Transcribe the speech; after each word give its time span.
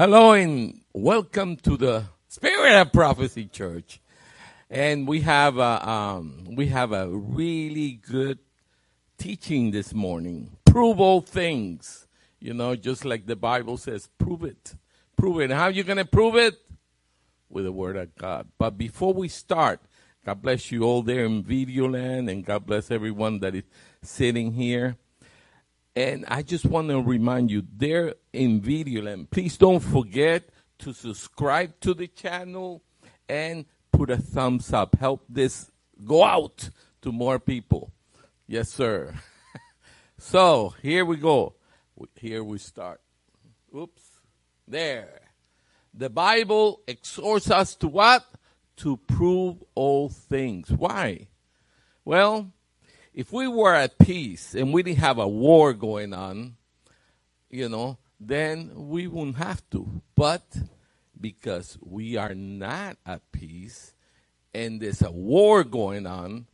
Hello 0.00 0.32
and 0.32 0.80
welcome 0.94 1.56
to 1.56 1.76
the 1.76 2.04
Spirit 2.26 2.72
of 2.72 2.90
Prophecy 2.90 3.44
Church. 3.44 4.00
And 4.70 5.06
we 5.06 5.20
have 5.20 5.58
a, 5.58 5.86
um, 5.86 6.54
we 6.56 6.68
have 6.68 6.92
a 6.92 7.06
really 7.06 8.00
good 8.08 8.38
teaching 9.18 9.72
this 9.72 9.92
morning. 9.92 10.56
Prove 10.64 11.00
all 11.00 11.20
things. 11.20 12.06
You 12.38 12.54
know, 12.54 12.76
just 12.76 13.04
like 13.04 13.26
the 13.26 13.36
Bible 13.36 13.76
says, 13.76 14.08
prove 14.16 14.42
it. 14.42 14.74
Prove 15.18 15.38
it. 15.42 15.50
How 15.50 15.64
are 15.64 15.70
you 15.70 15.84
going 15.84 15.98
to 15.98 16.06
prove 16.06 16.34
it? 16.34 16.54
With 17.50 17.66
the 17.66 17.72
Word 17.72 17.98
of 17.98 18.14
God. 18.14 18.48
But 18.56 18.78
before 18.78 19.12
we 19.12 19.28
start, 19.28 19.80
God 20.24 20.40
bless 20.40 20.72
you 20.72 20.82
all 20.82 21.02
there 21.02 21.26
in 21.26 21.42
video 21.42 21.86
land 21.90 22.30
and 22.30 22.42
God 22.42 22.64
bless 22.64 22.90
everyone 22.90 23.40
that 23.40 23.54
is 23.54 23.64
sitting 24.02 24.54
here. 24.54 24.96
And 26.00 26.24
I 26.28 26.40
just 26.40 26.64
want 26.64 26.88
to 26.88 27.02
remind 27.02 27.50
you, 27.50 27.62
there 27.76 28.14
in 28.32 28.62
Videoland, 28.62 29.28
please 29.28 29.58
don't 29.58 29.80
forget 29.80 30.48
to 30.78 30.94
subscribe 30.94 31.78
to 31.82 31.92
the 31.92 32.06
channel 32.06 32.82
and 33.28 33.66
put 33.92 34.08
a 34.08 34.16
thumbs 34.16 34.72
up. 34.72 34.96
Help 34.98 35.26
this 35.28 35.70
go 36.02 36.24
out 36.24 36.70
to 37.02 37.12
more 37.12 37.38
people. 37.38 37.92
Yes, 38.46 38.70
sir. 38.70 39.12
so 40.18 40.72
here 40.80 41.04
we 41.04 41.18
go. 41.18 41.56
Here 42.14 42.42
we 42.42 42.56
start. 42.56 43.02
Oops. 43.76 44.02
There. 44.66 45.20
The 45.92 46.08
Bible 46.08 46.80
exhorts 46.86 47.50
us 47.50 47.74
to 47.74 47.88
what? 47.88 48.24
To 48.78 48.96
prove 48.96 49.62
all 49.74 50.08
things. 50.08 50.70
Why? 50.70 51.28
Well, 52.06 52.54
if 53.20 53.34
we 53.34 53.46
were 53.46 53.74
at 53.74 53.98
peace 53.98 54.54
and 54.54 54.72
we 54.72 54.82
didn't 54.82 54.96
have 55.00 55.18
a 55.18 55.28
war 55.28 55.74
going 55.74 56.14
on, 56.14 56.56
you 57.50 57.68
know, 57.68 57.98
then 58.18 58.72
we 58.74 59.06
wouldn't 59.06 59.36
have 59.36 59.62
to. 59.68 60.00
But 60.14 60.56
because 61.20 61.76
we 61.82 62.16
are 62.16 62.34
not 62.34 62.96
at 63.04 63.30
peace 63.30 63.92
and 64.54 64.80
there's 64.80 65.02
a 65.02 65.10
war 65.10 65.64
going 65.64 66.06
on, 66.06 66.46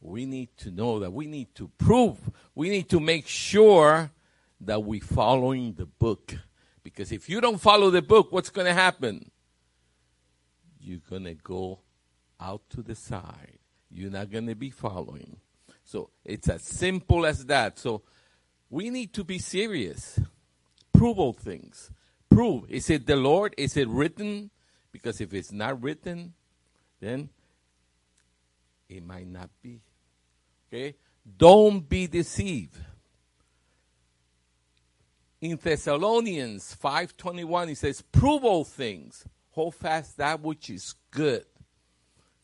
we 0.00 0.26
need 0.26 0.48
to 0.56 0.72
know 0.72 0.98
that 0.98 1.12
we 1.12 1.28
need 1.28 1.54
to 1.54 1.68
prove, 1.78 2.18
we 2.52 2.68
need 2.68 2.88
to 2.88 2.98
make 2.98 3.28
sure 3.28 4.10
that 4.60 4.82
we're 4.82 5.00
following 5.00 5.74
the 5.74 5.86
book. 5.86 6.34
Because 6.82 7.12
if 7.12 7.28
you 7.28 7.40
don't 7.40 7.60
follow 7.60 7.90
the 7.90 8.02
book, 8.02 8.32
what's 8.32 8.50
going 8.50 8.66
to 8.66 8.74
happen? 8.74 9.30
You're 10.80 10.98
going 11.08 11.24
to 11.26 11.34
go 11.34 11.78
out 12.40 12.62
to 12.70 12.82
the 12.82 12.96
side. 12.96 13.60
You're 13.88 14.10
not 14.10 14.32
going 14.32 14.48
to 14.48 14.56
be 14.56 14.70
following. 14.70 15.36
So 15.88 16.10
it's 16.22 16.50
as 16.50 16.64
simple 16.64 17.24
as 17.24 17.46
that. 17.46 17.78
So 17.78 18.02
we 18.68 18.90
need 18.90 19.14
to 19.14 19.24
be 19.24 19.38
serious. 19.38 20.20
Prove 20.92 21.18
all 21.18 21.32
things. 21.32 21.90
Prove. 22.28 22.70
Is 22.70 22.90
it 22.90 23.06
the 23.06 23.16
Lord? 23.16 23.54
Is 23.56 23.74
it 23.74 23.88
written? 23.88 24.50
Because 24.92 25.18
if 25.22 25.32
it's 25.32 25.50
not 25.50 25.82
written, 25.82 26.34
then 27.00 27.30
it 28.86 29.02
might 29.02 29.28
not 29.28 29.48
be. 29.62 29.80
Okay? 30.68 30.94
Don't 31.38 31.88
be 31.88 32.06
deceived. 32.06 32.76
In 35.40 35.56
Thessalonians 35.56 36.74
5:21 36.74 37.68
he 37.68 37.74
says, 37.74 38.02
"Prove 38.02 38.44
all 38.44 38.64
things, 38.64 39.24
hold 39.52 39.74
fast 39.74 40.18
that 40.18 40.42
which 40.42 40.68
is 40.68 40.94
good." 41.10 41.46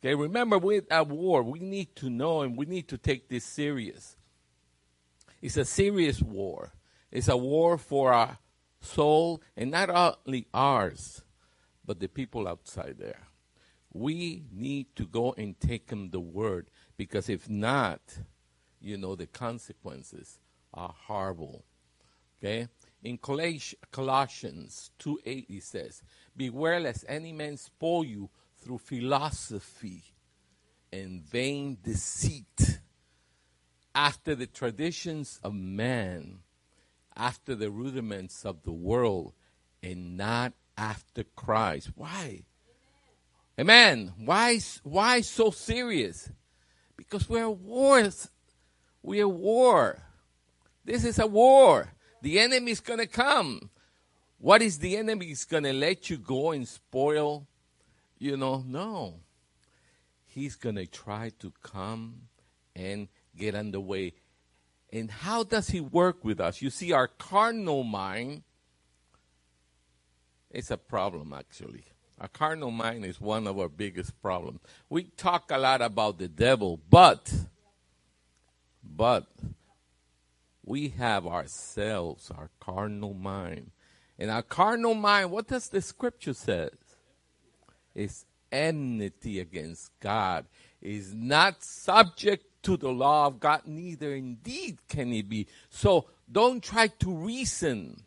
Okay, 0.04 0.14
remember 0.14 0.58
we're 0.58 0.82
at 0.90 1.08
war. 1.08 1.42
We 1.42 1.60
need 1.60 1.96
to 1.96 2.10
know 2.10 2.42
and 2.42 2.58
we 2.58 2.66
need 2.66 2.88
to 2.88 2.98
take 2.98 3.30
this 3.30 3.46
serious. 3.46 4.18
It's 5.40 5.56
a 5.56 5.64
serious 5.64 6.20
war. 6.20 6.74
It's 7.10 7.28
a 7.28 7.38
war 7.38 7.78
for 7.78 8.12
our 8.12 8.36
soul 8.82 9.40
and 9.56 9.70
not 9.70 9.88
only 10.26 10.46
ours, 10.52 11.22
but 11.86 12.00
the 12.00 12.08
people 12.08 12.46
outside 12.46 12.96
there. 12.98 13.28
We 13.94 14.44
need 14.52 14.94
to 14.96 15.06
go 15.06 15.32
and 15.38 15.58
take 15.58 15.86
them 15.86 16.10
the 16.10 16.20
word 16.20 16.68
because 16.98 17.30
if 17.30 17.48
not, 17.48 18.02
you 18.82 18.98
know, 18.98 19.14
the 19.14 19.26
consequences 19.26 20.38
are 20.74 20.94
horrible. 21.06 21.64
Okay? 22.42 22.68
In 23.02 23.16
Colossians 23.16 24.90
2 24.98 25.20
8, 25.24 25.46
he 25.48 25.60
says, 25.60 26.02
Beware 26.36 26.80
lest 26.80 27.06
any 27.08 27.32
man 27.32 27.56
spoil 27.56 28.04
you 28.04 28.28
through 28.64 28.78
philosophy 28.78 30.02
and 30.92 31.22
vain 31.22 31.76
deceit, 31.82 32.80
after 33.94 34.34
the 34.34 34.46
traditions 34.46 35.38
of 35.44 35.54
man, 35.54 36.38
after 37.16 37.54
the 37.54 37.70
rudiments 37.70 38.44
of 38.44 38.62
the 38.62 38.72
world, 38.72 39.34
and 39.82 40.16
not 40.16 40.52
after 40.76 41.24
Christ. 41.36 41.90
Why? 41.94 42.42
Amen. 43.60 44.12
Why, 44.16 44.58
why 44.82 45.20
so 45.20 45.50
serious? 45.50 46.30
Because 46.96 47.28
we're 47.28 47.44
at 47.44 47.58
war. 47.58 48.08
We're 49.02 49.26
at 49.26 49.30
war. 49.30 50.02
This 50.84 51.04
is 51.04 51.18
a 51.18 51.26
war. 51.26 51.92
The 52.22 52.40
enemy 52.40 52.72
is 52.72 52.80
going 52.80 53.00
to 53.00 53.06
come. 53.06 53.70
What 54.38 54.62
is 54.62 54.78
the 54.78 54.96
enemy? 54.96 55.26
Is 55.26 55.44
going 55.44 55.64
to 55.64 55.72
let 55.72 56.10
you 56.10 56.18
go 56.18 56.52
and 56.52 56.66
spoil 56.66 57.46
you 58.18 58.36
know, 58.36 58.64
no. 58.66 59.20
He's 60.26 60.56
going 60.56 60.76
to 60.76 60.86
try 60.86 61.30
to 61.40 61.52
come 61.62 62.22
and 62.74 63.08
get 63.36 63.54
underway. 63.54 64.14
And 64.92 65.10
how 65.10 65.44
does 65.44 65.68
he 65.68 65.80
work 65.80 66.24
with 66.24 66.40
us? 66.40 66.62
You 66.62 66.70
see, 66.70 66.92
our 66.92 67.08
carnal 67.08 67.84
mind 67.84 68.42
it's 70.54 70.70
a 70.70 70.76
problem, 70.76 71.32
actually. 71.32 71.84
Our 72.20 72.28
carnal 72.28 72.70
mind 72.70 73.04
is 73.04 73.20
one 73.20 73.48
of 73.48 73.58
our 73.58 73.68
biggest 73.68 74.22
problems. 74.22 74.60
We 74.88 75.02
talk 75.02 75.50
a 75.50 75.58
lot 75.58 75.82
about 75.82 76.18
the 76.18 76.28
devil, 76.28 76.80
but, 76.88 77.34
but, 78.84 79.26
we 80.64 80.90
have 80.90 81.26
ourselves, 81.26 82.30
our 82.30 82.50
carnal 82.60 83.14
mind. 83.14 83.72
And 84.16 84.30
our 84.30 84.42
carnal 84.42 84.94
mind, 84.94 85.32
what 85.32 85.48
does 85.48 85.68
the 85.68 85.82
scripture 85.82 86.34
say? 86.34 86.70
Is 87.94 88.24
enmity 88.50 89.40
against 89.40 89.90
God, 90.00 90.46
is 90.80 91.14
not 91.14 91.62
subject 91.62 92.44
to 92.62 92.76
the 92.76 92.90
law 92.90 93.26
of 93.26 93.40
God, 93.40 93.62
neither 93.66 94.14
indeed 94.14 94.78
can 94.88 95.12
he 95.12 95.22
be. 95.22 95.46
So 95.68 96.06
don't 96.30 96.62
try 96.62 96.88
to 96.88 97.14
reason. 97.14 98.02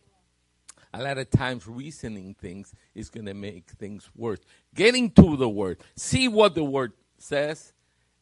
A 0.93 1.03
lot 1.03 1.17
of 1.17 1.29
times 1.29 1.67
reasoning 1.67 2.33
things 2.33 2.73
is 2.95 3.09
going 3.09 3.27
to 3.27 3.33
make 3.33 3.69
things 3.71 4.09
worse. 4.15 4.39
Getting 4.73 5.11
to 5.11 5.37
the 5.37 5.49
word, 5.49 5.79
see 5.95 6.27
what 6.27 6.55
the 6.55 6.63
word 6.63 6.93
says, 7.19 7.73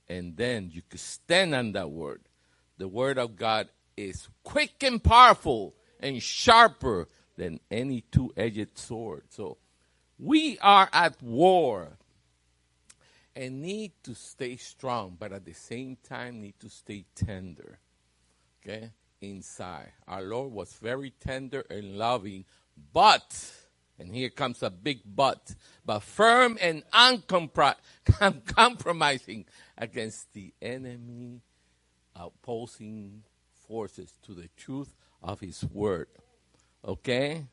and 0.10 0.36
then 0.36 0.72
you 0.74 0.82
can 0.90 1.00
stand 1.00 1.56
on 1.56 1.72
that 1.74 1.92
word. 1.92 2.22
The 2.78 2.88
word 2.88 3.18
of 3.18 3.38
God 3.38 3.70
is 3.96 4.28
quick 4.44 4.84
and 4.84 5.02
powerful 5.02 5.74
and 6.00 6.22
sharper 6.22 7.08
than 7.38 7.60
any 7.72 8.02
two-edged 8.12 8.78
sword. 8.78 9.24
So 9.30 9.58
we 10.18 10.58
are 10.60 10.90
at 10.94 11.22
war 11.22 11.98
and 13.36 13.62
need 13.62 13.92
to 14.04 14.16
stay 14.16 14.56
strong, 14.56 15.18
but 15.20 15.34
at 15.34 15.46
the 15.46 15.54
same 15.54 15.98
time 16.08 16.42
need 16.42 16.60
to 16.60 16.70
stay 16.70 17.06
tender. 17.16 17.80
Okay? 18.64 18.92
Inside. 19.22 19.92
Our 20.08 20.22
Lord 20.22 20.52
was 20.52 20.74
very 20.74 21.12
tender 21.12 21.66
and 21.70 21.98
loving, 21.98 22.46
but, 22.94 23.54
and 24.00 24.14
here 24.14 24.30
comes 24.30 24.64
a 24.64 24.70
big 24.70 25.02
but, 25.06 25.54
but 25.86 26.00
firm 26.00 26.58
and 26.62 26.84
uncompromising 26.94 29.46
against 29.78 30.34
the 30.34 30.54
enemy 30.62 31.42
opposing 32.16 33.24
forces 33.68 34.14
to 34.24 34.34
the 34.34 34.48
truth 34.56 34.96
of 35.22 35.42
his 35.42 35.66
word. 35.66 36.08
Okay? 36.86 37.48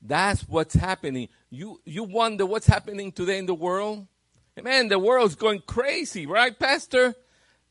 That's 0.00 0.42
what's 0.48 0.74
happening. 0.74 1.28
You, 1.50 1.80
you 1.84 2.04
wonder 2.04 2.46
what's 2.46 2.66
happening 2.66 3.12
today 3.12 3.38
in 3.38 3.46
the 3.46 3.54
world? 3.54 4.06
Man, 4.62 4.88
the 4.88 4.98
world's 4.98 5.34
going 5.34 5.62
crazy, 5.66 6.26
right, 6.26 6.56
Pastor? 6.58 7.14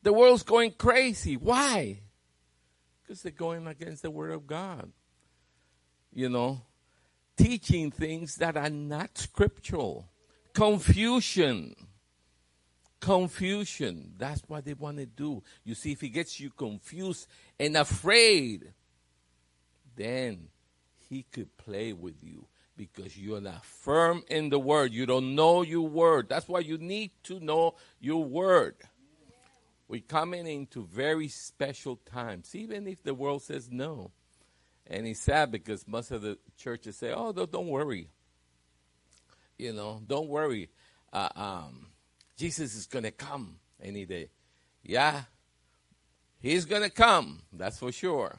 The 0.02 0.12
world's 0.12 0.42
going 0.42 0.72
crazy. 0.72 1.36
Why? 1.36 2.00
Because 3.02 3.22
they're 3.22 3.32
going 3.32 3.66
against 3.66 4.02
the 4.02 4.10
Word 4.10 4.32
of 4.32 4.46
God. 4.46 4.90
You 6.12 6.28
know, 6.28 6.62
teaching 7.36 7.90
things 7.90 8.36
that 8.36 8.56
are 8.56 8.70
not 8.70 9.16
scriptural. 9.18 10.08
Confusion. 10.52 11.74
Confusion. 13.00 14.12
That's 14.16 14.42
what 14.46 14.64
they 14.64 14.74
want 14.74 14.98
to 14.98 15.06
do. 15.06 15.42
You 15.64 15.74
see, 15.74 15.92
if 15.92 16.02
it 16.02 16.08
gets 16.10 16.40
you 16.40 16.50
confused 16.50 17.26
and 17.58 17.76
afraid, 17.76 18.72
then 19.94 20.48
he 21.08 21.24
could 21.30 21.56
play 21.56 21.92
with 21.92 22.22
you 22.22 22.46
because 22.76 23.18
you're 23.18 23.40
not 23.40 23.64
firm 23.64 24.22
in 24.28 24.50
the 24.50 24.58
word. 24.58 24.92
You 24.92 25.06
don't 25.06 25.34
know 25.34 25.62
your 25.62 25.88
word. 25.88 26.28
That's 26.28 26.48
why 26.48 26.60
you 26.60 26.78
need 26.78 27.10
to 27.24 27.40
know 27.40 27.74
your 28.00 28.24
word. 28.24 28.76
We're 29.88 30.00
coming 30.00 30.46
into 30.46 30.84
very 30.84 31.28
special 31.28 31.96
times, 31.96 32.54
even 32.54 32.86
if 32.86 33.02
the 33.02 33.14
world 33.14 33.42
says 33.42 33.70
no. 33.70 34.10
And 34.86 35.06
it's 35.06 35.20
sad 35.20 35.50
because 35.50 35.88
most 35.88 36.10
of 36.10 36.22
the 36.22 36.38
churches 36.56 36.96
say, 36.96 37.12
oh, 37.14 37.32
don't, 37.32 37.68
worry. 37.68 38.08
You 39.58 39.72
know, 39.72 40.00
don't 40.06 40.28
worry. 40.28 40.68
Uh, 41.12 41.28
um, 41.34 41.86
Jesus 42.36 42.74
is 42.74 42.86
going 42.86 43.04
to 43.04 43.10
come 43.10 43.56
any 43.82 44.04
day. 44.04 44.28
Yeah, 44.82 45.22
he's 46.40 46.64
going 46.64 46.82
to 46.82 46.90
come. 46.90 47.40
That's 47.52 47.78
for 47.78 47.92
sure. 47.92 48.38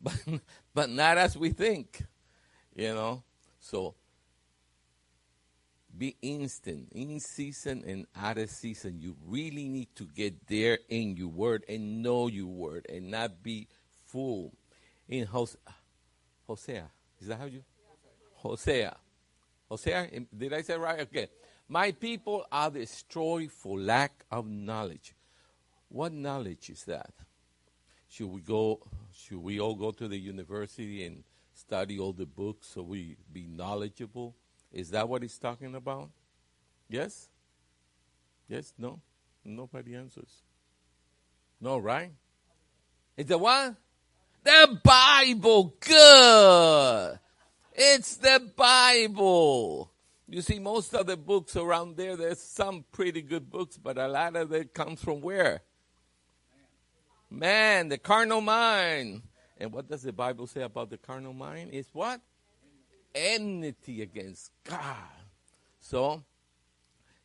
But, 0.02 0.40
but 0.72 0.90
not 0.90 1.18
as 1.18 1.36
we 1.36 1.50
think. 1.50 2.02
You 2.74 2.94
know, 2.94 3.22
so 3.60 3.94
be 5.96 6.16
instant, 6.22 6.88
in 6.92 7.20
season 7.20 7.84
and 7.86 8.06
out 8.16 8.38
of 8.38 8.48
season. 8.48 9.00
You 9.00 9.16
really 9.26 9.68
need 9.68 9.88
to 9.96 10.04
get 10.04 10.46
there 10.46 10.78
in 10.88 11.16
your 11.16 11.28
word 11.28 11.64
and 11.68 12.02
know 12.02 12.28
your 12.28 12.46
word 12.46 12.86
and 12.88 13.10
not 13.10 13.42
be 13.42 13.68
fooled. 14.06 14.52
In 15.08 15.26
Hosea, 15.26 15.58
Hosea, 16.46 16.84
is 17.20 17.26
that 17.26 17.38
how 17.38 17.46
you? 17.46 17.62
Hosea. 18.34 18.96
Hosea, 19.68 20.08
did 20.36 20.52
I 20.52 20.62
say 20.62 20.78
right? 20.78 21.00
Okay. 21.00 21.28
My 21.68 21.92
people 21.92 22.44
are 22.50 22.70
destroyed 22.70 23.50
for 23.52 23.78
lack 23.78 24.24
of 24.30 24.48
knowledge. 24.48 25.14
What 25.88 26.12
knowledge 26.12 26.70
is 26.70 26.84
that? 26.84 27.12
Should 28.08 28.28
we 28.28 28.40
go? 28.40 28.80
Should 29.12 29.38
we 29.38 29.60
all 29.60 29.74
go 29.74 29.90
to 29.90 30.08
the 30.08 30.18
university 30.18 31.04
and 31.04 31.24
study 31.52 31.98
all 31.98 32.12
the 32.12 32.26
books 32.26 32.68
so 32.68 32.82
we 32.82 33.16
be 33.32 33.46
knowledgeable? 33.46 34.34
Is 34.72 34.90
that 34.90 35.08
what 35.08 35.22
he's 35.22 35.38
talking 35.38 35.74
about? 35.74 36.10
Yes? 36.88 37.28
Yes? 38.48 38.72
No? 38.78 39.00
Nobody 39.44 39.94
answers. 39.94 40.42
No, 41.60 41.78
right? 41.78 42.12
It's 43.16 43.28
the 43.28 43.38
what? 43.38 43.74
The 44.42 44.80
Bible. 44.82 45.76
Good. 45.80 47.18
It's 47.74 48.16
the 48.16 48.50
Bible. 48.56 49.92
You 50.28 50.42
see, 50.42 50.58
most 50.58 50.94
of 50.94 51.06
the 51.06 51.16
books 51.16 51.56
around 51.56 51.96
there, 51.96 52.16
there's 52.16 52.40
some 52.40 52.84
pretty 52.92 53.22
good 53.22 53.50
books, 53.50 53.76
but 53.76 53.98
a 53.98 54.06
lot 54.06 54.36
of 54.36 54.52
it 54.52 54.72
comes 54.72 55.02
from 55.02 55.20
where? 55.20 55.62
Man, 57.30 57.88
the 57.88 57.98
carnal 57.98 58.40
mind. 58.40 59.22
And 59.58 59.72
what 59.72 59.88
does 59.88 60.02
the 60.02 60.12
Bible 60.12 60.46
say 60.46 60.62
about 60.62 60.90
the 60.90 60.98
carnal 60.98 61.34
mind? 61.34 61.70
It's 61.72 61.88
what? 61.92 62.20
enmity 63.14 64.02
against 64.02 64.50
God. 64.64 64.96
So, 65.80 66.22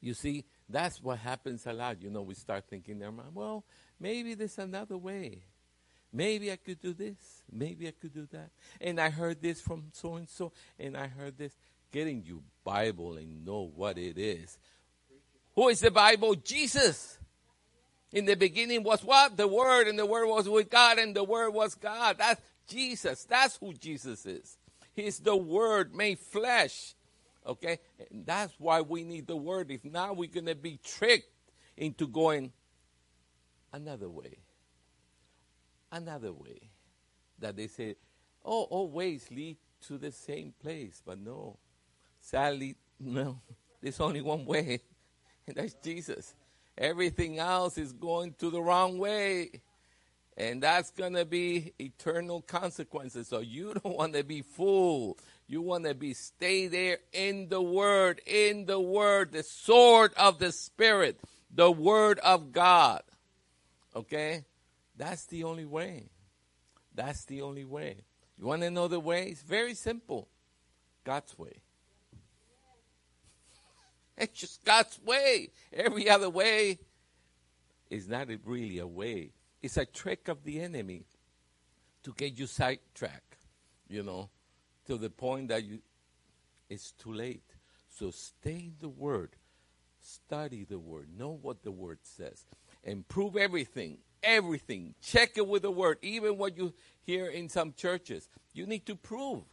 you 0.01 0.13
see, 0.13 0.45
that's 0.69 1.01
what 1.01 1.19
happens 1.19 1.65
a 1.65 1.73
lot. 1.73 2.01
You 2.01 2.09
know, 2.09 2.21
we 2.21 2.33
start 2.33 2.65
thinking 2.69 3.01
well, 3.33 3.63
maybe 3.99 4.33
there's 4.33 4.57
another 4.57 4.97
way. 4.97 5.43
Maybe 6.11 6.51
I 6.51 6.55
could 6.55 6.79
do 6.79 6.93
this. 6.93 7.17
Maybe 7.51 7.87
I 7.87 7.91
could 7.91 8.13
do 8.13 8.27
that. 8.31 8.51
And 8.79 8.99
I 9.01 9.09
heard 9.09 9.41
this 9.41 9.59
from 9.59 9.85
so 9.91 10.15
and 10.15 10.29
so, 10.29 10.53
and 10.79 10.95
I 10.95 11.07
heard 11.07 11.37
this. 11.37 11.55
Getting 11.91 12.23
you 12.25 12.43
Bible 12.63 13.17
and 13.17 13.45
know 13.45 13.71
what 13.73 13.97
it 13.97 14.17
is. 14.17 14.57
Who 15.55 15.69
is 15.69 15.79
the 15.79 15.91
Bible? 15.91 16.35
Jesus. 16.35 17.17
In 18.11 18.25
the 18.25 18.35
beginning 18.35 18.83
was 18.83 19.03
what? 19.03 19.37
The 19.37 19.47
Word, 19.47 19.87
and 19.87 19.97
the 19.97 20.05
Word 20.05 20.27
was 20.27 20.47
with 20.47 20.69
God, 20.69 20.99
and 20.99 21.15
the 21.15 21.23
Word 21.23 21.51
was 21.51 21.75
God. 21.75 22.17
That's 22.17 22.41
Jesus. 22.67 23.25
That's 23.25 23.57
who 23.57 23.73
Jesus 23.73 24.25
is. 24.25 24.57
He's 24.93 25.19
the 25.19 25.35
Word 25.35 25.93
made 25.93 26.19
flesh. 26.19 26.95
Okay? 27.45 27.79
And 28.11 28.25
that's 28.25 28.53
why 28.57 28.81
we 28.81 29.03
need 29.03 29.27
the 29.27 29.35
Word. 29.35 29.71
If 29.71 29.83
not, 29.83 30.17
we're 30.17 30.29
going 30.29 30.45
to 30.45 30.55
be 30.55 30.79
tricked 30.83 31.29
into 31.75 32.07
going 32.07 32.53
another 33.73 34.09
way. 34.09 34.37
Another 35.91 36.31
way. 36.31 36.69
That 37.39 37.57
they 37.57 37.67
say, 37.67 37.95
oh, 38.43 38.63
all 38.63 38.89
ways 38.89 39.27
lead 39.29 39.57
to 39.87 39.97
the 39.97 40.11
same 40.11 40.53
place. 40.61 41.01
But 41.05 41.19
no. 41.19 41.57
Sadly, 42.21 42.75
no. 42.99 43.41
There's 43.81 43.99
only 43.99 44.21
one 44.21 44.45
way, 44.45 44.81
and 45.47 45.55
that's 45.55 45.75
Jesus. 45.75 46.33
Everything 46.77 47.39
else 47.39 47.77
is 47.77 47.93
going 47.93 48.33
to 48.39 48.49
the 48.49 48.61
wrong 48.61 48.97
way. 48.97 49.61
And 50.37 50.61
that's 50.61 50.91
going 50.91 51.13
to 51.13 51.23
be 51.23 51.73
eternal 51.79 52.41
consequences. 52.41 53.27
So 53.27 53.39
you 53.39 53.73
don't 53.83 53.95
want 53.95 54.13
to 54.13 54.23
be 54.23 54.41
fooled. 54.41 55.21
You 55.47 55.61
want 55.61 55.85
to 55.85 55.93
be 55.93 56.13
stay 56.13 56.67
there 56.67 56.97
in 57.13 57.49
the 57.49 57.61
word, 57.61 58.21
in 58.25 58.65
the 58.65 58.79
word, 58.79 59.31
the 59.31 59.43
sword 59.43 60.13
of 60.17 60.39
the 60.39 60.51
spirit, 60.51 61.19
the 61.53 61.71
word 61.71 62.19
of 62.19 62.51
God. 62.51 63.03
Okay? 63.95 64.43
That's 64.97 65.25
the 65.27 65.43
only 65.43 65.65
way. 65.65 66.09
That's 66.93 67.25
the 67.25 67.41
only 67.41 67.65
way. 67.65 68.03
You 68.37 68.45
want 68.45 68.63
to 68.63 68.71
know 68.71 68.87
the 68.87 68.99
way? 68.99 69.27
It's 69.27 69.41
very 69.41 69.73
simple. 69.73 70.27
God's 71.03 71.37
way. 71.37 71.61
It's 74.17 74.39
just 74.39 74.63
God's 74.63 74.97
way. 75.05 75.49
Every 75.73 76.09
other 76.09 76.29
way 76.29 76.79
is 77.89 78.07
not 78.07 78.29
really 78.45 78.79
a 78.79 78.87
way. 78.87 79.31
It's 79.61 79.77
a 79.77 79.85
trick 79.85 80.27
of 80.29 80.43
the 80.43 80.61
enemy 80.61 81.03
to 82.03 82.13
get 82.15 82.37
you 82.37 82.47
sidetracked, 82.47 83.37
you 83.89 84.03
know, 84.03 84.29
to 84.87 84.97
the 84.97 85.09
point 85.09 85.49
that 85.49 85.63
you 85.65 85.79
it's 86.69 86.91
too 86.91 87.13
late. 87.13 87.43
So 87.97 88.11
stay 88.11 88.51
in 88.51 88.75
the 88.79 88.89
word. 88.89 89.31
Study 89.99 90.65
the 90.65 90.79
word. 90.79 91.07
Know 91.17 91.37
what 91.41 91.63
the 91.63 91.71
word 91.71 91.99
says. 92.03 92.45
And 92.83 93.07
prove 93.07 93.35
everything. 93.35 93.97
Everything. 94.23 94.95
Check 95.01 95.37
it 95.37 95.47
with 95.47 95.61
the 95.61 95.71
word. 95.71 95.97
Even 96.01 96.37
what 96.37 96.57
you 96.57 96.73
hear 97.05 97.27
in 97.27 97.49
some 97.49 97.73
churches. 97.73 98.29
You 98.53 98.65
need 98.65 98.85
to 98.87 98.95
prove. 98.95 99.43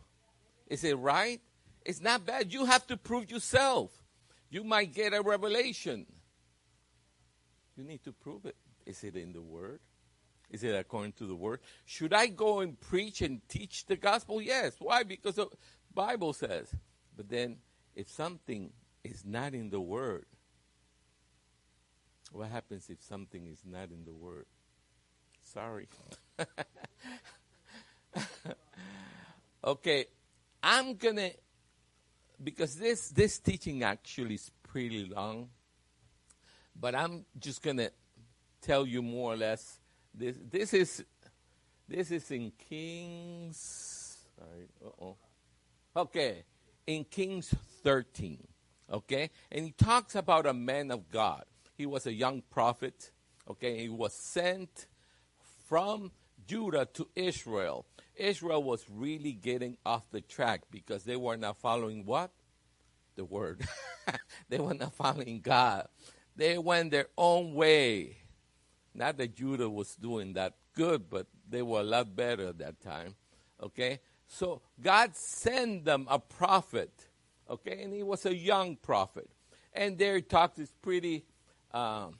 Is 0.67 0.85
it 0.85 0.97
right? 0.99 1.41
It's 1.85 2.00
not 2.00 2.25
bad. 2.25 2.53
You 2.53 2.64
have 2.64 2.87
to 2.87 2.97
prove 2.97 3.31
yourself. 3.31 3.91
You 4.52 4.62
might 4.64 4.93
get 4.93 5.14
a 5.14 5.22
revelation. 5.22 6.04
You 7.75 7.84
need 7.84 8.04
to 8.04 8.12
prove 8.12 8.44
it. 8.44 8.54
Is 8.84 9.02
it 9.02 9.16
in 9.16 9.32
the 9.32 9.40
word? 9.40 9.81
Is 10.50 10.62
it 10.62 10.75
according 10.75 11.12
to 11.12 11.26
the 11.26 11.34
word? 11.34 11.60
Should 11.87 12.12
I 12.12 12.26
go 12.26 12.60
and 12.60 12.78
preach 12.78 13.22
and 13.22 13.40
teach 13.49 13.87
the 13.87 13.96
gospel? 13.96 14.43
Yes. 14.43 14.75
Why? 14.78 15.04
Because 15.04 15.37
the 15.37 15.46
Bible 15.94 16.34
says. 16.34 16.69
But 17.16 17.31
then 17.31 17.56
if 17.96 18.10
something 18.10 18.72
is 19.02 19.25
not 19.25 19.54
in 19.54 19.70
the 19.70 19.81
word, 19.81 20.26
what 22.31 22.50
happens 22.50 22.90
if 22.90 23.02
something 23.02 23.46
is 23.46 23.62
not 23.64 23.90
in 23.90 24.04
the 24.04 24.12
word? 24.12 24.44
Sorry. 25.43 25.88
okay, 29.64 30.04
I'm 30.62 30.96
gonna 30.96 31.31
because 32.43 32.77
this 32.77 33.09
this 33.11 33.38
teaching 33.38 33.83
actually 33.83 34.35
is 34.35 34.50
pretty 34.62 35.05
long, 35.07 35.49
but 36.78 36.95
I'm 36.95 37.25
just 37.38 37.62
gonna 37.62 37.90
tell 38.61 38.87
you 38.87 39.02
more 39.02 39.35
or 39.35 39.37
less 39.37 39.78
this 40.14 40.37
this 40.50 40.75
is 40.75 41.05
this 41.88 42.11
is 42.11 42.31
in 42.31 42.52
Kings. 42.69 44.19
Uh-oh. 44.85 45.16
Okay, 45.95 46.45
in 46.87 47.05
Kings 47.05 47.55
13. 47.83 48.47
Okay, 48.90 49.31
and 49.50 49.66
he 49.66 49.73
talks 49.73 50.14
about 50.14 50.47
a 50.47 50.52
man 50.52 50.90
of 50.90 51.11
God. 51.11 51.45
He 51.76 51.87
was 51.87 52.07
a 52.07 52.12
young 52.12 52.43
prophet. 52.50 53.11
Okay, 53.49 53.78
he 53.78 53.88
was 53.88 54.14
sent 54.14 54.87
from 55.69 56.12
Judah 56.47 56.87
to 56.95 57.09
Israel. 57.14 57.87
Israel 58.14 58.62
was 58.62 58.85
really 58.90 59.33
getting 59.33 59.76
off 59.87 60.11
the 60.11 60.21
track 60.21 60.62
because 60.71 61.05
they 61.05 61.16
were 61.16 61.37
not 61.37 61.57
following 61.57 62.05
what? 62.05 62.31
The 63.16 63.25
word. 63.25 63.66
they 64.49 64.59
were 64.59 64.75
not 64.75 64.95
following 64.95 65.40
God. 65.40 65.87
They 66.37 66.57
went 66.59 66.90
their 66.90 67.09
own 67.16 67.54
way. 67.54 68.16
Not 68.95 69.19
that 69.19 69.35
Judah 69.35 69.69
was 69.69 69.95
doing 69.97 70.35
that 70.35 70.54
good, 70.75 71.09
but 71.11 71.26
they 71.49 71.62
were 71.62 71.81
a 71.81 71.85
lot 71.85 72.14
better 72.14 72.49
at 72.49 72.59
that 72.59 72.81
time. 72.81 73.14
Okay? 73.62 74.00
So 74.26 74.62
God 74.81 75.14
sent 75.14 75.85
them 75.85 76.07
a 76.11 76.19
prophet. 76.19 77.09
Okay? 77.49 77.83
And 77.83 77.92
he 77.92 78.02
was 78.02 78.25
a 78.26 78.35
young 78.35 78.76
prophet. 78.76 79.28
And 79.73 79.99
there 79.99 80.16
he 80.16 80.23
talked 80.23 80.59
is 80.59 80.73
pretty 80.83 81.25
um, 81.73 82.19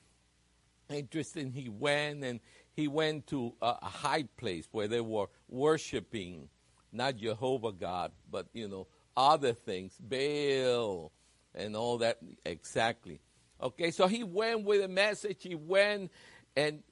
interesting. 0.91 1.53
He 1.53 1.69
went 1.69 2.25
and 2.25 2.41
he 2.75 2.89
went 2.89 3.27
to 3.29 3.55
a, 3.61 3.77
a 3.83 3.87
high 3.87 4.25
place 4.37 4.69
where 4.73 4.89
they 4.89 5.01
were 5.01 5.27
worshiping 5.49 6.49
not 6.93 7.17
Jehovah 7.17 7.73
God, 7.73 8.13
but 8.31 8.47
you 8.53 8.69
know, 8.69 8.87
other 9.17 9.53
things, 9.53 9.97
Baal 9.99 11.13
and 11.55 11.77
all 11.77 11.99
that 11.99 12.19
exactly. 12.45 13.21
Okay, 13.61 13.91
so 13.91 14.07
he 14.07 14.25
went 14.25 14.65
with 14.65 14.83
a 14.83 14.89
message. 14.89 15.43
He 15.43 15.55
went 15.55 16.11
and, 16.57 16.83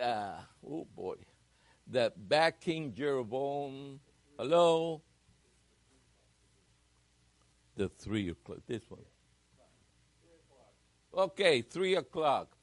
uh, 0.00 0.32
oh 0.68 0.86
boy, 0.94 1.16
the 1.86 2.12
back 2.16 2.60
King 2.60 2.92
Jeroboam, 2.92 4.00
hello? 4.38 5.02
The 7.76 7.88
three 7.88 8.30
o'clock, 8.30 8.58
this 8.66 8.82
one. 8.88 9.00
Okay, 11.14 11.62
three 11.62 11.94
o'clock. 11.94 12.56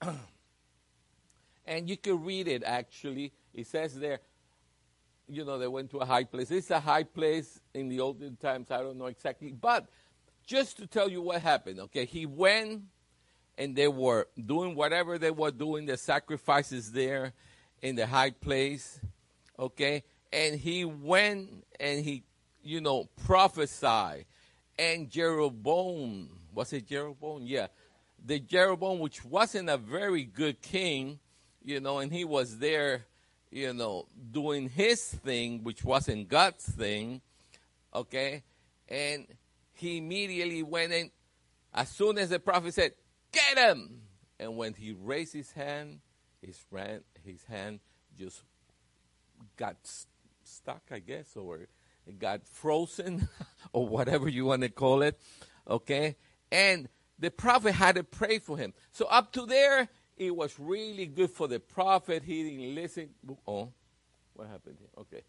and 1.66 1.88
you 1.88 1.96
can 1.96 2.24
read 2.24 2.48
it 2.48 2.62
actually. 2.64 3.32
It 3.52 3.66
says 3.66 3.94
there, 3.94 4.20
you 5.28 5.44
know, 5.44 5.58
they 5.58 5.68
went 5.68 5.90
to 5.90 5.98
a 5.98 6.04
high 6.04 6.24
place. 6.24 6.50
It's 6.50 6.70
a 6.70 6.80
high 6.80 7.04
place 7.04 7.60
in 7.72 7.88
the 7.88 8.00
olden 8.00 8.36
times. 8.36 8.70
I 8.70 8.78
don't 8.78 8.98
know 8.98 9.06
exactly. 9.06 9.52
But 9.52 9.86
just 10.46 10.76
to 10.78 10.86
tell 10.86 11.08
you 11.08 11.22
what 11.22 11.40
happened, 11.40 11.80
okay, 11.80 12.04
he 12.04 12.26
went 12.26 12.82
and 13.56 13.74
they 13.74 13.88
were 13.88 14.28
doing 14.44 14.74
whatever 14.74 15.18
they 15.18 15.30
were 15.30 15.50
doing, 15.50 15.86
the 15.86 15.96
sacrifices 15.96 16.92
there 16.92 17.32
in 17.82 17.96
the 17.96 18.06
high 18.06 18.30
place, 18.30 19.00
okay? 19.58 20.02
And 20.32 20.58
he 20.58 20.84
went 20.84 21.64
and 21.78 22.04
he, 22.04 22.24
you 22.62 22.80
know, 22.80 23.08
prophesied. 23.24 24.26
And 24.78 25.08
Jeroboam, 25.08 26.28
was 26.52 26.72
it 26.72 26.88
Jeroboam? 26.88 27.42
Yeah. 27.46 27.68
The 28.24 28.40
Jeroboam, 28.40 28.98
which 28.98 29.24
wasn't 29.24 29.68
a 29.68 29.76
very 29.76 30.24
good 30.24 30.60
king, 30.60 31.20
you 31.62 31.80
know, 31.80 31.98
and 31.98 32.12
he 32.12 32.24
was 32.24 32.58
there, 32.58 33.06
you 33.54 33.72
know, 33.72 34.08
doing 34.32 34.68
his 34.68 35.00
thing, 35.00 35.62
which 35.62 35.84
wasn't 35.84 36.28
God's 36.28 36.64
thing, 36.64 37.20
okay? 37.94 38.42
And 38.88 39.28
he 39.74 39.98
immediately 39.98 40.64
went 40.64 40.92
in, 40.92 41.12
as 41.72 41.88
soon 41.88 42.18
as 42.18 42.30
the 42.30 42.40
prophet 42.40 42.74
said, 42.74 42.92
Get 43.30 43.56
him! 43.56 44.00
And 44.40 44.56
when 44.56 44.74
he 44.74 44.92
raised 44.92 45.32
his 45.32 45.52
hand, 45.52 46.00
his, 46.42 46.58
ran, 46.72 47.02
his 47.24 47.44
hand 47.44 47.78
just 48.18 48.42
got 49.56 49.76
stuck, 50.42 50.82
I 50.90 50.98
guess, 50.98 51.36
or 51.36 51.68
got 52.18 52.44
frozen, 52.48 53.28
or 53.72 53.86
whatever 53.86 54.28
you 54.28 54.46
want 54.46 54.62
to 54.62 54.68
call 54.68 55.02
it. 55.02 55.20
Okay? 55.70 56.16
And 56.50 56.88
the 57.20 57.30
prophet 57.30 57.72
had 57.72 57.94
to 57.94 58.02
pray 58.02 58.40
for 58.40 58.58
him. 58.58 58.74
So 58.90 59.04
up 59.06 59.32
to 59.34 59.46
there, 59.46 59.88
it 60.16 60.34
was 60.34 60.58
really 60.58 61.06
good 61.06 61.30
for 61.30 61.48
the 61.48 61.60
prophet. 61.60 62.22
He 62.24 62.42
didn't 62.42 62.74
listen. 62.74 63.10
Oh, 63.46 63.72
what 64.34 64.48
happened 64.48 64.76
here? 64.78 64.88
Okay. 64.98 65.22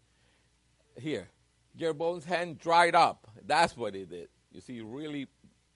Here. 0.98 1.28
Jeroboam's 1.76 2.24
hand 2.24 2.58
dried 2.58 2.94
up. 2.94 3.28
That's 3.44 3.76
what 3.76 3.94
it 3.94 4.10
did. 4.10 4.28
You 4.50 4.60
see, 4.60 4.80
really 4.80 5.26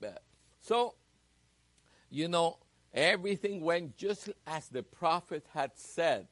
bad. 0.00 0.20
So 0.60 0.94
you 2.10 2.28
know, 2.28 2.58
everything 2.92 3.60
went 3.60 3.96
just 3.96 4.30
as 4.46 4.68
the 4.68 4.82
prophet 4.82 5.46
had 5.54 5.70
said 5.76 6.26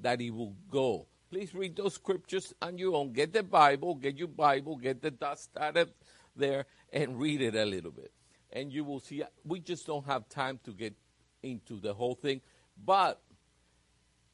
that 0.00 0.20
he 0.20 0.30
would 0.30 0.54
go. 0.70 1.06
Please 1.30 1.54
read 1.54 1.76
those 1.76 1.94
scriptures 1.94 2.54
on 2.62 2.78
your 2.78 2.94
own. 2.96 3.12
Get 3.12 3.34
the 3.34 3.42
Bible, 3.42 3.94
get 3.94 4.16
your 4.16 4.28
Bible, 4.28 4.76
get 4.76 5.02
the 5.02 5.10
dust 5.10 5.50
out 5.60 5.76
of 5.76 5.90
there, 6.34 6.64
and 6.92 7.18
read 7.20 7.42
it 7.42 7.54
a 7.54 7.66
little 7.66 7.90
bit. 7.90 8.12
And 8.50 8.72
you 8.72 8.84
will 8.84 9.00
see, 9.00 9.22
we 9.44 9.60
just 9.60 9.86
don't 9.86 10.06
have 10.06 10.26
time 10.30 10.58
to 10.64 10.72
get 10.72 10.94
into 11.42 11.80
the 11.80 11.94
whole 11.94 12.14
thing. 12.14 12.40
But 12.84 13.20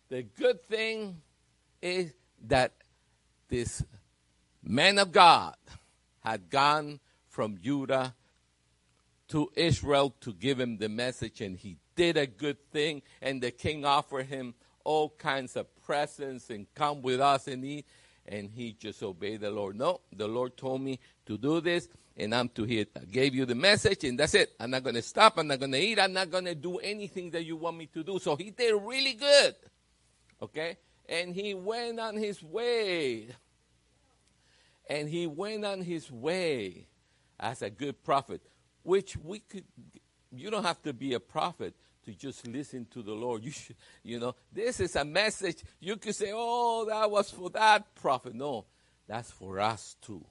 the 0.08 0.23
good 0.23 0.62
thing 0.64 1.20
is 1.80 2.12
that 2.46 2.73
this 3.49 3.82
man 4.62 4.99
of 4.99 5.12
God 5.12 5.56
had 6.20 6.50
gone 6.50 7.00
from 7.28 7.58
Judah 7.61 8.14
to 9.28 9.50
Israel 9.54 10.14
to 10.20 10.32
give 10.32 10.61
him 10.61 10.78
the 10.78 10.88
message, 10.88 11.40
and 11.40 11.56
he 11.56 11.76
did 11.94 12.16
a 12.16 12.26
good 12.26 12.58
thing. 12.70 13.02
And 13.20 13.42
the 13.42 13.50
king 13.50 13.84
offered 13.84 14.26
him 14.26 14.54
all 14.84 15.11
kinds 15.11 15.56
of 15.56 15.66
presents 15.82 16.50
and 16.50 16.66
come 16.75 17.02
with 17.02 17.20
us 17.20 17.49
and 17.49 17.64
eat. 17.64 17.87
And 18.26 18.50
he 18.50 18.73
just 18.73 19.02
obeyed 19.02 19.40
the 19.40 19.50
Lord. 19.50 19.76
No, 19.76 20.00
the 20.14 20.28
Lord 20.28 20.56
told 20.56 20.80
me 20.80 20.99
to 21.26 21.37
do 21.37 21.61
this, 21.61 21.88
and 22.16 22.35
I'm 22.35 22.49
to 22.50 22.64
hear. 22.64 22.87
I 22.97 23.04
gave 23.04 23.35
you 23.35 23.47
the 23.47 23.54
message, 23.54 24.04
and 24.04 24.18
that's 24.18 24.35
it. 24.35 24.52
I'm 24.61 24.71
not 24.71 24.83
going 24.83 24.97
to 24.97 25.02
stop. 25.02 25.38
I'm 25.38 25.47
not 25.47 25.59
going 25.59 25.73
to 25.73 25.80
eat. 25.80 25.99
I'm 25.99 26.12
not 26.12 26.30
going 26.30 26.44
to 26.44 26.54
do 26.54 26.78
anything 26.78 27.30
that 27.30 27.44
you 27.44 27.56
want 27.56 27.76
me 27.76 27.87
to 27.87 28.02
do. 28.02 28.18
So 28.18 28.37
he 28.37 28.50
did 28.50 28.75
really 28.83 29.14
good. 29.14 29.54
Okay? 30.42 30.76
And 31.09 31.35
he 31.35 31.54
went 31.54 32.00
on 32.00 32.16
his 32.16 32.42
way. 32.42 33.28
And 34.88 35.09
he 35.09 35.26
went 35.26 35.64
on 35.64 35.80
his 35.80 36.11
way 36.11 36.87
as 37.40 37.62
a 37.62 37.71
good 37.71 38.02
prophet 38.04 38.42
which 38.85 39.16
we 39.16 39.40
could, 39.40 39.64
you 40.30 40.50
don't 40.50 40.62
have 40.62 40.80
to 40.83 40.92
be 40.92 41.14
a 41.14 41.21
prophet 41.21 41.75
to 42.04 42.12
just 42.12 42.47
listen 42.47 42.87
to 42.92 43.02
the 43.02 43.12
Lord. 43.12 43.42
You 43.42 43.50
should, 43.50 43.76
you 44.02 44.21
know, 44.21 44.37
this 44.52 44.78
is 44.78 44.94
a 44.94 45.04
message. 45.04 45.64
You 45.80 45.97
could 45.97 46.14
say, 46.14 46.30
oh, 46.33 46.85
that 46.85 47.11
was 47.11 47.30
for 47.30 47.50
that 47.50 47.94
prophet. 47.97 48.35
No, 48.35 48.66
that's 49.09 49.30
for 49.30 49.59
us 49.59 49.97
too. 50.00 50.25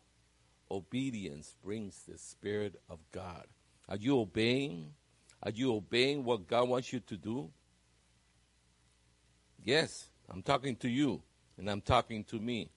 Obedience 0.73 1.55
brings 1.63 2.01
the 2.07 2.17
Spirit 2.17 2.81
of 2.89 2.97
God. 3.11 3.45
Are 3.87 3.95
you 3.95 4.19
obeying? 4.19 4.93
Are 5.43 5.51
you 5.51 5.75
obeying 5.75 6.23
what 6.23 6.47
God 6.47 6.67
wants 6.67 6.91
you 6.91 6.99
to 7.01 7.15
do? 7.15 7.51
Yes, 9.63 10.07
I'm 10.27 10.41
talking 10.41 10.75
to 10.77 10.89
you 10.89 11.21
and 11.57 11.69
I'm 11.69 11.81
talking 11.81 12.23
to 12.25 12.39
me. 12.39 12.71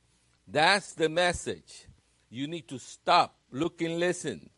That's 0.47 0.93
the 0.93 1.09
message. 1.09 1.87
You 2.29 2.47
need 2.47 2.69
to 2.69 2.79
stop, 2.79 3.35
look, 3.51 3.81
and 3.81 3.99
listen 3.99 4.51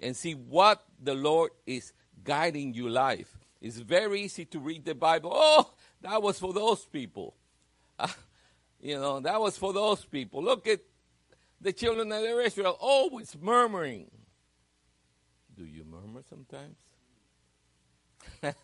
and 0.00 0.16
see 0.16 0.32
what 0.32 0.82
the 1.00 1.14
Lord 1.14 1.52
is 1.66 1.92
guiding 2.24 2.74
your 2.74 2.90
life. 2.90 3.38
It's 3.60 3.76
very 3.76 4.22
easy 4.22 4.46
to 4.46 4.58
read 4.58 4.84
the 4.84 4.96
Bible. 4.96 5.30
Oh, 5.32 5.70
that 6.00 6.20
was 6.20 6.40
for 6.40 6.52
those 6.52 6.84
people. 6.86 7.36
You 8.82 8.98
know, 8.98 9.20
that 9.20 9.38
was 9.38 9.58
for 9.58 9.74
those 9.74 10.04
people. 10.06 10.42
Look 10.42 10.66
at 10.66 10.80
the 11.60 11.72
children 11.72 12.10
of 12.12 12.22
Israel 12.22 12.76
always 12.80 13.36
murmuring. 13.40 14.10
Do 15.56 15.64
you 15.64 15.84
murmur 15.84 16.22
sometimes? 16.28 16.76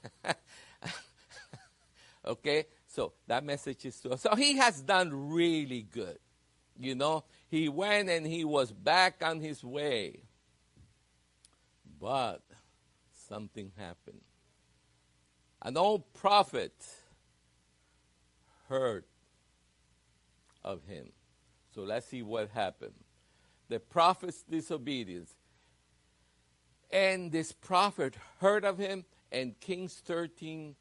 okay, 2.26 2.64
so 2.86 3.12
that 3.26 3.44
message 3.44 3.84
is 3.84 4.00
to 4.00 4.10
us. 4.10 4.22
So 4.22 4.34
he 4.34 4.56
has 4.56 4.80
done 4.80 5.30
really 5.32 5.82
good. 5.82 6.18
You 6.78 6.94
know, 6.94 7.24
he 7.48 7.68
went 7.68 8.08
and 8.08 8.26
he 8.26 8.44
was 8.44 8.72
back 8.72 9.22
on 9.24 9.40
his 9.40 9.62
way. 9.62 10.20
But 12.00 12.42
something 13.28 13.72
happened. 13.76 14.20
An 15.62 15.76
old 15.76 16.12
prophet 16.14 16.72
heard 18.68 19.04
of 20.62 20.84
him. 20.84 21.08
So 21.76 21.82
let's 21.82 22.06
see 22.06 22.22
what 22.22 22.48
happened. 22.48 22.94
The 23.68 23.78
prophet's 23.78 24.42
disobedience. 24.42 25.34
And 26.90 27.30
this 27.30 27.52
prophet 27.52 28.14
heard 28.40 28.64
of 28.64 28.78
him, 28.78 29.04
and 29.30 29.60
Kings 29.60 30.00
13, 30.06 30.74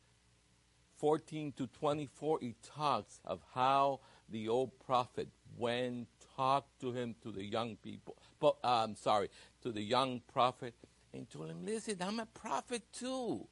14 0.98 1.52
to 1.58 1.68
24, 1.68 2.40
he 2.42 2.56
talks 2.64 3.20
of 3.26 3.42
how 3.54 4.00
the 4.30 4.48
old 4.48 4.80
prophet 4.86 5.28
went, 5.58 6.08
talked 6.38 6.80
to 6.80 6.94
him, 6.94 7.16
to 7.24 7.32
the 7.32 7.44
young 7.44 7.76
people. 7.76 8.16
But, 8.40 8.56
I'm 8.64 8.92
um, 8.92 8.96
sorry, 8.96 9.30
to 9.64 9.74
the 9.74 9.82
young 9.82 10.22
prophet, 10.32 10.76
and 11.14 11.30
told 11.30 11.50
him, 11.50 11.66
listen, 11.66 11.98
I'm 12.00 12.22
a 12.22 12.26
prophet 12.26 12.84
too. 12.94 13.46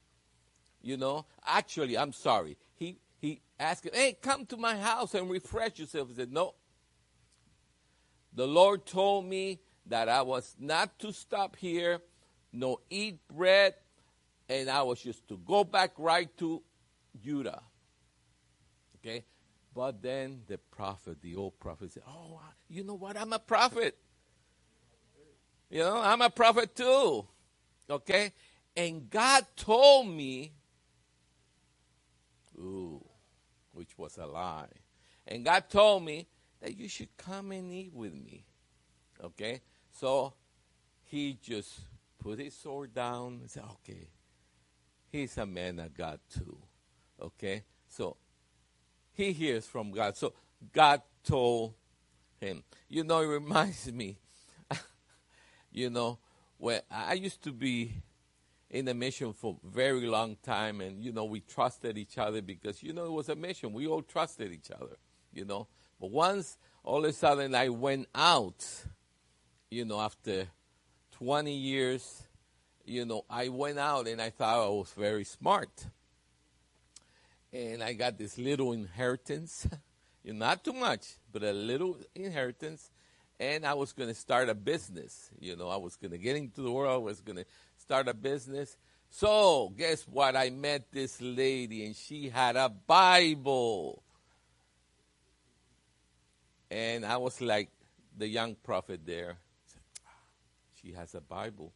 You 0.81 0.95
know, 0.95 1.25
actually, 1.45 1.97
I'm 1.97 2.13
sorry. 2.13 2.55
He, 2.75 2.99
he 3.19 3.41
asked 3.59 3.85
him, 3.85 3.91
hey, 3.93 4.15
come 4.21 4.45
to 4.45 4.55
my 4.55 4.77
house 4.77 5.13
and 5.13 5.29
refresh 5.29 5.79
yourself. 5.79 6.07
He 6.07 6.15
said, 6.15 6.31
no. 6.31 6.53
The 8.35 8.47
Lord 8.47 8.85
told 8.85 9.25
me 9.25 9.59
that 9.87 10.09
I 10.09 10.21
was 10.21 10.55
not 10.59 10.97
to 10.99 11.11
stop 11.11 11.55
here, 11.55 11.99
no 12.51 12.79
eat 12.89 13.19
bread, 13.27 13.75
and 14.49 14.69
I 14.69 14.81
was 14.83 15.01
just 15.01 15.27
to 15.27 15.37
go 15.37 15.63
back 15.63 15.91
right 15.97 16.35
to 16.37 16.61
Judah. 17.21 17.61
Okay? 18.97 19.25
But 19.75 20.01
then 20.01 20.41
the 20.47 20.57
prophet, 20.57 21.21
the 21.21 21.35
old 21.35 21.59
prophet, 21.59 21.93
said, 21.93 22.03
Oh, 22.07 22.39
you 22.69 22.83
know 22.83 22.95
what? 22.95 23.17
I'm 23.17 23.33
a 23.33 23.39
prophet. 23.39 23.97
You 25.69 25.79
know, 25.79 25.97
I'm 25.97 26.21
a 26.21 26.29
prophet 26.29 26.75
too. 26.75 27.25
Okay? 27.89 28.31
And 28.75 29.09
God 29.09 29.45
told 29.55 30.07
me, 30.07 30.53
ooh, 32.57 33.03
which 33.71 33.97
was 33.97 34.17
a 34.17 34.25
lie. 34.25 34.67
And 35.27 35.43
God 35.45 35.69
told 35.69 36.03
me 36.03 36.27
that 36.63 36.79
you 36.79 36.87
should 36.87 37.15
come 37.17 37.51
and 37.51 37.71
eat 37.71 37.93
with 37.93 38.13
me. 38.13 38.45
Okay? 39.21 39.61
So 39.91 40.33
he 41.03 41.37
just 41.41 41.81
put 42.17 42.39
his 42.39 42.55
sword 42.55 42.93
down 42.93 43.39
and 43.41 43.51
said, 43.51 43.63
okay, 43.63 44.07
he's 45.11 45.37
a 45.37 45.45
man 45.45 45.79
of 45.79 45.93
God 45.93 46.19
too. 46.33 46.57
Okay? 47.21 47.63
So 47.89 48.15
he 49.11 49.33
hears 49.33 49.67
from 49.67 49.91
God. 49.91 50.15
So 50.15 50.33
God 50.71 51.01
told 51.23 51.73
him. 52.39 52.63
You 52.87 53.03
know, 53.03 53.19
it 53.19 53.27
reminds 53.27 53.91
me, 53.91 54.17
you 55.71 55.89
know, 55.89 56.17
where 56.57 56.83
I 56.89 57.13
used 57.13 57.43
to 57.43 57.51
be 57.51 58.03
in 58.69 58.87
a 58.87 58.93
mission 58.93 59.33
for 59.33 59.57
a 59.63 59.69
very 59.69 60.07
long 60.07 60.37
time, 60.41 60.81
and 60.81 61.03
you 61.03 61.11
know 61.11 61.25
we 61.25 61.41
trusted 61.41 61.97
each 61.97 62.17
other 62.17 62.41
because 62.41 62.81
you 62.81 62.93
know 62.93 63.05
it 63.05 63.11
was 63.11 63.29
a 63.29 63.35
mission. 63.35 63.73
We 63.73 63.85
all 63.85 64.01
trusted 64.01 64.51
each 64.51 64.71
other, 64.71 64.97
you 65.31 65.45
know. 65.45 65.67
Once 66.11 66.57
all 66.83 67.05
of 67.05 67.09
a 67.09 67.13
sudden 67.13 67.55
I 67.55 67.69
went 67.69 68.07
out, 68.13 68.65
you 69.69 69.85
know, 69.85 69.99
after 69.99 70.47
20 71.11 71.53
years, 71.53 72.23
you 72.85 73.05
know, 73.05 73.23
I 73.29 73.47
went 73.47 73.79
out 73.79 74.07
and 74.07 74.21
I 74.21 74.29
thought 74.29 74.65
I 74.65 74.69
was 74.69 74.91
very 74.97 75.23
smart. 75.23 75.85
And 77.51 77.83
I 77.83 77.93
got 77.93 78.17
this 78.17 78.37
little 78.37 78.73
inheritance, 78.73 79.67
not 80.25 80.63
too 80.63 80.73
much, 80.73 81.07
but 81.31 81.43
a 81.43 81.53
little 81.53 81.97
inheritance. 82.15 82.91
And 83.39 83.65
I 83.65 83.73
was 83.73 83.93
going 83.93 84.09
to 84.09 84.15
start 84.15 84.49
a 84.49 84.55
business. 84.55 85.29
You 85.39 85.55
know, 85.55 85.69
I 85.69 85.77
was 85.77 85.95
going 85.95 86.11
to 86.11 86.17
get 86.17 86.35
into 86.35 86.61
the 86.61 86.71
world. 86.71 86.93
I 86.93 86.97
was 86.97 87.21
going 87.21 87.37
to 87.37 87.45
start 87.77 88.07
a 88.07 88.13
business. 88.13 88.77
So, 89.09 89.71
guess 89.77 90.03
what? 90.03 90.35
I 90.35 90.49
met 90.49 90.91
this 90.91 91.21
lady, 91.21 91.85
and 91.85 91.95
she 91.95 92.29
had 92.29 92.55
a 92.55 92.69
Bible. 92.69 94.01
And 96.71 97.05
I 97.05 97.17
was 97.17 97.41
like 97.41 97.69
the 98.17 98.27
young 98.27 98.55
prophet 98.55 99.01
there. 99.05 99.37
She 100.81 100.91
has 100.93 101.15
a 101.15 101.21
Bible. 101.21 101.73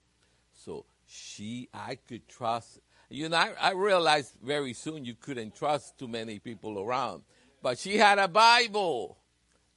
So 0.53 0.85
she, 1.05 1.69
I 1.73 1.95
could 1.95 2.27
trust. 2.27 2.79
You 3.09 3.29
know, 3.29 3.37
I, 3.37 3.53
I 3.59 3.71
realized 3.71 4.33
very 4.43 4.73
soon 4.73 5.05
you 5.05 5.15
couldn't 5.15 5.55
trust 5.55 5.97
too 5.97 6.07
many 6.07 6.39
people 6.39 6.79
around. 6.79 7.23
But 7.61 7.79
she 7.79 7.97
had 7.97 8.19
a 8.19 8.27
Bible. 8.27 9.17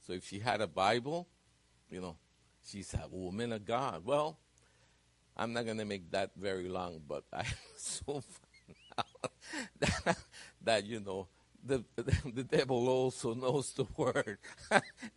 So 0.05 0.13
if 0.13 0.27
she 0.27 0.39
had 0.39 0.61
a 0.61 0.67
Bible, 0.67 1.27
you 1.89 2.01
know, 2.01 2.17
she's 2.65 2.93
a 2.93 3.07
woman 3.09 3.53
of 3.53 3.65
God. 3.65 4.03
Well, 4.05 4.37
I'm 5.37 5.53
not 5.53 5.65
going 5.65 5.77
to 5.77 5.85
make 5.85 6.11
that 6.11 6.31
very 6.35 6.67
long, 6.67 7.01
but 7.07 7.23
I 7.33 7.45
so 7.77 8.23
that, 9.79 10.17
that, 10.61 10.85
you 10.85 10.99
know, 10.99 11.27
the, 11.65 11.83
the 12.33 12.43
devil 12.43 12.87
also 12.87 13.33
knows 13.33 13.73
the 13.73 13.85
word 13.97 14.37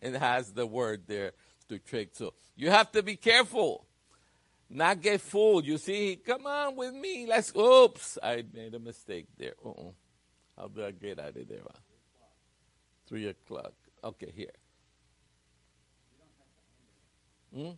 and 0.01 0.15
has 0.15 0.53
the 0.53 0.65
word 0.65 1.03
there 1.07 1.31
to 1.69 1.79
trick. 1.79 2.09
So 2.13 2.33
you 2.55 2.69
have 2.69 2.91
to 2.93 3.03
be 3.03 3.15
careful, 3.15 3.85
not 4.69 5.01
get 5.01 5.21
fooled. 5.21 5.65
You 5.65 5.77
see, 5.77 6.15
come 6.15 6.45
on 6.45 6.75
with 6.75 6.93
me. 6.93 7.25
Let's. 7.27 7.55
Oops, 7.55 8.17
I 8.21 8.43
made 8.53 8.73
a 8.75 8.79
mistake 8.79 9.27
there. 9.37 9.53
Uh-uh. 9.63 9.91
How 10.57 10.67
do 10.67 10.85
I 10.85 10.91
get 10.91 11.19
out 11.19 11.35
of 11.35 11.47
there? 11.47 11.59
Three 13.07 13.27
o'clock. 13.27 13.73
Okay, 14.03 14.31
here. 14.33 14.51
Hmm? 17.53 17.71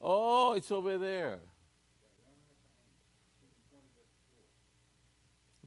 Oh, 0.00 0.52
it's 0.52 0.70
over 0.70 0.98
there. 0.98 1.38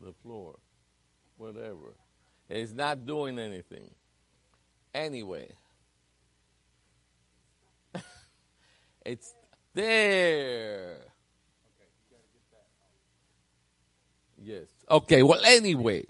The 0.01 0.13
floor 0.23 0.57
whatever. 1.41 1.95
It's 2.47 2.71
not 2.71 3.05
doing 3.05 3.39
anything. 3.39 3.89
Anyway, 4.93 5.49
it's 9.05 9.33
there. 9.73 10.97
Yes. 14.37 14.67
Okay, 14.89 15.23
well, 15.23 15.41
anyway. 15.43 16.05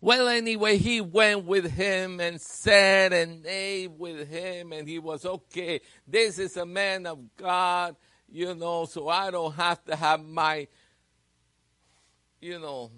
Well, 0.00 0.28
anyway, 0.28 0.76
he 0.76 1.00
went 1.00 1.44
with 1.44 1.70
him 1.70 2.20
and 2.20 2.40
sat 2.40 3.12
and 3.12 3.44
ate 3.46 3.92
with 3.92 4.28
him, 4.28 4.72
and 4.72 4.88
he 4.88 4.98
was 4.98 5.24
okay. 5.24 5.80
This 6.06 6.38
is 6.38 6.56
a 6.56 6.66
man 6.66 7.06
of 7.06 7.18
God, 7.36 7.96
you 8.28 8.54
know, 8.54 8.84
so 8.84 9.08
I 9.08 9.30
don't 9.30 9.54
have 9.54 9.82
to 9.84 9.96
have 9.96 10.22
my, 10.24 10.68
you 12.40 12.58
know, 12.58 12.90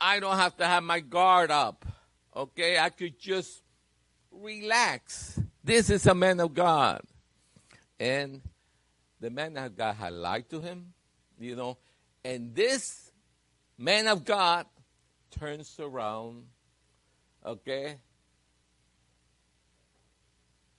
I 0.00 0.20
don't 0.20 0.36
have 0.36 0.56
to 0.56 0.66
have 0.66 0.82
my 0.82 1.00
guard 1.00 1.50
up. 1.50 1.84
Okay, 2.34 2.78
I 2.78 2.90
could 2.90 3.18
just 3.18 3.62
relax. 4.30 5.38
This 5.62 5.90
is 5.90 6.06
a 6.06 6.14
man 6.14 6.40
of 6.40 6.54
God. 6.54 7.02
And 7.98 8.40
the 9.20 9.30
man 9.30 9.56
of 9.58 9.76
God 9.76 9.96
had 9.96 10.12
lied 10.14 10.48
to 10.50 10.60
him, 10.60 10.94
you 11.38 11.54
know, 11.54 11.76
and 12.24 12.54
this 12.54 13.10
man 13.76 14.06
of 14.06 14.24
God 14.24 14.66
turns 15.30 15.78
around, 15.78 16.44
okay? 17.44 17.96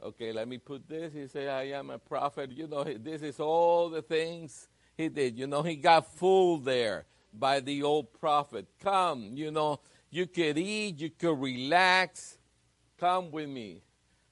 Okay, 0.03 0.33
let 0.33 0.47
me 0.47 0.57
put 0.57 0.89
this. 0.89 1.13
He 1.13 1.27
said, 1.27 1.47
I 1.49 1.63
am 1.77 1.91
a 1.91 1.99
prophet. 1.99 2.51
You 2.51 2.67
know, 2.67 2.83
this 2.83 3.21
is 3.21 3.39
all 3.39 3.89
the 3.89 4.01
things 4.01 4.67
he 4.97 5.09
did. 5.09 5.37
You 5.37 5.45
know, 5.45 5.61
he 5.61 5.75
got 5.75 6.11
fooled 6.15 6.65
there 6.65 7.05
by 7.33 7.59
the 7.59 7.83
old 7.83 8.13
prophet. 8.13 8.67
Come, 8.79 9.31
you 9.33 9.51
know, 9.51 9.79
you 10.09 10.27
could 10.27 10.57
eat, 10.57 10.99
you 10.99 11.09
could 11.09 11.39
relax. 11.39 12.37
Come 12.99 13.31
with 13.31 13.49
me. 13.49 13.81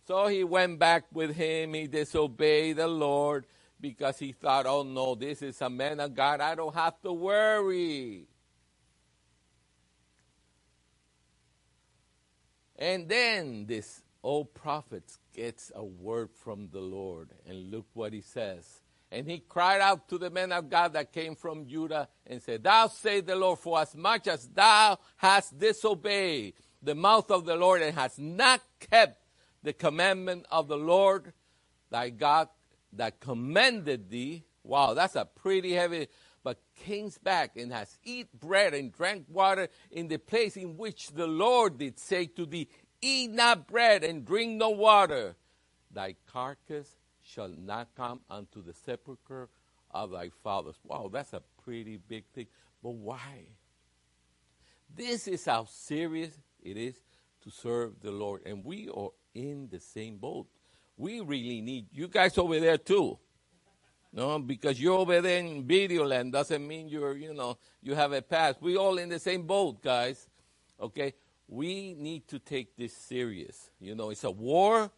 So 0.08 0.28
he 0.28 0.44
went 0.44 0.80
back 0.80 1.06
with 1.14 1.36
him. 1.36 1.74
He 1.74 1.88
disobeyed 1.88 2.78
the 2.78 2.88
Lord 2.88 3.46
because 3.80 4.20
he 4.20 4.32
thought, 4.32 4.66
oh 4.66 4.84
no, 4.84 5.16
this 5.16 5.42
is 5.42 5.62
a 5.62 5.70
man 5.70 6.00
of 6.00 6.14
God. 6.14 6.42
I 6.42 6.56
don't 6.56 6.76
have 6.76 7.00
to 7.02 7.14
worry. 7.14 8.28
And 12.76 13.08
then 13.08 13.66
this 13.66 14.02
old 14.24 14.54
prophet 14.54 15.04
gets 15.34 15.72
a 15.76 15.84
word 15.84 16.30
from 16.32 16.70
the 16.72 16.80
Lord. 16.80 17.30
And 17.48 17.72
look 17.72 17.86
what 17.94 18.14
he 18.14 18.22
says. 18.22 18.82
And 19.12 19.28
he 19.28 19.39
cried 19.39 19.82
out 19.82 20.08
to 20.10 20.17
the 20.17 20.30
men 20.30 20.52
of 20.52 20.69
God 20.69 20.93
that 20.93 21.12
came 21.12 21.36
from 21.36 21.67
Judah 21.67 22.08
and 22.28 22.41
said, 22.41 22.63
Thou 22.63 22.88
say 22.88 23.22
the 23.22 23.36
Lord, 23.36 23.60
for 23.60 23.80
as 23.80 23.95
much 23.95 24.28
as 24.28 24.48
thou 24.48 25.00
hast 25.17 25.58
disobeyed 25.58 26.54
the 26.82 26.95
mouth 26.95 27.32
of 27.32 27.45
the 27.45 27.56
Lord 27.56 27.82
and 27.82 27.95
hast 27.95 28.19
not 28.19 28.62
kept 28.80 29.24
the 29.63 29.74
commandment 29.74 30.45
of 30.52 30.67
the 30.67 30.78
Lord 30.78 31.34
thy 31.89 32.10
God 32.10 32.50
that 32.93 33.19
commanded 33.19 34.10
thee. 34.10 34.43
Wow, 34.63 34.93
that's 34.93 35.15
a 35.15 35.26
pretty 35.26 35.74
heavy, 35.74 36.08
but 36.43 36.60
came 36.76 37.12
back 37.24 37.58
and 37.58 37.74
has 37.74 37.98
eat 38.04 38.28
bread 38.39 38.74
and 38.74 38.91
drank 38.91 39.26
water 39.28 39.69
in 39.91 40.08
the 40.08 40.17
place 40.17 40.56
in 40.56 40.78
which 40.78 41.12
the 41.12 41.28
Lord 41.28 41.78
did 41.80 42.00
say 42.00 42.28
to 42.28 42.45
thee, 42.45 42.69
Eat 43.02 43.32
not 43.32 43.67
bread 43.67 44.04
and 44.04 44.26
drink 44.26 44.58
no 44.58 44.69
water. 44.69 45.36
Thy 45.91 46.15
carcass 46.32 46.99
shall 47.30 47.54
not 47.58 47.89
come 47.96 48.22
unto 48.30 48.63
the 48.63 48.74
sepulchre 48.74 49.50
of 49.92 50.12
thy 50.12 50.30
fathers. 50.44 50.76
Wow, 50.84 51.10
that's 51.12 51.34
a 51.34 51.42
pretty 51.63 51.98
big 51.98 52.26
thing. 52.34 52.48
But 52.82 52.94
why? 52.94 53.48
This 54.96 55.28
is 55.28 55.46
how 55.46 55.65
serious 55.65 56.38
it 56.62 56.78
is 56.78 56.96
to 57.44 57.52
serve 57.52 58.00
the 58.02 58.12
Lord. 58.12 58.42
And 58.46 58.63
we 58.63 58.89
are 58.89 59.10
in 59.34 59.70
the 59.72 59.80
same 59.80 60.18
boat. 60.18 60.48
We 60.98 61.22
really 61.22 61.62
need 61.62 61.88
you 61.92 62.08
guys 62.08 62.38
over 62.38 62.60
there 62.60 62.78
too. 62.78 63.18
No, 64.12 64.39
because 64.39 64.82
you're 64.82 64.98
over 64.98 65.22
there 65.22 65.39
in 65.39 65.68
video 65.68 66.04
land 66.04 66.34
doesn't 66.34 66.68
mean 66.68 66.89
you're, 66.89 67.15
you 67.15 67.34
know, 67.34 67.58
you 67.82 67.94
have 67.94 68.12
a 68.12 68.24
pass. 68.24 68.56
We 68.60 68.76
all 68.76 68.98
in 68.98 69.10
the 69.10 69.20
same 69.20 69.44
boat, 69.44 69.84
guys. 69.84 70.28
Okay? 70.82 71.13
We 71.48 71.94
need 71.94 72.28
to 72.30 72.39
take 72.39 72.76
this 72.76 72.94
serious. 72.94 73.70
You 73.80 73.94
know, 73.94 74.10
it's 74.10 74.24
a 74.24 74.32
war 74.32 74.92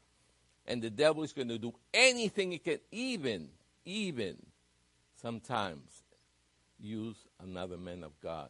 and 0.72 0.82
the 0.82 0.90
devil 0.90 1.22
is 1.22 1.34
going 1.34 1.50
to 1.50 1.58
do 1.58 1.74
anything 1.94 2.52
he 2.52 2.58
can, 2.58 2.80
even, 2.94 3.50
even 3.84 4.38
sometimes 5.22 6.04
use 6.80 7.18
another 7.44 7.76
man 7.76 8.06
of 8.06 8.18
God 8.22 8.48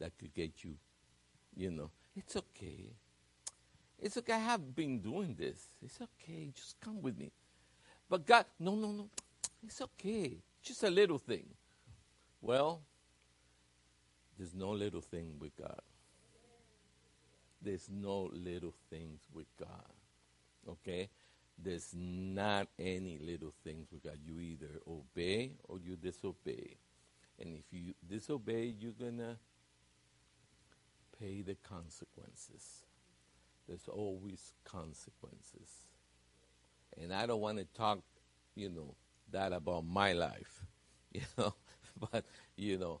that 0.00 0.18
could 0.18 0.34
get 0.34 0.64
you, 0.64 0.74
you 1.56 1.70
know. 1.70 1.88
It's 2.16 2.34
okay. 2.34 2.90
It's 3.96 4.16
okay. 4.16 4.32
I 4.32 4.38
have 4.38 4.74
been 4.74 4.98
doing 4.98 5.36
this. 5.38 5.68
It's 5.80 6.00
okay. 6.00 6.50
Just 6.52 6.80
come 6.80 7.00
with 7.00 7.16
me. 7.16 7.30
But 8.10 8.26
God, 8.26 8.44
no, 8.58 8.74
no, 8.74 8.90
no. 8.90 9.08
It's 9.64 9.80
okay. 9.80 10.38
Just 10.64 10.82
a 10.82 10.90
little 10.90 11.18
thing. 11.18 11.46
Well, 12.40 12.80
there's 14.36 14.52
no 14.52 14.70
little 14.70 15.00
thing 15.00 15.36
with 15.38 15.56
God. 15.56 15.80
There's 17.64 17.88
no 17.88 18.30
little 18.32 18.74
things 18.90 19.20
with 19.32 19.46
God. 19.56 19.92
Okay? 20.68 21.08
There's 21.58 21.94
not 21.94 22.68
any 22.78 23.18
little 23.18 23.52
things 23.64 23.88
with. 23.92 24.04
You 24.24 24.40
either 24.40 24.80
obey 24.88 25.52
or 25.68 25.78
you 25.78 25.96
disobey. 25.96 26.76
And 27.38 27.56
if 27.56 27.64
you 27.72 27.94
disobey, 28.08 28.74
you're 28.78 28.92
going 28.92 29.18
to 29.18 29.36
pay 31.18 31.42
the 31.42 31.56
consequences. 31.56 32.84
There's 33.68 33.88
always 33.88 34.52
consequences. 34.64 35.86
And 37.00 37.12
I 37.12 37.26
don't 37.26 37.40
want 37.40 37.58
to 37.58 37.64
talk, 37.64 38.00
you 38.54 38.68
know, 38.68 38.94
that 39.30 39.52
about 39.52 39.86
my 39.86 40.12
life, 40.12 40.64
you 41.12 41.22
know, 41.38 41.54
but, 42.12 42.24
you 42.56 42.78
know, 42.78 43.00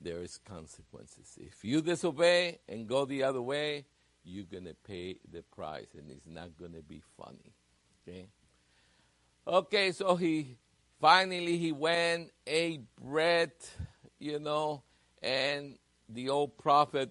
there 0.00 0.22
is 0.22 0.38
consequences. 0.38 1.38
If 1.40 1.64
you 1.64 1.80
disobey 1.80 2.58
and 2.68 2.88
go 2.88 3.04
the 3.04 3.22
other 3.22 3.42
way, 3.42 3.84
you're 4.24 4.44
going 4.44 4.64
to 4.64 4.74
pay 4.74 5.18
the 5.30 5.42
price 5.42 5.94
and 5.96 6.10
it's 6.10 6.26
not 6.26 6.56
going 6.58 6.72
to 6.72 6.82
be 6.82 7.00
funny. 7.16 7.54
Okay. 8.02 8.26
Okay, 9.46 9.92
so 9.92 10.16
he 10.16 10.56
finally 11.00 11.58
he 11.58 11.72
went, 11.72 12.30
ate 12.46 12.82
bread, 13.00 13.52
you 14.18 14.38
know, 14.38 14.82
and 15.22 15.78
the 16.08 16.28
old 16.28 16.56
prophet 16.58 17.10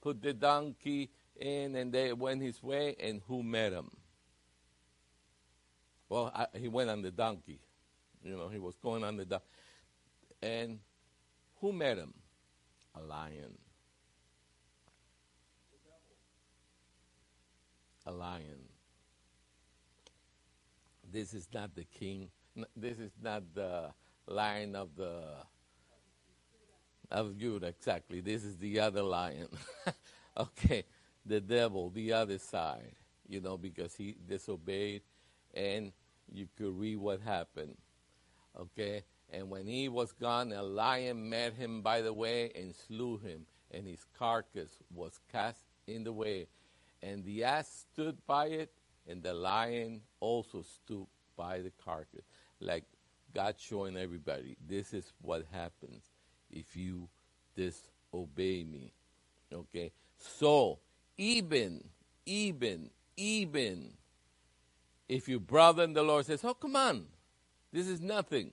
put 0.00 0.22
the 0.22 0.32
donkey 0.32 1.10
in 1.36 1.74
and 1.74 1.92
they 1.92 2.12
went 2.12 2.42
his 2.42 2.62
way 2.62 2.96
and 3.00 3.22
who 3.28 3.42
met 3.42 3.72
him? 3.72 3.90
Well, 6.08 6.32
I, 6.34 6.46
he 6.58 6.68
went 6.68 6.90
on 6.90 7.02
the 7.02 7.10
donkey. 7.10 7.60
You 8.22 8.36
know, 8.36 8.48
he 8.48 8.58
was 8.58 8.76
going 8.76 9.04
on 9.04 9.16
the 9.16 9.24
donkey. 9.24 9.44
And 10.42 10.78
who 11.60 11.72
met 11.72 11.98
him? 11.98 12.14
A 12.94 13.02
lion. 13.02 13.58
A 18.06 18.12
lion. 18.12 18.67
This 21.18 21.34
is 21.34 21.48
not 21.52 21.74
the 21.74 21.84
king. 21.84 22.30
This 22.76 23.00
is 23.00 23.12
not 23.20 23.42
the 23.54 23.92
lion 24.28 24.76
of 24.76 24.90
the 24.96 25.22
of 27.10 27.36
Judah. 27.38 27.68
Exactly. 27.68 28.20
This 28.20 28.44
is 28.44 28.56
the 28.58 28.80
other 28.80 29.02
lion. 29.02 29.48
okay, 30.38 30.84
the 31.26 31.40
devil, 31.40 31.90
the 31.90 32.12
other 32.12 32.38
side. 32.38 32.94
You 33.28 33.40
know, 33.40 33.58
because 33.58 33.96
he 33.96 34.16
disobeyed, 34.28 35.02
and 35.54 35.92
you 36.32 36.48
could 36.56 36.78
read 36.78 36.98
what 36.98 37.20
happened. 37.22 37.76
Okay, 38.60 39.04
and 39.32 39.50
when 39.50 39.66
he 39.66 39.88
was 39.88 40.12
gone, 40.12 40.52
a 40.52 40.62
lion 40.62 41.28
met 41.28 41.54
him 41.54 41.82
by 41.82 42.02
the 42.02 42.12
way 42.12 42.52
and 42.54 42.74
slew 42.74 43.18
him, 43.18 43.46
and 43.72 43.86
his 43.88 44.06
carcass 44.18 44.70
was 44.94 45.20
cast 45.32 45.60
in 45.88 46.04
the 46.04 46.12
way. 46.12 46.48
And 47.02 47.24
the 47.24 47.44
ass 47.44 47.86
stood 47.92 48.18
by 48.26 48.46
it, 48.48 48.72
and 49.08 49.22
the 49.22 49.34
lion 49.34 50.02
also 50.20 50.62
stood 50.62 51.06
by 51.36 51.60
the 51.60 51.72
carcass. 51.84 52.24
Like 52.60 52.84
God 53.34 53.54
showing 53.58 53.96
everybody, 53.96 54.56
this 54.66 54.92
is 54.92 55.12
what 55.22 55.44
happens 55.52 56.04
if 56.50 56.76
you 56.76 57.08
disobey 57.56 58.64
me. 58.64 58.92
Okay? 59.52 59.92
So, 60.18 60.78
even, 61.16 61.84
even, 62.26 62.90
even 63.16 63.94
if 65.08 65.28
your 65.28 65.40
brother 65.40 65.84
in 65.84 65.94
the 65.94 66.02
Lord 66.02 66.26
says, 66.26 66.44
Oh, 66.44 66.54
come 66.54 66.76
on, 66.76 67.06
this 67.72 67.88
is 67.88 68.00
nothing 68.00 68.52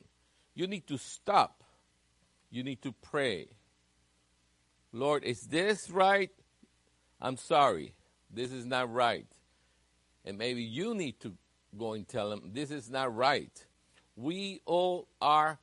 you 0.56 0.68
need 0.68 0.88
to 0.88 0.98
stop. 0.98 1.64
You 2.50 2.64
need 2.64 2.82
to 2.84 2.94
pray. 2.94 3.48
Lord, 4.94 5.26
is 5.26 5.42
this 5.42 5.90
right? 5.90 6.32
I'm 7.22 7.36
sorry. 7.36 7.94
This 8.32 8.54
is 8.54 8.66
not 8.66 8.92
right. 8.92 9.28
And 10.26 10.38
maybe 10.38 10.64
you 10.64 10.96
need 10.96 11.20
to 11.22 11.34
go 11.78 11.94
and 11.94 12.08
tell 12.08 12.30
them 12.30 12.52
this 12.54 12.72
is 12.72 12.90
not 12.90 13.16
right. 13.16 13.66
We 14.16 14.62
all 14.66 15.08
are, 15.22 15.60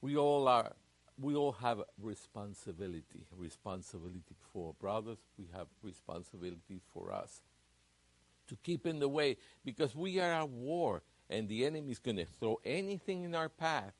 we 0.00 0.16
all 0.16 0.48
are, 0.48 0.72
we 1.20 1.34
all 1.34 1.52
have 1.52 1.82
responsibility. 2.00 3.26
Responsibility 3.36 4.34
for 4.52 4.74
brothers, 4.80 5.18
we 5.38 5.46
have 5.52 5.66
responsibility 5.82 6.80
for 6.92 7.12
us 7.12 7.42
to 8.48 8.56
keep 8.62 8.86
in 8.86 8.98
the 8.98 9.08
way 9.08 9.36
because 9.64 9.94
we 9.94 10.18
are 10.20 10.32
at 10.32 10.48
war 10.48 11.02
and 11.30 11.48
the 11.48 11.64
enemy 11.64 11.92
is 11.92 11.98
going 11.98 12.16
to 12.16 12.24
throw 12.24 12.60
anything 12.64 13.24
in 13.24 13.34
our 13.34 13.48
path 13.48 13.92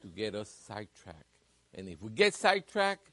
to 0.00 0.08
get 0.08 0.34
us 0.34 0.50
sidetracked. 0.66 1.24
And 1.74 1.88
if 1.88 2.02
we 2.02 2.10
get 2.10 2.34
sidetracked, 2.34 3.10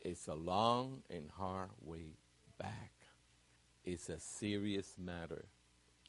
it's 0.00 0.26
a 0.28 0.34
long 0.34 1.02
and 1.10 1.30
hard 1.30 1.70
way 1.82 2.16
back. 2.58 2.91
It's 3.84 4.08
a 4.08 4.18
serious 4.18 4.94
matter. 4.98 5.44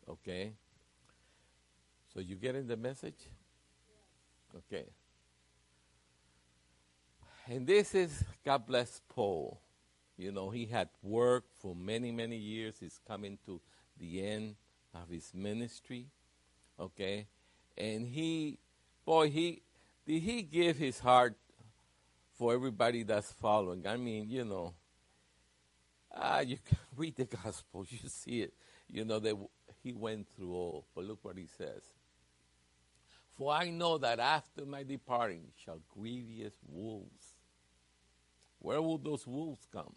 Okay? 0.07 0.53
So 2.13 2.19
you 2.19 2.35
getting 2.35 2.67
the 2.67 2.77
message? 2.77 3.29
Okay. 4.55 4.85
And 7.47 7.65
this 7.65 7.95
is 7.95 8.23
God 8.45 8.65
bless 8.67 9.01
Paul. 9.09 9.59
You 10.17 10.31
know, 10.31 10.51
he 10.51 10.65
had 10.65 10.89
worked 11.01 11.49
for 11.59 11.75
many, 11.75 12.11
many 12.11 12.37
years. 12.37 12.75
He's 12.79 12.99
coming 13.07 13.39
to 13.45 13.59
the 13.99 14.25
end 14.25 14.55
of 14.93 15.09
his 15.09 15.31
ministry. 15.33 16.05
Okay? 16.79 17.27
And 17.75 18.07
he, 18.07 18.59
boy, 19.05 19.29
he, 19.29 19.63
did 20.05 20.21
he 20.21 20.43
give 20.43 20.77
his 20.77 20.99
heart 20.99 21.35
for 22.37 22.53
everybody 22.53 23.03
that's 23.03 23.31
following? 23.31 23.87
I 23.87 23.97
mean, 23.97 24.29
you 24.29 24.45
know, 24.45 24.73
ah, 26.13 26.39
you 26.39 26.57
read 26.95 27.15
the 27.15 27.25
gospel, 27.25 27.85
you 27.89 27.97
see 28.07 28.41
it. 28.41 28.53
You 28.89 29.05
know, 29.05 29.19
that 29.19 29.35
he 29.81 29.93
went 29.93 30.27
through 30.29 30.53
all. 30.53 30.85
But 30.95 31.05
look 31.05 31.19
what 31.23 31.37
he 31.37 31.47
says. 31.57 31.83
For 33.37 33.51
I 33.51 33.69
know 33.69 33.97
that 33.97 34.19
after 34.19 34.65
my 34.65 34.83
departing 34.83 35.47
shall 35.63 35.79
grievous 35.89 36.53
wolves. 36.69 37.33
Where 38.59 38.81
will 38.81 38.99
those 38.99 39.25
wolves 39.25 39.67
come? 39.71 39.93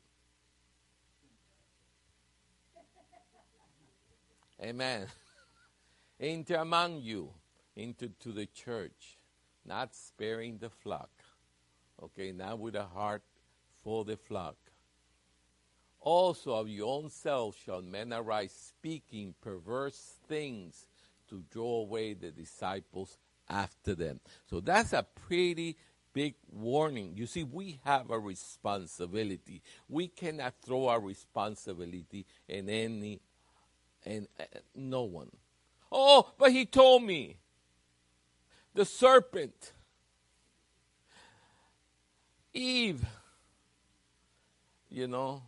Amen. 4.62 5.07
Enter 6.18 6.57
among 6.57 7.02
you 7.02 7.31
into 7.76 8.09
to 8.20 8.33
the 8.33 8.46
church, 8.46 9.18
not 9.66 9.94
sparing 9.94 10.59
the 10.59 10.70
flock. 10.70 11.11
Okay, 12.02 12.33
not 12.33 12.59
with 12.59 12.74
a 12.74 12.85
heart 12.85 13.22
for 13.83 14.05
the 14.05 14.16
flock. 14.16 14.57
Also 16.07 16.53
of 16.53 16.69
your 16.69 16.87
own 16.87 17.11
self 17.11 17.57
shall 17.64 17.83
men 17.83 18.12
arise 18.12 18.53
speaking 18.53 19.35
perverse 19.40 20.14
things 20.29 20.87
to 21.29 21.42
draw 21.51 21.81
away 21.81 22.14
the 22.14 22.31
disciples 22.31 23.19
after 23.49 23.92
them. 23.92 24.21
So 24.49 24.61
that's 24.61 24.92
a 24.92 25.03
pretty 25.03 25.77
big 26.12 26.37
warning. 26.49 27.14
You 27.16 27.27
see, 27.27 27.42
we 27.42 27.81
have 27.85 28.12
a 28.12 28.21
responsibility. 28.21 29.62
We 29.88 30.07
cannot 30.07 30.55
throw 30.64 30.87
our 30.87 31.01
responsibility 31.01 32.25
in 32.47 32.69
any 32.69 33.21
and 34.05 34.29
uh, 34.38 34.45
no 34.77 35.03
one. 35.03 35.33
Oh, 35.90 36.31
but 36.38 36.53
he 36.53 36.66
told 36.66 37.03
me. 37.03 37.38
The 38.75 38.85
serpent, 38.85 39.73
Eve, 42.55 43.05
you 44.88 45.09
know, 45.09 45.42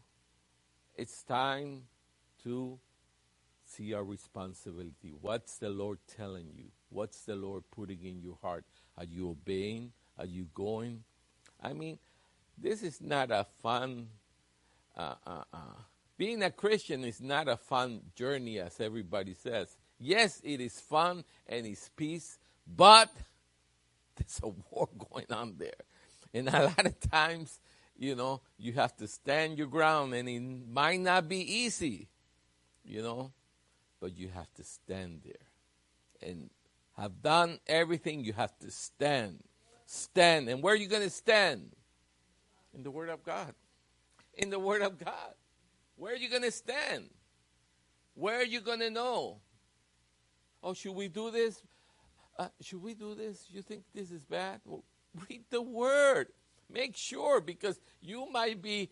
it's 0.98 1.22
time 1.22 1.82
to 2.42 2.78
see 3.64 3.94
our 3.94 4.04
responsibility. 4.04 5.14
What's 5.20 5.58
the 5.58 5.70
Lord 5.70 5.98
telling 6.16 6.48
you? 6.54 6.66
What's 6.90 7.22
the 7.22 7.36
Lord 7.36 7.64
putting 7.70 8.04
in 8.04 8.20
your 8.20 8.38
heart? 8.42 8.64
Are 8.96 9.04
you 9.04 9.30
obeying? 9.30 9.92
Are 10.18 10.26
you 10.26 10.48
going? 10.54 11.04
I 11.62 11.72
mean, 11.72 11.98
this 12.56 12.82
is 12.82 13.00
not 13.00 13.30
a 13.30 13.46
fun 13.62 14.08
uh, 14.96 15.14
uh, 15.24 15.44
uh, 15.52 15.58
being 16.16 16.42
a 16.42 16.50
Christian 16.50 17.04
is 17.04 17.20
not 17.20 17.46
a 17.46 17.56
fun 17.56 18.00
journey, 18.16 18.58
as 18.58 18.80
everybody 18.80 19.34
says. 19.34 19.76
Yes, 20.00 20.40
it 20.42 20.60
is 20.60 20.80
fun 20.80 21.22
and 21.46 21.64
it's 21.64 21.88
peace, 21.90 22.38
but 22.66 23.08
there's 24.16 24.40
a 24.42 24.48
war 24.48 24.88
going 25.12 25.26
on 25.30 25.54
there. 25.58 25.70
And 26.34 26.48
a 26.48 26.64
lot 26.64 26.84
of 26.84 26.98
times, 27.00 27.60
you 27.98 28.14
know, 28.14 28.40
you 28.56 28.72
have 28.74 28.96
to 28.98 29.08
stand 29.08 29.58
your 29.58 29.66
ground, 29.66 30.14
and 30.14 30.28
it 30.28 30.40
might 30.40 31.00
not 31.00 31.28
be 31.28 31.40
easy, 31.40 32.08
you 32.84 33.02
know, 33.02 33.32
but 34.00 34.16
you 34.16 34.28
have 34.28 34.52
to 34.54 34.62
stand 34.62 35.22
there 35.24 36.28
and 36.30 36.50
have 36.96 37.20
done 37.22 37.58
everything. 37.66 38.24
You 38.24 38.32
have 38.34 38.56
to 38.60 38.70
stand. 38.70 39.42
Stand. 39.86 40.48
And 40.48 40.62
where 40.62 40.74
are 40.74 40.76
you 40.76 40.88
going 40.88 41.02
to 41.02 41.10
stand? 41.10 41.72
In 42.72 42.82
the 42.82 42.90
Word 42.90 43.08
of 43.08 43.24
God. 43.24 43.54
In 44.34 44.50
the 44.50 44.58
Word 44.58 44.82
of 44.82 44.98
God. 44.98 45.34
Where 45.96 46.12
are 46.12 46.16
you 46.16 46.30
going 46.30 46.42
to 46.42 46.50
stand? 46.52 47.10
Where 48.14 48.36
are 48.36 48.44
you 48.44 48.60
going 48.60 48.80
to 48.80 48.90
know? 48.90 49.38
Oh, 50.62 50.74
should 50.74 50.94
we 50.94 51.08
do 51.08 51.30
this? 51.30 51.62
Uh, 52.38 52.48
should 52.60 52.82
we 52.82 52.94
do 52.94 53.14
this? 53.14 53.46
You 53.50 53.62
think 53.62 53.82
this 53.94 54.10
is 54.10 54.24
bad? 54.24 54.60
Well, 54.64 54.84
read 55.28 55.44
the 55.50 55.62
word. 55.62 56.28
Make 56.70 56.96
sure 56.96 57.40
because 57.40 57.80
you 58.00 58.30
might 58.30 58.60
be 58.60 58.90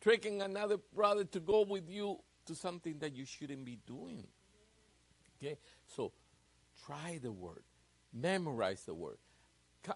tricking 0.00 0.42
another 0.42 0.78
brother 0.94 1.24
to 1.24 1.40
go 1.40 1.62
with 1.62 1.88
you 1.88 2.18
to 2.46 2.54
something 2.54 2.98
that 3.00 3.14
you 3.14 3.24
shouldn't 3.24 3.64
be 3.64 3.78
doing. 3.86 4.26
Okay? 5.36 5.58
So 5.86 6.12
try 6.86 7.18
the 7.22 7.32
word, 7.32 7.62
memorize 8.12 8.82
the 8.84 8.94
word. 8.94 9.18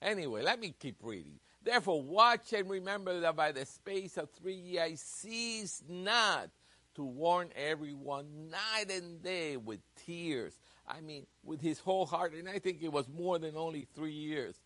Anyway, 0.00 0.42
let 0.42 0.60
me 0.60 0.72
keep 0.78 0.96
reading. 1.02 1.40
Therefore, 1.64 2.00
watch 2.00 2.52
and 2.52 2.70
remember 2.70 3.18
that 3.18 3.34
by 3.34 3.50
the 3.50 3.66
space 3.66 4.16
of 4.16 4.30
three 4.30 4.54
years 4.54 4.82
I 4.82 4.94
cease 4.94 5.82
not 5.88 6.50
to 6.94 7.02
warn 7.02 7.50
everyone 7.56 8.50
night 8.50 8.90
and 8.90 9.20
day 9.22 9.56
with 9.56 9.80
tears. 10.06 10.58
I 10.86 11.00
mean, 11.00 11.26
with 11.44 11.60
his 11.60 11.80
whole 11.80 12.06
heart. 12.06 12.32
And 12.32 12.48
I 12.48 12.58
think 12.58 12.82
it 12.82 12.92
was 12.92 13.08
more 13.08 13.38
than 13.38 13.56
only 13.56 13.86
three 13.94 14.12
years. 14.12 14.58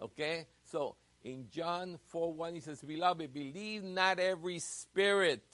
Okay? 0.00 0.46
So 0.64 0.96
in 1.24 1.48
John 1.50 1.98
4 2.08 2.32
1, 2.32 2.54
he 2.54 2.60
says, 2.60 2.80
Beloved, 2.82 3.32
believe 3.32 3.82
not 3.82 4.18
every 4.18 4.58
spirit, 4.58 5.44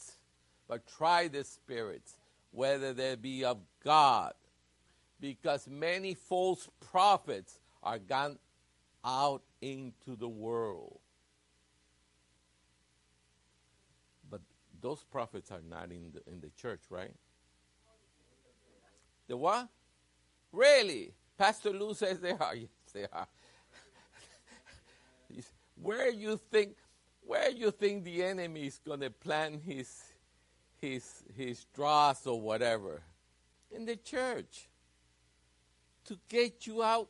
but 0.69 0.87
try 0.87 1.29
the 1.29 1.45
spirits, 1.45 2.15
whether 2.51 2.93
they 2.93 3.15
be 3.17 3.45
of 3.45 3.59
God. 3.83 4.33
Because 5.21 5.67
many 5.69 6.15
false 6.15 6.69
prophets 6.91 7.59
are 7.83 7.99
gone 7.99 8.39
out 9.05 9.43
into 9.61 10.17
the 10.17 10.29
world. 10.29 11.01
But 14.31 14.41
those 14.81 15.05
prophets 15.05 15.51
are 15.51 15.63
not 15.69 15.91
in 15.91 16.13
the, 16.13 16.33
in 16.33 16.41
the 16.41 16.51
church, 16.61 16.81
right? 16.91 17.15
The 19.29 19.37
what? 19.37 19.69
Really? 20.53 21.15
Pastor 21.39 21.71
Lou 21.71 21.95
says 21.95 22.21
they 22.21 22.33
are. 22.33 22.55
Yes, 22.55 22.69
they 22.93 23.07
are. 23.13 23.27
Where 25.81 26.11
you 26.11 26.41
think, 26.51 26.77
where 27.23 27.51
you 27.51 27.71
think 27.71 28.05
the 28.05 28.23
enemy 28.23 28.67
is 28.67 28.79
going 28.79 29.01
to 29.01 29.11
plant 29.11 29.63
his 29.65 30.03
his 30.81 31.23
his 31.37 31.65
dross 31.75 32.27
or 32.27 32.41
whatever? 32.41 33.03
In 33.71 33.87
the 33.87 33.97
church. 33.97 34.69
To 36.07 36.19
get 36.29 36.67
you 36.67 36.83
out 36.83 37.09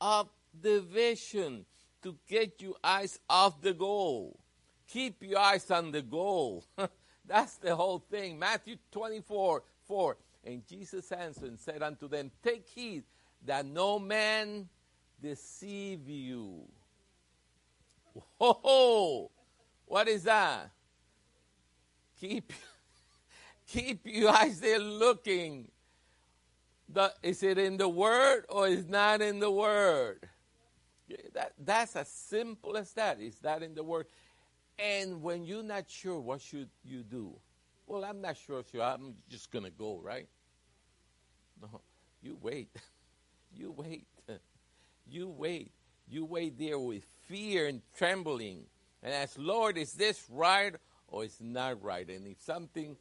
of 0.00 0.30
the 0.58 0.80
vision, 0.80 1.66
to 2.02 2.16
get 2.26 2.62
you 2.62 2.74
eyes 2.82 3.18
off 3.28 3.60
the 3.60 3.74
goal. 3.74 4.38
Keep 4.88 5.22
your 5.22 5.38
eyes 5.38 5.70
on 5.70 5.92
the 5.92 6.02
goal. 6.02 6.64
That's 7.26 7.56
the 7.56 7.74
whole 7.74 7.98
thing. 7.98 8.38
Matthew 8.38 8.76
24, 8.92 9.62
4. 9.86 10.16
And 10.44 10.66
Jesus 10.66 11.10
answered 11.10 11.48
and 11.48 11.58
said 11.58 11.82
unto 11.82 12.08
them, 12.08 12.30
Take 12.42 12.66
heed 12.68 13.02
that 13.44 13.66
no 13.66 13.98
man 13.98 14.68
deceive 15.20 16.08
you. 16.08 16.62
Whoa! 18.38 19.30
What 19.86 20.08
is 20.08 20.24
that? 20.24 20.70
Keep 22.20 22.52
keep 23.66 24.00
your 24.04 24.30
eyes 24.30 24.60
there 24.60 24.78
looking. 24.78 25.68
The, 26.88 27.12
is 27.22 27.42
it 27.42 27.58
in 27.58 27.76
the 27.76 27.88
word 27.88 28.44
or 28.48 28.68
is 28.68 28.86
not 28.86 29.20
in 29.20 29.40
the 29.40 29.50
word? 29.50 30.28
That, 31.34 31.52
that's 31.58 31.96
as 31.96 32.08
simple 32.08 32.76
as 32.76 32.92
that. 32.92 33.20
Is 33.20 33.38
that 33.40 33.62
in 33.62 33.74
the 33.74 33.82
word? 33.82 34.06
And 34.78 35.22
when 35.22 35.44
you're 35.44 35.62
not 35.62 35.88
sure, 35.88 36.20
what 36.20 36.40
should 36.40 36.68
you 36.84 37.02
do? 37.02 37.34
Well, 37.86 38.04
I'm 38.04 38.20
not 38.20 38.36
sure, 38.36 38.62
so 38.70 38.80
I'm 38.80 39.14
just 39.28 39.50
going 39.50 39.64
to 39.64 39.70
go, 39.70 40.00
right? 40.02 40.28
No, 41.60 41.80
you 42.22 42.38
wait. 42.40 42.68
You 43.54 43.72
wait. 43.72 44.06
You 45.08 45.28
wait. 45.28 45.70
You 46.08 46.24
wait 46.26 46.58
there 46.58 46.78
with 46.78 47.06
fear 47.26 47.66
and 47.66 47.82
trembling 47.96 48.64
and 49.02 49.12
ask, 49.12 49.36
Lord, 49.38 49.76
is 49.78 49.92
this 49.92 50.24
right 50.30 50.74
or 51.08 51.24
is 51.24 51.36
not 51.40 51.82
right? 51.82 52.08
And 52.08 52.26
if 52.26 52.40
something 52.42 52.96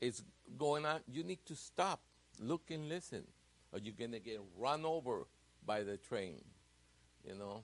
is 0.00 0.22
going 0.58 0.84
on, 0.86 1.00
you 1.10 1.24
need 1.24 1.44
to 1.46 1.54
stop, 1.54 2.00
look 2.40 2.70
and 2.70 2.88
listen, 2.88 3.24
or 3.72 3.78
you're 3.78 3.94
going 3.94 4.12
to 4.12 4.20
get 4.20 4.40
run 4.58 4.84
over 4.84 5.26
by 5.64 5.82
the 5.82 5.96
train, 5.96 6.42
you 7.26 7.34
know. 7.34 7.62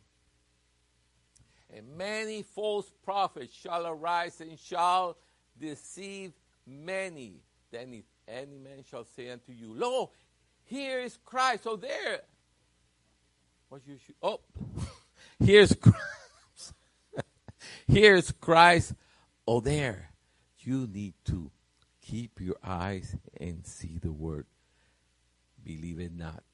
And 1.77 1.97
many 1.97 2.43
false 2.43 2.91
prophets 3.05 3.55
shall 3.55 3.87
arise 3.87 4.41
and 4.41 4.59
shall 4.59 5.17
deceive 5.59 6.33
many. 6.67 7.43
Then 7.71 7.95
if 7.95 8.05
any 8.27 8.59
man 8.59 8.85
shall 8.89 9.05
say 9.05 9.31
unto 9.31 9.53
you, 9.53 9.73
Lo, 9.75 10.11
here 10.65 11.01
is 11.01 11.19
Christ. 11.25 11.65
So 11.65 11.77
there. 11.77 12.23
What 13.69 13.83
you 13.87 13.99
should 14.05 14.17
oh 14.21 14.41
here's 15.43 15.75
Christ. 15.75 16.75
here's 17.87 18.33
Christ. 18.33 18.95
Oh 19.47 19.61
there. 19.61 20.11
You 20.61 20.87
need 20.87 21.15
to 21.27 21.51
keep 22.01 22.41
your 22.41 22.57
eyes 22.63 23.17
and 23.41 23.67
see 23.67 23.99
the 23.99 24.13
word. 24.13 24.47
Believe 25.65 26.01
it 26.01 26.13
not. 26.13 26.45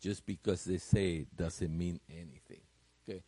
Just 0.00 0.24
because 0.26 0.64
they 0.64 0.78
say 0.78 1.16
it 1.16 1.36
doesn't 1.36 1.76
mean 1.76 2.00
anything. 2.10 2.62
Okay. 3.08 3.22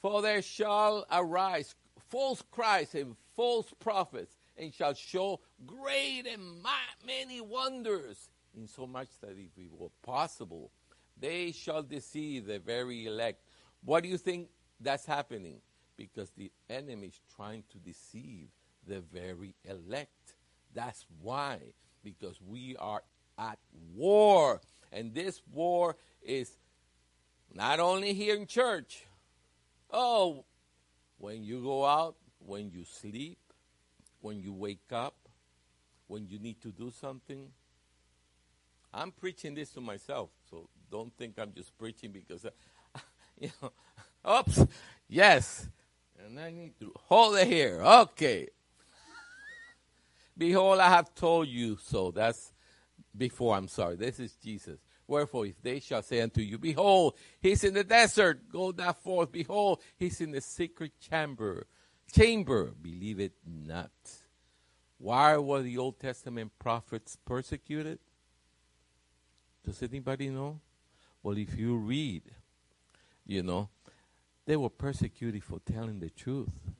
For 0.00 0.22
there 0.22 0.42
shall 0.42 1.04
arise 1.10 1.74
false 2.08 2.42
Christs 2.50 2.94
and 2.94 3.16
false 3.36 3.72
prophets, 3.78 4.36
and 4.56 4.74
shall 4.74 4.94
show 4.94 5.40
great 5.66 6.24
and 6.26 6.62
many 7.06 7.40
wonders, 7.40 8.28
insomuch 8.54 9.08
that 9.22 9.30
if 9.30 9.56
it 9.56 9.70
were 9.72 9.88
possible, 10.02 10.70
they 11.18 11.52
shall 11.52 11.82
deceive 11.82 12.46
the 12.46 12.58
very 12.58 13.06
elect. 13.06 13.40
What 13.84 14.02
do 14.02 14.08
you 14.08 14.18
think 14.18 14.48
that's 14.80 15.06
happening? 15.06 15.60
Because 15.96 16.30
the 16.36 16.50
enemy 16.68 17.08
is 17.08 17.20
trying 17.36 17.64
to 17.70 17.78
deceive 17.78 18.48
the 18.86 19.00
very 19.00 19.54
elect. 19.64 20.34
That's 20.74 21.04
why. 21.20 21.58
Because 22.02 22.40
we 22.46 22.76
are 22.76 23.02
at 23.38 23.58
war. 23.94 24.60
And 24.92 25.14
this 25.14 25.42
war 25.52 25.96
is 26.22 26.58
not 27.52 27.80
only 27.80 28.14
here 28.14 28.36
in 28.36 28.46
church, 28.46 29.04
Oh, 29.92 30.44
when 31.18 31.42
you 31.42 31.62
go 31.62 31.84
out, 31.84 32.14
when 32.38 32.70
you 32.70 32.84
sleep, 32.84 33.38
when 34.20 34.40
you 34.40 34.52
wake 34.52 34.92
up, 34.92 35.16
when 36.06 36.28
you 36.28 36.38
need 36.38 36.60
to 36.62 36.68
do 36.68 36.90
something. 36.90 37.48
I'm 38.92 39.12
preaching 39.12 39.54
this 39.54 39.70
to 39.70 39.80
myself, 39.80 40.30
so 40.48 40.68
don't 40.90 41.12
think 41.16 41.38
I'm 41.38 41.52
just 41.52 41.76
preaching 41.76 42.12
because, 42.12 42.46
you 43.40 43.50
know, 43.62 43.72
oops, 44.38 44.66
yes, 45.08 45.66
and 46.24 46.38
I 46.38 46.50
need 46.50 46.78
to 46.80 46.92
hold 47.08 47.36
it 47.36 47.48
here. 47.48 47.80
Okay. 47.82 48.48
Behold, 50.36 50.78
I 50.78 50.90
have 50.90 51.14
told 51.14 51.48
you 51.48 51.78
so. 51.82 52.10
That's 52.10 52.52
before, 53.16 53.56
I'm 53.56 53.68
sorry. 53.68 53.96
This 53.96 54.20
is 54.20 54.34
Jesus. 54.34 54.78
Wherefore, 55.06 55.46
if 55.46 55.60
they 55.60 55.80
shall 55.80 56.02
say 56.02 56.20
unto 56.20 56.40
you, 56.40 56.58
Behold, 56.58 57.14
he's 57.40 57.64
in 57.64 57.74
the 57.74 57.82
desert, 57.82 58.50
go 58.52 58.72
not 58.76 59.02
forth. 59.02 59.32
Behold, 59.32 59.82
he's 59.96 60.20
in 60.20 60.30
the 60.30 60.40
secret 60.40 60.92
chamber. 61.00 61.66
Chamber, 62.12 62.72
believe 62.80 63.20
it 63.20 63.32
not. 63.44 63.90
Why 64.98 65.36
were 65.38 65.62
the 65.62 65.78
Old 65.78 65.98
Testament 65.98 66.52
prophets 66.58 67.16
persecuted? 67.24 67.98
Does 69.64 69.82
anybody 69.82 70.28
know? 70.28 70.60
Well, 71.22 71.36
if 71.36 71.58
you 71.58 71.76
read, 71.76 72.22
you 73.26 73.42
know, 73.42 73.68
they 74.46 74.56
were 74.56 74.70
persecuted 74.70 75.44
for 75.44 75.60
telling 75.60 76.00
the 76.00 76.10
truth. 76.10 76.72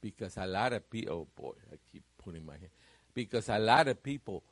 Because 0.00 0.36
a 0.36 0.46
lot 0.46 0.72
of 0.72 0.88
people, 0.88 1.12
oh 1.12 1.42
boy, 1.42 1.54
I 1.72 1.76
keep 1.90 2.04
putting 2.22 2.46
my 2.46 2.52
hand. 2.52 2.70
Because 3.14 3.48
a 3.48 3.58
lot 3.58 3.88
of 3.88 4.02
people 4.02 4.44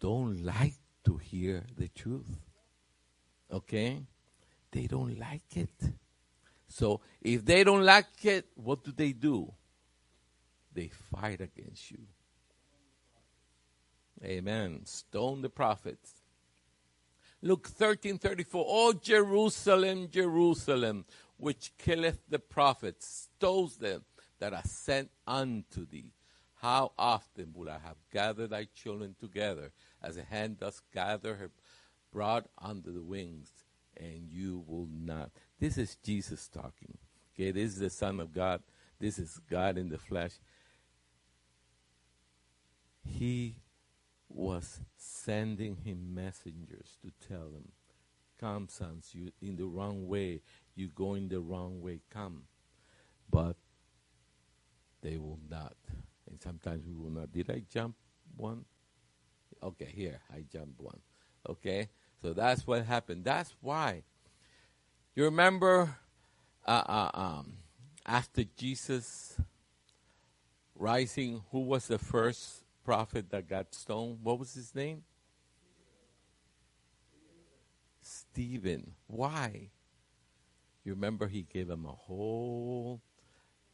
don't 0.00 0.44
like 0.44 0.74
to 1.04 1.16
hear 1.16 1.64
the 1.76 1.88
truth. 1.88 2.40
Okay? 3.52 4.02
They 4.72 4.86
don't 4.86 5.18
like 5.18 5.56
it. 5.56 5.92
So 6.66 7.00
if 7.22 7.44
they 7.44 7.64
don't 7.64 7.84
like 7.84 8.24
it, 8.24 8.46
what 8.54 8.84
do 8.84 8.92
they 8.92 9.12
do? 9.12 9.52
They 10.72 10.88
fight 10.88 11.40
against 11.40 11.90
you. 11.90 12.00
Amen. 14.22 14.84
Stone 14.84 15.42
the 15.42 15.48
prophets. 15.48 16.12
Luke 17.40 17.68
13 17.68 18.18
34. 18.18 18.64
Oh, 18.66 18.92
Jerusalem, 18.92 20.08
Jerusalem, 20.10 21.04
which 21.36 21.72
killeth 21.78 22.20
the 22.28 22.38
prophets, 22.38 23.28
stones 23.34 23.76
them 23.76 24.04
that 24.40 24.52
are 24.52 24.64
sent 24.64 25.10
unto 25.26 25.86
thee. 25.86 26.12
How 26.60 26.92
often 26.98 27.52
would 27.54 27.68
I 27.68 27.78
have 27.78 27.96
gathered 28.12 28.50
thy 28.50 28.66
children 28.74 29.14
together 29.20 29.72
as 30.02 30.16
a 30.16 30.22
hen 30.22 30.56
doth 30.58 30.82
gather 30.92 31.36
her 31.36 31.50
brood 32.12 32.44
under 32.60 32.90
the 32.90 33.02
wings, 33.02 33.52
and 33.96 34.28
you 34.28 34.64
will 34.66 34.88
not. 34.90 35.30
This 35.60 35.78
is 35.78 35.96
Jesus 35.96 36.48
talking. 36.48 36.98
Okay, 37.34 37.52
this 37.52 37.72
is 37.72 37.78
the 37.78 37.90
Son 37.90 38.18
of 38.18 38.32
God. 38.32 38.62
This 38.98 39.18
is 39.18 39.40
God 39.48 39.78
in 39.78 39.88
the 39.88 39.98
flesh. 39.98 40.32
He 43.04 43.56
was 44.28 44.80
sending 44.96 45.76
him 45.76 46.14
messengers 46.14 46.96
to 47.02 47.10
tell 47.28 47.48
him, 47.48 47.72
Come, 48.40 48.68
sons, 48.68 49.10
you 49.12 49.32
in 49.42 49.56
the 49.56 49.64
wrong 49.64 50.06
way. 50.06 50.42
You 50.76 50.88
go 50.88 51.14
in 51.14 51.28
the 51.28 51.40
wrong 51.40 51.80
way. 51.80 52.00
Come. 52.08 52.44
But 53.28 53.56
they 55.02 55.16
will 55.16 55.40
not 55.50 55.74
and 56.28 56.40
sometimes 56.42 56.84
we 56.86 56.94
will 56.94 57.10
not. 57.10 57.32
Did 57.32 57.50
I 57.50 57.62
jump 57.70 57.96
one? 58.36 58.64
Okay, 59.62 59.90
here, 59.92 60.20
I 60.32 60.44
jumped 60.52 60.80
one. 60.80 60.98
Okay, 61.48 61.88
so 62.20 62.32
that's 62.32 62.66
what 62.66 62.84
happened. 62.84 63.24
That's 63.24 63.54
why. 63.60 64.02
You 65.14 65.24
remember 65.24 65.96
uh, 66.66 66.82
uh, 66.86 67.10
um, 67.14 67.54
after 68.06 68.44
Jesus 68.56 69.40
rising, 70.74 71.42
who 71.50 71.60
was 71.60 71.88
the 71.88 71.98
first 71.98 72.62
prophet 72.88 73.28
that 73.28 73.46
got 73.46 73.74
stoned? 73.74 74.16
What 74.22 74.38
was 74.38 74.54
his 74.54 74.74
name? 74.74 75.02
Stephen. 78.00 78.92
Why? 79.06 79.68
You 80.84 80.94
remember 80.94 81.26
he 81.26 81.42
gave 81.42 81.68
him 81.68 81.84
a 81.84 81.92
whole 81.92 83.02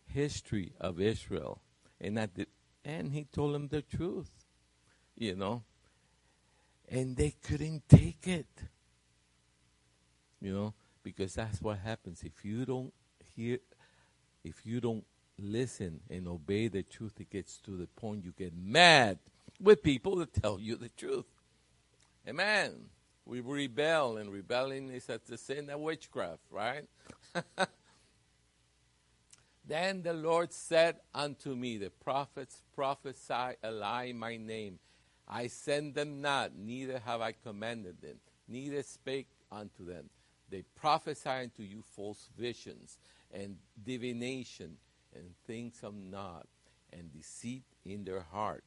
history 0.05 0.73
of 0.81 1.01
Israel 1.01 1.63
and 2.01 2.19
I 2.19 2.27
did, 2.27 2.49
and 2.85 3.13
he 3.13 3.23
told 3.23 3.55
him 3.55 3.69
the 3.69 3.83
truth, 3.83 4.33
you 5.17 5.37
know. 5.37 5.63
And 6.89 7.17
they 7.17 7.37
couldn't 7.41 7.89
take 7.89 8.27
it, 8.27 8.49
you 10.41 10.53
know, 10.53 10.75
because 11.05 11.35
that's 11.35 11.63
what 11.63 11.79
happens 11.79 12.25
if 12.25 12.45
you 12.45 12.67
don't 12.67 12.93
hear, 13.37 13.59
if 14.43 14.67
you 14.67 14.81
don't 14.81 15.05
listen 15.39 16.01
and 16.11 16.29
obey 16.29 16.69
the 16.69 16.83
truth. 16.83 17.15
It 17.21 17.31
gets 17.31 17.59
to 17.59 17.77
the 17.77 17.87
point 17.87 18.25
you 18.25 18.33
get 18.37 18.55
mad 18.57 19.19
with 19.61 19.83
people 19.83 20.17
that 20.17 20.33
tell 20.33 20.59
you 20.61 20.77
the 20.77 20.91
truth. 20.91 21.27
Amen. 22.29 22.87
We 23.27 23.41
rebel, 23.41 24.19
and 24.19 24.31
rebelling 24.31 24.91
is 24.91 25.09
at 25.09 25.27
the 25.27 25.39
sin 25.39 25.71
of 25.71 25.81
witchcraft, 25.81 26.43
right? 26.51 26.85
Then 29.67 30.03
the 30.03 30.13
Lord 30.13 30.53
said 30.53 30.97
unto 31.15 31.55
me, 31.55 31.79
The 31.79 31.91
prophets 31.91 32.63
prophesy 32.75 33.57
a 33.63 33.71
lie 33.71 34.05
in 34.05 34.19
my 34.19 34.37
name. 34.37 34.79
I 35.27 35.47
send 35.47 35.95
them 35.95 36.21
not, 36.21 36.55
neither 36.55 36.99
have 36.99 37.23
I 37.23 37.33
commanded 37.33 38.03
them, 38.03 38.17
neither 38.47 38.83
spake 38.83 39.29
unto 39.51 39.87
them. 39.87 40.11
They 40.51 40.63
prophesy 40.77 41.31
unto 41.31 41.63
you 41.63 41.83
false 41.83 42.29
visions 42.37 42.99
and 43.33 43.57
divination 43.83 44.77
and 45.15 45.35
things 45.47 45.81
of 45.83 45.95
not, 45.95 46.47
and 46.93 47.13
deceit 47.13 47.65
in 47.85 48.05
their 48.05 48.21
heart. 48.21 48.65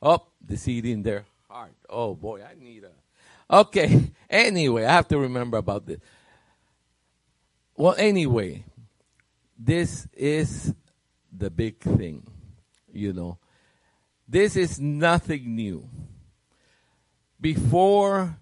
Oh, 0.00 0.26
deceit 0.44 0.84
in 0.84 1.02
their 1.02 1.24
heart. 1.48 1.74
Oh 1.88 2.14
boy, 2.14 2.42
I 2.42 2.54
need 2.58 2.84
a. 2.84 3.56
Okay, 3.58 4.10
anyway, 4.30 4.84
I 4.84 4.92
have 4.92 5.08
to 5.08 5.18
remember 5.18 5.56
about 5.56 5.86
this. 5.86 5.98
Well, 7.76 7.94
anyway, 7.96 8.64
this 9.58 10.06
is 10.12 10.74
the 11.32 11.50
big 11.50 11.78
thing, 11.78 12.26
you 12.92 13.12
know. 13.12 13.38
This 14.28 14.56
is 14.56 14.78
nothing 14.80 15.54
new. 15.54 15.88
Before 17.40 18.36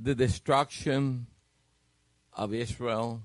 the 0.00 0.14
destruction 0.14 1.26
of 2.32 2.54
Israel, 2.54 3.22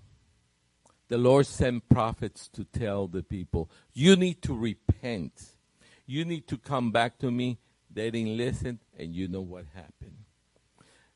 the 1.10 1.18
Lord 1.18 1.46
sent 1.46 1.88
prophets 1.90 2.50
to 2.50 2.64
tell 2.66 3.08
the 3.08 3.24
people, 3.24 3.70
you 3.94 4.16
need 4.16 4.42
to 4.44 4.56
repent. 4.56 5.58
You 6.06 6.26
need 6.26 6.48
to 6.48 6.58
come 6.58 6.92
back 6.92 7.18
to 7.20 7.32
me. 7.32 7.60
They 7.92 8.12
didn't 8.12 8.38
listen, 8.38 8.80
and 8.98 9.16
you 9.16 9.28
know 9.28 9.42
what 9.42 9.66
happened. 9.74 10.18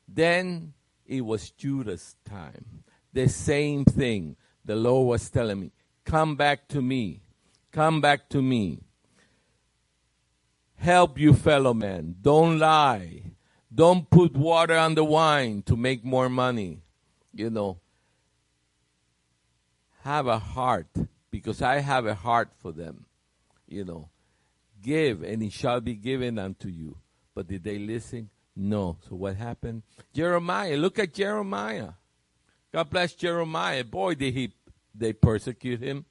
Then 0.08 0.72
it 1.06 1.20
was 1.22 1.50
Judah's 1.50 2.16
time. 2.24 2.84
The 3.12 3.28
same 3.28 3.84
thing. 3.84 4.36
The 4.64 4.76
Lord 4.76 5.08
was 5.08 5.30
telling 5.30 5.60
me, 5.60 5.72
come 6.04 6.36
back 6.36 6.68
to 6.68 6.80
me. 6.80 7.22
Come 7.70 8.00
back 8.00 8.28
to 8.30 8.42
me. 8.42 8.80
Help 10.76 11.18
you 11.18 11.32
fellow 11.34 11.74
man. 11.74 12.16
Don't 12.20 12.58
lie. 12.58 13.22
Don't 13.74 14.10
put 14.10 14.36
water 14.36 14.76
on 14.76 14.94
the 14.94 15.04
wine 15.04 15.62
to 15.62 15.76
make 15.76 16.04
more 16.04 16.28
money. 16.28 16.82
You 17.32 17.50
know, 17.50 17.80
have 20.02 20.26
a 20.26 20.38
heart 20.38 20.88
because 21.30 21.62
I 21.62 21.80
have 21.80 22.06
a 22.06 22.14
heart 22.14 22.50
for 22.58 22.72
them. 22.72 23.06
You 23.66 23.84
know, 23.84 24.10
give 24.82 25.22
and 25.22 25.42
it 25.42 25.52
shall 25.52 25.80
be 25.80 25.94
given 25.94 26.38
unto 26.38 26.68
you. 26.68 26.98
But 27.34 27.48
did 27.48 27.64
they 27.64 27.78
listen? 27.78 28.30
No. 28.54 28.98
So 29.08 29.16
what 29.16 29.36
happened? 29.36 29.82
Jeremiah, 30.12 30.76
look 30.76 30.98
at 30.98 31.14
Jeremiah. 31.14 31.90
God 32.72 32.90
bless 32.90 33.14
Jeremiah. 33.14 33.84
Boy, 33.84 34.14
did 34.14 34.34
he 34.34 34.52
they 34.94 35.12
persecute 35.12 35.80
him. 35.80 36.04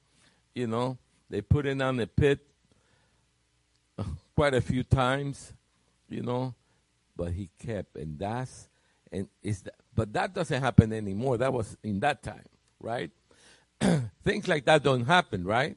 You 0.54 0.66
know, 0.66 0.98
they 1.30 1.40
put 1.40 1.66
him 1.66 1.80
on 1.82 1.96
the 1.96 2.06
pit 2.06 2.40
quite 4.34 4.54
a 4.54 4.60
few 4.60 4.82
times. 4.82 5.52
You 6.08 6.22
know, 6.22 6.54
but 7.16 7.32
he 7.32 7.48
kept, 7.64 7.96
and 7.96 8.18
that's 8.18 8.68
and 9.10 9.28
is 9.42 9.62
that, 9.62 9.76
but 9.94 10.12
that 10.12 10.34
doesn't 10.34 10.60
happen 10.60 10.92
anymore. 10.92 11.38
That 11.38 11.52
was 11.52 11.76
in 11.82 12.00
that 12.00 12.22
time, 12.22 12.48
right? 12.80 13.10
Things 14.24 14.48
like 14.48 14.64
that 14.66 14.82
don't 14.82 15.06
happen, 15.06 15.44
right? 15.44 15.76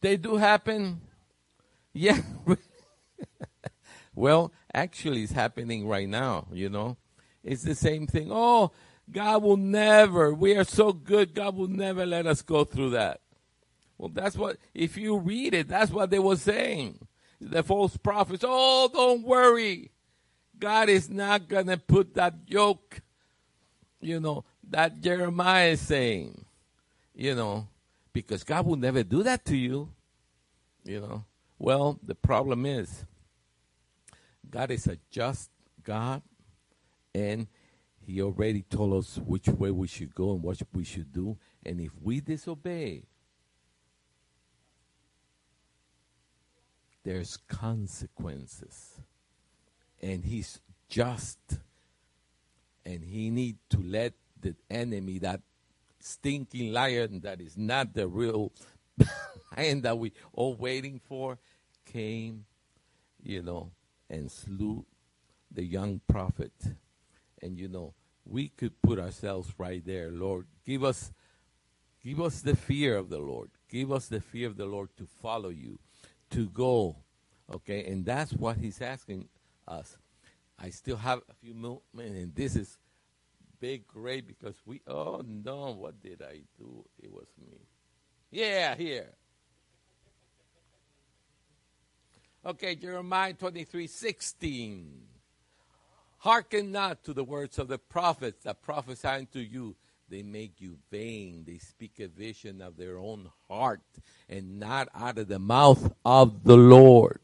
They 0.00 0.16
do 0.16 0.36
happen. 0.36 1.00
Yeah. 1.92 2.20
well, 4.14 4.52
actually, 4.72 5.22
it's 5.22 5.32
happening 5.32 5.86
right 5.86 6.08
now, 6.08 6.48
you 6.52 6.68
know. 6.68 6.96
It's 7.42 7.62
the 7.62 7.74
same 7.74 8.06
thing. 8.06 8.28
Oh, 8.30 8.72
God 9.10 9.42
will 9.42 9.56
never, 9.56 10.32
we 10.32 10.56
are 10.56 10.64
so 10.64 10.92
good, 10.92 11.34
God 11.34 11.56
will 11.56 11.68
never 11.68 12.06
let 12.06 12.26
us 12.26 12.42
go 12.42 12.64
through 12.64 12.90
that. 12.90 13.20
Well, 13.98 14.10
that's 14.12 14.36
what, 14.36 14.56
if 14.72 14.96
you 14.96 15.18
read 15.18 15.54
it, 15.54 15.68
that's 15.68 15.90
what 15.90 16.10
they 16.10 16.18
were 16.18 16.36
saying. 16.36 17.06
The 17.40 17.62
false 17.62 17.96
prophets, 17.96 18.44
oh, 18.46 18.90
don't 18.92 19.22
worry. 19.22 19.90
God 20.58 20.88
is 20.88 21.10
not 21.10 21.48
going 21.48 21.66
to 21.66 21.76
put 21.76 22.14
that 22.14 22.34
yoke, 22.46 23.02
you 24.00 24.20
know, 24.20 24.44
that 24.70 25.00
Jeremiah 25.00 25.70
is 25.70 25.80
saying, 25.80 26.44
you 27.14 27.34
know, 27.34 27.68
because 28.12 28.44
God 28.44 28.66
will 28.66 28.76
never 28.76 29.02
do 29.02 29.22
that 29.22 29.44
to 29.46 29.56
you, 29.56 29.90
you 30.84 31.00
know. 31.00 31.24
Well, 31.58 31.98
the 32.02 32.14
problem 32.14 32.66
is, 32.66 33.04
God 34.50 34.70
is 34.70 34.86
a 34.86 34.98
just 35.10 35.50
God, 35.82 36.22
and 37.14 37.46
He 38.06 38.20
already 38.22 38.62
told 38.62 38.94
us 38.94 39.18
which 39.18 39.48
way 39.48 39.70
we 39.70 39.86
should 39.86 40.14
go 40.14 40.32
and 40.32 40.42
what 40.42 40.60
we 40.72 40.84
should 40.84 41.12
do. 41.12 41.38
And 41.64 41.80
if 41.80 41.92
we 42.02 42.20
disobey, 42.20 43.04
there's 47.04 47.36
consequences. 47.48 49.00
And 50.02 50.24
He's 50.24 50.60
just. 50.88 51.38
And 52.84 53.04
He 53.04 53.30
need 53.30 53.56
to 53.70 53.78
let 53.78 54.12
the 54.44 54.54
enemy, 54.70 55.18
that 55.18 55.40
stinking 55.98 56.72
lion 56.72 57.20
that 57.20 57.40
is 57.40 57.56
not 57.56 57.94
the 57.94 58.06
real 58.06 58.52
lion 59.56 59.80
that 59.82 59.98
we 59.98 60.12
all 60.32 60.54
waiting 60.54 61.00
for, 61.08 61.38
came, 61.86 62.44
you 63.22 63.42
know, 63.42 63.72
and 64.10 64.30
slew 64.30 64.84
the 65.50 65.64
young 65.64 66.00
prophet. 66.08 66.52
And 67.42 67.58
you 67.58 67.68
know, 67.68 67.94
we 68.24 68.48
could 68.48 68.80
put 68.82 68.98
ourselves 68.98 69.52
right 69.58 69.84
there, 69.84 70.10
Lord. 70.10 70.46
Give 70.64 70.84
us 70.84 71.12
give 72.02 72.20
us 72.20 72.40
the 72.40 72.56
fear 72.56 72.96
of 72.96 73.08
the 73.08 73.18
Lord. 73.18 73.50
Give 73.68 73.90
us 73.90 74.08
the 74.08 74.20
fear 74.20 74.46
of 74.46 74.56
the 74.56 74.66
Lord 74.66 74.90
to 74.98 75.06
follow 75.22 75.48
you, 75.48 75.78
to 76.30 76.48
go. 76.48 76.96
Okay, 77.52 77.84
and 77.84 78.04
that's 78.04 78.32
what 78.32 78.56
he's 78.56 78.80
asking 78.80 79.28
us. 79.66 79.96
I 80.58 80.70
still 80.70 80.96
have 80.96 81.20
a 81.28 81.34
few 81.34 81.54
moments, 81.54 81.82
and 81.96 82.34
this 82.34 82.56
is 82.56 82.78
big 83.64 83.86
great 83.86 84.26
because 84.26 84.54
we 84.66 84.82
oh 84.86 85.22
no, 85.26 85.72
what 85.72 86.02
did 86.02 86.20
I 86.20 86.40
do? 86.58 86.84
It 87.02 87.10
was 87.10 87.28
me. 87.40 87.56
Yeah, 88.30 88.74
here. 88.74 89.08
Okay, 92.44 92.74
Jeremiah 92.74 93.32
23 93.32 93.86
16. 93.86 95.00
Hearken 96.18 96.72
not 96.72 97.04
to 97.04 97.14
the 97.14 97.24
words 97.24 97.58
of 97.58 97.68
the 97.68 97.78
prophets 97.78 98.44
that 98.44 98.60
prophesy 98.60 99.08
unto 99.08 99.38
you. 99.38 99.76
They 100.10 100.22
make 100.22 100.60
you 100.60 100.76
vain. 100.90 101.44
They 101.46 101.56
speak 101.56 102.00
a 102.00 102.08
vision 102.08 102.60
of 102.60 102.76
their 102.76 102.98
own 102.98 103.30
heart 103.48 103.80
and 104.28 104.60
not 104.60 104.90
out 104.94 105.16
of 105.16 105.28
the 105.28 105.38
mouth 105.38 105.90
of 106.04 106.44
the 106.44 106.58
Lord. 106.58 107.20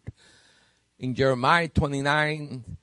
In 0.98 1.14
Jeremiah 1.14 1.68
29 1.68 2.78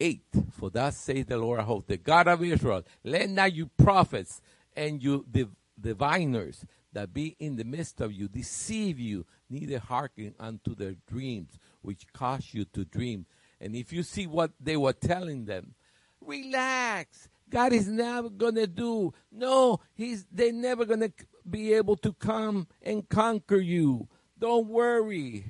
8. 0.00 0.22
For 0.52 0.70
thus 0.70 0.96
saith 0.96 1.28
the 1.28 1.38
Lord 1.38 1.60
of 1.60 1.66
hosts, 1.66 1.88
the 1.88 1.98
God 1.98 2.28
of 2.28 2.42
Israel, 2.42 2.82
let 3.04 3.30
not 3.30 3.52
you 3.54 3.70
prophets 3.78 4.40
and 4.76 5.02
you 5.02 5.26
div- 5.30 5.56
diviners 5.80 6.64
that 6.92 7.14
be 7.14 7.36
in 7.38 7.56
the 7.56 7.64
midst 7.64 8.00
of 8.00 8.12
you 8.12 8.28
deceive 8.28 8.98
you, 8.98 9.26
neither 9.48 9.78
hearken 9.78 10.34
unto 10.40 10.74
their 10.74 10.94
dreams, 11.08 11.58
which 11.82 12.06
cause 12.12 12.48
you 12.52 12.64
to 12.66 12.84
dream. 12.84 13.26
And 13.60 13.76
if 13.76 13.92
you 13.92 14.02
see 14.02 14.26
what 14.26 14.52
they 14.60 14.76
were 14.76 14.92
telling 14.92 15.44
them, 15.44 15.74
relax. 16.20 17.28
God 17.48 17.72
is 17.72 17.88
never 17.88 18.30
gonna 18.30 18.66
do. 18.66 19.12
No, 19.32 19.80
He's 19.94 20.26
they're 20.32 20.52
never 20.52 20.84
gonna 20.84 21.12
be 21.48 21.74
able 21.74 21.96
to 21.96 22.12
come 22.14 22.68
and 22.82 23.08
conquer 23.08 23.58
you. 23.58 24.08
Don't 24.38 24.68
worry. 24.68 25.46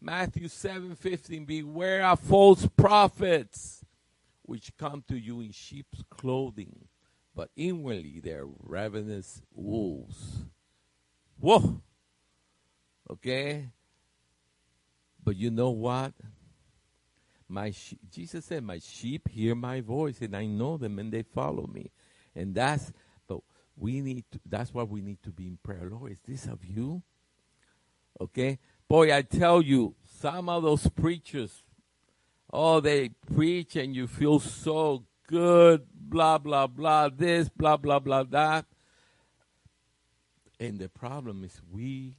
Matthew 0.00 0.48
7:15 0.48 1.46
beware 1.46 2.04
of 2.06 2.20
false 2.20 2.66
prophets, 2.76 3.84
which 4.42 4.76
come 4.78 5.04
to 5.08 5.16
you 5.16 5.40
in 5.40 5.52
sheep's 5.52 6.02
clothing, 6.08 6.88
but 7.34 7.50
inwardly 7.54 8.20
they're 8.20 8.46
ravenous 8.46 9.42
wolves. 9.52 10.46
Whoa! 11.38 11.82
Okay? 13.10 13.68
But 15.22 15.36
you 15.36 15.50
know 15.50 15.70
what? 15.70 16.14
My 17.48 17.74
Jesus 18.10 18.44
said, 18.44 18.62
My 18.62 18.78
sheep 18.78 19.28
hear 19.28 19.54
my 19.54 19.80
voice, 19.80 20.20
and 20.20 20.36
I 20.36 20.46
know 20.46 20.76
them, 20.76 20.98
and 20.98 21.12
they 21.12 21.22
follow 21.22 21.66
me. 21.66 21.90
And 22.34 22.54
that's, 22.54 22.92
but 23.26 23.40
we 23.76 24.00
need 24.00 24.24
to, 24.30 24.40
that's 24.46 24.72
what 24.72 24.88
we 24.88 25.00
need 25.00 25.22
to 25.24 25.30
be 25.30 25.48
in 25.48 25.58
prayer. 25.62 25.88
Lord, 25.90 26.12
is 26.12 26.18
this 26.26 26.46
of 26.46 26.64
you? 26.64 27.02
Okay? 28.20 28.58
Boy, 28.88 29.14
I 29.14 29.22
tell 29.22 29.62
you, 29.62 29.94
some 30.20 30.48
of 30.50 30.62
those 30.62 30.86
preachers, 30.88 31.62
oh, 32.52 32.80
they 32.80 33.10
preach 33.34 33.76
and 33.76 33.94
you 33.96 34.06
feel 34.06 34.38
so 34.38 35.04
good, 35.26 35.86
blah, 35.94 36.36
blah, 36.36 36.66
blah, 36.66 37.08
this, 37.08 37.48
blah, 37.48 37.76
blah, 37.76 37.98
blah, 37.98 38.24
that. 38.24 38.66
And 40.58 40.78
the 40.78 40.90
problem 40.90 41.42
is 41.42 41.60
we, 41.72 42.16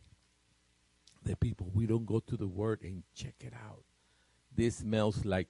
the 1.24 1.36
people, 1.36 1.70
we 1.76 1.86
don't 1.86 2.08
go 2.08 2.20
to 2.20 2.36
the 2.36 2.48
word 2.48 2.82
and 2.82 3.04
check 3.14 3.36
it 3.42 3.54
out. 3.54 3.84
This 4.56 4.78
smells 4.78 5.24
like 5.24 5.50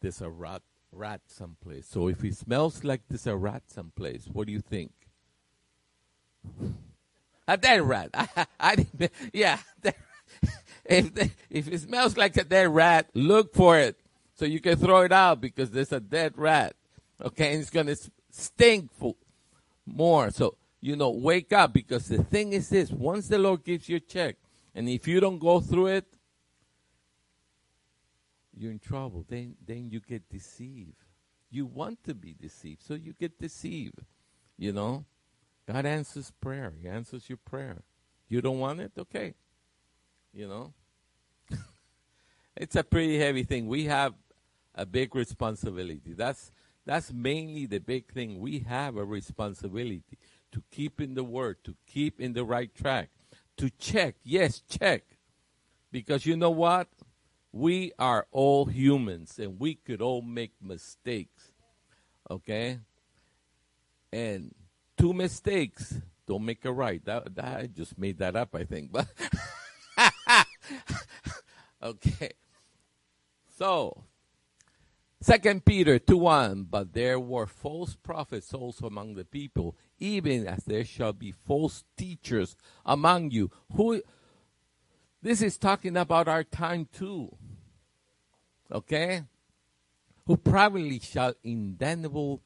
there's 0.00 0.20
a 0.20 0.28
rat, 0.28 0.62
rat 0.90 1.20
someplace. 1.28 1.86
So 1.86 2.08
if 2.08 2.24
it 2.24 2.36
smells 2.36 2.82
like 2.82 3.02
there's 3.08 3.28
a 3.28 3.36
rat 3.36 3.62
someplace, 3.68 4.26
what 4.32 4.48
do 4.48 4.52
you 4.52 4.60
think? 4.60 4.90
A 7.48 7.56
dead 7.56 7.82
rat. 7.82 8.10
I, 8.14 8.46
I 8.60 8.76
didn't, 8.76 9.12
yeah. 9.32 9.58
If, 10.84 11.30
if 11.50 11.68
it 11.68 11.80
smells 11.80 12.16
like 12.16 12.36
a 12.36 12.44
dead 12.44 12.68
rat, 12.68 13.08
look 13.14 13.54
for 13.54 13.78
it 13.78 14.00
so 14.34 14.44
you 14.44 14.60
can 14.60 14.76
throw 14.76 15.02
it 15.02 15.12
out 15.12 15.40
because 15.40 15.70
there's 15.70 15.92
a 15.92 16.00
dead 16.00 16.34
rat. 16.36 16.74
Okay, 17.24 17.52
and 17.52 17.60
it's 17.60 17.70
gonna 17.70 17.94
stink 18.30 18.92
for 18.92 19.14
more. 19.86 20.30
So 20.30 20.56
you 20.80 20.96
know, 20.96 21.10
wake 21.10 21.52
up 21.52 21.72
because 21.72 22.08
the 22.08 22.22
thing 22.24 22.52
is 22.52 22.68
this: 22.68 22.90
once 22.90 23.28
the 23.28 23.38
Lord 23.38 23.64
gives 23.64 23.88
you 23.88 23.96
a 23.96 24.00
check, 24.00 24.36
and 24.74 24.88
if 24.88 25.06
you 25.06 25.20
don't 25.20 25.38
go 25.38 25.60
through 25.60 25.88
it, 25.88 26.06
you're 28.56 28.72
in 28.72 28.80
trouble. 28.80 29.24
Then 29.28 29.54
then 29.64 29.90
you 29.90 30.00
get 30.00 30.28
deceived. 30.28 30.96
You 31.50 31.66
want 31.66 32.02
to 32.04 32.14
be 32.14 32.34
deceived, 32.34 32.82
so 32.82 32.94
you 32.94 33.12
get 33.12 33.38
deceived. 33.38 34.00
You 34.56 34.72
know, 34.72 35.04
God 35.70 35.86
answers 35.86 36.32
prayer. 36.40 36.72
He 36.80 36.88
answers 36.88 37.28
your 37.28 37.38
prayer. 37.38 37.82
You 38.28 38.40
don't 38.40 38.58
want 38.58 38.80
it, 38.80 38.92
okay? 38.98 39.34
You 40.32 40.48
know, 40.48 40.72
it's 42.56 42.76
a 42.76 42.82
pretty 42.82 43.18
heavy 43.18 43.42
thing. 43.42 43.66
We 43.66 43.84
have 43.84 44.14
a 44.74 44.86
big 44.86 45.14
responsibility. 45.14 46.14
That's 46.14 46.50
that's 46.84 47.12
mainly 47.12 47.66
the 47.66 47.78
big 47.78 48.12
thing. 48.12 48.40
We 48.40 48.60
have 48.60 48.96
a 48.96 49.04
responsibility 49.04 50.02
to 50.52 50.62
keep 50.70 51.00
in 51.00 51.14
the 51.14 51.24
word, 51.24 51.56
to 51.64 51.74
keep 51.86 52.20
in 52.20 52.32
the 52.32 52.44
right 52.44 52.74
track, 52.74 53.10
to 53.56 53.70
check. 53.70 54.16
Yes, 54.22 54.62
check. 54.68 55.04
Because 55.90 56.26
you 56.26 56.36
know 56.36 56.50
what? 56.50 56.88
We 57.52 57.92
are 57.98 58.26
all 58.32 58.64
humans 58.64 59.38
and 59.38 59.60
we 59.60 59.74
could 59.74 60.00
all 60.00 60.22
make 60.22 60.52
mistakes. 60.62 61.52
Okay? 62.30 62.78
And 64.10 64.54
two 64.96 65.12
mistakes 65.12 66.00
don't 66.26 66.44
make 66.44 66.64
a 66.64 66.72
right. 66.72 67.04
That, 67.04 67.34
that 67.34 67.44
I 67.44 67.66
just 67.66 67.98
made 67.98 68.18
that 68.18 68.36
up, 68.36 68.54
I 68.54 68.64
think. 68.64 68.90
But 68.90 69.06
okay. 71.82 72.30
So, 73.58 74.04
Second 75.20 75.64
Peter 75.64 76.00
2 76.00 76.16
1, 76.16 76.66
but 76.68 76.94
there 76.94 77.20
were 77.20 77.46
false 77.46 77.94
prophets 77.94 78.52
also 78.52 78.86
among 78.86 79.14
the 79.14 79.24
people, 79.24 79.76
even 80.00 80.48
as 80.48 80.64
there 80.64 80.84
shall 80.84 81.12
be 81.12 81.30
false 81.30 81.84
teachers 81.96 82.56
among 82.84 83.30
you. 83.30 83.50
Who 83.76 84.02
this 85.22 85.40
is 85.40 85.56
talking 85.56 85.96
about 85.96 86.26
our 86.26 86.42
time 86.42 86.88
too. 86.92 87.36
Okay? 88.72 89.22
Who 90.26 90.36
probably 90.36 90.98
shall 90.98 91.34
indemnable 91.44 92.42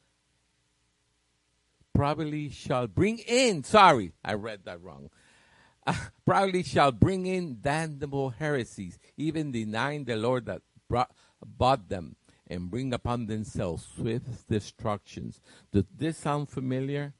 probably 1.95 2.51
shall 2.51 2.87
bring 2.87 3.19
in 3.21 3.64
sorry, 3.64 4.12
I 4.23 4.35
read 4.35 4.67
that 4.67 4.83
wrong. 4.83 5.09
Probably 6.26 6.62
shall 6.62 6.93
bring 6.93 7.26
in 7.26 7.59
damnable 7.61 8.30
heresies, 8.30 8.99
even 9.16 9.53
denying 9.53 10.05
the 10.05 10.16
Lord 10.16 10.47
that 10.47 10.62
brought, 10.89 11.11
bought 11.45 11.89
them 11.89 12.16
and 12.49 12.70
bring 12.70 12.93
upon 12.93 13.26
themselves 13.26 13.87
swift 13.97 14.49
destructions. 14.49 15.41
Does 15.72 15.84
this 15.97 16.18
sound 16.18 16.49
familiar? 16.49 17.14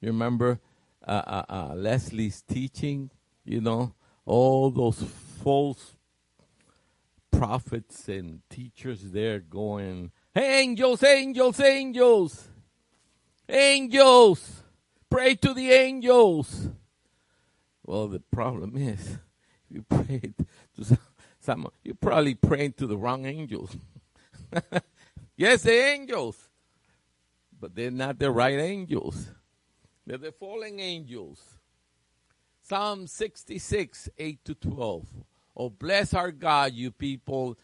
You 0.00 0.08
remember 0.08 0.60
uh, 1.06 1.22
uh, 1.26 1.44
uh, 1.48 1.74
Leslie's 1.74 2.42
teaching? 2.42 3.10
You 3.44 3.60
know, 3.60 3.94
all 4.26 4.70
those 4.70 5.02
false 5.42 5.96
prophets 7.30 8.08
and 8.08 8.40
teachers 8.50 9.10
there 9.12 9.38
going, 9.38 10.10
angels, 10.36 11.02
angels, 11.02 11.60
angels, 11.60 12.48
angels, 13.48 14.62
pray 15.08 15.34
to 15.36 15.54
the 15.54 15.70
angels. 15.70 16.68
Well, 17.88 18.08
the 18.08 18.20
problem 18.20 18.76
is, 18.76 19.16
you 19.70 19.80
pray 19.80 20.20
to 20.76 20.84
some, 20.84 20.98
some 21.40 21.68
you're 21.82 21.94
probably 21.94 22.34
praying 22.34 22.74
to 22.74 22.86
the 22.86 22.98
wrong 22.98 23.24
angels. 23.24 23.74
yes, 25.38 25.62
the 25.62 25.72
angels. 25.72 26.36
But 27.58 27.74
they're 27.74 27.90
not 27.90 28.18
the 28.18 28.30
right 28.30 28.58
angels. 28.58 29.30
They're 30.06 30.18
the 30.18 30.32
fallen 30.32 30.78
angels. 30.78 31.40
Psalm 32.60 33.06
66, 33.06 34.10
8 34.18 34.44
to 34.44 34.54
12. 34.54 35.06
Oh, 35.56 35.70
bless 35.70 36.12
our 36.12 36.30
God, 36.30 36.74
you 36.74 36.90
people, 36.90 37.56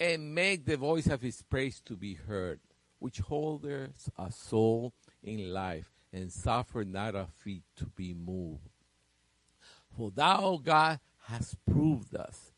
and 0.00 0.34
make 0.34 0.64
the 0.64 0.78
voice 0.78 1.06
of 1.08 1.20
his 1.20 1.42
praise 1.42 1.82
to 1.84 1.96
be 1.96 2.14
heard, 2.14 2.60
which 2.98 3.18
holders 3.18 4.08
a 4.18 4.32
soul 4.32 4.94
in 5.22 5.52
life 5.52 5.92
and 6.14 6.32
suffer 6.32 6.82
not 6.82 7.14
a 7.14 7.26
feet 7.26 7.64
to 7.76 7.84
be 7.84 8.14
moved. 8.14 8.70
For 9.96 10.10
thou, 10.10 10.60
God, 10.62 11.00
hast 11.26 11.56
proved 11.64 12.14
us. 12.14 12.52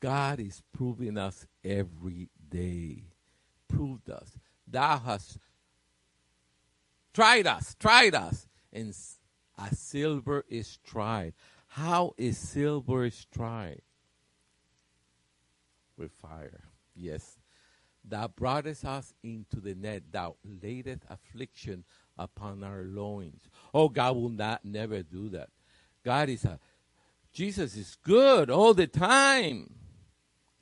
God 0.00 0.40
is 0.40 0.62
proving 0.72 1.18
us 1.18 1.46
every 1.64 2.30
day 2.48 3.10
proved 3.70 4.10
us. 4.10 4.38
Thou 4.66 4.98
hast 4.98 5.38
tried 7.14 7.46
us, 7.46 7.74
tried 7.78 8.14
us, 8.14 8.46
and 8.72 8.94
as 9.58 9.78
silver 9.78 10.44
is 10.48 10.78
tried. 10.84 11.34
How 11.68 12.14
is 12.18 12.36
silver 12.36 13.04
is 13.04 13.26
tried? 13.32 13.82
With 15.96 16.12
fire. 16.12 16.64
Yes. 16.94 17.38
Thou 18.02 18.28
broughtest 18.28 18.84
us 18.84 19.12
into 19.22 19.60
the 19.60 19.74
net. 19.74 20.04
Thou 20.10 20.36
laidest 20.44 21.02
affliction 21.08 21.84
upon 22.16 22.64
our 22.64 22.82
loins. 22.82 23.48
Oh, 23.74 23.88
God 23.88 24.16
will 24.16 24.30
not 24.30 24.64
never 24.64 25.02
do 25.02 25.28
that. 25.30 25.50
God 26.04 26.28
is 26.28 26.44
a 26.44 26.58
Jesus 27.32 27.76
is 27.76 27.96
good 28.02 28.50
all 28.50 28.74
the 28.74 28.86
time. 28.86 29.74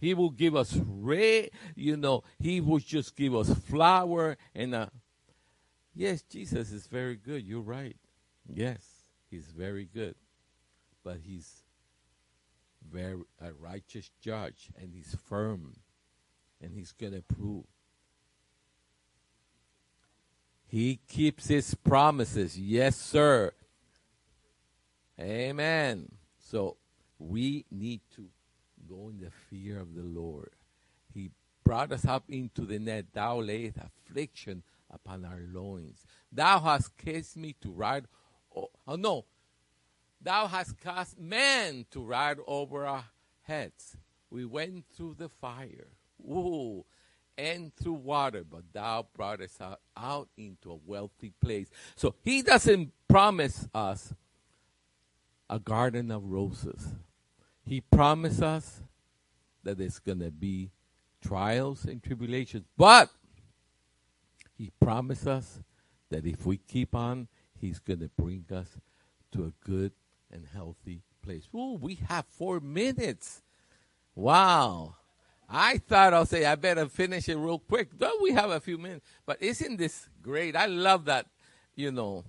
He 0.01 0.15
will 0.15 0.31
give 0.31 0.55
us 0.55 0.77
red, 0.77 1.51
you 1.75 1.97
know, 1.97 2.23
he 2.39 2.61
will 2.61 2.79
just 2.79 3.17
give 3.17 3.35
us 3.35 3.53
flour 3.53 4.37
and 4.55 4.75
uh, 4.75 4.87
yes, 5.95 6.23
Jesus 6.23 6.71
is 6.71 6.87
very 6.87 7.17
good. 7.17 7.45
You're 7.45 7.61
right. 7.61 7.97
Yes, 8.47 8.85
he's 9.31 9.47
very 9.47 9.89
good. 9.93 10.15
But 11.03 11.19
he's 11.25 11.65
very 12.91 13.23
a 13.41 13.53
righteous 13.53 14.11
judge 14.21 14.71
and 14.81 14.93
he's 14.93 15.17
firm 15.29 15.77
and 16.61 16.73
he's 16.73 16.93
going 16.93 17.15
to 17.15 17.23
prove. 17.23 17.65
He 20.67 21.01
keeps 21.09 21.49
his 21.49 21.75
promises. 21.75 22.59
Yes, 22.59 22.97
sir. 22.97 23.53
Amen. 25.21 26.11
So 26.39 26.77
we 27.19 27.65
need 27.71 28.01
to 28.17 28.27
go 28.89 29.09
in 29.09 29.21
the 29.21 29.31
fear 29.51 29.81
of 29.81 29.95
the 29.95 30.03
Lord. 30.03 30.51
He 31.13 31.31
brought 31.65 31.93
us 31.93 32.05
up 32.05 32.25
into 32.29 32.63
the 32.63 32.79
net. 32.79 33.07
Thou 33.13 33.41
layest 33.41 33.79
affliction 33.79 34.63
upon 34.91 35.25
our 35.25 35.41
loins. 35.53 36.07
Thou 36.33 36.61
hast 36.61 36.97
caused 36.97 37.37
me 37.37 37.55
to 37.61 37.71
ride. 37.71 38.07
Oh, 38.55 38.97
no. 38.97 39.25
Thou 40.21 40.47
hast 40.47 40.81
caused 40.81 41.19
man 41.19 41.87
to 41.91 42.03
ride 42.03 42.39
over 42.47 42.87
our 42.87 43.05
heads. 43.43 43.97
We 44.31 44.45
went 44.45 44.85
through 44.95 45.17
the 45.19 45.29
fire. 45.29 45.89
Ooh, 46.21 46.85
and 47.37 47.75
through 47.77 47.93
water, 47.93 48.43
but 48.45 48.65
thou 48.73 49.07
brought 49.15 49.41
us 49.41 49.57
out, 49.61 49.81
out 49.97 50.29
into 50.37 50.73
a 50.73 50.79
wealthy 50.85 51.33
place. 51.41 51.71
So 51.95 52.15
he 52.25 52.43
doesn't 52.43 52.93
promise 53.07 53.69
us 53.73 54.13
a 55.51 55.59
garden 55.59 56.11
of 56.11 56.25
roses. 56.25 56.89
He 57.65 57.81
promised 57.81 58.43
us 58.43 58.83
that 59.65 59.79
there's 59.79 59.99
going 59.99 60.21
to 60.21 60.31
be 60.31 60.71
trials 61.23 61.85
and 61.85 62.03
tribulations, 62.03 62.65
but 62.77 63.11
He 64.57 64.71
promised 64.81 65.27
us 65.27 65.61
that 66.11 66.27
if 66.27 66.47
we 66.47 66.59
keep 66.59 66.95
on, 66.95 67.29
He's 67.61 67.79
going 67.79 68.01
to 68.01 68.11
bring 68.17 68.45
us 68.53 68.79
to 69.33 69.45
a 69.45 69.53
good 69.67 69.93
and 70.31 70.47
healthy 70.53 71.03
place. 71.23 71.49
Ooh, 71.55 71.79
we 71.81 71.97
have 72.09 72.27
four 72.27 72.61
minutes. 72.61 73.43
Wow. 74.15 74.95
I 75.49 75.79
thought 75.79 76.13
I'll 76.13 76.27
say 76.27 76.45
I 76.45 76.55
better 76.57 76.87
finish 76.87 77.29
it 77.29 77.37
real 77.37 77.59
quick. 77.59 77.99
Though 77.99 78.19
we 78.21 78.33
have 78.33 78.51
a 78.51 78.61
few 78.61 78.79
minutes, 78.79 79.07
but 79.25 79.43
isn't 79.43 79.79
this 79.79 80.09
great? 80.23 80.55
I 80.55 80.67
love 80.67 81.07
that. 81.07 81.27
You 81.75 81.93
know, 81.93 82.25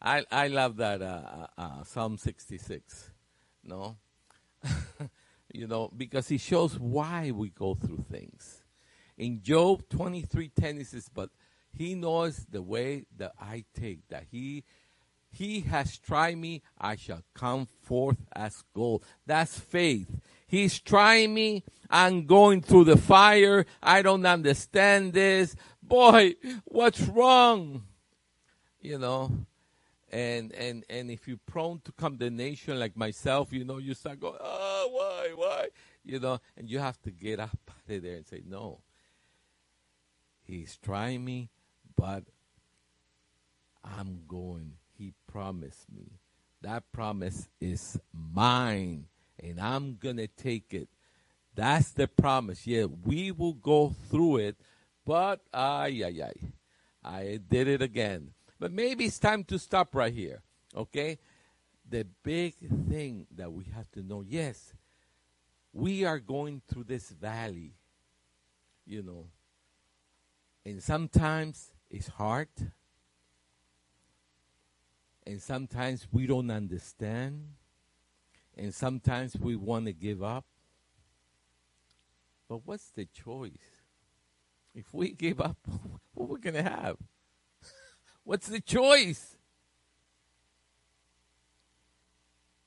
I 0.00 0.24
I 0.30 0.48
love 0.48 0.76
that 0.76 1.02
uh, 1.02 1.22
uh, 1.56 1.60
uh 1.60 1.84
Psalm 1.84 2.18
sixty 2.18 2.58
six. 2.58 3.10
No, 3.64 3.96
you 5.52 5.66
know, 5.66 5.90
because 5.96 6.28
he 6.28 6.38
shows 6.38 6.78
why 6.78 7.30
we 7.30 7.50
go 7.50 7.74
through 7.74 8.04
things. 8.10 8.62
In 9.16 9.42
Job 9.42 9.88
23:10 9.88 10.78
he 10.78 10.84
says, 10.84 11.08
"But 11.12 11.30
he 11.72 11.94
knows 11.94 12.46
the 12.48 12.62
way 12.62 13.06
that 13.16 13.32
I 13.40 13.64
take, 13.74 14.06
that 14.08 14.24
he 14.30 14.64
he 15.30 15.60
has 15.62 15.98
tried 15.98 16.38
me, 16.38 16.62
I 16.78 16.96
shall 16.96 17.22
come 17.34 17.66
forth 17.66 18.18
as 18.34 18.62
gold." 18.74 19.04
That's 19.24 19.58
faith. 19.58 20.20
He's 20.46 20.78
trying 20.78 21.34
me. 21.34 21.64
I'm 21.90 22.26
going 22.26 22.62
through 22.62 22.84
the 22.84 22.96
fire. 22.96 23.66
I 23.82 24.02
don't 24.02 24.26
understand 24.26 25.12
this. 25.12 25.56
Boy, 25.82 26.34
what's 26.64 27.00
wrong? 27.02 27.82
You 28.80 28.98
know, 28.98 29.46
and 30.16 30.52
and 30.54 30.82
and 30.88 31.10
if 31.10 31.28
you're 31.28 31.36
prone 31.44 31.80
to 31.84 31.92
condemnation 31.92 32.78
like 32.78 32.96
myself, 32.96 33.52
you 33.52 33.64
know, 33.64 33.76
you 33.76 33.92
start 33.92 34.18
going, 34.18 34.38
oh, 34.40 34.88
why, 34.90 35.32
why, 35.34 35.68
you 36.04 36.18
know, 36.18 36.40
and 36.56 36.70
you 36.70 36.78
have 36.78 36.98
to 37.02 37.10
get 37.10 37.38
up 37.38 37.50
out 37.68 37.94
of 37.94 38.02
there 38.02 38.16
and 38.16 38.26
say, 38.26 38.42
no. 38.46 38.80
He's 40.42 40.78
trying 40.82 41.24
me, 41.24 41.50
but 41.96 42.24
I'm 43.84 44.22
going. 44.26 44.74
He 44.96 45.12
promised 45.30 45.92
me. 45.92 46.12
That 46.62 46.90
promise 46.92 47.48
is 47.60 47.98
mine, 48.14 49.08
and 49.38 49.60
I'm 49.60 49.96
gonna 49.96 50.28
take 50.28 50.72
it. 50.72 50.88
That's 51.54 51.90
the 51.90 52.08
promise. 52.08 52.66
Yeah, 52.66 52.84
we 52.84 53.32
will 53.32 53.52
go 53.52 53.94
through 54.08 54.38
it, 54.38 54.56
but 55.04 55.40
ay 55.52 56.02
ay 56.06 56.22
ay, 56.22 56.52
I 57.04 57.38
did 57.50 57.68
it 57.68 57.82
again. 57.82 58.30
But 58.58 58.72
maybe 58.72 59.04
it's 59.04 59.18
time 59.18 59.44
to 59.44 59.58
stop 59.58 59.94
right 59.94 60.12
here. 60.12 60.42
Okay? 60.74 61.18
The 61.88 62.06
big 62.22 62.54
thing 62.88 63.26
that 63.36 63.52
we 63.52 63.64
have 63.74 63.90
to 63.92 64.02
know 64.02 64.22
yes, 64.26 64.74
we 65.72 66.04
are 66.04 66.18
going 66.18 66.62
through 66.66 66.84
this 66.84 67.10
valley, 67.10 67.74
you 68.86 69.02
know, 69.02 69.26
and 70.64 70.82
sometimes 70.82 71.70
it's 71.90 72.08
hard, 72.08 72.48
and 75.26 75.40
sometimes 75.40 76.08
we 76.10 76.26
don't 76.26 76.50
understand, 76.50 77.44
and 78.56 78.74
sometimes 78.74 79.36
we 79.38 79.54
want 79.54 79.86
to 79.86 79.92
give 79.92 80.22
up. 80.22 80.46
But 82.48 82.62
what's 82.64 82.90
the 82.90 83.04
choice? 83.04 83.52
If 84.74 84.92
we 84.92 85.12
give 85.12 85.40
up, 85.40 85.58
what 86.14 86.28
we're 86.28 86.38
going 86.38 86.54
to 86.54 86.62
have? 86.62 86.96
What's 88.26 88.48
the 88.48 88.60
choice? 88.60 89.36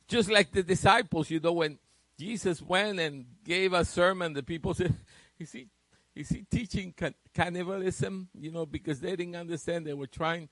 Just 0.07 0.32
like 0.32 0.53
the 0.53 0.64
disciples, 0.64 1.30
you 1.30 1.41
know, 1.41 1.51
when 1.51 1.78
Jesus 2.18 2.62
went 2.62 2.97
and 3.01 3.26
gave 3.43 3.74
a 3.74 3.84
sermon, 3.84 4.32
the 4.32 4.41
people 4.41 4.74
said, 4.74 4.95
Is 5.39 5.51
he, 5.51 5.68
is 6.16 6.30
he 6.30 6.45
teaching 6.49 6.93
can- 6.95 7.16
cannibalism? 7.34 8.30
You 8.38 8.51
know, 8.51 8.66
because 8.66 9.01
they 9.01 9.16
didn't 9.18 9.36
understand. 9.36 9.86
They 9.86 9.93
were 9.93 10.07
trying, 10.07 10.47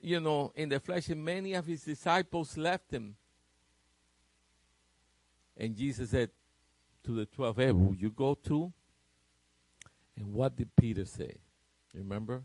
you 0.00 0.20
know, 0.20 0.52
in 0.54 0.70
the 0.70 0.80
flesh, 0.80 1.08
and 1.08 1.22
many 1.22 1.52
of 1.54 1.66
his 1.66 1.82
disciples 1.82 2.56
left 2.56 2.90
him. 2.90 3.16
And 5.56 5.76
Jesus 5.76 6.10
said 6.10 6.30
to 7.04 7.12
the 7.12 7.26
12, 7.26 7.56
Hey, 7.56 7.72
will 7.72 7.94
you 7.94 8.10
go 8.10 8.34
too? 8.34 8.72
And 10.16 10.32
what 10.32 10.56
did 10.56 10.74
Peter 10.76 11.04
say? 11.04 11.36
Remember? 11.94 12.42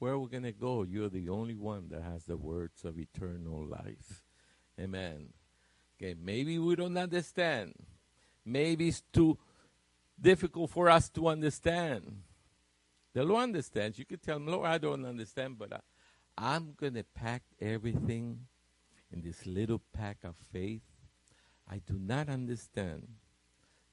Where 0.00 0.14
are 0.14 0.18
we 0.18 0.28
going 0.28 0.44
to 0.44 0.52
go? 0.52 0.82
You're 0.82 1.10
the 1.10 1.28
only 1.28 1.54
one 1.54 1.90
that 1.90 2.02
has 2.02 2.24
the 2.24 2.38
words 2.38 2.84
of 2.86 2.98
eternal 2.98 3.66
life. 3.66 4.24
Amen. 4.80 5.28
Okay, 5.96 6.16
maybe 6.18 6.58
we 6.58 6.74
don't 6.74 6.96
understand. 6.96 7.74
Maybe 8.46 8.88
it's 8.88 9.02
too 9.12 9.38
difficult 10.18 10.70
for 10.70 10.88
us 10.88 11.10
to 11.10 11.28
understand. 11.28 12.22
The 13.12 13.24
Lord 13.24 13.42
understands. 13.42 13.98
You 13.98 14.06
could 14.06 14.22
tell 14.22 14.38
him, 14.38 14.46
Lord, 14.46 14.66
I 14.66 14.78
don't 14.78 15.04
understand, 15.04 15.58
but 15.58 15.74
I, 15.74 15.80
I'm 16.38 16.72
going 16.80 16.94
to 16.94 17.04
pack 17.04 17.42
everything 17.60 18.46
in 19.12 19.20
this 19.20 19.44
little 19.44 19.82
pack 19.92 20.18
of 20.24 20.34
faith. 20.50 20.80
I 21.70 21.82
do 21.86 21.98
not 21.98 22.30
understand, 22.30 23.06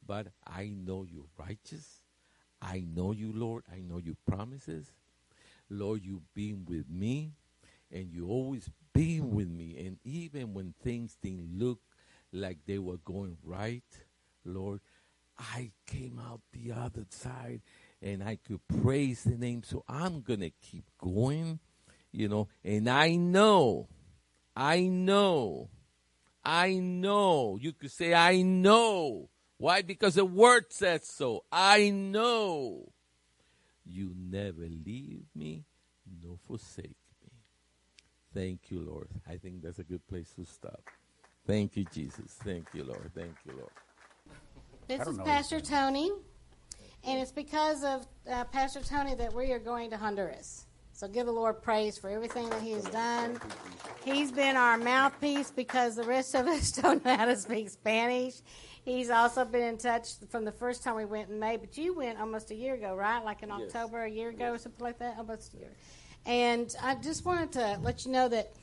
but 0.05 0.27
I 0.45 0.69
know 0.73 1.03
you're 1.03 1.25
righteous. 1.37 1.99
I 2.61 2.85
know 2.95 3.11
you, 3.11 3.33
Lord. 3.33 3.63
I 3.69 3.81
know 3.81 3.97
your 3.97 4.15
promises. 4.25 4.93
Lord, 5.69 6.03
you've 6.03 6.33
been 6.33 6.65
with 6.67 6.89
me 6.89 7.33
and 7.91 8.11
you 8.11 8.27
always 8.27 8.69
been 8.93 9.31
with 9.31 9.49
me. 9.49 9.77
And 9.85 9.97
even 10.03 10.53
when 10.53 10.73
things 10.83 11.17
didn't 11.21 11.57
look 11.57 11.79
like 12.31 12.59
they 12.65 12.79
were 12.79 12.97
going 12.97 13.37
right, 13.43 13.83
Lord, 14.45 14.81
I 15.37 15.71
came 15.85 16.19
out 16.19 16.41
the 16.51 16.71
other 16.71 17.05
side 17.09 17.61
and 18.01 18.23
I 18.23 18.37
could 18.37 18.61
praise 18.81 19.23
the 19.23 19.37
name. 19.37 19.63
So 19.63 19.83
I'm 19.87 20.21
going 20.21 20.39
to 20.41 20.51
keep 20.61 20.85
going, 20.97 21.59
you 22.11 22.27
know, 22.27 22.47
and 22.63 22.89
I 22.89 23.15
know, 23.15 23.87
I 24.55 24.81
know, 24.81 25.69
I 26.43 26.75
know. 26.75 27.57
You 27.61 27.73
could 27.73 27.91
say, 27.91 28.13
I 28.13 28.41
know. 28.41 29.29
Why? 29.57 29.81
Because 29.81 30.15
the 30.15 30.25
word 30.25 30.71
says 30.71 31.07
so. 31.07 31.43
I 31.51 31.89
know 31.89 32.91
you 33.87 34.13
never 34.17 34.67
leave 34.85 35.23
me 35.35 35.65
nor 36.23 36.37
forsake 36.47 36.97
me. 37.23 37.31
Thank 38.33 38.69
you, 38.69 38.81
Lord. 38.81 39.09
I 39.27 39.37
think 39.37 39.63
that's 39.63 39.79
a 39.79 39.83
good 39.83 40.05
place 40.07 40.31
to 40.35 40.45
stop. 40.45 40.81
Thank 41.45 41.77
you, 41.77 41.85
Jesus. 41.93 42.37
Thank 42.43 42.67
you, 42.73 42.83
Lord. 42.83 43.11
Thank 43.15 43.35
you, 43.45 43.53
Lord. 43.57 43.71
This 44.87 45.05
is 45.07 45.17
Pastor 45.19 45.59
Tony, 45.59 46.11
and 47.05 47.19
it's 47.19 47.31
because 47.31 47.83
of 47.83 48.07
uh, 48.29 48.43
Pastor 48.45 48.81
Tony 48.81 49.15
that 49.15 49.33
we 49.33 49.51
are 49.51 49.59
going 49.59 49.89
to 49.89 49.97
Honduras. 49.97 50.65
So 50.93 51.07
give 51.07 51.25
the 51.25 51.31
Lord 51.31 51.61
praise 51.61 51.97
for 51.97 52.09
everything 52.09 52.49
that 52.49 52.61
He 52.61 52.71
has 52.71 52.85
done. 52.85 53.39
He's 54.03 54.31
been 54.31 54.55
our 54.55 54.77
mouthpiece 54.77 55.51
because 55.51 55.95
the 55.95 56.03
rest 56.03 56.35
of 56.35 56.47
us 56.47 56.71
don't 56.81 57.03
know 57.05 57.15
how 57.15 57.25
to 57.25 57.35
speak 57.35 57.69
Spanish. 57.69 58.35
He's 58.87 59.09
also 59.09 59.43
been 59.43 59.63
in 59.63 59.77
touch 59.77 60.11
from 60.29 60.45
the 60.45 60.51
first 60.53 60.81
time 60.81 60.95
we 60.95 61.03
went 61.03 61.29
in 61.29 61.37
May, 61.39 61.57
but 61.57 61.77
you 61.77 61.93
went 61.93 62.17
almost 62.21 62.51
a 62.51 62.55
year 62.55 62.73
ago, 62.75 62.95
right? 62.95 63.21
Like 63.21 63.43
in 63.43 63.49
Yes. 63.49 63.63
October, 63.63 64.05
a 64.05 64.09
year 64.09 64.29
ago, 64.29 64.45
Yes. 64.45 64.55
or 64.55 64.57
something 64.63 64.81
like 64.85 64.97
that, 64.99 65.17
almost 65.17 65.53
a 65.55 65.57
year. 65.57 65.71
And 66.25 66.73
I 66.81 66.95
just 66.95 67.25
wanted 67.25 67.51
to 67.51 67.79
let 67.83 68.05
you 68.05 68.13
know 68.13 68.29
that, 68.29 68.53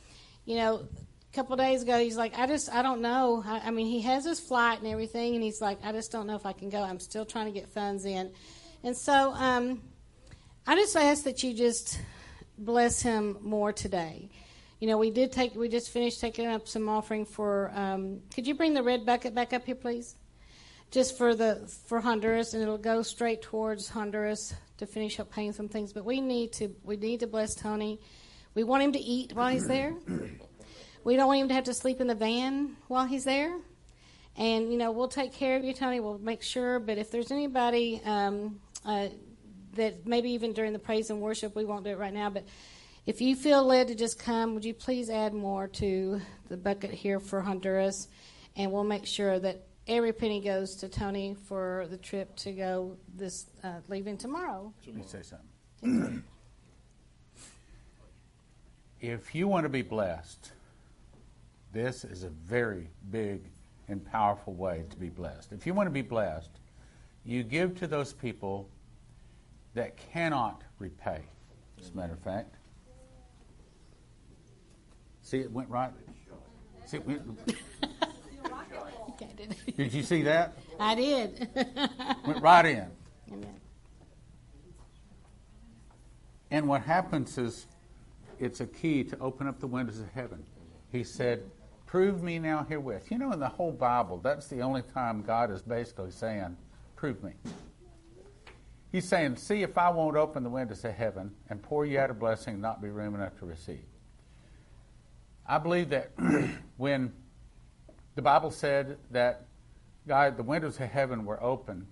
you 0.46 0.56
know, 0.56 0.76
a 0.76 1.34
couple 1.36 1.54
days 1.56 1.82
ago, 1.82 1.98
he's 1.98 2.16
like, 2.16 2.38
I 2.38 2.46
just, 2.46 2.72
I 2.72 2.80
don't 2.80 3.02
know. 3.02 3.42
I, 3.46 3.64
I 3.66 3.70
mean, 3.70 3.86
he 3.86 4.00
has 4.00 4.24
his 4.24 4.40
flight 4.40 4.78
and 4.78 4.88
everything, 4.88 5.34
and 5.34 5.44
he's 5.44 5.60
like, 5.60 5.78
I 5.84 5.92
just 5.92 6.10
don't 6.10 6.26
know 6.26 6.36
if 6.36 6.46
I 6.46 6.54
can 6.54 6.70
go. 6.70 6.80
I'm 6.82 7.00
still 7.00 7.26
trying 7.26 7.52
to 7.52 7.52
get 7.52 7.68
funds 7.68 8.06
in, 8.06 8.32
and 8.82 8.96
so 8.96 9.34
um, 9.34 9.82
I 10.66 10.74
just 10.74 10.96
ask 10.96 11.24
that 11.24 11.42
you 11.42 11.52
just 11.52 12.00
bless 12.56 13.02
him 13.02 13.36
more 13.42 13.74
today. 13.74 14.30
You 14.84 14.90
know, 14.90 14.98
we 14.98 15.10
did 15.10 15.32
take, 15.32 15.54
we 15.54 15.70
just 15.70 15.88
finished 15.88 16.20
taking 16.20 16.46
up 16.46 16.68
some 16.68 16.90
offering 16.90 17.24
for. 17.24 17.72
Um, 17.74 18.20
could 18.34 18.46
you 18.46 18.54
bring 18.54 18.74
the 18.74 18.82
red 18.82 19.06
bucket 19.06 19.34
back 19.34 19.54
up 19.54 19.64
here, 19.64 19.74
please? 19.74 20.14
Just 20.90 21.16
for 21.16 21.34
the 21.34 21.66
for 21.86 22.02
Honduras, 22.02 22.52
and 22.52 22.62
it'll 22.62 22.76
go 22.76 23.00
straight 23.00 23.40
towards 23.40 23.88
Honduras 23.88 24.52
to 24.76 24.84
finish 24.84 25.18
up 25.18 25.32
paying 25.32 25.52
some 25.54 25.70
things. 25.70 25.94
But 25.94 26.04
we 26.04 26.20
need 26.20 26.52
to, 26.52 26.68
we 26.82 26.98
need 26.98 27.20
to 27.20 27.26
bless 27.26 27.54
Tony. 27.54 27.98
We 28.54 28.62
want 28.62 28.82
him 28.82 28.92
to 28.92 28.98
eat 28.98 29.32
while 29.32 29.50
he's 29.50 29.66
there. 29.66 29.94
We 31.02 31.16
don't 31.16 31.28
want 31.28 31.40
him 31.40 31.48
to 31.48 31.54
have 31.54 31.64
to 31.64 31.72
sleep 31.72 32.02
in 32.02 32.06
the 32.06 32.14
van 32.14 32.76
while 32.88 33.06
he's 33.06 33.24
there. 33.24 33.56
And 34.36 34.70
you 34.70 34.76
know, 34.76 34.90
we'll 34.90 35.08
take 35.08 35.32
care 35.32 35.56
of 35.56 35.64
you, 35.64 35.72
Tony. 35.72 36.00
We'll 36.00 36.18
make 36.18 36.42
sure. 36.42 36.78
But 36.78 36.98
if 36.98 37.10
there's 37.10 37.30
anybody 37.30 38.02
um, 38.04 38.60
uh, 38.84 39.08
that 39.76 40.06
maybe 40.06 40.32
even 40.32 40.52
during 40.52 40.74
the 40.74 40.78
praise 40.78 41.08
and 41.08 41.22
worship, 41.22 41.56
we 41.56 41.64
won't 41.64 41.84
do 41.84 41.90
it 41.90 41.98
right 41.98 42.12
now. 42.12 42.28
But 42.28 42.44
if 43.06 43.20
you 43.20 43.36
feel 43.36 43.64
led 43.64 43.88
to 43.88 43.94
just 43.94 44.18
come, 44.18 44.54
would 44.54 44.64
you 44.64 44.74
please 44.74 45.10
add 45.10 45.34
more 45.34 45.68
to 45.68 46.20
the 46.48 46.56
bucket 46.56 46.90
here 46.90 47.20
for 47.20 47.40
Honduras, 47.40 48.08
and 48.56 48.72
we'll 48.72 48.84
make 48.84 49.04
sure 49.04 49.38
that 49.38 49.66
every 49.86 50.12
penny 50.12 50.40
goes 50.40 50.76
to 50.76 50.88
Tony 50.88 51.34
for 51.34 51.86
the 51.90 51.98
trip 51.98 52.34
to 52.36 52.52
go 52.52 52.96
this 53.14 53.46
uh, 53.62 53.80
leaving 53.88 54.16
tomorrow. 54.16 54.72
Let 54.86 54.96
me 54.96 55.02
say 55.06 55.20
something. 55.22 56.22
if 59.00 59.34
you 59.34 59.48
want 59.48 59.64
to 59.64 59.68
be 59.68 59.82
blessed, 59.82 60.52
this 61.72 62.04
is 62.04 62.24
a 62.24 62.30
very 62.30 62.88
big 63.10 63.42
and 63.88 64.02
powerful 64.02 64.54
way 64.54 64.84
to 64.88 64.96
be 64.96 65.10
blessed. 65.10 65.52
If 65.52 65.66
you 65.66 65.74
want 65.74 65.88
to 65.88 65.92
be 65.92 66.02
blessed, 66.02 66.50
you 67.24 67.42
give 67.42 67.78
to 67.80 67.86
those 67.86 68.14
people 68.14 68.70
that 69.74 69.96
cannot 69.96 70.62
repay. 70.78 71.20
As 71.78 71.90
a 71.90 71.96
matter 71.96 72.14
of 72.14 72.20
fact, 72.20 72.54
see, 75.24 75.38
it 75.38 75.50
went 75.50 75.68
right. 75.68 75.90
See, 76.86 76.98
it 76.98 77.06
went, 77.06 77.22
Okay, 79.10 79.28
did- 79.36 79.76
did 79.76 79.92
you 79.94 80.02
see 80.04 80.22
that? 80.22 80.56
I 80.78 80.94
did. 80.94 81.48
Went 82.26 82.42
right 82.42 82.66
in. 82.66 82.86
Amen. 83.32 83.60
And 86.50 86.68
what 86.68 86.82
happens 86.82 87.38
is 87.38 87.66
it's 88.38 88.60
a 88.60 88.66
key 88.66 89.04
to 89.04 89.18
open 89.18 89.46
up 89.46 89.60
the 89.60 89.66
windows 89.66 90.00
of 90.00 90.08
heaven. 90.10 90.44
He 90.90 91.04
said, 91.04 91.42
Prove 91.86 92.22
me 92.22 92.38
now 92.40 92.64
herewith. 92.68 93.10
You 93.10 93.18
know, 93.18 93.32
in 93.32 93.38
the 93.40 93.48
whole 93.48 93.70
Bible, 93.72 94.18
that's 94.18 94.48
the 94.48 94.60
only 94.62 94.82
time 94.82 95.22
God 95.22 95.50
is 95.52 95.62
basically 95.62 96.10
saying, 96.10 96.56
Prove 96.96 97.22
me. 97.22 97.32
He's 98.90 99.06
saying, 99.08 99.36
See 99.36 99.62
if 99.62 99.78
I 99.78 99.90
won't 99.90 100.16
open 100.16 100.42
the 100.42 100.50
windows 100.50 100.84
of 100.84 100.92
heaven 100.94 101.32
and 101.50 101.62
pour 101.62 101.86
you 101.86 101.98
out 102.00 102.10
a 102.10 102.14
blessing 102.14 102.54
and 102.54 102.62
not 102.62 102.82
be 102.82 102.88
room 102.88 103.14
enough 103.14 103.38
to 103.38 103.46
receive. 103.46 103.84
I 105.46 105.58
believe 105.58 105.90
that 105.90 106.12
when 106.76 107.12
the 108.14 108.22
Bible 108.22 108.50
said 108.50 108.98
that 109.10 109.46
God, 110.06 110.36
the 110.36 110.42
windows 110.42 110.80
of 110.80 110.88
heaven 110.90 111.24
were 111.24 111.42
open 111.42 111.86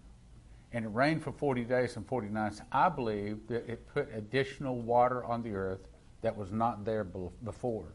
and 0.72 0.84
it 0.84 0.88
rained 0.88 1.22
for 1.22 1.32
40 1.32 1.64
days 1.64 1.96
and 1.96 2.06
40 2.06 2.28
nights, 2.28 2.62
I 2.70 2.88
believe 2.88 3.46
that 3.48 3.68
it 3.70 3.86
put 3.92 4.08
additional 4.14 4.80
water 4.80 5.24
on 5.24 5.42
the 5.42 5.52
earth 5.52 5.88
that 6.22 6.36
was 6.36 6.50
not 6.50 6.84
there 6.84 7.04
before. 7.04 7.94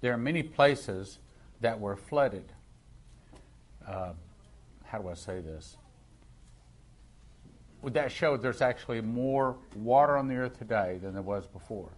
There 0.00 0.12
are 0.12 0.18
many 0.18 0.42
places 0.42 1.18
that 1.60 1.80
were 1.80 1.96
flooded. 1.96 2.52
Uh, 3.86 4.12
how 4.84 4.98
do 4.98 5.08
I 5.08 5.14
say 5.14 5.40
this? 5.40 5.76
Would 7.82 7.94
that 7.94 8.12
showed 8.12 8.42
there's 8.42 8.62
actually 8.62 9.00
more 9.00 9.56
water 9.74 10.16
on 10.16 10.28
the 10.28 10.36
earth 10.36 10.58
today 10.58 10.98
than 11.00 11.14
there 11.14 11.22
was 11.22 11.46
before. 11.46 11.90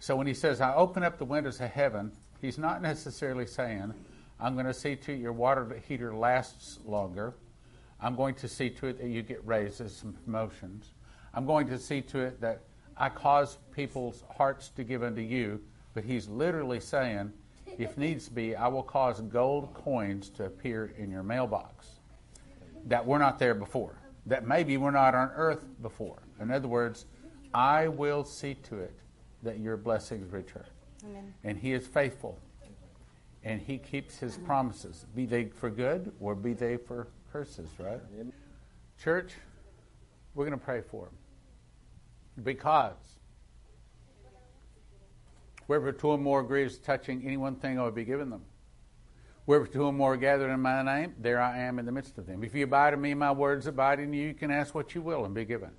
So 0.00 0.16
when 0.16 0.26
he 0.26 0.34
says, 0.34 0.60
I 0.60 0.74
open 0.74 1.02
up 1.02 1.18
the 1.18 1.24
windows 1.24 1.60
of 1.60 1.70
heaven, 1.70 2.12
he's 2.40 2.58
not 2.58 2.82
necessarily 2.82 3.46
saying, 3.46 3.92
I'm 4.40 4.54
going 4.54 4.66
to 4.66 4.74
see 4.74 4.94
to 4.94 5.12
it 5.12 5.18
your 5.18 5.32
water 5.32 5.80
heater 5.88 6.14
lasts 6.14 6.78
longer. 6.84 7.34
I'm 8.00 8.14
going 8.14 8.36
to 8.36 8.48
see 8.48 8.70
to 8.70 8.86
it 8.86 8.98
that 9.00 9.08
you 9.08 9.22
get 9.22 9.44
raises 9.44 10.02
and 10.04 10.14
promotions. 10.24 10.92
I'm 11.34 11.46
going 11.46 11.66
to 11.68 11.78
see 11.78 12.00
to 12.02 12.20
it 12.20 12.40
that 12.40 12.60
I 12.96 13.08
cause 13.08 13.58
people's 13.72 14.22
hearts 14.36 14.68
to 14.70 14.84
give 14.84 15.02
unto 15.02 15.20
you. 15.20 15.60
But 15.94 16.04
he's 16.04 16.28
literally 16.28 16.78
saying, 16.78 17.32
if 17.76 17.98
needs 17.98 18.28
be, 18.28 18.54
I 18.54 18.68
will 18.68 18.84
cause 18.84 19.20
gold 19.20 19.74
coins 19.74 20.30
to 20.30 20.44
appear 20.44 20.92
in 20.96 21.10
your 21.10 21.24
mailbox 21.24 21.88
that 22.86 23.04
were 23.04 23.18
not 23.18 23.38
there 23.40 23.54
before, 23.54 23.96
that 24.26 24.46
maybe 24.46 24.76
were 24.76 24.92
not 24.92 25.14
on 25.14 25.30
earth 25.34 25.64
before. 25.82 26.22
In 26.40 26.52
other 26.52 26.68
words, 26.68 27.06
I 27.52 27.88
will 27.88 28.22
see 28.22 28.54
to 28.54 28.78
it 28.78 28.94
that 29.42 29.58
your 29.58 29.76
blessings 29.76 30.32
return. 30.32 30.66
Amen. 31.04 31.34
And 31.44 31.58
he 31.58 31.72
is 31.72 31.86
faithful. 31.86 32.38
And 33.44 33.60
he 33.60 33.78
keeps 33.78 34.18
his 34.18 34.36
promises, 34.36 35.06
be 35.14 35.24
they 35.24 35.46
for 35.46 35.70
good 35.70 36.12
or 36.20 36.34
be 36.34 36.54
they 36.54 36.76
for 36.76 37.08
curses, 37.32 37.68
right? 37.78 38.00
Church, 39.02 39.32
we're 40.34 40.44
going 40.44 40.58
to 40.58 40.64
pray 40.64 40.80
for 40.80 41.06
Him. 41.06 42.44
Because 42.44 42.94
wherever 45.66 45.92
two 45.92 46.08
or 46.08 46.18
more 46.18 46.40
agrees 46.40 46.78
touching 46.78 47.22
any 47.24 47.36
one 47.36 47.56
thing, 47.56 47.78
I 47.78 47.84
will 47.84 47.90
be 47.90 48.04
given 48.04 48.30
them. 48.30 48.42
Wherever 49.44 49.66
two 49.66 49.84
or 49.84 49.92
more 49.92 50.14
are 50.14 50.16
gathered 50.16 50.52
in 50.52 50.60
my 50.60 50.82
name, 50.82 51.14
there 51.18 51.40
I 51.40 51.58
am 51.58 51.78
in 51.78 51.86
the 51.86 51.92
midst 51.92 52.18
of 52.18 52.26
them. 52.26 52.44
If 52.44 52.54
you 52.54 52.64
abide 52.64 52.92
in 52.92 53.00
me, 53.00 53.14
my 53.14 53.32
words 53.32 53.66
abide 53.66 53.98
in 53.98 54.12
you, 54.12 54.28
you 54.28 54.34
can 54.34 54.50
ask 54.50 54.74
what 54.74 54.94
you 54.94 55.00
will 55.00 55.24
and 55.24 55.34
be 55.34 55.44
given. 55.44 55.70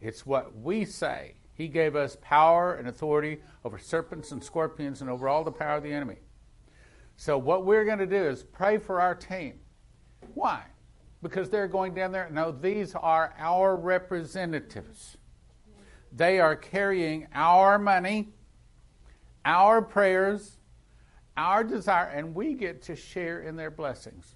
It's 0.00 0.24
what 0.24 0.56
we 0.56 0.84
say. 0.84 1.34
He 1.56 1.68
gave 1.68 1.96
us 1.96 2.16
power 2.20 2.74
and 2.74 2.86
authority 2.86 3.38
over 3.64 3.78
serpents 3.78 4.30
and 4.30 4.44
scorpions 4.44 5.00
and 5.00 5.08
over 5.08 5.28
all 5.28 5.42
the 5.42 5.50
power 5.50 5.78
of 5.78 5.82
the 5.82 5.92
enemy. 5.92 6.16
So, 7.16 7.38
what 7.38 7.64
we're 7.64 7.86
going 7.86 7.98
to 7.98 8.06
do 8.06 8.24
is 8.24 8.42
pray 8.42 8.76
for 8.76 9.00
our 9.00 9.14
team. 9.14 9.54
Why? 10.34 10.64
Because 11.22 11.48
they're 11.48 11.66
going 11.66 11.94
down 11.94 12.12
there. 12.12 12.28
No, 12.30 12.52
these 12.52 12.94
are 12.94 13.34
our 13.38 13.74
representatives. 13.74 15.16
They 16.12 16.40
are 16.40 16.54
carrying 16.54 17.26
our 17.34 17.78
money, 17.78 18.28
our 19.44 19.80
prayers, 19.80 20.58
our 21.36 21.64
desire, 21.64 22.06
and 22.08 22.34
we 22.34 22.52
get 22.54 22.82
to 22.82 22.96
share 22.96 23.40
in 23.40 23.56
their 23.56 23.70
blessings. 23.70 24.34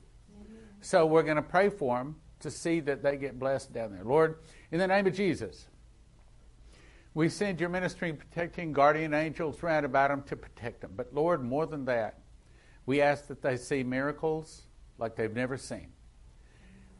So 0.81 1.05
we're 1.05 1.23
going 1.23 1.37
to 1.37 1.43
pray 1.43 1.69
for 1.69 1.99
them 1.99 2.17
to 2.41 2.51
see 2.51 2.81
that 2.81 3.03
they 3.03 3.19
get 3.19 3.39
blessed 3.39 3.73
down 3.73 3.93
there. 3.93 4.05
Lord, 4.05 4.39
in 4.73 4.79
the 4.79 4.87
name 4.87 5.07
of 5.07 5.15
Jesus, 5.15 5.67
we 7.15 7.29
send 7.29 7.61
your 7.61 7.69
ministering, 7.69 8.17
protecting, 8.17 8.73
guardian 8.73 9.15
angels 9.15 9.63
round 9.63 9.85
about 9.85 10.11
them 10.11 10.23
to 10.25 10.37
protect 10.37 10.81
them. 10.81 10.93
But 10.97 11.13
Lord, 11.13 11.43
more 11.43 11.67
than 11.67 11.85
that, 11.87 12.19
we 12.87 13.01
ask 13.01 13.27
that 13.29 13.43
they 13.43 13.57
see 13.57 13.83
miracles 13.83 14.63
like 14.99 15.17
they've 15.17 15.35
never 15.35 15.57
seen. 15.57 15.89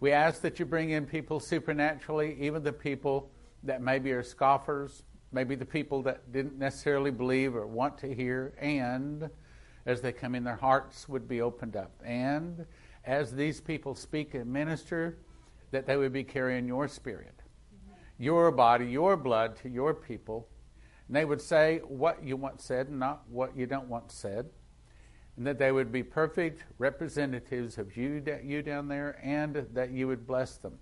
We 0.01 0.13
ask 0.13 0.41
that 0.43 0.59
you 0.59 0.65
bring 0.65 0.91
in 0.91 1.07
people 1.07 1.41
supernaturally, 1.41 2.37
even 2.41 2.63
the 2.63 2.73
people 2.73 3.31
that 3.65 3.83
maybe 3.83 4.13
are 4.13 4.23
scoffers, 4.23 5.03
maybe 5.31 5.55
the 5.55 5.67
people 5.67 6.03
that 6.03 6.33
didn't 6.33 6.59
necessarily 6.59 7.11
believe 7.11 7.55
or 7.55 7.67
want 7.67 7.99
to 7.99 8.15
hear, 8.15 8.55
and 8.59 9.29
as 9.87 10.01
they 10.01 10.13
come 10.13 10.35
in, 10.35 10.45
their 10.45 10.57
hearts 10.57 11.09
would 11.09 11.29
be 11.29 11.41
opened 11.41 11.77
up. 11.77 11.93
And 12.05 12.67
as 13.05 13.35
these 13.35 13.61
people 13.61 13.95
speak 13.95 14.35
and 14.35 14.53
minister, 14.53 15.19
that 15.71 15.87
they 15.87 15.97
would 15.97 16.13
be 16.13 16.25
carrying 16.25 16.67
your 16.67 16.89
spirit, 16.89 17.40
your 18.21 18.53
body, 18.53 18.87
your 18.87 19.17
blood 19.17 19.57
to 19.57 19.69
your 19.69 19.95
people. 19.95 20.47
And 21.09 21.17
they 21.17 21.25
would 21.25 21.41
say 21.41 21.81
what 21.89 22.23
you 22.23 22.37
want 22.37 22.61
said 22.61 22.87
and 22.87 23.01
not 23.01 23.23
what 23.29 23.57
you 23.57 23.67
don't 23.67 23.89
want 23.89 24.13
said 24.13 24.51
and 25.41 25.47
that 25.47 25.59
they 25.59 25.73
would 25.73 25.91
be 25.91 26.03
perfect 26.03 26.65
representatives 26.77 27.79
of 27.79 27.97
you, 27.97 28.23
you 28.45 28.61
down 28.61 28.89
there, 28.89 29.19
and 29.23 29.67
that 29.73 29.91
you 29.91 30.07
would 30.07 30.27
bless 30.27 30.59
them. 30.59 30.75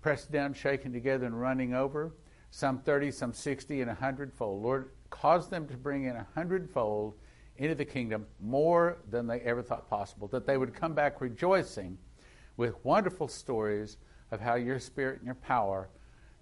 Pressed 0.00 0.32
down, 0.32 0.54
shaken 0.54 0.90
together, 0.90 1.26
and 1.26 1.38
running 1.38 1.74
over, 1.74 2.14
some 2.50 2.78
30, 2.78 3.10
some 3.10 3.34
60, 3.34 3.82
and 3.82 3.90
a 3.90 3.94
hundredfold. 3.94 4.62
Lord, 4.62 4.92
cause 5.10 5.50
them 5.50 5.66
to 5.68 5.76
bring 5.76 6.04
in 6.04 6.16
a 6.16 6.26
hundredfold 6.34 7.12
into 7.58 7.74
the 7.74 7.84
kingdom 7.84 8.24
more 8.40 8.96
than 9.10 9.26
they 9.26 9.40
ever 9.40 9.62
thought 9.62 9.90
possible, 9.90 10.28
that 10.28 10.46
they 10.46 10.56
would 10.56 10.72
come 10.72 10.94
back 10.94 11.20
rejoicing 11.20 11.98
with 12.56 12.82
wonderful 12.82 13.28
stories 13.28 13.98
of 14.30 14.40
how 14.40 14.54
your 14.54 14.78
spirit 14.78 15.18
and 15.18 15.26
your 15.26 15.34
power 15.34 15.90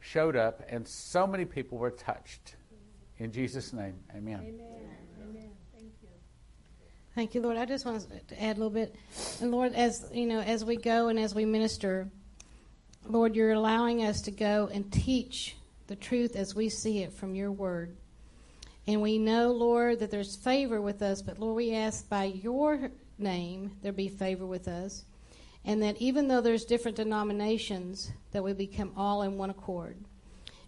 showed 0.00 0.36
up, 0.36 0.62
and 0.68 0.86
so 0.86 1.26
many 1.26 1.44
people 1.44 1.78
were 1.78 1.90
touched. 1.90 2.56
In 3.18 3.32
Jesus' 3.32 3.72
name, 3.72 3.94
amen. 4.16 4.40
amen. 4.40 4.88
Amen. 5.22 5.50
Thank 5.74 5.92
you, 6.02 6.08
Thank 7.14 7.34
you, 7.34 7.42
Lord. 7.42 7.56
I 7.56 7.64
just 7.64 7.84
want 7.84 8.06
to 8.28 8.42
add 8.42 8.56
a 8.56 8.60
little 8.60 8.70
bit. 8.70 8.94
And 9.40 9.50
Lord, 9.50 9.74
as 9.74 10.08
you 10.12 10.26
know, 10.26 10.40
as 10.40 10.64
we 10.64 10.76
go 10.76 11.08
and 11.08 11.18
as 11.18 11.34
we 11.34 11.44
minister, 11.44 12.08
Lord, 13.06 13.34
you're 13.34 13.52
allowing 13.52 14.04
us 14.04 14.20
to 14.22 14.30
go 14.30 14.68
and 14.72 14.90
teach 14.92 15.56
the 15.88 15.96
truth 15.96 16.36
as 16.36 16.54
we 16.54 16.68
see 16.68 17.02
it 17.02 17.12
from 17.12 17.34
your 17.34 17.50
word. 17.50 17.96
And 18.86 19.02
we 19.02 19.18
know, 19.18 19.50
Lord, 19.50 19.98
that 20.00 20.10
there's 20.10 20.36
favor 20.36 20.80
with 20.80 21.02
us, 21.02 21.20
but 21.20 21.38
Lord, 21.38 21.56
we 21.56 21.74
ask 21.74 22.08
by 22.08 22.24
your 22.24 22.90
name 23.18 23.72
there 23.82 23.92
be 23.92 24.08
favor 24.08 24.46
with 24.46 24.68
us. 24.68 25.04
And 25.64 25.82
that 25.82 25.96
even 25.98 26.28
though 26.28 26.40
there's 26.40 26.64
different 26.64 26.96
denominations, 26.96 28.10
that 28.32 28.42
we 28.42 28.52
become 28.52 28.92
all 28.96 29.22
in 29.22 29.36
one 29.36 29.50
accord. 29.50 29.96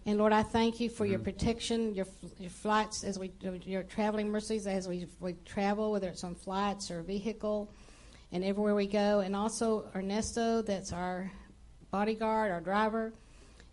And 0.05 0.17
Lord, 0.17 0.33
I 0.33 0.43
thank 0.43 0.79
you 0.79 0.89
for 0.89 1.03
mm-hmm. 1.03 1.11
your 1.11 1.19
protection, 1.19 1.93
your, 1.93 2.07
your 2.39 2.49
flights 2.49 3.03
as 3.03 3.19
we, 3.19 3.31
your 3.65 3.83
traveling 3.83 4.29
mercies 4.29 4.67
as 4.67 4.87
we, 4.87 5.07
we 5.19 5.33
travel, 5.45 5.91
whether 5.91 6.07
it's 6.07 6.23
on 6.23 6.35
flights 6.35 6.89
or 6.89 7.01
vehicle, 7.03 7.71
and 8.31 8.43
everywhere 8.43 8.75
we 8.75 8.87
go. 8.87 9.19
And 9.19 9.35
also 9.35 9.89
Ernesto, 9.95 10.61
that's 10.61 10.91
our 10.91 11.31
bodyguard, 11.91 12.51
our 12.51 12.61
driver. 12.61 13.13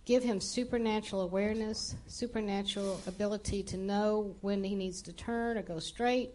Give 0.04 0.22
him 0.22 0.40
supernatural 0.40 1.22
awareness, 1.22 1.94
supernatural 2.06 3.00
ability 3.06 3.62
to 3.64 3.76
know 3.76 4.36
when 4.40 4.64
he 4.64 4.74
needs 4.74 5.02
to 5.02 5.12
turn 5.12 5.58
or 5.58 5.62
go 5.62 5.78
straight, 5.78 6.30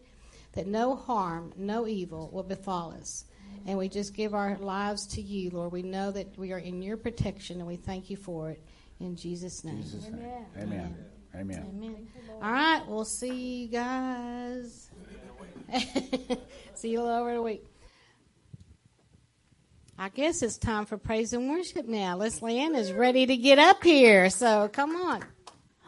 that 0.53 0.67
no 0.67 0.95
harm, 0.95 1.51
no 1.57 1.87
evil 1.87 2.29
will 2.31 2.43
befall 2.43 2.91
us. 2.91 3.25
And 3.65 3.77
we 3.77 3.87
just 3.87 4.13
give 4.13 4.33
our 4.33 4.57
lives 4.57 5.07
to 5.07 5.21
you, 5.21 5.49
Lord. 5.49 5.71
We 5.71 5.83
know 5.83 6.11
that 6.11 6.37
we 6.37 6.51
are 6.51 6.59
in 6.59 6.81
your 6.81 6.97
protection, 6.97 7.59
and 7.59 7.67
we 7.67 7.77
thank 7.77 8.09
you 8.09 8.17
for 8.17 8.49
it. 8.49 8.61
In 8.99 9.15
Jesus' 9.15 9.63
name. 9.63 9.81
Jesus 9.81 10.03
name. 10.03 10.15
Amen. 10.15 10.45
Amen. 10.57 10.95
Amen. 11.35 11.65
Amen. 11.75 12.07
All 12.41 12.51
right. 12.51 12.83
We'll 12.87 13.05
see 13.05 13.63
you 13.63 13.67
guys. 13.69 14.89
see 16.73 16.89
you 16.89 17.01
all 17.01 17.07
over 17.07 17.33
the 17.33 17.41
week. 17.41 17.65
I 19.97 20.09
guess 20.09 20.41
it's 20.41 20.57
time 20.57 20.85
for 20.85 20.97
praise 20.97 21.33
and 21.33 21.49
worship 21.49 21.87
now. 21.87 22.17
Let's 22.17 22.39
Leanne 22.39 22.75
is 22.75 22.91
ready 22.91 23.25
to 23.25 23.37
get 23.37 23.59
up 23.59 23.83
here. 23.83 24.29
So 24.29 24.67
come 24.67 24.95
on. 24.95 25.23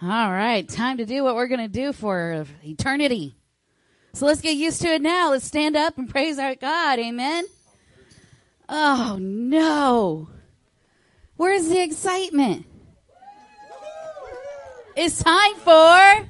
All 0.02 0.32
right. 0.32 0.68
Time 0.68 0.98
to 0.98 1.06
do 1.06 1.24
what 1.24 1.36
we're 1.36 1.48
going 1.48 1.60
to 1.60 1.68
do 1.68 1.92
for 1.92 2.46
eternity. 2.64 3.36
So 4.14 4.26
let's 4.26 4.42
get 4.42 4.56
used 4.56 4.82
to 4.82 4.88
it 4.88 5.02
now. 5.02 5.32
Let's 5.32 5.46
stand 5.46 5.76
up 5.76 5.98
and 5.98 6.10
praise 6.10 6.40
our 6.40 6.56
God. 6.56 7.00
Amen. 7.00 7.46
Oh 8.68 9.18
no. 9.20 10.30
Where's 11.38 11.68
the 11.68 11.82
excitement? 11.82 12.66
It's 14.96 15.22
time 15.22 15.56
for. 15.56 16.30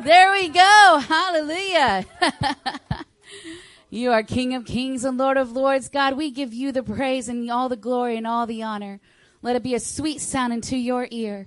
There 0.00 0.32
we 0.32 0.48
go. 0.48 1.00
Hallelujah. 1.06 2.04
you 3.90 4.10
are 4.10 4.22
King 4.22 4.54
of 4.54 4.64
Kings 4.64 5.04
and 5.04 5.16
Lord 5.18 5.36
of 5.36 5.52
Lords. 5.52 5.88
God, 5.88 6.16
we 6.16 6.30
give 6.30 6.52
you 6.52 6.72
the 6.72 6.82
praise 6.82 7.28
and 7.28 7.50
all 7.50 7.68
the 7.68 7.76
glory 7.76 8.16
and 8.16 8.26
all 8.26 8.46
the 8.46 8.62
honor. 8.62 9.00
Let 9.40 9.56
it 9.56 9.62
be 9.62 9.74
a 9.74 9.80
sweet 9.80 10.20
sound 10.20 10.52
into 10.52 10.76
your 10.76 11.06
ear. 11.10 11.46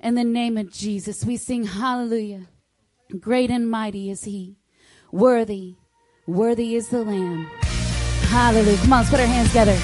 In 0.00 0.14
the 0.14 0.24
name 0.24 0.56
of 0.56 0.72
Jesus, 0.72 1.24
we 1.24 1.36
sing 1.36 1.64
hallelujah. 1.64 2.48
Great 3.18 3.50
and 3.50 3.70
mighty 3.70 4.10
is 4.10 4.24
he. 4.24 4.56
Worthy, 5.10 5.76
worthy 6.26 6.74
is 6.74 6.88
the 6.88 7.02
Lamb. 7.02 7.50
Hallelujah. 8.28 8.76
Come 8.78 8.92
on, 8.92 8.98
let's 9.00 9.10
put 9.10 9.20
our 9.20 9.26
hands 9.26 9.48
together. 9.48 9.78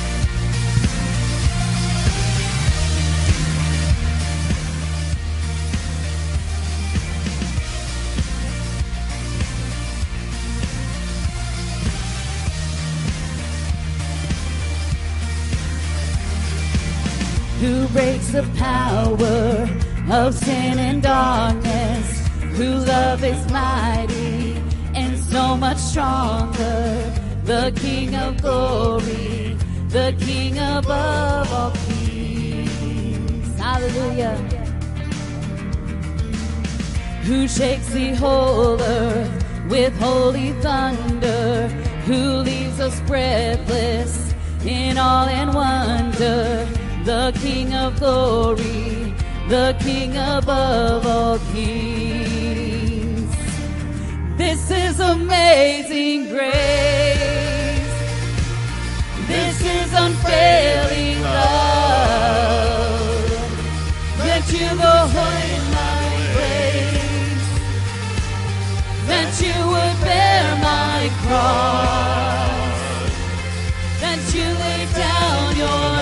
who 17.64 17.88
breaks 17.88 18.28
the 18.28 18.42
power 18.58 19.66
of 20.12 20.34
sin 20.34 20.78
and 20.78 21.02
darkness, 21.02 22.28
Who 22.58 22.74
love 22.74 23.24
is 23.24 23.50
mighty 23.50 24.62
and 24.94 25.18
so 25.18 25.56
much 25.56 25.78
stronger. 25.78 27.23
The 27.44 27.72
King 27.76 28.14
of 28.14 28.40
glory, 28.40 29.58
the 29.88 30.16
King 30.18 30.56
above 30.56 31.52
all 31.52 31.72
kings. 31.88 33.58
Hallelujah. 33.60 34.36
Who 37.24 37.46
shakes 37.46 37.88
the 37.88 38.14
whole 38.14 38.80
earth 38.80 39.44
with 39.68 39.94
holy 39.98 40.52
thunder, 40.62 41.68
who 42.06 42.38
leaves 42.38 42.80
us 42.80 42.98
breathless 43.02 44.34
in 44.64 44.96
awe 44.96 45.28
and 45.28 45.52
wonder. 45.54 46.66
The 47.04 47.38
King 47.42 47.74
of 47.74 47.98
glory, 47.98 49.14
the 49.50 49.76
King 49.80 50.16
above 50.16 51.06
all 51.06 51.38
kings. 51.52 53.30
This 54.38 54.70
is 54.70 54.98
amazing 54.98 56.30
grace. 56.30 57.03
Is 59.66 59.92
unfailing 59.94 61.22
love. 61.22 62.44
That 64.18 64.44
you 64.52 64.68
go 64.76 64.94
in 65.48 65.62
my 65.80 66.04
place. 66.34 67.48
That 69.08 69.30
you 69.40 69.56
would 69.72 69.96
bear 70.04 70.44
my 70.60 71.08
cross. 71.24 72.76
That 74.02 74.20
you 74.34 74.46
lay 74.64 74.84
down 74.92 75.56
your 75.56 75.93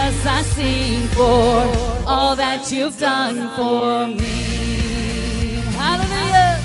Jesus, 0.00 0.26
I 0.26 0.42
sing 0.42 1.08
for 1.08 2.08
all 2.08 2.34
that 2.36 2.72
you've 2.72 2.98
done 2.98 3.36
for 3.56 4.06
me. 4.06 5.60
Hallelujah. 5.76 6.56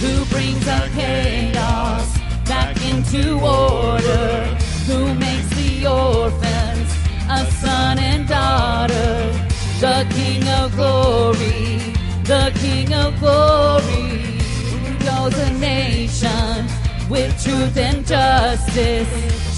Who 0.00 0.24
brings 0.26 0.68
our 0.68 0.88
chaos 0.88 2.18
back 2.46 2.76
into 2.92 3.38
order? 3.40 4.44
Who 4.88 5.14
makes 5.14 5.48
the 5.56 5.86
orphans 5.86 6.90
a 7.30 7.46
son 7.62 7.98
and 7.98 8.28
daughter? 8.28 9.32
The 9.80 10.06
King 10.14 10.46
of 10.48 10.74
glory, 10.76 11.94
the 12.24 12.52
King 12.60 12.92
of 12.94 13.18
glory, 13.20 14.31
knows 15.04 15.36
a 15.38 15.50
nation 15.58 16.66
with 17.08 17.30
truth 17.42 17.76
and 17.76 18.06
justice, 18.06 19.08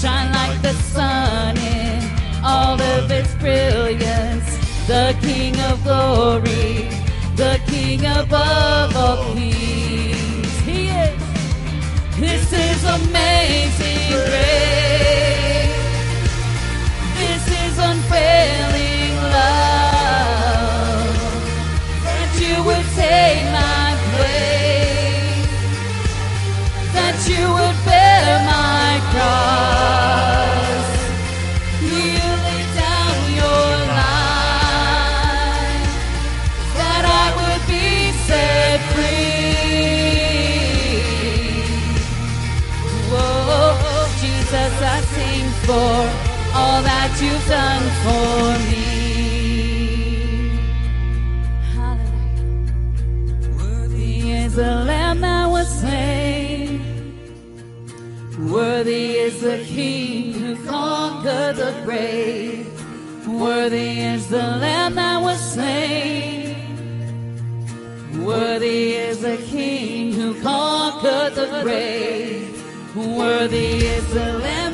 shine 0.01 0.31
like 0.33 0.61
the 0.61 0.73
sun 0.73 1.57
in 1.57 2.01
all 2.43 2.79
of 2.79 3.09
its 3.11 3.33
brilliance. 3.35 4.45
The 4.87 5.17
King 5.21 5.59
of 5.61 5.83
glory, 5.83 6.89
the 7.35 7.59
King 7.67 8.05
above 8.05 8.95
all 8.95 9.33
kings. 9.33 10.59
He 10.59 10.89
is. 10.89 11.25
This 12.19 12.53
is 12.53 12.83
amazing 12.83 14.09
grace. 14.09 15.75
This 17.17 17.47
is 17.47 17.77
unfailing 17.79 19.15
love. 19.33 19.64
You've 47.25 47.47
done 47.47 47.85
for 48.03 48.39
me. 48.71 48.85
Hallelujah. 51.75 52.75
Worthy 53.61 54.31
is 54.31 54.55
the 54.55 54.73
Lamb 54.89 55.21
that 55.21 55.47
was 55.49 55.67
slain. 55.79 56.81
Worthy 58.51 59.05
is 59.25 59.41
the 59.41 59.57
King 59.65 60.33
who 60.33 60.55
conquered 60.65 61.55
the 61.55 61.73
grave. 61.83 62.67
Worthy 63.27 63.99
is 64.01 64.27
the 64.27 64.47
Lamb 64.63 64.95
that 64.95 65.21
was 65.21 65.39
slain. 65.53 66.55
Worthy 68.23 68.93
is 68.93 69.19
the 69.21 69.37
King 69.37 70.13
who 70.13 70.33
conquered 70.41 71.33
the 71.35 71.61
grave. 71.63 72.51
Worthy 72.95 73.71
is 73.95 74.05
the 74.13 74.39
Lamb 74.39 74.64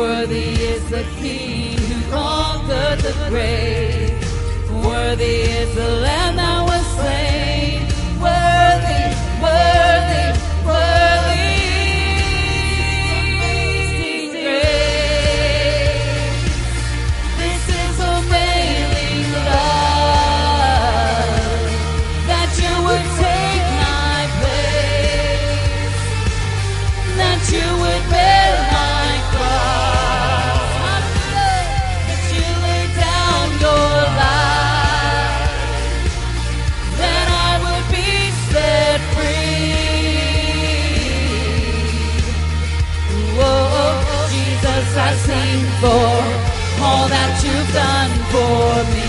Worthy 0.00 0.54
is 0.72 0.82
the 0.88 1.04
King 1.20 1.76
who 1.76 2.10
conquered 2.10 3.00
the 3.00 3.12
grave. 3.28 4.16
Worthy 4.82 5.42
is 5.60 5.74
the 5.74 5.90
Lamb 6.04 6.36
that 6.36 6.62
was 6.70 6.86
slain. 6.96 7.82
Worthy, 8.18 9.04
worthy, 9.44 9.99
for 45.80 45.86
all 46.84 47.08
that 47.08 47.40
you've 47.42 47.72
done 47.72 48.12
for 48.30 48.94
me. 48.94 48.99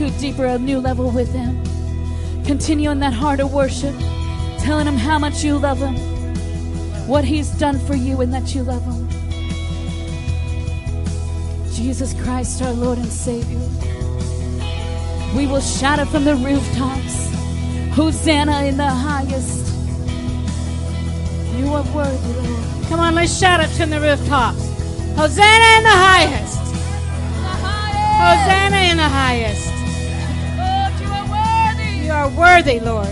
To 0.00 0.06
take 0.06 0.12
it 0.12 0.18
to 0.18 0.18
a 0.18 0.20
deeper, 0.20 0.44
a 0.46 0.58
new 0.58 0.78
level 0.78 1.10
with 1.10 1.32
Him. 1.32 1.62
Continue 2.44 2.90
in 2.90 3.00
that 3.00 3.12
heart 3.12 3.40
of 3.40 3.52
worship, 3.52 3.94
telling 4.58 4.86
Him 4.86 4.96
how 4.96 5.18
much 5.18 5.44
you 5.44 5.58
love 5.58 5.78
Him, 5.78 5.94
what 7.06 7.24
He's 7.24 7.50
done 7.50 7.78
for 7.78 7.94
you, 7.94 8.20
and 8.20 8.32
that 8.32 8.54
you 8.54 8.62
love 8.62 8.82
Him. 8.82 9.08
Jesus 11.72 12.14
Christ, 12.22 12.62
our 12.62 12.72
Lord 12.72 12.98
and 12.98 13.08
Savior. 13.08 13.58
We 15.36 15.46
will 15.46 15.60
shout 15.60 15.98
it 15.98 16.06
from 16.06 16.24
the 16.24 16.34
rooftops. 16.36 17.28
Hosanna 17.94 18.64
in 18.64 18.76
the 18.76 18.88
highest. 18.88 19.66
You 21.58 21.66
are 21.74 21.84
worthy, 21.94 22.48
Lord. 22.48 22.86
Come 22.88 23.00
on, 23.00 23.14
let's 23.14 23.38
shout 23.38 23.60
it 23.60 23.68
from 23.68 23.90
the 23.90 24.00
rooftops. 24.00 24.66
Hosanna 25.16 25.78
in 25.78 25.84
the 25.84 25.90
highest. 25.90 26.58
Hosanna 28.18 28.90
in 28.90 28.96
the 28.96 29.02
highest. 29.02 29.69
Are 32.20 32.28
worthy, 32.36 32.78
Lord. 32.80 33.08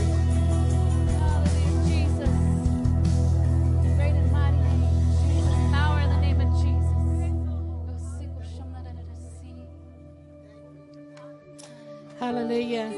Hallelujah. 12.19 12.91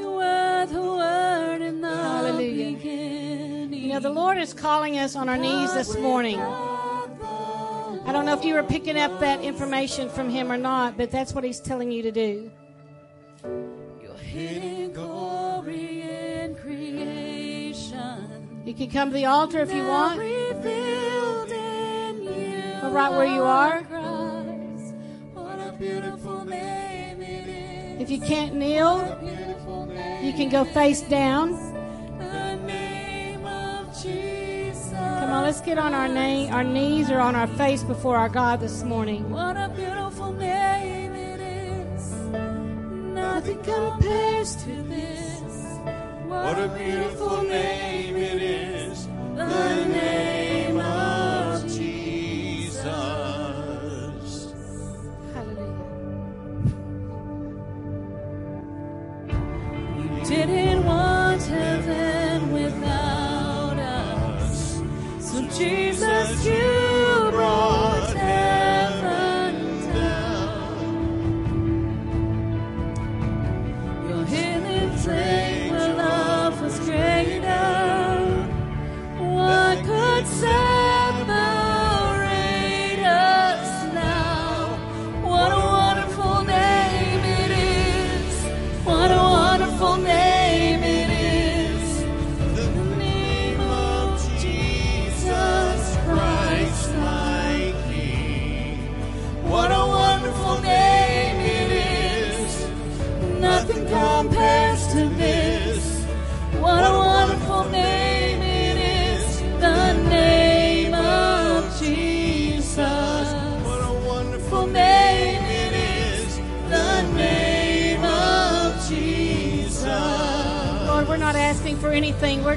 Hallelujah. 1.92 2.78
You 3.70 3.88
know, 3.88 4.00
the 4.00 4.10
Lord 4.10 4.36
is 4.38 4.52
calling 4.52 4.98
us 4.98 5.14
on 5.14 5.28
our 5.28 5.36
knees 5.36 5.72
this 5.74 5.96
morning. 5.96 6.40
I 6.40 8.10
don't 8.10 8.26
know 8.26 8.34
if 8.34 8.44
you 8.44 8.54
were 8.54 8.64
picking 8.64 8.98
up 8.98 9.20
that 9.20 9.42
information 9.42 10.08
from 10.08 10.28
Him 10.28 10.50
or 10.50 10.56
not, 10.56 10.96
but 10.96 11.12
that's 11.12 11.34
what 11.34 11.44
He's 11.44 11.60
telling 11.60 11.92
you 11.92 12.02
to 12.02 12.10
do. 12.10 12.50
Can 18.80 18.90
come 18.90 19.10
to 19.10 19.14
the 19.14 19.26
altar 19.26 19.58
if 19.60 19.70
you 19.74 19.86
want. 19.86 20.18
Revealed 20.18 21.50
in 21.50 22.22
you. 22.22 22.62
Or 22.82 22.88
right 22.88 23.12
where 23.12 23.26
you 23.26 23.42
are. 23.42 23.82
Christ. 23.82 24.94
What 25.34 25.58
a 25.58 25.74
beautiful 25.78 26.46
name 26.46 27.20
it 27.20 27.46
is. 27.46 28.00
If 28.00 28.10
you 28.10 28.18
can't 28.18 28.54
kneel, 28.54 29.00
you 30.22 30.32
can 30.32 30.48
go 30.48 30.64
face 30.64 31.02
down. 31.02 31.52
The 32.18 32.56
name 32.56 33.44
of 33.44 33.92
Jesus. 34.02 34.88
Come 34.92 35.30
on, 35.30 35.42
let's 35.42 35.60
get 35.60 35.76
on 35.76 35.92
our, 35.92 36.08
na- 36.08 36.48
our 36.48 36.64
knees 36.64 37.10
or 37.10 37.20
on 37.20 37.36
our 37.36 37.48
face 37.48 37.82
before 37.82 38.16
our 38.16 38.30
God 38.30 38.60
this 38.60 38.82
morning. 38.82 39.28
What 39.28 39.58
a 39.58 39.70
beautiful 39.76 40.32
name 40.32 41.12
it 41.12 41.40
is. 41.40 42.12
Nothing 43.12 43.62
compares 43.62 44.56
to 44.64 44.82
this. 44.84 45.29
What 46.30 46.60
a 46.60 46.68
beautiful 46.68 47.42
name 47.42 48.14
it 48.16 48.40
is, 48.40 49.08
The 49.34 49.84
name 49.88 50.39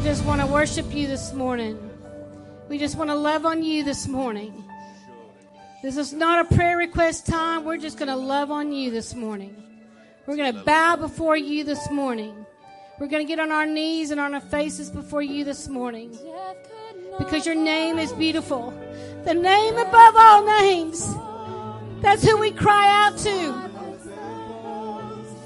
just 0.03 0.25
want 0.25 0.41
to 0.41 0.47
worship 0.47 0.93
you 0.93 1.07
this 1.07 1.31
morning. 1.31 1.79
We 2.67 2.77
just 2.77 2.97
want 2.97 3.09
to 3.09 3.15
love 3.15 3.45
on 3.45 3.63
you 3.63 3.85
this 3.85 4.05
morning. 4.05 4.65
This 5.81 5.95
is 5.95 6.11
not 6.11 6.45
a 6.45 6.55
prayer 6.55 6.75
request 6.77 7.25
time. 7.25 7.63
We're 7.63 7.77
just 7.77 7.97
going 7.97 8.09
to 8.09 8.15
love 8.17 8.51
on 8.51 8.73
you 8.73 8.91
this 8.91 9.15
morning. 9.15 9.55
We're 10.27 10.35
going 10.35 10.53
to 10.53 10.59
bow 10.63 10.97
before 10.97 11.37
you 11.37 11.63
this 11.63 11.89
morning. 11.89 12.45
We're 12.99 13.07
going 13.07 13.25
to 13.25 13.27
get 13.27 13.39
on 13.39 13.53
our 13.53 13.65
knees 13.65 14.11
and 14.11 14.19
on 14.19 14.33
our 14.33 14.41
faces 14.41 14.89
before 14.89 15.21
you 15.21 15.45
this 15.45 15.69
morning 15.69 16.17
because 17.17 17.45
your 17.45 17.55
name 17.55 17.97
is 17.97 18.11
beautiful. 18.11 18.71
The 19.23 19.33
name 19.33 19.77
above 19.77 20.15
all 20.17 20.45
names. 20.45 21.07
That's 22.01 22.27
who 22.27 22.37
we 22.37 22.51
cry 22.51 23.05
out 23.05 23.17
to. 23.19 23.71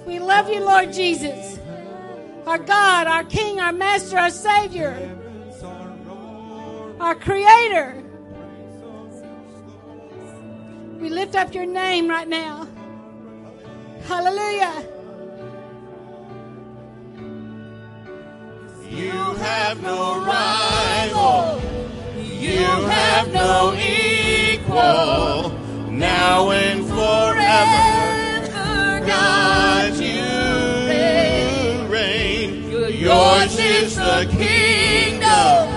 We 0.07 0.17
love 0.17 0.49
you, 0.49 0.61
Lord 0.61 0.93
Jesus. 0.93 1.56
Our 2.47 2.59
God, 2.59 3.07
our 3.07 3.25
King, 3.25 3.59
our 3.59 3.73
Master, 3.73 4.17
our 4.17 4.29
Savior, 4.29 4.95
our 6.97 7.13
Creator. 7.13 8.01
We 10.97 11.09
lift 11.09 11.35
up 11.35 11.53
your 11.53 11.65
name 11.65 12.07
right 12.07 12.27
now. 12.27 12.65
Hallelujah. 14.05 14.85
You 18.89 19.11
have 19.11 19.83
no 19.83 20.23
rival. 20.23 21.61
You 22.15 22.65
have 22.65 23.33
no 23.33 23.73
equal. 23.75 25.51
Now 25.91 26.51
and 26.51 26.85
forever, 26.87 28.47
God, 29.05 29.99
Yours 33.47 33.59
is 33.59 33.95
the 33.95 34.27
kingdom. 34.29 35.69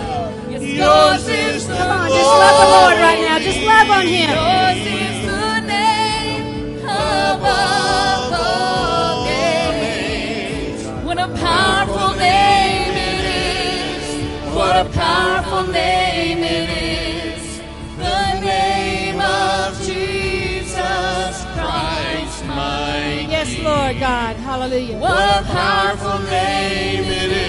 Yours 0.61 1.29
is 1.29 1.69
the 1.69 1.77
Come 1.77 2.01
on, 2.01 2.09
just 2.09 2.33
love 2.43 2.57
the 2.59 2.67
Lord 2.67 2.99
right 2.99 3.21
now. 3.21 3.39
Just 3.39 3.63
love 3.63 3.91
on 3.91 4.07
Him. 4.09 4.31
Yours 4.35 4.87
is 4.91 5.27
the 5.31 5.61
name 5.61 6.79
above 6.81 8.33
all 8.33 9.25
names. 9.25 10.85
What 11.05 11.19
a 11.19 11.29
powerful 11.29 12.17
name 12.19 12.97
it 12.97 13.25
is. 13.39 14.53
What 14.53 14.75
a 14.85 14.89
powerful 14.91 15.73
name 15.73 16.39
it 16.39 16.71
is. 16.71 17.61
The 17.99 18.41
name 18.41 19.21
of 19.21 19.79
Jesus 19.79 21.45
Christ, 21.55 22.45
my 22.47 23.29
Yes, 23.31 23.57
Lord 23.61 24.01
God. 24.01 24.35
Hallelujah. 24.35 24.99
What 24.99 25.41
a 25.41 25.45
powerful 25.45 26.19
name 26.27 27.05
it 27.05 27.31
is. 27.31 27.40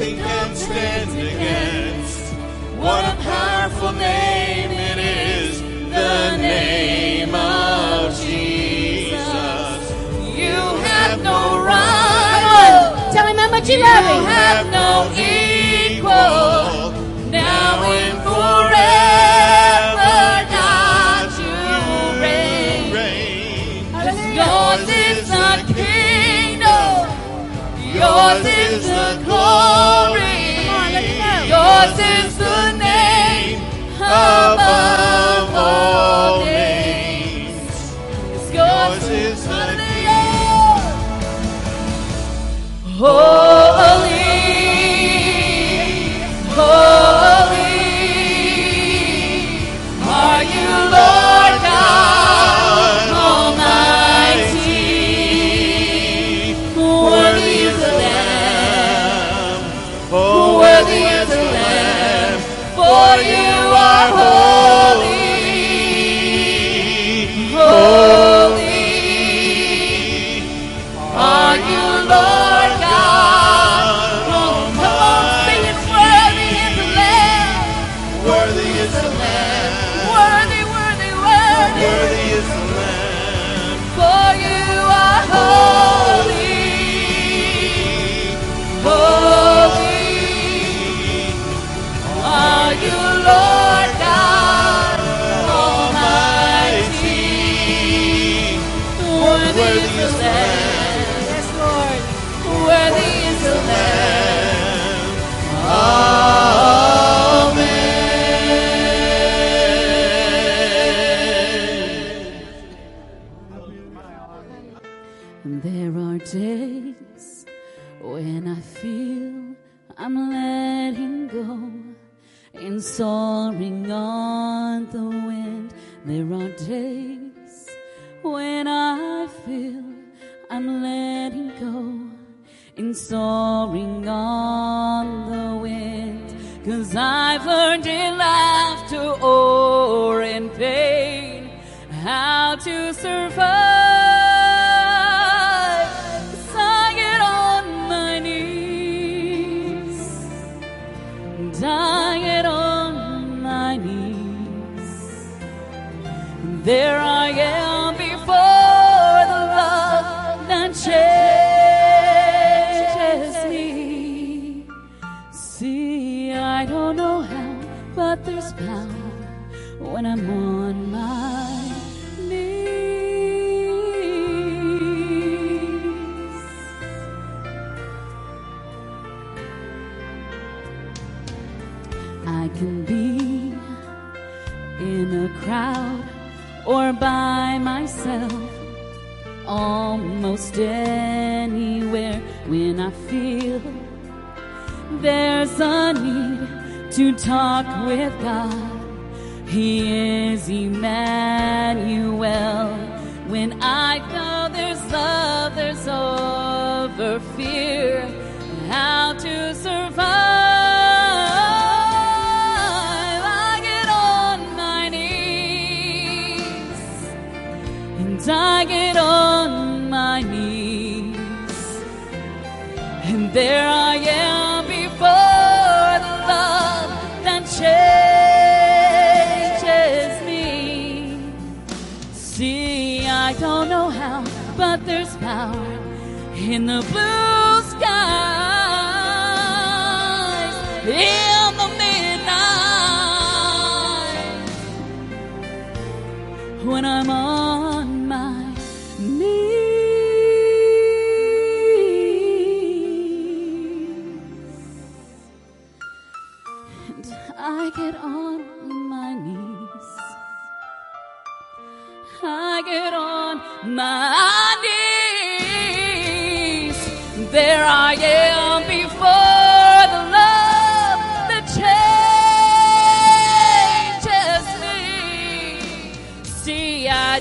Nothing 0.00 0.16
can 0.16 0.56
stand 0.56 1.10
against. 1.10 2.32
What 2.78 3.04
a 3.04 3.14
powerful 3.22 3.92
name 3.92 4.70
it 4.70 4.96
is. 4.96 5.60
The 5.60 6.38
name 6.38 7.34
of 7.34 8.18
Jesus. 8.18 9.92
You 10.24 10.56
have 10.88 11.22
no 11.22 11.62
rival. 11.62 13.12
Tell 13.12 13.26
Him 13.26 13.36
how 13.36 13.50
much 13.50 13.68
you 13.68 13.76
You 13.76 13.82
love 13.82 14.04
Him. 14.06 14.24
have 14.24 14.66
no 14.72 15.12
equal. 15.12 16.79
Yours 28.10 28.44
is 28.44 28.86
the 28.86 29.22
glory. 29.24 30.66
On, 30.66 30.92
let 30.92 31.04
me 31.06 31.14
know. 31.22 31.40
Yours 31.54 31.96
is 32.16 32.30
the 32.38 32.72
name 32.72 33.58
above 33.96 35.48
all 35.54 36.44
names. 36.44 37.94
Yours 38.52 39.04
is 39.08 39.46
the 39.46 39.60
Holy, 43.00 44.79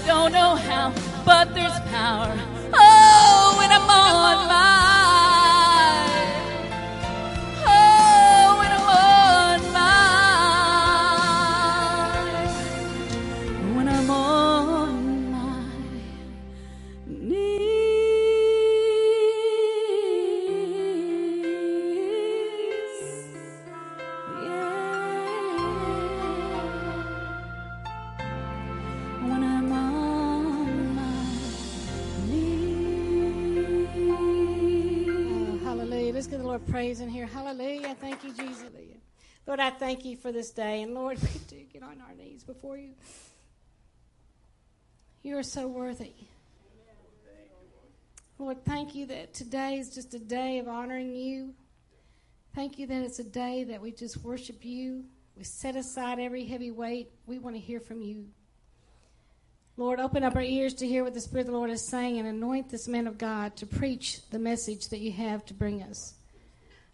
don't 0.09 0.31
know 0.31 0.55
how, 0.55 0.91
but 1.23 1.53
there's 1.53 1.79
power. 1.91 2.33
Oh, 2.73 3.55
when 3.59 3.71
I'm 3.71 3.87
on 3.87 4.47
my 4.47 4.78
Lord, 39.59 39.73
I 39.73 39.77
thank 39.77 40.05
you 40.05 40.15
for 40.15 40.31
this 40.31 40.51
day. 40.51 40.83
And 40.83 40.93
Lord, 40.93 41.21
we 41.21 41.39
do 41.49 41.61
get 41.73 41.83
on 41.83 42.01
our 42.07 42.15
knees 42.15 42.45
before 42.45 42.77
you. 42.77 42.91
You 45.21 45.37
are 45.37 45.43
so 45.43 45.67
worthy. 45.67 46.13
Lord, 48.37 48.63
thank 48.63 48.95
you 48.95 49.05
that 49.07 49.33
today 49.33 49.77
is 49.77 49.93
just 49.93 50.13
a 50.13 50.19
day 50.19 50.59
of 50.59 50.69
honoring 50.69 51.13
you. 51.13 51.53
Thank 52.55 52.79
you 52.79 52.87
that 52.87 53.03
it's 53.03 53.19
a 53.19 53.23
day 53.25 53.65
that 53.65 53.81
we 53.81 53.91
just 53.91 54.23
worship 54.23 54.63
you. 54.63 55.03
We 55.35 55.43
set 55.43 55.75
aside 55.75 56.19
every 56.19 56.45
heavy 56.45 56.71
weight. 56.71 57.11
We 57.25 57.37
want 57.37 57.57
to 57.57 57.61
hear 57.61 57.81
from 57.81 58.01
you. 58.01 58.27
Lord, 59.75 59.99
open 59.99 60.23
up 60.23 60.37
our 60.37 60.41
ears 60.41 60.73
to 60.75 60.87
hear 60.87 61.03
what 61.03 61.13
the 61.13 61.19
Spirit 61.19 61.47
of 61.47 61.47
the 61.47 61.57
Lord 61.57 61.69
is 61.69 61.85
saying 61.85 62.17
and 62.17 62.29
anoint 62.29 62.69
this 62.69 62.87
man 62.87 63.07
of 63.07 63.17
God 63.17 63.57
to 63.57 63.65
preach 63.65 64.21
the 64.29 64.39
message 64.39 64.87
that 64.87 64.99
you 64.99 65.11
have 65.11 65.45
to 65.47 65.53
bring 65.53 65.83
us. 65.83 66.13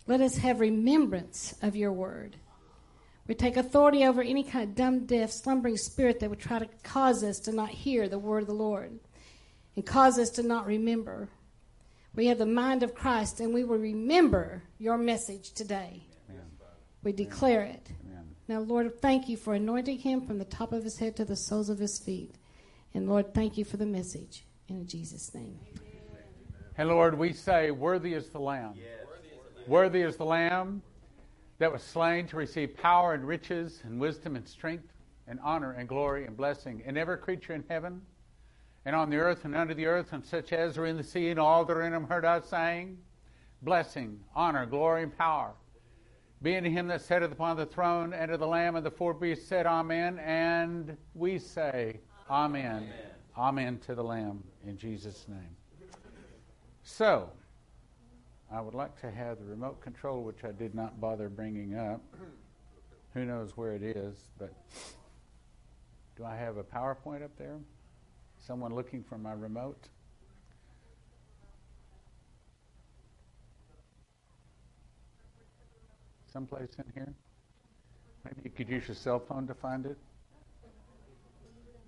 Let 0.07 0.21
us 0.21 0.37
have 0.37 0.59
remembrance 0.59 1.53
of 1.61 1.75
your 1.75 1.93
word. 1.93 2.37
We 3.27 3.33
take 3.33 3.57
authority 3.57 4.05
over 4.05 4.21
any 4.21 4.43
kind 4.43 4.69
of 4.69 4.75
dumb, 4.75 5.05
deaf, 5.05 5.31
slumbering 5.31 5.77
spirit 5.77 6.19
that 6.19 6.29
would 6.29 6.39
try 6.39 6.59
to 6.59 6.69
cause 6.83 7.23
us 7.23 7.39
to 7.41 7.51
not 7.51 7.69
hear 7.69 8.07
the 8.07 8.19
word 8.19 8.43
of 8.43 8.47
the 8.47 8.53
Lord 8.53 8.99
and 9.75 9.85
cause 9.85 10.19
us 10.19 10.29
to 10.31 10.43
not 10.43 10.67
remember. 10.67 11.29
We 12.13 12.27
have 12.27 12.37
the 12.37 12.45
mind 12.45 12.83
of 12.83 12.93
Christ 12.93 13.39
and 13.39 13.53
we 13.53 13.63
will 13.63 13.77
remember 13.77 14.63
your 14.77 14.97
message 14.97 15.53
today. 15.53 16.03
Amen. 16.29 16.45
We 17.03 17.13
declare 17.13 17.63
it. 17.63 17.89
Amen. 18.05 18.35
Now, 18.47 18.59
Lord, 18.59 19.01
thank 19.01 19.27
you 19.27 19.37
for 19.37 19.55
anointing 19.55 19.99
him 19.99 20.25
from 20.27 20.37
the 20.37 20.45
top 20.45 20.71
of 20.71 20.83
his 20.83 20.99
head 20.99 21.15
to 21.15 21.25
the 21.25 21.35
soles 21.35 21.69
of 21.69 21.79
his 21.79 21.97
feet. 21.97 22.35
And 22.93 23.09
Lord, 23.09 23.33
thank 23.33 23.57
you 23.57 23.65
for 23.65 23.77
the 23.77 23.87
message. 23.87 24.45
In 24.69 24.87
Jesus' 24.87 25.33
name. 25.33 25.59
And 26.77 26.89
Lord, 26.89 27.17
we 27.17 27.33
say, 27.33 27.71
Worthy 27.71 28.13
is 28.13 28.29
the 28.29 28.39
Lamb. 28.39 28.75
Worthy 29.67 30.01
is 30.01 30.15
the 30.15 30.25
Lamb 30.25 30.83
that 31.57 31.71
was 31.71 31.81
slain 31.81 32.27
to 32.27 32.37
receive 32.37 32.75
power 32.75 33.13
and 33.13 33.25
riches 33.25 33.81
and 33.83 33.99
wisdom 33.99 34.35
and 34.35 34.47
strength 34.47 34.91
and 35.27 35.39
honor 35.43 35.71
and 35.71 35.87
glory 35.87 36.25
and 36.25 36.35
blessing. 36.35 36.83
And 36.85 36.97
every 36.97 37.17
creature 37.17 37.53
in 37.53 37.63
heaven 37.69 38.01
and 38.85 38.95
on 38.95 39.09
the 39.09 39.17
earth 39.17 39.45
and 39.45 39.55
under 39.55 39.73
the 39.73 39.85
earth 39.85 40.13
and 40.13 40.23
such 40.23 40.53
as 40.53 40.77
are 40.77 40.85
in 40.85 40.97
the 40.97 41.03
sea 41.03 41.29
and 41.29 41.39
all 41.39 41.65
that 41.65 41.75
are 41.75 41.81
in 41.83 41.93
them 41.93 42.07
heard 42.07 42.25
us 42.25 42.49
saying, 42.49 42.97
Blessing, 43.61 44.19
honor, 44.35 44.65
glory, 44.65 45.03
and 45.03 45.17
power. 45.17 45.53
Be 46.41 46.55
unto 46.57 46.69
him 46.69 46.87
that 46.87 47.01
sitteth 47.01 47.31
upon 47.31 47.57
the 47.57 47.65
throne 47.65 48.13
and 48.13 48.29
to 48.29 48.37
the 48.37 48.45
Lamb 48.45 48.75
and 48.75 48.85
the 48.85 48.91
four 48.91 49.13
beasts 49.13 49.47
said, 49.47 49.65
Amen. 49.65 50.19
And 50.19 50.95
we 51.13 51.39
say, 51.39 51.99
Amen. 52.29 52.65
Amen, 52.65 52.89
Amen 53.37 53.79
to 53.85 53.95
the 53.95 54.03
Lamb 54.03 54.43
in 54.67 54.77
Jesus' 54.77 55.25
name. 55.27 55.55
So, 56.83 57.31
I 58.51 58.61
would 58.61 58.73
like 58.73 58.99
to 59.01 59.11
have 59.11 59.39
the 59.39 59.45
remote 59.45 59.81
control, 59.81 60.23
which 60.23 60.43
I 60.43 60.51
did 60.51 60.75
not 60.75 61.01
bother 61.01 61.29
bringing 61.29 61.75
up. 61.75 62.01
Who 63.13 63.25
knows 63.25 63.57
where 63.57 63.73
it 63.73 63.81
is, 63.81 64.15
but 64.37 64.53
do 66.15 66.25
I 66.25 66.35
have 66.35 66.57
a 66.57 66.63
PowerPoint 66.63 67.23
up 67.23 67.35
there? 67.37 67.57
Someone 68.39 68.75
looking 68.75 69.03
for 69.03 69.17
my 69.17 69.33
remote? 69.33 69.89
Someplace 76.31 76.69
in 76.77 76.83
here? 76.93 77.13
Maybe 78.25 78.41
you 78.43 78.49
could 78.49 78.69
use 78.69 78.87
your 78.87 78.95
cell 78.95 79.19
phone 79.19 79.47
to 79.47 79.53
find 79.53 79.85
it. 79.85 79.97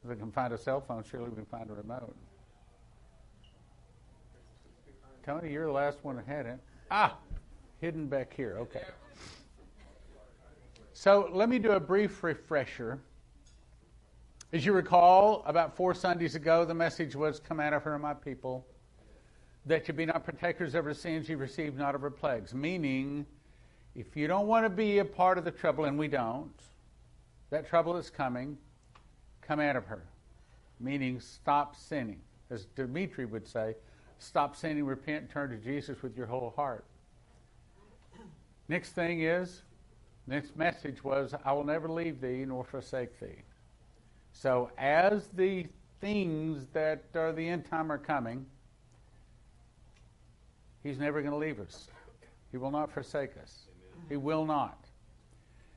If 0.04 0.10
we 0.10 0.16
can 0.16 0.32
find 0.32 0.54
a 0.54 0.58
cell 0.58 0.82
phone, 0.82 1.04
surely 1.04 1.30
we 1.30 1.36
can 1.36 1.46
find 1.46 1.70
a 1.70 1.74
remote. 1.74 2.16
Tony, 5.28 5.52
you're 5.52 5.66
the 5.66 5.72
last 5.74 5.98
one 6.04 6.16
that 6.16 6.26
had 6.26 6.46
it. 6.46 6.58
Ah, 6.90 7.18
hidden 7.82 8.08
back 8.08 8.34
here. 8.34 8.56
Okay. 8.60 8.86
So 10.94 11.30
let 11.34 11.50
me 11.50 11.60
do 11.60 11.72
a 11.72 11.82
brief 11.82 12.24
refresher. 12.24 13.02
As 14.54 14.66
you 14.66 14.72
recall, 14.72 15.44
about 15.46 15.76
four 15.76 15.94
Sundays 15.94 16.36
ago, 16.36 16.64
the 16.64 16.74
message 16.74 17.14
was, 17.14 17.42
Come 17.42 17.60
out 17.60 17.74
of 17.74 17.84
her, 17.84 18.00
my 18.00 18.14
people, 18.14 18.66
that 19.66 19.90
you 19.90 19.94
be 19.94 20.06
not 20.06 20.24
partakers 20.24 20.74
of 20.76 20.86
her 20.86 20.94
sins, 20.94 21.28
you 21.28 21.36
receive 21.36 21.76
not 21.76 21.94
of 21.94 22.00
her 22.00 22.10
plagues. 22.10 22.54
Meaning, 22.54 23.26
if 23.96 24.16
you 24.16 24.28
don't 24.28 24.48
want 24.48 24.66
to 24.66 24.70
be 24.70 25.00
a 25.00 25.06
part 25.06 25.38
of 25.38 25.44
the 25.44 25.52
trouble, 25.52 25.84
and 25.84 26.00
we 26.00 26.08
don't, 26.08 26.58
that 27.50 27.68
trouble 27.68 27.98
is 27.98 28.10
coming, 28.10 28.58
come 29.42 29.60
out 29.60 29.76
of 29.76 29.84
her. 29.88 30.06
Meaning, 30.80 31.20
stop 31.20 31.76
sinning. 31.76 32.22
As 32.50 32.64
Dimitri 32.78 33.26
would 33.26 33.46
say, 33.46 33.76
stop 34.20 34.56
sinning, 34.56 34.86
repent, 34.86 35.30
turn 35.30 35.50
to 35.50 35.58
Jesus 35.58 36.02
with 36.02 36.18
your 36.18 36.28
whole 36.28 36.54
heart. 36.56 36.86
Next 38.68 38.92
thing 38.92 39.22
is, 39.22 39.62
next 40.26 40.56
message 40.56 41.04
was, 41.04 41.34
I 41.46 41.54
will 41.54 41.64
never 41.64 41.88
leave 41.88 42.20
thee 42.20 42.44
nor 42.46 42.64
forsake 42.64 43.20
thee. 43.20 43.44
So, 44.32 44.72
as 44.78 45.28
the 45.30 45.68
things 46.02 46.68
that 46.74 47.06
are 47.16 47.34
the 47.34 47.48
end 47.48 47.66
time 47.66 47.92
are 47.92 47.98
coming, 47.98 48.46
He's 50.84 51.00
never 51.00 51.22
going 51.22 51.32
to 51.32 51.38
leave 51.38 51.60
us. 51.60 51.90
He 52.52 52.58
will 52.58 52.72
not 52.72 52.92
forsake 52.92 53.32
us. 53.42 53.68
He 54.08 54.16
will 54.16 54.46
not. 54.46 54.86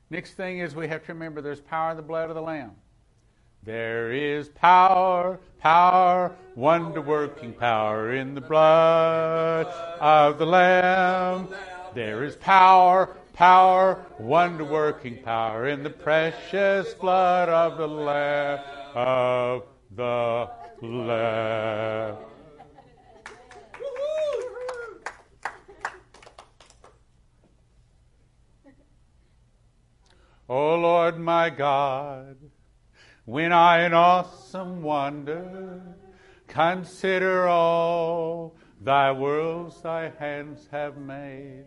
Next 0.09 0.35
thing 0.35 0.59
is 0.59 0.75
we 0.75 0.87
have 0.87 1.05
to 1.05 1.13
remember 1.13 1.41
there's 1.41 1.59
power 1.59 1.91
in 1.91 1.97
the 1.97 2.03
blood 2.03 2.29
of 2.29 2.35
the 2.35 2.41
Lamb. 2.41 2.71
There 3.63 4.11
is 4.11 4.49
power, 4.49 5.39
power, 5.59 6.35
wonder 6.55 6.99
working 6.99 7.53
power 7.53 8.11
in 8.15 8.33
the 8.33 8.41
blood 8.41 9.67
of 9.99 10.39
the 10.39 10.47
Lamb. 10.47 11.47
There 11.93 12.23
is 12.23 12.35
power, 12.37 13.15
power, 13.33 14.03
wonder 14.17 14.65
working 14.65 15.21
power 15.21 15.67
in 15.67 15.83
the 15.83 15.91
precious 15.91 16.95
blood 16.95 17.49
of 17.49 17.77
the 17.77 17.87
Lamb, 17.87 18.59
of 18.95 19.63
the 19.95 20.49
Lamb. 20.81 22.17
O 30.49 30.75
Lord 30.75 31.19
my 31.19 31.49
God, 31.49 32.20
when 33.31 33.53
I 33.53 33.85
in 33.85 33.93
awesome 33.93 34.83
wonder 34.83 35.81
consider 36.49 37.47
all 37.47 38.53
thy 38.81 39.13
worlds 39.13 39.81
thy 39.81 40.11
hands 40.19 40.67
have 40.69 40.97
made, 40.97 41.63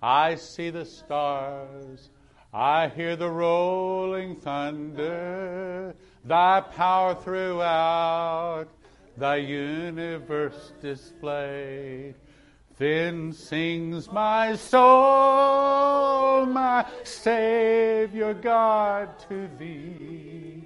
I 0.00 0.36
see 0.36 0.70
the 0.70 0.86
stars, 0.86 2.08
I 2.50 2.88
hear 2.88 3.14
the 3.14 3.28
rolling 3.28 4.36
thunder, 4.36 5.94
thy 6.24 6.62
power 6.62 7.14
throughout 7.14 8.68
thy 9.18 9.36
universe 9.36 10.72
displayed. 10.80 12.14
Then 12.78 13.34
sings 13.34 14.10
my 14.10 14.56
soul, 14.56 16.46
my 16.46 16.86
Savior 17.04 18.32
God, 18.32 19.18
to 19.28 19.46
thee. 19.58 20.65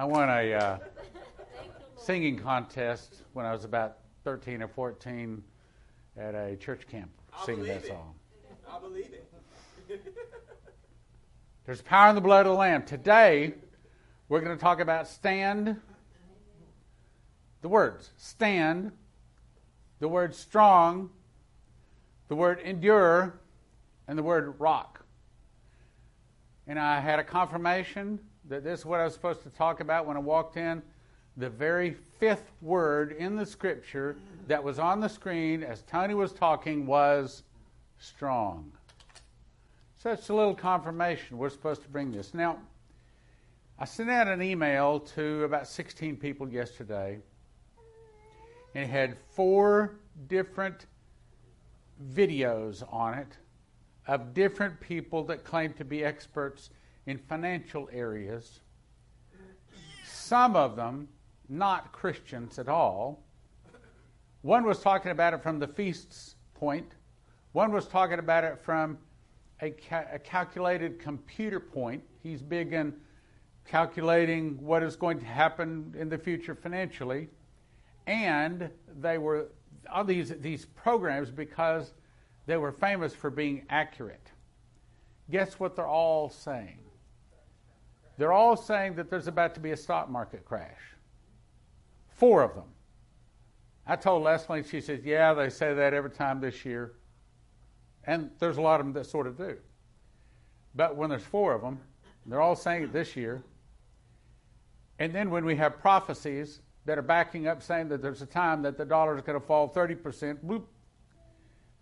I 0.00 0.04
won 0.04 0.30
a 0.30 0.54
uh, 0.54 0.78
singing 1.98 2.38
contest 2.38 3.16
when 3.34 3.44
I 3.44 3.52
was 3.52 3.66
about 3.66 3.98
13 4.24 4.62
or 4.62 4.68
14 4.68 5.42
at 6.16 6.34
a 6.34 6.56
church 6.56 6.86
camp 6.88 7.10
I 7.38 7.44
singing 7.44 7.64
that 7.64 7.82
believe 7.82 7.84
it. 7.84 7.88
song. 7.88 8.14
I 8.72 8.78
believe 8.78 9.12
it. 9.12 10.06
There's 11.66 11.82
power 11.82 12.08
in 12.08 12.14
the 12.14 12.22
blood 12.22 12.46
of 12.46 12.52
the 12.52 12.58
Lamb. 12.58 12.86
Today, 12.86 13.52
we're 14.30 14.40
going 14.40 14.56
to 14.56 14.58
talk 14.58 14.80
about 14.80 15.06
stand, 15.06 15.76
the 17.60 17.68
words 17.68 18.08
stand, 18.16 18.92
the 19.98 20.08
word 20.08 20.34
strong, 20.34 21.10
the 22.28 22.36
word 22.36 22.60
endure, 22.60 23.38
and 24.08 24.18
the 24.18 24.22
word 24.22 24.58
rock. 24.58 25.04
And 26.66 26.78
I 26.78 27.00
had 27.00 27.18
a 27.18 27.24
confirmation 27.24 28.18
that 28.50 28.64
this 28.64 28.80
is 28.80 28.86
what 28.86 28.98
I 28.98 29.04
was 29.04 29.14
supposed 29.14 29.42
to 29.44 29.50
talk 29.50 29.78
about 29.78 30.06
when 30.06 30.16
I 30.16 30.20
walked 30.20 30.56
in. 30.56 30.82
The 31.36 31.48
very 31.48 31.94
fifth 32.18 32.50
word 32.60 33.12
in 33.12 33.36
the 33.36 33.46
scripture 33.46 34.16
that 34.48 34.62
was 34.62 34.80
on 34.80 34.98
the 34.98 35.08
screen 35.08 35.62
as 35.62 35.82
Tony 35.82 36.14
was 36.14 36.32
talking 36.32 36.84
was 36.84 37.44
strong. 37.98 38.72
So 39.98 40.10
it's 40.10 40.28
a 40.30 40.34
little 40.34 40.54
confirmation. 40.54 41.38
We're 41.38 41.48
supposed 41.48 41.82
to 41.82 41.88
bring 41.88 42.10
this. 42.10 42.34
Now, 42.34 42.58
I 43.78 43.84
sent 43.84 44.10
out 44.10 44.26
an 44.26 44.42
email 44.42 44.98
to 45.14 45.44
about 45.44 45.68
16 45.68 46.16
people 46.16 46.48
yesterday, 46.48 47.20
and 48.74 48.84
it 48.84 48.90
had 48.90 49.16
four 49.36 49.94
different 50.26 50.86
videos 52.12 52.82
on 52.92 53.14
it 53.14 53.28
of 54.08 54.34
different 54.34 54.80
people 54.80 55.22
that 55.24 55.44
claim 55.44 55.72
to 55.74 55.84
be 55.84 56.04
experts 56.04 56.70
in 57.10 57.18
financial 57.18 57.88
areas. 57.92 58.60
Some 60.04 60.54
of 60.54 60.76
them 60.76 61.08
not 61.48 61.92
Christians 61.92 62.58
at 62.58 62.68
all. 62.68 63.24
One 64.42 64.64
was 64.64 64.78
talking 64.78 65.10
about 65.10 65.34
it 65.34 65.42
from 65.42 65.58
the 65.58 65.66
feast's 65.66 66.36
point. 66.54 66.92
One 67.52 67.72
was 67.72 67.88
talking 67.88 68.20
about 68.20 68.44
it 68.44 68.60
from 68.62 68.96
a, 69.60 69.70
ca- 69.70 70.06
a 70.12 70.18
calculated 70.18 71.00
computer 71.00 71.58
point. 71.58 72.02
He's 72.22 72.40
big 72.40 72.72
in 72.72 72.94
calculating 73.66 74.56
what 74.64 74.82
is 74.82 74.94
going 74.94 75.18
to 75.18 75.26
happen 75.26 75.92
in 75.98 76.08
the 76.08 76.16
future 76.16 76.54
financially. 76.54 77.28
And 78.06 78.70
they 79.00 79.18
were 79.18 79.48
on 79.90 80.06
these, 80.06 80.32
these 80.40 80.64
programs 80.64 81.30
because 81.30 81.92
they 82.46 82.56
were 82.56 82.72
famous 82.72 83.14
for 83.14 83.30
being 83.30 83.66
accurate. 83.68 84.28
Guess 85.30 85.58
what 85.58 85.76
they're 85.76 85.86
all 85.86 86.30
saying? 86.30 86.78
They're 88.20 88.34
all 88.34 88.54
saying 88.54 88.96
that 88.96 89.08
there's 89.08 89.28
about 89.28 89.54
to 89.54 89.60
be 89.60 89.70
a 89.70 89.76
stock 89.78 90.10
market 90.10 90.44
crash. 90.44 90.76
Four 92.10 92.42
of 92.42 92.54
them. 92.54 92.66
I 93.86 93.96
told 93.96 94.24
Leslie, 94.24 94.62
she 94.62 94.82
says, 94.82 95.00
Yeah, 95.02 95.32
they 95.32 95.48
say 95.48 95.72
that 95.72 95.94
every 95.94 96.10
time 96.10 96.38
this 96.38 96.66
year. 96.66 96.92
And 98.04 98.30
there's 98.38 98.58
a 98.58 98.60
lot 98.60 98.78
of 98.78 98.84
them 98.84 98.92
that 98.92 99.06
sort 99.06 99.26
of 99.26 99.38
do. 99.38 99.56
But 100.74 100.96
when 100.96 101.08
there's 101.08 101.22
four 101.22 101.54
of 101.54 101.62
them, 101.62 101.80
they're 102.26 102.42
all 102.42 102.56
saying 102.56 102.82
it 102.82 102.92
this 102.92 103.16
year. 103.16 103.42
And 104.98 105.14
then 105.14 105.30
when 105.30 105.46
we 105.46 105.56
have 105.56 105.78
prophecies 105.78 106.60
that 106.84 106.98
are 106.98 107.02
backing 107.02 107.48
up 107.48 107.62
saying 107.62 107.88
that 107.88 108.02
there's 108.02 108.20
a 108.20 108.26
time 108.26 108.60
that 108.64 108.76
the 108.76 108.84
dollar 108.84 109.16
is 109.16 109.22
going 109.22 109.40
to 109.40 109.46
fall 109.46 109.72
30%, 109.72 110.44
bloop, 110.44 110.64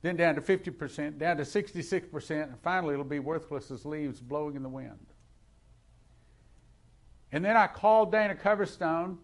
then 0.02 0.14
down 0.14 0.36
to 0.36 0.40
50%, 0.40 1.18
down 1.18 1.36
to 1.38 1.42
66%, 1.42 2.30
and 2.30 2.60
finally 2.62 2.94
it'll 2.94 3.04
be 3.04 3.18
worthless 3.18 3.72
as 3.72 3.84
leaves 3.84 4.20
blowing 4.20 4.54
in 4.54 4.62
the 4.62 4.68
wind. 4.68 5.08
And 7.32 7.44
then 7.44 7.56
I 7.56 7.66
called 7.66 8.12
Dana 8.12 8.34
Coverstone 8.34 9.18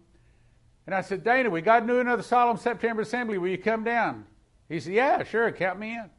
and 0.85 0.93
I 0.93 1.01
said, 1.01 1.23
Dana, 1.23 1.49
we 1.49 1.61
got 1.61 1.79
to 1.81 1.87
do 1.87 1.99
another 1.99 2.21
solemn 2.21 2.57
September 2.57 3.01
assembly. 3.01 3.37
Will 3.37 3.49
you 3.49 3.57
come 3.57 3.83
down? 3.83 4.25
He 4.69 4.79
said, 4.79 4.93
Yeah, 4.93 5.23
sure, 5.23 5.51
count 5.51 5.79
me 5.79 5.93
in. 5.93 6.09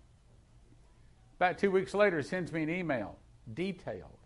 About 1.37 1.59
two 1.59 1.71
weeks 1.71 1.95
later, 1.95 2.17
he 2.17 2.23
sends 2.23 2.53
me 2.53 2.63
an 2.63 2.71
email, 2.71 3.17
detailed. 3.55 4.19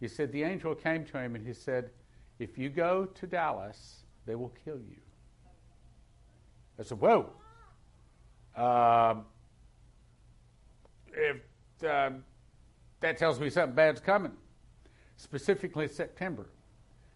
He 0.00 0.08
said, 0.08 0.32
The 0.32 0.42
angel 0.42 0.74
came 0.74 1.04
to 1.06 1.18
him 1.18 1.36
and 1.36 1.46
he 1.46 1.52
said, 1.52 1.90
If 2.38 2.58
you 2.58 2.68
go 2.70 3.04
to 3.04 3.26
Dallas, 3.26 4.04
they 4.26 4.34
will 4.34 4.52
kill 4.64 4.78
you. 4.78 4.96
I 6.78 6.82
said, 6.82 6.98
Whoa. 7.00 7.30
Um, 8.56 9.24
if 11.12 11.36
um, 11.88 12.24
that 13.00 13.18
tells 13.18 13.38
me 13.38 13.50
something 13.50 13.74
bad's 13.74 14.00
coming, 14.00 14.32
specifically 15.16 15.86
September. 15.86 16.48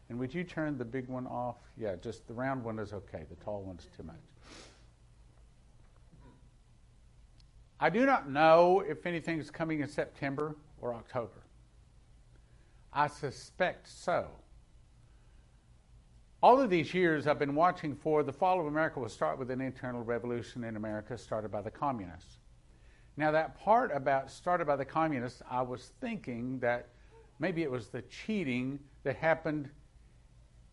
And 0.08 0.18
would 0.18 0.34
you 0.34 0.44
turn 0.44 0.76
the 0.76 0.84
big 0.84 1.08
one 1.08 1.26
off? 1.26 1.56
Yeah, 1.76 1.96
just 1.96 2.26
the 2.26 2.34
round 2.34 2.64
one 2.64 2.78
is 2.78 2.92
okay. 2.92 3.24
The 3.28 3.36
tall 3.36 3.62
one's 3.62 3.88
too 3.96 4.02
much. 4.02 4.16
I 7.80 7.90
do 7.90 8.06
not 8.06 8.30
know 8.30 8.84
if 8.86 9.06
anything 9.06 9.40
is 9.40 9.50
coming 9.50 9.80
in 9.80 9.88
September 9.88 10.54
or 10.80 10.94
October. 10.94 11.42
I 12.92 13.08
suspect 13.08 13.88
so. 13.88 14.28
All 16.42 16.60
of 16.60 16.70
these 16.70 16.92
years 16.92 17.26
I've 17.26 17.38
been 17.38 17.54
watching 17.54 17.94
for 17.94 18.22
the 18.22 18.32
fall 18.32 18.60
of 18.60 18.66
America 18.66 19.00
will 19.00 19.08
start 19.08 19.38
with 19.38 19.50
an 19.50 19.60
internal 19.60 20.02
revolution 20.02 20.64
in 20.64 20.76
America 20.76 21.16
started 21.16 21.50
by 21.50 21.62
the 21.62 21.70
communists. 21.70 22.38
Now, 23.16 23.30
that 23.30 23.58
part 23.58 23.90
about 23.94 24.30
started 24.30 24.66
by 24.66 24.76
the 24.76 24.84
communists, 24.84 25.42
I 25.50 25.62
was 25.62 25.92
thinking 26.00 26.58
that 26.60 26.88
maybe 27.38 27.62
it 27.62 27.70
was 27.70 27.88
the 27.88 28.02
cheating 28.02 28.78
that 29.04 29.16
happened 29.16 29.68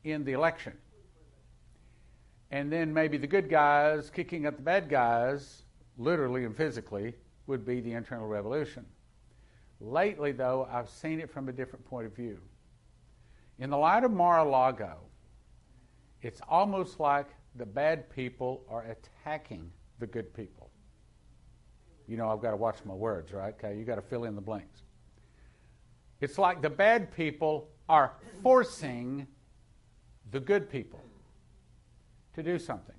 in 0.04 0.24
the 0.24 0.34
election. 0.34 0.74
And 2.52 2.72
then 2.72 2.94
maybe 2.94 3.18
the 3.18 3.28
good 3.28 3.50
guys 3.50 4.10
kicking 4.10 4.46
at 4.46 4.56
the 4.56 4.64
bad 4.64 4.90
guys, 4.90 5.64
literally 5.98 6.46
and 6.46 6.56
physically, 6.56 7.14
would 7.48 7.66
be 7.66 7.80
the 7.82 7.94
internal 7.94 8.28
revolution. 8.28 8.86
Lately, 9.80 10.32
though, 10.32 10.68
I've 10.72 10.90
seen 10.90 11.20
it 11.20 11.32
from 11.32 11.48
a 11.48 11.52
different 11.52 11.86
point 11.86 12.06
of 12.06 12.16
view. 12.16 12.40
In 13.60 13.70
the 13.70 13.78
light 13.78 14.04
of 14.04 14.12
Mar 14.12 14.40
a 14.40 14.44
Lago, 14.44 14.98
it's 16.22 16.42
almost 16.50 17.00
like 17.00 17.28
the 17.56 17.66
bad 17.66 18.10
people 18.10 18.66
are 18.70 18.84
attacking 18.84 19.72
the 20.00 20.08
good 20.08 20.34
people. 20.34 20.70
You 22.08 22.18
know, 22.18 22.30
I've 22.30 22.42
got 22.42 22.52
to 22.52 22.58
watch 22.58 22.78
my 22.86 22.94
words, 22.94 23.32
right? 23.32 23.54
Okay, 23.54 23.78
you 23.78 23.86
got 23.86 23.96
to 23.96 24.02
fill 24.02 24.24
in 24.24 24.36
the 24.36 24.42
blanks. 24.42 24.82
It's 26.22 26.38
like 26.38 26.62
the 26.62 26.70
bad 26.70 27.16
people 27.16 27.70
are 27.88 28.14
forcing 28.44 29.28
the 30.32 30.40
good 30.40 30.70
people 30.70 31.02
to 32.36 32.44
do 32.44 32.60
something. 32.60 32.96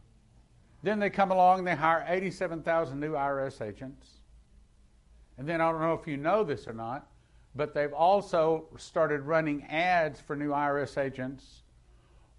Then 0.82 0.98
they 0.98 1.10
come 1.10 1.30
along, 1.30 1.64
they 1.64 1.74
hire 1.74 2.04
87,000 2.08 2.98
new 2.98 3.12
IRS 3.12 3.60
agents. 3.60 4.08
And 5.38 5.48
then 5.48 5.60
I 5.60 5.70
don't 5.70 5.80
know 5.80 5.94
if 5.94 6.06
you 6.06 6.16
know 6.16 6.42
this 6.42 6.66
or 6.66 6.72
not, 6.72 7.06
but 7.54 7.74
they've 7.74 7.92
also 7.92 8.66
started 8.76 9.22
running 9.22 9.64
ads 9.64 10.20
for 10.20 10.36
new 10.36 10.50
IRS 10.50 10.98
agents 10.98 11.62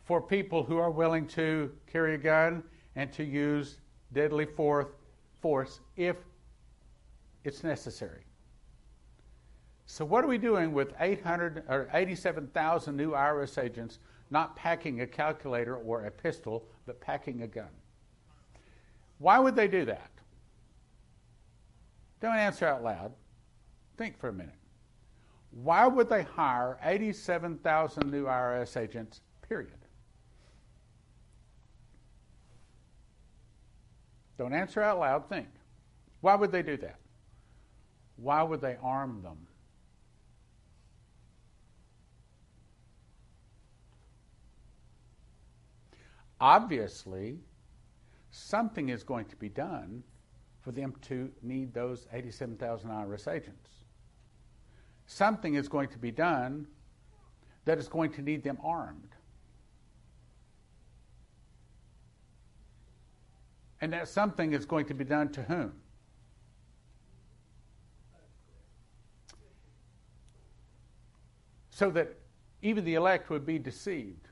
for 0.06 0.22
people 0.22 0.64
who 0.64 0.78
are 0.78 0.92
willing 0.92 1.28
to 1.28 1.72
carry 1.92 2.16
a 2.16 2.18
gun 2.18 2.64
and 2.96 3.12
to 3.14 3.24
use 3.24 3.78
deadly 4.14 4.46
force 4.46 5.80
if 5.96 6.16
it's 7.44 7.64
necessary. 7.64 8.24
So 9.86 10.06
what 10.06 10.24
are 10.24 10.28
we 10.28 10.38
doing 10.38 10.74
with 10.74 10.94
800 11.00 11.64
or 11.68 11.90
87,000 11.94 12.96
new 12.96 13.12
IRS 13.12 13.62
agents 13.62 14.00
not 14.32 14.56
packing 14.56 15.02
a 15.02 15.08
calculator 15.08 15.76
or 15.76 16.06
a 16.06 16.12
pistol, 16.12 16.66
but 16.86 17.00
packing 17.00 17.44
a 17.44 17.48
gun. 17.48 17.70
Why 19.20 19.38
would 19.38 19.56
they 19.56 19.68
do 19.68 19.86
that? 19.86 20.10
Don't 22.22 22.36
answer 22.36 22.66
out 22.66 22.84
loud. 22.84 23.12
Think 23.98 24.18
for 24.18 24.30
a 24.30 24.34
minute. 24.34 24.56
Why 25.52 25.86
would 25.86 26.10
they 26.10 26.24
hire 26.24 26.80
87,000 26.82 28.10
new 28.10 28.26
IRS 28.26 28.78
agents, 28.78 29.22
period? 29.48 29.74
Don't 34.38 34.54
answer 34.54 34.82
out 34.82 35.00
loud, 35.00 35.28
think. 35.30 35.50
Why 36.22 36.36
would 36.36 36.52
they 36.52 36.64
do 36.64 36.78
that? 36.78 37.00
Why 38.16 38.44
would 38.44 38.62
they 38.62 38.78
arm 38.82 39.22
them? 39.22 39.48
Obviously, 46.42 47.38
something 48.32 48.90
is 48.90 49.04
going 49.04 49.26
to 49.26 49.36
be 49.36 49.48
done 49.48 50.04
for 50.60 50.72
them 50.72 50.96
to 51.04 51.30
need 51.44 51.72
those 51.72 52.08
87,000 52.12 52.90
IRS 52.90 53.32
agents. 53.32 53.70
Something 55.06 55.54
is 55.54 55.68
going 55.68 55.90
to 55.90 56.00
be 56.00 56.10
done 56.10 56.66
that 57.66 57.78
is 57.78 57.88
going 57.88 58.12
to 58.14 58.24
need 58.24 58.44
them 58.44 58.58
armed. 58.64 59.16
And 63.80 63.94
that 63.94 64.08
something 64.08 64.54
is 64.54 64.66
going 64.66 64.86
to 64.88 64.96
be 64.96 65.04
done 65.04 65.30
to 65.34 65.44
whom? 65.44 65.74
So 71.70 71.92
that 71.92 72.18
even 72.64 72.84
the 72.84 72.96
elect 72.96 73.30
would 73.30 73.46
be 73.46 73.60
deceived. 73.60 74.31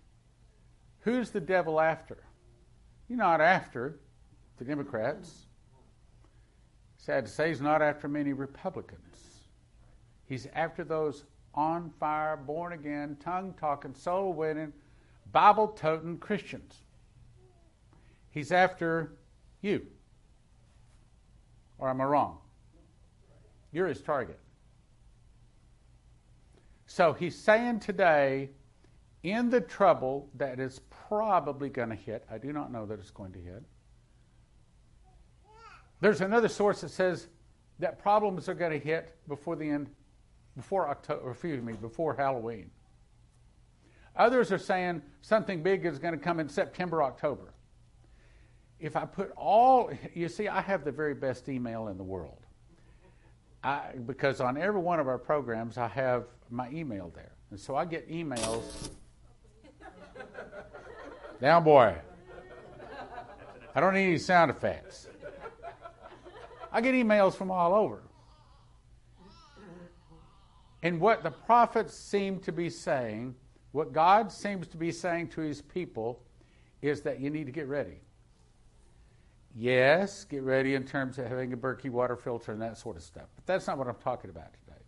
Who's 1.01 1.29
the 1.31 1.39
devil 1.39 1.79
after? 1.79 2.17
You're 3.07 3.17
not 3.17 3.41
after 3.41 3.99
the 4.57 4.65
Democrats. 4.65 5.45
Sad 6.97 7.25
to 7.25 7.31
say, 7.31 7.49
he's 7.49 7.61
not 7.61 7.81
after 7.81 8.07
many 8.07 8.33
Republicans. 8.33 9.47
He's 10.25 10.47
after 10.53 10.83
those 10.83 11.23
on 11.55 11.89
fire, 11.99 12.37
born 12.37 12.73
again, 12.73 13.17
tongue 13.19 13.55
talking, 13.59 13.93
soul 13.93 14.33
winning, 14.33 14.73
Bible 15.31 15.69
toting 15.69 16.17
Christians. 16.17 16.83
He's 18.29 18.51
after 18.51 19.13
you. 19.61 19.87
Or 21.77 21.89
am 21.89 22.01
I 22.01 22.03
wrong? 22.03 22.37
You're 23.71 23.87
his 23.87 24.01
target. 24.01 24.39
So 26.85 27.13
he's 27.13 27.35
saying 27.35 27.79
today, 27.79 28.49
in 29.23 29.49
the 29.49 29.61
trouble 29.61 30.29
that 30.35 30.59
is 30.59 30.79
probably 31.09 31.69
going 31.69 31.89
to 31.89 31.95
hit, 31.95 32.23
I 32.31 32.37
do 32.37 32.53
not 32.53 32.71
know 32.71 32.85
that 32.85 32.99
it's 32.99 33.11
going 33.11 33.33
to 33.33 33.39
hit. 33.39 33.63
There's 35.99 36.21
another 36.21 36.47
source 36.47 36.81
that 36.81 36.89
says 36.89 37.27
that 37.79 37.99
problems 37.99 38.47
are 38.47 38.53
going 38.53 38.71
to 38.71 38.79
hit 38.79 39.15
before 39.27 39.55
the 39.55 39.69
end, 39.69 39.89
before 40.55 40.87
October, 40.87 41.31
excuse 41.31 41.61
me, 41.61 41.73
before 41.73 42.15
Halloween. 42.15 42.69
Others 44.15 44.51
are 44.51 44.57
saying 44.59 45.01
something 45.21 45.63
big 45.63 45.85
is 45.85 45.97
going 45.97 46.13
to 46.13 46.19
come 46.19 46.39
in 46.39 46.47
September, 46.47 47.01
October. 47.03 47.53
If 48.79 48.95
I 48.95 49.05
put 49.05 49.31
all, 49.35 49.91
you 50.13 50.29
see, 50.29 50.47
I 50.47 50.61
have 50.61 50.85
the 50.85 50.91
very 50.91 51.13
best 51.13 51.49
email 51.49 51.87
in 51.87 51.97
the 51.97 52.03
world. 52.03 52.45
I, 53.63 53.91
because 54.05 54.39
on 54.39 54.57
every 54.57 54.79
one 54.79 54.99
of 54.99 55.07
our 55.07 55.17
programs, 55.17 55.77
I 55.77 55.87
have 55.87 56.25
my 56.49 56.69
email 56.69 57.11
there. 57.13 57.31
And 57.49 57.59
so 57.59 57.75
I 57.75 57.83
get 57.83 58.09
emails 58.09 58.89
down, 61.41 61.63
boy. 61.63 61.95
I 63.75 63.79
don't 63.79 63.93
need 63.93 64.07
any 64.07 64.17
sound 64.17 64.51
effects. 64.51 65.07
I 66.71 66.81
get 66.81 66.93
emails 66.93 67.35
from 67.35 67.49
all 67.51 67.73
over. 67.73 68.01
And 70.81 70.99
what 70.99 71.23
the 71.23 71.31
prophets 71.31 71.93
seem 71.93 72.39
to 72.41 72.51
be 72.51 72.69
saying, 72.69 73.35
what 73.71 73.91
God 73.91 74.31
seems 74.31 74.67
to 74.67 74.77
be 74.77 74.91
saying 74.91 75.29
to 75.29 75.41
his 75.41 75.61
people, 75.61 76.23
is 76.81 77.01
that 77.01 77.19
you 77.19 77.29
need 77.29 77.45
to 77.45 77.51
get 77.51 77.67
ready. 77.67 77.99
Yes, 79.55 80.23
get 80.23 80.43
ready 80.43 80.75
in 80.75 80.85
terms 80.85 81.17
of 81.17 81.27
having 81.27 81.51
a 81.53 81.57
Berkey 81.57 81.89
water 81.89 82.15
filter 82.15 82.53
and 82.53 82.61
that 82.61 82.77
sort 82.77 82.95
of 82.95 83.03
stuff. 83.03 83.25
But 83.35 83.45
that's 83.45 83.67
not 83.67 83.77
what 83.77 83.87
I'm 83.87 83.95
talking 83.95 84.29
about 84.29 84.53
today. 84.53 84.79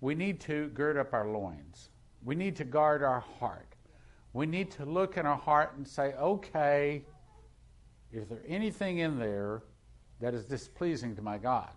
We 0.00 0.14
need 0.14 0.40
to 0.40 0.68
gird 0.68 0.96
up 0.96 1.12
our 1.12 1.28
loins. 1.28 1.90
We 2.24 2.34
need 2.34 2.56
to 2.56 2.64
guard 2.64 3.02
our 3.02 3.20
heart. 3.20 3.71
We 4.32 4.46
need 4.46 4.70
to 4.72 4.84
look 4.84 5.16
in 5.16 5.26
our 5.26 5.36
heart 5.36 5.74
and 5.76 5.86
say, 5.86 6.14
okay, 6.14 7.04
is 8.12 8.28
there 8.28 8.42
anything 8.46 8.98
in 8.98 9.18
there 9.18 9.62
that 10.20 10.34
is 10.34 10.44
displeasing 10.44 11.16
to 11.16 11.22
my 11.22 11.38
God? 11.38 11.70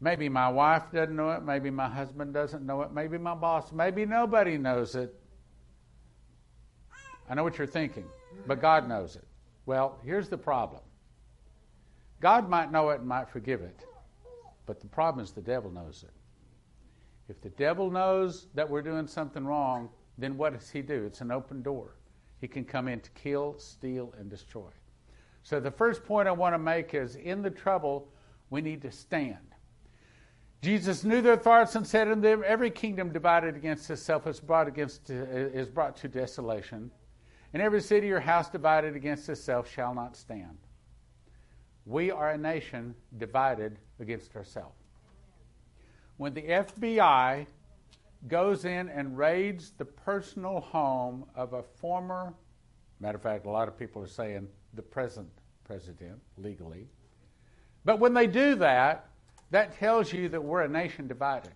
Maybe 0.00 0.28
my 0.28 0.48
wife 0.48 0.84
doesn't 0.92 1.14
know 1.14 1.30
it. 1.32 1.42
Maybe 1.42 1.70
my 1.70 1.88
husband 1.88 2.32
doesn't 2.32 2.64
know 2.64 2.82
it. 2.82 2.92
Maybe 2.92 3.18
my 3.18 3.34
boss. 3.34 3.72
Maybe 3.72 4.06
nobody 4.06 4.56
knows 4.56 4.94
it. 4.94 5.14
I 7.28 7.34
know 7.34 7.42
what 7.42 7.58
you're 7.58 7.66
thinking, 7.66 8.06
but 8.46 8.60
God 8.60 8.88
knows 8.88 9.16
it. 9.16 9.24
Well, 9.66 9.98
here's 10.04 10.28
the 10.28 10.38
problem 10.38 10.82
God 12.20 12.48
might 12.48 12.72
know 12.72 12.90
it 12.90 13.00
and 13.00 13.08
might 13.08 13.28
forgive 13.28 13.60
it, 13.60 13.84
but 14.66 14.80
the 14.80 14.86
problem 14.86 15.24
is 15.24 15.32
the 15.32 15.42
devil 15.42 15.70
knows 15.70 16.04
it. 16.04 16.14
If 17.28 17.40
the 17.42 17.50
devil 17.50 17.90
knows 17.90 18.46
that 18.54 18.68
we're 18.68 18.82
doing 18.82 19.06
something 19.06 19.44
wrong, 19.44 19.90
then 20.18 20.36
what 20.36 20.52
does 20.58 20.68
he 20.68 20.82
do? 20.82 21.04
It's 21.06 21.20
an 21.20 21.30
open 21.30 21.62
door. 21.62 21.94
He 22.40 22.48
can 22.48 22.64
come 22.64 22.88
in 22.88 23.00
to 23.00 23.10
kill, 23.10 23.54
steal, 23.58 24.12
and 24.18 24.28
destroy. 24.28 24.70
So 25.42 25.60
the 25.60 25.70
first 25.70 26.04
point 26.04 26.28
I 26.28 26.32
want 26.32 26.54
to 26.54 26.58
make 26.58 26.92
is 26.92 27.16
in 27.16 27.42
the 27.42 27.50
trouble, 27.50 28.08
we 28.50 28.60
need 28.60 28.82
to 28.82 28.90
stand. 28.90 29.36
Jesus 30.60 31.04
knew 31.04 31.22
their 31.22 31.36
thoughts 31.36 31.76
and 31.76 31.86
said 31.86 32.08
unto 32.08 32.22
them, 32.22 32.42
Every 32.44 32.70
kingdom 32.70 33.12
divided 33.12 33.54
against 33.54 33.88
itself 33.90 34.26
is 34.26 34.40
brought, 34.40 34.66
against, 34.66 35.10
uh, 35.10 35.14
is 35.14 35.68
brought 35.68 35.96
to 35.98 36.08
desolation, 36.08 36.90
and 37.52 37.62
every 37.62 37.80
city 37.80 38.10
or 38.10 38.18
house 38.18 38.50
divided 38.50 38.96
against 38.96 39.28
itself 39.28 39.70
shall 39.70 39.94
not 39.94 40.16
stand. 40.16 40.58
We 41.86 42.10
are 42.10 42.32
a 42.32 42.38
nation 42.38 42.94
divided 43.16 43.78
against 44.00 44.34
ourselves. 44.34 44.74
When 46.16 46.34
the 46.34 46.42
FBI 46.42 47.46
goes 48.26 48.64
in 48.64 48.88
and 48.88 49.16
raids 49.16 49.72
the 49.78 49.84
personal 49.84 50.60
home 50.60 51.24
of 51.34 51.52
a 51.52 51.62
former, 51.62 52.34
matter 53.00 53.16
of 53.16 53.22
fact, 53.22 53.46
a 53.46 53.50
lot 53.50 53.68
of 53.68 53.78
people 53.78 54.02
are 54.02 54.08
saying 54.08 54.48
the 54.74 54.82
present 54.82 55.28
president 55.64 56.18
legally. 56.36 56.88
But 57.84 58.00
when 58.00 58.14
they 58.14 58.26
do 58.26 58.56
that, 58.56 59.08
that 59.50 59.78
tells 59.78 60.12
you 60.12 60.28
that 60.30 60.42
we're 60.42 60.62
a 60.62 60.68
nation 60.68 61.06
divided. 61.06 61.52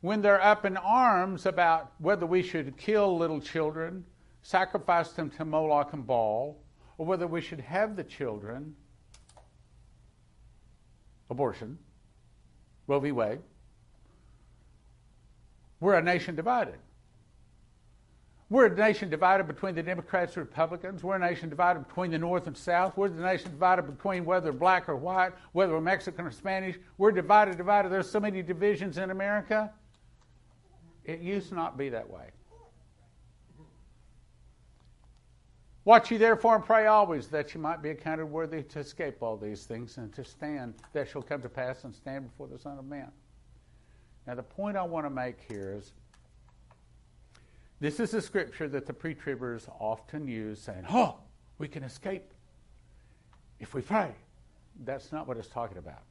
When 0.00 0.22
they're 0.22 0.42
up 0.42 0.64
in 0.64 0.76
arms 0.76 1.46
about 1.46 1.92
whether 1.98 2.24
we 2.24 2.42
should 2.42 2.76
kill 2.76 3.18
little 3.18 3.40
children, 3.40 4.04
sacrifice 4.42 5.10
them 5.12 5.30
to 5.30 5.44
Moloch 5.44 5.92
and 5.92 6.06
Baal, 6.06 6.56
or 6.96 7.06
whether 7.06 7.26
we 7.26 7.40
should 7.40 7.60
have 7.60 7.96
the 7.96 8.04
children, 8.04 8.74
abortion, 11.30 11.78
Roe 12.86 13.00
v. 13.00 13.12
Wade, 13.12 13.40
we're 15.80 15.94
a 15.94 16.02
nation 16.02 16.34
divided. 16.34 16.78
We're 18.50 18.66
a 18.66 18.74
nation 18.74 19.10
divided 19.10 19.46
between 19.46 19.74
the 19.74 19.82
Democrats 19.82 20.36
and 20.36 20.46
Republicans. 20.46 21.04
We're 21.04 21.16
a 21.16 21.18
nation 21.18 21.50
divided 21.50 21.86
between 21.86 22.10
the 22.10 22.18
North 22.18 22.46
and 22.46 22.56
South. 22.56 22.96
We're 22.96 23.10
the 23.10 23.22
nation 23.22 23.50
divided 23.50 23.82
between 23.82 24.24
whether 24.24 24.52
black 24.52 24.88
or 24.88 24.96
white, 24.96 25.32
whether 25.52 25.74
we're 25.74 25.82
Mexican 25.82 26.24
or 26.24 26.30
Spanish. 26.30 26.78
We're 26.96 27.12
divided, 27.12 27.58
divided. 27.58 27.92
There's 27.92 28.10
so 28.10 28.20
many 28.20 28.42
divisions 28.42 28.96
in 28.96 29.10
America. 29.10 29.70
It 31.04 31.20
used 31.20 31.50
to 31.50 31.54
not 31.54 31.76
be 31.76 31.90
that 31.90 32.08
way. 32.08 32.30
Watch 35.84 36.10
ye 36.10 36.18
therefore 36.18 36.56
and 36.56 36.64
pray 36.64 36.86
always 36.86 37.28
that 37.28 37.54
you 37.54 37.60
might 37.60 37.82
be 37.82 37.90
accounted 37.90 38.26
worthy 38.26 38.62
to 38.62 38.78
escape 38.78 39.22
all 39.22 39.36
these 39.36 39.64
things 39.64 39.96
and 39.96 40.12
to 40.14 40.24
stand 40.24 40.74
that 40.92 41.08
shall 41.08 41.22
come 41.22 41.40
to 41.40 41.48
pass 41.48 41.84
and 41.84 41.94
stand 41.94 42.30
before 42.30 42.46
the 42.46 42.58
Son 42.58 42.78
of 42.78 42.84
Man. 42.84 43.10
Now, 44.28 44.34
the 44.34 44.42
point 44.42 44.76
I 44.76 44.82
want 44.82 45.06
to 45.06 45.10
make 45.10 45.38
here 45.48 45.74
is 45.78 45.90
this 47.80 47.98
is 47.98 48.12
a 48.12 48.20
scripture 48.20 48.68
that 48.68 48.84
the 48.84 48.92
pre 48.92 49.14
tribbers 49.14 49.66
often 49.80 50.28
use, 50.28 50.60
saying, 50.60 50.84
Oh, 50.90 51.16
we 51.56 51.66
can 51.66 51.82
escape 51.82 52.34
if 53.58 53.72
we 53.72 53.80
pray. 53.80 54.10
That's 54.84 55.12
not 55.12 55.26
what 55.26 55.38
it's 55.38 55.48
talking 55.48 55.78
about. 55.78 56.02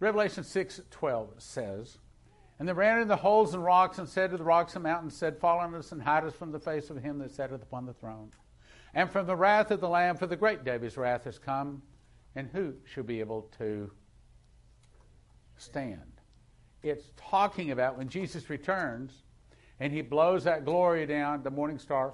Revelation 0.00 0.42
6 0.42 0.80
12 0.90 1.34
says, 1.38 1.98
And 2.58 2.68
they 2.68 2.72
ran 2.72 2.96
into 2.96 3.06
the 3.06 3.16
holes 3.16 3.54
and 3.54 3.62
rocks 3.62 3.98
and 3.98 4.08
said 4.08 4.32
to 4.32 4.36
the 4.36 4.42
rocks 4.42 4.74
and 4.74 4.82
mountains, 4.82 5.14
said, 5.14 5.38
Fall 5.38 5.60
on 5.60 5.72
us 5.76 5.92
and 5.92 6.02
hide 6.02 6.24
us 6.24 6.34
from 6.34 6.50
the 6.50 6.58
face 6.58 6.90
of 6.90 6.96
him 6.96 7.20
that 7.20 7.30
sitteth 7.30 7.62
upon 7.62 7.86
the 7.86 7.94
throne, 7.94 8.32
and 8.92 9.08
from 9.08 9.26
the 9.26 9.36
wrath 9.36 9.70
of 9.70 9.80
the 9.80 9.88
Lamb, 9.88 10.16
for 10.16 10.26
the 10.26 10.34
great 10.34 10.64
day 10.64 10.74
of 10.74 10.82
his 10.82 10.96
wrath 10.96 11.22
has 11.22 11.38
come, 11.38 11.80
and 12.34 12.50
who 12.50 12.74
shall 12.92 13.04
be 13.04 13.20
able 13.20 13.42
to 13.58 13.92
stand? 15.56 16.13
It's 16.84 17.10
talking 17.16 17.70
about 17.70 17.96
when 17.98 18.08
Jesus 18.08 18.48
returns 18.50 19.24
and 19.80 19.92
he 19.92 20.02
blows 20.02 20.44
that 20.44 20.64
glory 20.64 21.06
down, 21.06 21.42
the 21.42 21.50
morning 21.50 21.78
star, 21.78 22.12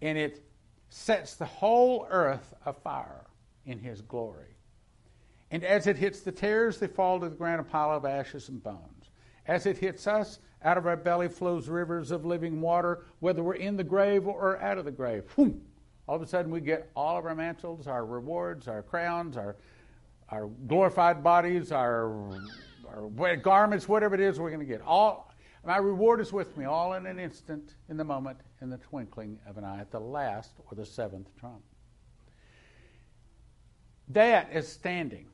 and 0.00 0.16
it 0.16 0.44
sets 0.88 1.34
the 1.34 1.44
whole 1.44 2.06
earth 2.10 2.54
afire 2.64 3.26
in 3.66 3.78
his 3.78 4.00
glory. 4.02 4.56
And 5.50 5.64
as 5.64 5.86
it 5.86 5.96
hits 5.96 6.20
the 6.20 6.30
tares, 6.32 6.78
they 6.78 6.86
fall 6.86 7.18
to 7.18 7.28
the 7.28 7.34
ground 7.34 7.60
a 7.60 7.64
pile 7.64 7.96
of 7.96 8.04
ashes 8.04 8.48
and 8.48 8.62
bones. 8.62 9.10
As 9.46 9.66
it 9.66 9.78
hits 9.78 10.06
us, 10.06 10.38
Out 10.62 10.76
of 10.76 10.86
our 10.86 10.96
belly 10.96 11.28
flows 11.28 11.68
rivers 11.68 12.10
of 12.10 12.26
living 12.26 12.60
water, 12.60 13.04
whether 13.20 13.42
we're 13.42 13.54
in 13.54 13.76
the 13.76 13.84
grave 13.84 14.26
or 14.26 14.60
out 14.60 14.76
of 14.76 14.84
the 14.84 14.90
grave. 14.90 15.24
All 15.38 16.16
of 16.16 16.22
a 16.22 16.26
sudden, 16.26 16.50
we 16.50 16.60
get 16.60 16.90
all 16.94 17.16
of 17.16 17.24
our 17.24 17.34
mantles, 17.34 17.86
our 17.86 18.04
rewards, 18.04 18.68
our 18.68 18.82
crowns, 18.82 19.36
our, 19.36 19.56
our 20.30 20.48
glorified 20.66 21.22
bodies, 21.22 21.72
our, 21.72 22.30
our 22.88 23.36
garments, 23.36 23.88
whatever 23.88 24.14
it 24.14 24.20
is 24.20 24.38
we're 24.38 24.50
going 24.50 24.60
to 24.60 24.66
get. 24.66 24.80
All 24.82 25.30
my 25.64 25.76
reward 25.76 26.20
is 26.20 26.32
with 26.32 26.56
me, 26.56 26.64
all 26.64 26.94
in 26.94 27.06
an 27.06 27.18
instant, 27.18 27.74
in 27.88 27.96
the 27.96 28.04
moment, 28.04 28.38
in 28.62 28.70
the 28.70 28.78
twinkling 28.78 29.38
of 29.46 29.58
an 29.58 29.64
eye, 29.64 29.80
at 29.80 29.90
the 29.90 30.00
last 30.00 30.52
or 30.70 30.74
the 30.74 30.86
seventh 30.86 31.28
trump. 31.38 31.62
That 34.08 34.50
is 34.52 34.66
standing. 34.66 35.26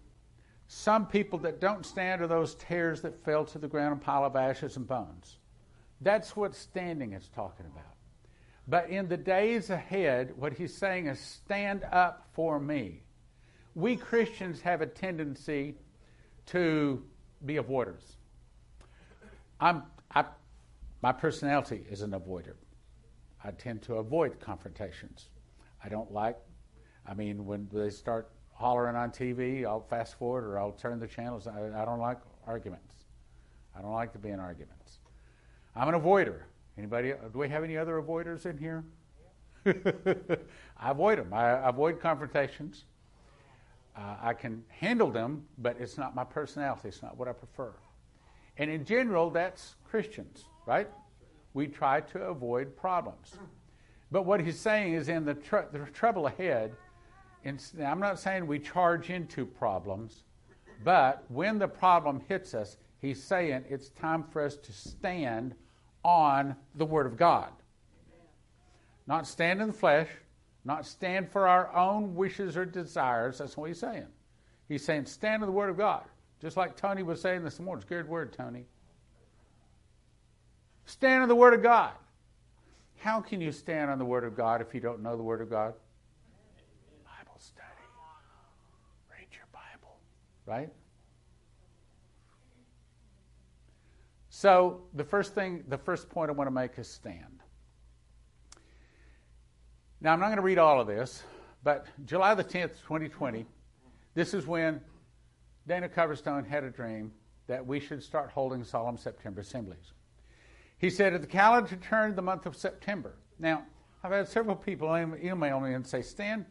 Some 0.68 1.06
people 1.06 1.39
that 1.40 1.60
don't 1.60 1.86
stand 1.86 2.20
are 2.23 2.27
those 2.27 2.56
tares 2.56 3.02
that 3.02 3.24
fell 3.24 3.44
to 3.47 3.59
the 3.59 3.68
ground, 3.68 4.01
a 4.01 4.05
pile 4.05 4.24
of 4.24 4.35
ashes 4.35 4.77
and 4.77 4.86
bones. 4.86 5.36
That's 6.01 6.35
what 6.35 6.55
standing 6.55 7.12
is 7.12 7.28
talking 7.28 7.66
about. 7.66 7.85
But 8.66 8.90
in 8.90 9.09
the 9.09 9.16
days 9.16 9.70
ahead, 9.70 10.32
what 10.36 10.52
he's 10.52 10.74
saying 10.77 11.06
is 11.06 11.20
stand 11.20 11.85
up 11.93 12.27
for 12.32 12.59
me. 12.59 13.02
We 13.76 13.94
Christians 13.94 14.62
have 14.62 14.80
a 14.80 14.86
tendency 14.86 15.74
to 16.46 17.02
be 17.44 17.56
avoiders. 17.56 18.14
I'm, 19.60 19.82
I, 20.14 20.24
my 21.02 21.12
personality 21.12 21.84
is 21.90 22.00
an 22.00 22.12
avoider. 22.12 22.54
I 23.44 23.50
tend 23.50 23.82
to 23.82 23.96
avoid 23.96 24.40
confrontations. 24.40 25.28
I 25.84 25.90
don't 25.90 26.10
like, 26.10 26.38
I 27.06 27.12
mean, 27.12 27.44
when 27.44 27.68
they 27.70 27.90
start 27.90 28.30
hollering 28.54 28.96
on 28.96 29.10
TV, 29.10 29.66
I'll 29.66 29.86
fast 29.90 30.18
forward 30.18 30.44
or 30.44 30.58
I'll 30.58 30.72
turn 30.72 30.98
the 30.98 31.06
channels. 31.06 31.46
I, 31.46 31.66
I 31.66 31.84
don't 31.84 32.00
like 32.00 32.16
arguments. 32.46 32.94
I 33.76 33.82
don't 33.82 33.92
like 33.92 34.10
to 34.14 34.18
be 34.18 34.30
in 34.30 34.40
arguments. 34.40 35.00
I'm 35.74 35.92
an 35.92 36.00
avoider. 36.00 36.44
Anybody? 36.78 37.12
Do 37.30 37.38
we 37.38 37.50
have 37.50 37.62
any 37.62 37.76
other 37.76 38.00
avoiders 38.00 38.46
in 38.46 38.56
here? 38.56 38.86
I 40.78 40.92
avoid 40.92 41.18
them. 41.18 41.34
I 41.34 41.68
avoid 41.68 42.00
confrontations. 42.00 42.86
Uh, 43.97 44.16
I 44.23 44.35
can 44.35 44.62
handle 44.68 45.10
them, 45.10 45.44
but 45.59 45.77
it's 45.81 45.97
not 45.97 46.14
my 46.14 46.24
personality. 46.24 46.89
It's 46.89 47.02
not 47.02 47.16
what 47.16 47.28
I 47.28 47.32
prefer. 47.32 47.73
And 48.59 48.70
in 48.70 48.85
general, 48.85 49.31
that's 49.31 49.77
Christians, 49.85 50.44
right? 50.66 50.89
We 51.55 51.66
try 51.66 52.01
to 52.01 52.24
avoid 52.24 52.77
problems. 52.77 53.36
But 54.12 54.24
what 54.24 54.40
he's 54.40 54.59
saying 54.59 54.94
is 54.94 55.09
in 55.09 55.24
the, 55.24 55.35
tr- 55.35 55.70
the 55.73 55.78
trouble 55.93 56.27
ahead, 56.27 56.74
I'm 57.44 58.01
not 58.01 58.18
saying 58.18 58.47
we 58.47 58.59
charge 58.59 59.10
into 59.10 59.47
problems, 59.47 60.24
but 60.85 61.24
when 61.28 61.59
the 61.59 61.68
problem 61.68 62.20
hits 62.28 62.55
us, 62.55 62.77
he's 63.01 63.23
saying 63.23 63.64
it's 63.68 63.89
time 63.90 64.24
for 64.24 64.43
us 64.44 64.56
to 64.56 64.73
stand 64.73 65.55
on 66.05 66.55
the 66.74 66.85
Word 66.85 67.06
of 67.06 67.16
God. 67.16 67.51
Not 69.06 69.27
stand 69.27 69.60
in 69.60 69.68
the 69.68 69.73
flesh, 69.73 70.09
not 70.66 70.84
stand 70.84 71.30
for 71.30 71.47
our 71.47 71.72
own 71.74 72.16
wishes 72.16 72.56
or 72.56 72.64
desires. 72.64 73.38
That's 73.38 73.56
what 73.56 73.68
he's 73.68 73.78
saying. 73.78 74.09
He's 74.68 74.84
saying 74.84 75.06
stand 75.06 75.43
in 75.43 75.47
the 75.47 75.52
Word 75.52 75.70
of 75.70 75.76
God. 75.76 76.02
Just 76.43 76.56
like 76.56 76.76
Tony 76.76 77.05
was 77.05 77.20
saying 77.20 77.44
this 77.44 77.60
morning. 77.60 77.82
It's 77.82 77.90
a 77.90 77.94
good 77.94 78.09
word, 78.09 78.32
Tony. 78.32 78.64
Stand 80.84 81.22
in 81.22 81.28
the 81.28 81.36
Word 81.36 81.55
of 81.55 81.62
God. 81.62 81.93
How 82.98 83.20
can 83.20 83.40
you 83.40 83.52
stand 83.52 83.90
on 83.90 83.98
the 83.98 84.05
Word 84.05 84.24
of 84.24 84.36
God 84.36 84.60
if 84.60 84.74
you 84.74 84.80
don't 84.80 85.02
know 85.02 85.16
the 85.16 85.22
Word 85.22 85.40
of 85.40 85.48
God? 85.48 85.72
Bible 87.05 87.38
study. 87.38 87.62
Read 89.09 89.28
your 89.32 89.47
Bible, 89.52 89.97
right? 90.47 90.72
So 94.30 94.82
the 94.94 95.05
first 95.05 95.32
thing, 95.34 95.62
the 95.68 95.78
first 95.78 96.10
point 96.10 96.28
I 96.28 96.32
want 96.32 96.48
to 96.48 96.52
make 96.52 96.76
is 96.76 96.88
stand. 96.88 97.35
Now 100.06 100.12
I'm 100.12 100.20
not 100.20 100.26
going 100.26 100.36
to 100.36 100.42
read 100.42 100.58
all 100.58 100.80
of 100.80 100.86
this, 100.86 101.24
but 101.64 101.88
July 102.04 102.32
the 102.36 102.44
10th, 102.44 102.80
2020, 102.82 103.44
this 104.14 104.34
is 104.34 104.46
when 104.46 104.80
Dana 105.66 105.88
Coverstone 105.88 106.46
had 106.46 106.62
a 106.62 106.70
dream 106.70 107.10
that 107.48 107.66
we 107.66 107.80
should 107.80 108.00
start 108.04 108.30
holding 108.30 108.62
solemn 108.62 108.96
September 108.96 109.40
assemblies. 109.40 109.94
He 110.78 110.90
said, 110.90 111.12
at 111.14 111.22
the 111.22 111.26
calendar 111.26 111.74
turned 111.74 112.14
the 112.14 112.22
month 112.22 112.46
of 112.46 112.54
September. 112.54 113.16
Now, 113.40 113.64
I've 114.04 114.12
had 114.12 114.28
several 114.28 114.54
people 114.54 114.96
email 114.96 115.58
me 115.58 115.74
and 115.74 115.84
say, 115.84 116.02
Stan, 116.02 116.46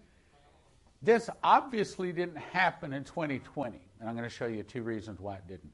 this 1.02 1.30
obviously 1.41 2.11
didn't 2.11 2.36
happen 2.36 2.91
in 2.91 3.06
2020. 3.06 3.80
And 4.02 4.10
I'm 4.10 4.18
going 4.18 4.27
to 4.27 4.36
show 4.36 4.48
you 4.48 4.64
two 4.64 4.84
reasons 4.84 5.22
why 5.22 5.36
it 5.36 5.48
didn't. 5.48 5.72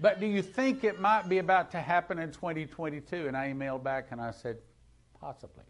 But 0.00 0.20
do 0.20 0.26
you 0.26 0.40
think 0.40 0.84
it 0.84 0.98
might 0.98 1.28
be 1.28 1.36
about 1.36 1.70
to 1.72 1.82
happen 1.82 2.18
in 2.18 2.32
2022? 2.32 3.28
And 3.28 3.36
I 3.36 3.52
emailed 3.52 3.84
back 3.84 4.06
and 4.10 4.22
I 4.22 4.30
said, 4.30 4.56
possibly. 5.20 5.64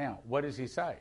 Now, 0.00 0.20
what 0.26 0.44
does 0.44 0.56
he 0.56 0.66
say? 0.66 0.96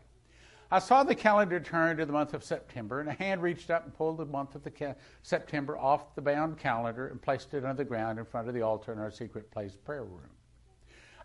I 0.70 0.80
saw 0.80 1.04
the 1.04 1.16
calendar 1.16 1.58
turn 1.62 1.96
to 1.98 2.06
the 2.06 2.12
month 2.12 2.34
of 2.34 2.44
September, 2.44 3.00
and 3.00 3.08
a 3.08 3.14
hand 3.14 3.42
reached 3.42 3.72
up 3.72 3.86
and 3.86 3.94
pulled 3.94 4.18
the 4.18 4.26
month 4.26 4.56
of 4.56 4.64
the 4.64 4.70
ca- 4.70 4.96
September 5.24 5.78
off 5.78 6.14
the 6.16 6.22
bound 6.22 6.58
calendar 6.58 7.08
and 7.08 7.22
placed 7.22 7.54
it 7.54 7.64
on 7.64 7.78
the 7.78 7.86
ground 7.86 8.20
in 8.20 8.26
front 8.26 8.50
of 8.50 8.54
the 8.54 8.62
altar 8.62 8.92
in 8.92 9.00
our 9.00 9.10
secret 9.10 9.50
place 9.52 9.78
prayer 9.78 10.04
room. 10.04 10.30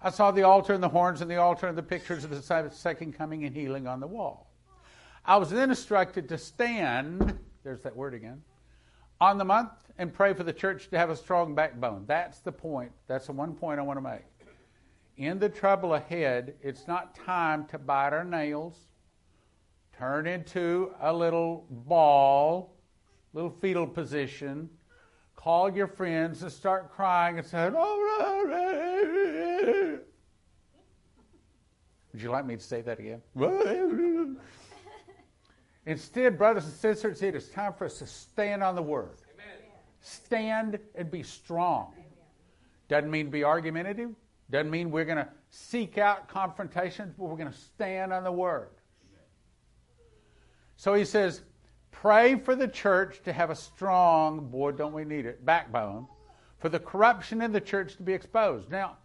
I 0.01 0.11
saw 0.11 0.31
the 0.31 0.45
altar 0.45 0.73
and 0.73 0.83
the 0.83 0.89
horns 0.89 1.21
and 1.21 1.29
the 1.29 1.39
altar 1.39 1.67
and 1.67 1.77
the 1.77 1.83
pictures 1.83 2.23
of 2.23 2.31
the 2.31 2.71
second 2.71 3.15
coming 3.15 3.45
and 3.45 3.53
healing 3.53 3.89
on 3.89 3.99
the 3.99 4.07
wall. 4.07 4.53
I 5.25 5.37
was 5.37 5.51
then 5.51 5.71
instructed 5.71 6.29
to 6.29 6.39
stand 6.39 7.37
there's 7.65 7.81
that 7.81 7.97
word 7.97 8.15
again. 8.15 8.43
On 9.21 9.37
the 9.37 9.45
month 9.45 9.73
and 9.99 10.15
pray 10.15 10.33
for 10.33 10.45
the 10.45 10.53
church 10.53 10.91
to 10.91 10.99
have 10.99 11.11
a 11.11 11.17
strong 11.17 11.57
backbone. 11.57 12.05
That's 12.07 12.39
the 12.39 12.53
point. 12.53 12.93
That's 13.09 13.27
the 13.27 13.33
one 13.33 13.55
point 13.55 13.81
I 13.81 13.83
want 13.83 13.97
to 13.97 14.01
make. 14.01 14.23
In 15.17 15.39
the 15.39 15.49
trouble 15.49 15.95
ahead, 15.95 16.55
it's 16.61 16.89
not 16.89 17.15
time 17.15 17.67
to 17.67 17.79
bite 17.79 18.13
our 18.13 18.25
nails, 18.25 18.75
turn 19.97 20.27
into 20.27 20.93
a 21.01 21.13
little 21.13 21.67
ball, 21.71 22.75
little 23.33 23.51
fetal 23.51 23.87
position, 23.87 24.69
call 25.37 25.73
your 25.73 25.87
friends 25.87 26.43
and 26.43 26.51
start 26.51 26.93
crying 26.93 27.39
and 27.39 27.47
say, 27.47 27.71
oh, 27.73 28.01
Would 32.13 32.23
you 32.23 32.31
like 32.31 32.47
me 32.47 32.57
to 32.57 32.63
say 32.63 32.81
that 32.81 32.99
again? 32.99 33.23
Instead, 35.87 36.39
brothers 36.39 36.65
and 36.65 36.73
sisters, 36.73 37.23
it 37.23 37.37
is 37.37 37.51
time 37.51 37.73
for 37.75 37.85
us 37.85 37.99
to 37.99 38.07
stand 38.07 38.63
on 38.63 38.75
the 38.75 38.83
Word. 38.83 39.19
Amen. 39.35 39.69
Stand 40.01 40.79
and 40.95 41.11
be 41.11 41.23
strong. 41.23 41.93
Doesn't 42.89 43.11
mean 43.11 43.27
to 43.27 43.31
be 43.33 43.45
argumentative. 43.45 44.11
Doesn't 44.55 44.71
mean 44.71 44.93
we're 44.93 45.05
going 45.05 45.19
to 45.19 45.27
seek 45.51 45.99
out 45.99 46.29
confrontations, 46.29 47.13
but 47.19 47.25
we're 47.25 47.37
going 47.37 47.51
to 47.51 47.59
stand 47.59 48.13
on 48.13 48.23
the 48.23 48.31
Word. 48.31 48.69
So 50.77 50.95
he 50.95 51.05
says, 51.05 51.41
pray 51.91 52.37
for 52.37 52.55
the 52.55 52.69
church 52.69 53.21
to 53.25 53.33
have 53.33 53.51
a 53.51 53.57
strong, 53.57 54.47
boy, 54.47 54.71
don't 54.71 54.93
we 54.93 55.05
need 55.05 55.27
it, 55.27 55.45
backbone, 55.45 56.07
for 56.61 56.69
the 56.69 56.79
corruption 56.79 57.43
in 57.43 57.51
the 57.51 57.61
church 57.61 57.97
to 57.97 58.05
be 58.05 58.13
exposed. 58.13 58.71
Now, 58.71 58.99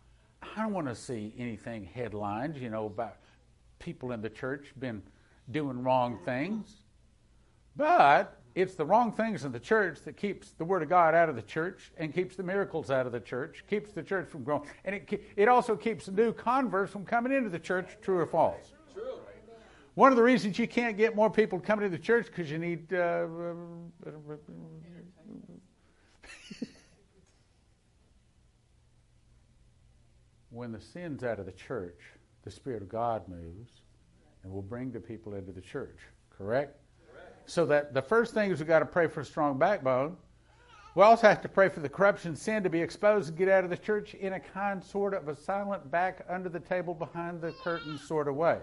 I 0.44 0.62
don't 0.62 0.72
want 0.72 0.86
to 0.86 0.94
see 0.94 1.34
anything 1.36 1.84
headlines, 1.84 2.60
you 2.62 2.70
know, 2.70 2.86
about 2.86 3.16
people 3.80 4.12
in 4.12 4.22
the 4.22 4.30
church 4.30 4.72
been 4.80 5.02
doing 5.50 5.82
wrong 5.82 6.20
things. 6.26 6.76
But 7.76 8.39
it's 8.62 8.76
the 8.76 8.86
wrong 8.86 9.12
things 9.12 9.46
in 9.46 9.52
the 9.52 9.60
church 9.60 10.02
that 10.06 10.18
keeps 10.18 10.52
the 10.52 10.66
Word 10.66 10.84
of 10.84 10.90
God 10.90 11.16
out 11.16 11.30
of 11.30 11.36
the 11.36 11.42
church 11.42 11.92
and 11.98 12.14
keeps 12.14 12.36
the 12.36 12.44
miracles 12.44 12.92
out 12.92 13.06
of 13.06 13.12
the 13.12 13.20
church, 13.20 13.64
keeps 13.70 13.92
the 13.92 14.04
church 14.04 14.28
from 14.30 14.44
growing. 14.44 14.64
And 14.86 14.96
it, 14.96 15.24
it 15.36 15.48
also 15.48 15.76
keeps 15.76 16.08
new 16.10 16.34
converts 16.34 16.92
from 16.92 17.06
coming 17.06 17.32
into 17.32 17.50
the 17.50 17.60
church, 17.60 17.98
true 18.02 18.18
or 18.18 18.26
false. 18.26 18.74
True. 18.94 19.20
One 19.96 20.12
of 20.12 20.18
the 20.18 20.24
reasons 20.24 20.60
you 20.60 20.68
can't 20.68 20.98
get 20.98 21.16
more 21.16 21.30
people 21.30 21.60
coming 21.60 21.84
to 21.84 21.90
the 21.90 22.02
church 22.02 22.28
because 22.28 22.50
you 22.50 22.58
need. 22.58 22.94
Uh, 22.94 23.26
when 30.50 30.72
the 30.72 30.80
sin's 30.82 31.24
out 31.24 31.40
of 31.40 31.46
the 31.46 31.52
church, 31.52 32.00
the 32.44 32.52
Spirit 32.52 32.82
of 32.82 32.90
God 32.90 33.28
moves 33.28 33.82
and 34.44 34.52
will 34.52 34.62
bring 34.62 34.92
the 34.92 35.00
people 35.00 35.34
into 35.34 35.52
the 35.52 35.62
church. 35.62 36.00
Correct? 36.30 36.79
So 37.50 37.66
that 37.66 37.96
the 37.96 38.02
first 38.02 38.36
thing 38.36 38.52
is 38.52 38.60
we've 38.60 38.68
got 38.68 38.80
to 38.80 38.86
pray 38.86 39.08
for 39.08 39.22
a 39.22 39.26
strong 39.26 39.58
backbone. 39.58 40.16
We 40.94 41.02
also 41.02 41.28
have 41.28 41.42
to 41.42 41.50
pray 41.50 41.68
for 41.68 41.80
the 41.80 41.90
corruption, 41.90 42.36
sin 42.36 42.62
to 42.62 42.70
be 42.70 42.80
exposed 42.80 43.30
and 43.30 43.38
get 43.38 43.50
out 43.50 43.64
of 43.64 43.72
the 43.72 43.78
church 43.78 44.14
in 44.14 44.34
a 44.34 44.40
kind, 44.40 44.84
sort 44.84 45.16
of 45.16 45.28
a 45.28 45.36
silent, 45.36 45.90
back 45.90 46.24
under 46.30 46.48
the 46.48 46.60
table, 46.60 46.94
behind 46.94 47.42
the 47.42 47.52
curtain 47.64 47.98
sort 47.98 48.28
of 48.28 48.36
way. 48.36 48.60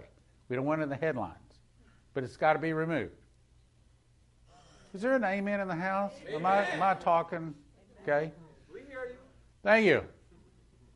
We 0.48 0.54
don't 0.54 0.64
want 0.64 0.82
it 0.82 0.84
in 0.84 0.88
the 0.88 0.96
headlines, 0.96 1.58
but 2.14 2.22
it's 2.22 2.36
got 2.36 2.52
to 2.52 2.60
be 2.60 2.72
removed. 2.72 3.14
Is 4.94 5.02
there 5.02 5.16
an 5.16 5.24
amen 5.24 5.58
in 5.58 5.66
the 5.66 5.74
house? 5.74 6.12
Am 6.32 6.46
I, 6.46 6.64
am 6.66 6.80
I 6.80 6.94
talking? 6.94 7.54
Okay. 8.04 8.30
Thank 9.64 9.84
you. 9.86 10.04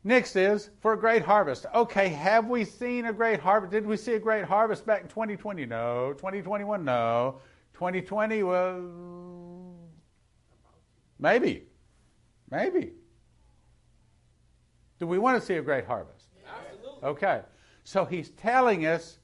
Next 0.05 0.37
is 0.37 0.69
for 0.79 0.93
a 0.93 0.97
great 0.97 1.23
harvest. 1.23 1.65
Okay, 1.75 2.07
have 2.07 2.47
we 2.47 2.63
seen 2.63 3.07
a 3.07 3.13
great 3.13 3.41
harvest? 3.41 3.71
Did 3.73 3.85
we 3.85 3.97
see 3.97 4.13
a 4.13 4.19
great 4.19 4.45
harvest 4.45 4.85
back 4.85 5.01
in 5.01 5.07
2020? 5.09 5.65
No. 5.65 6.13
2021? 6.13 6.85
No. 6.85 7.41
2020? 7.81 8.43
Well, 8.43 9.75
maybe. 11.17 11.63
Maybe. 12.51 12.91
Do 14.99 15.07
we 15.07 15.17
want 15.17 15.39
to 15.39 15.43
see 15.43 15.55
a 15.55 15.63
great 15.63 15.85
harvest? 15.85 16.27
Absolutely. 16.45 17.09
Okay. 17.09 17.41
So 17.83 18.05
he's 18.05 18.29
telling 18.29 18.85
us 18.85 19.17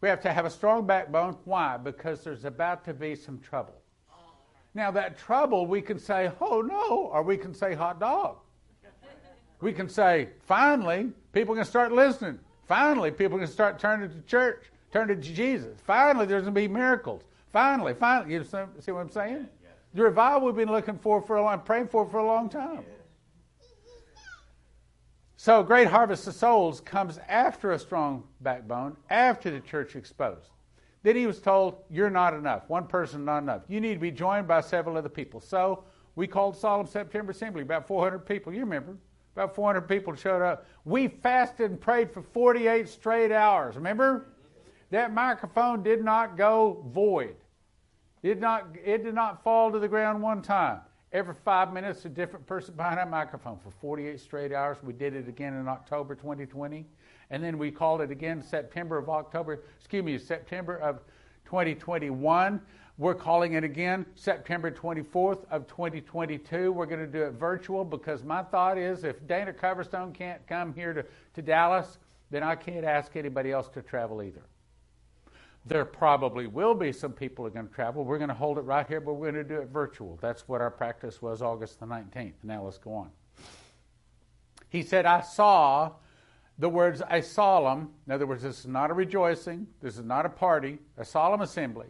we 0.00 0.08
have 0.08 0.20
to 0.20 0.32
have 0.32 0.44
a 0.44 0.50
strong 0.50 0.86
backbone. 0.86 1.38
Why? 1.44 1.76
Because 1.76 2.22
there's 2.22 2.44
about 2.44 2.84
to 2.84 2.94
be 2.94 3.16
some 3.16 3.40
trouble. 3.40 3.74
Now, 4.74 4.92
that 4.92 5.18
trouble, 5.18 5.66
we 5.66 5.82
can 5.82 5.98
say, 5.98 6.30
oh 6.40 6.60
no, 6.60 7.10
or 7.12 7.24
we 7.24 7.36
can 7.36 7.52
say 7.52 7.74
hot 7.74 7.98
dog. 7.98 8.36
We 9.60 9.72
can 9.72 9.88
say, 9.88 10.28
finally, 10.46 11.10
people 11.32 11.56
can 11.56 11.64
start 11.64 11.90
listening. 11.90 12.38
Finally, 12.68 13.10
people 13.10 13.38
can 13.38 13.48
start 13.48 13.80
turning 13.80 14.08
to 14.08 14.20
church, 14.20 14.66
turning 14.92 15.20
to 15.20 15.34
Jesus. 15.34 15.80
Finally, 15.84 16.26
there's 16.26 16.44
going 16.44 16.54
to 16.54 16.60
be 16.60 16.68
miracles. 16.68 17.24
Finally, 17.52 17.94
finally. 17.94 18.34
You 18.34 18.44
see 18.44 18.92
what 18.92 19.00
I'm 19.00 19.10
saying? 19.10 19.48
The 19.94 20.02
revival 20.02 20.46
we've 20.46 20.54
been 20.54 20.70
looking 20.70 20.98
for 20.98 21.22
for 21.22 21.36
a 21.36 21.42
long, 21.42 21.60
praying 21.60 21.88
for 21.88 22.06
for 22.06 22.18
a 22.18 22.26
long 22.26 22.48
time. 22.48 22.84
So, 25.36 25.62
great 25.62 25.86
harvest 25.86 26.26
of 26.26 26.34
souls 26.34 26.80
comes 26.80 27.18
after 27.28 27.70
a 27.70 27.78
strong 27.78 28.24
backbone, 28.40 28.96
after 29.08 29.50
the 29.50 29.60
church 29.60 29.94
exposed. 29.94 30.50
Then 31.04 31.14
he 31.14 31.26
was 31.26 31.40
told, 31.40 31.76
You're 31.88 32.10
not 32.10 32.34
enough. 32.34 32.68
One 32.68 32.86
person, 32.86 33.24
not 33.24 33.44
enough. 33.44 33.62
You 33.68 33.80
need 33.80 33.94
to 33.94 34.00
be 34.00 34.10
joined 34.10 34.48
by 34.48 34.60
several 34.60 34.96
other 34.96 35.08
people. 35.08 35.40
So, 35.40 35.84
we 36.16 36.26
called 36.26 36.56
Solemn 36.56 36.88
September 36.88 37.30
Assembly, 37.30 37.62
about 37.62 37.86
400 37.86 38.18
people. 38.26 38.52
You 38.52 38.60
remember? 38.60 38.96
About 39.36 39.54
400 39.54 39.82
people 39.82 40.12
showed 40.16 40.42
up. 40.42 40.66
We 40.84 41.06
fasted 41.06 41.70
and 41.70 41.80
prayed 41.80 42.10
for 42.10 42.22
48 42.22 42.88
straight 42.88 43.30
hours. 43.30 43.76
Remember? 43.76 44.26
That 44.90 45.12
microphone 45.12 45.82
did 45.82 46.02
not 46.02 46.36
go 46.36 46.84
void. 46.92 47.36
It, 48.22 48.40
not, 48.40 48.68
it 48.84 49.04
did 49.04 49.14
not 49.14 49.44
fall 49.44 49.70
to 49.70 49.78
the 49.78 49.88
ground 49.88 50.22
one 50.22 50.42
time. 50.42 50.80
Every 51.12 51.34
five 51.44 51.72
minutes, 51.72 52.04
a 52.04 52.08
different 52.08 52.46
person 52.46 52.74
behind 52.74 52.98
that 52.98 53.10
microphone 53.10 53.58
for 53.58 53.70
48 53.80 54.20
straight 54.20 54.52
hours. 54.52 54.78
We 54.82 54.92
did 54.92 55.14
it 55.14 55.28
again 55.28 55.54
in 55.54 55.68
October 55.68 56.14
2020. 56.14 56.86
And 57.30 57.42
then 57.42 57.58
we 57.58 57.70
called 57.70 58.00
it 58.00 58.10
again 58.10 58.42
September 58.42 58.98
of 58.98 59.08
October, 59.08 59.64
excuse 59.78 60.04
me, 60.04 60.18
September 60.18 60.76
of 60.78 61.00
2021. 61.44 62.60
We're 62.98 63.14
calling 63.14 63.52
it 63.52 63.64
again 63.64 64.04
September 64.16 64.70
24th 64.70 65.44
of 65.50 65.66
2022. 65.66 66.72
We're 66.72 66.86
going 66.86 67.00
to 67.00 67.06
do 67.06 67.22
it 67.22 67.32
virtual 67.32 67.84
because 67.84 68.24
my 68.24 68.42
thought 68.42 68.76
is 68.76 69.04
if 69.04 69.24
Dana 69.26 69.52
Coverstone 69.52 70.12
can't 70.12 70.44
come 70.46 70.74
here 70.74 70.92
to, 70.92 71.04
to 71.34 71.42
Dallas, 71.42 71.98
then 72.30 72.42
I 72.42 72.56
can't 72.56 72.84
ask 72.84 73.14
anybody 73.16 73.52
else 73.52 73.68
to 73.68 73.82
travel 73.82 74.22
either. 74.22 74.42
There 75.68 75.84
probably 75.84 76.46
will 76.46 76.72
be 76.72 76.92
some 76.92 77.12
people 77.12 77.44
who 77.44 77.48
are 77.48 77.52
going 77.52 77.68
to 77.68 77.74
travel. 77.74 78.02
We're 78.02 78.16
going 78.16 78.28
to 78.28 78.34
hold 78.34 78.56
it 78.56 78.62
right 78.62 78.86
here, 78.88 79.02
but 79.02 79.14
we're 79.14 79.30
going 79.30 79.46
to 79.46 79.54
do 79.56 79.60
it 79.60 79.68
virtual. 79.68 80.18
That's 80.22 80.48
what 80.48 80.62
our 80.62 80.70
practice 80.70 81.20
was 81.20 81.42
August 81.42 81.78
the 81.78 81.86
19th. 81.86 82.32
Now 82.42 82.64
let's 82.64 82.78
go 82.78 82.94
on. 82.94 83.10
He 84.70 84.82
said, 84.82 85.04
I 85.04 85.20
saw 85.20 85.92
the 86.58 86.70
words 86.70 87.02
a 87.10 87.20
solemn, 87.20 87.90
in 88.06 88.12
other 88.14 88.26
words, 88.26 88.42
this 88.42 88.60
is 88.60 88.66
not 88.66 88.90
a 88.90 88.94
rejoicing, 88.94 89.66
this 89.82 89.98
is 89.98 90.04
not 90.04 90.24
a 90.24 90.30
party, 90.30 90.78
a 90.96 91.04
solemn 91.04 91.42
assembly, 91.42 91.88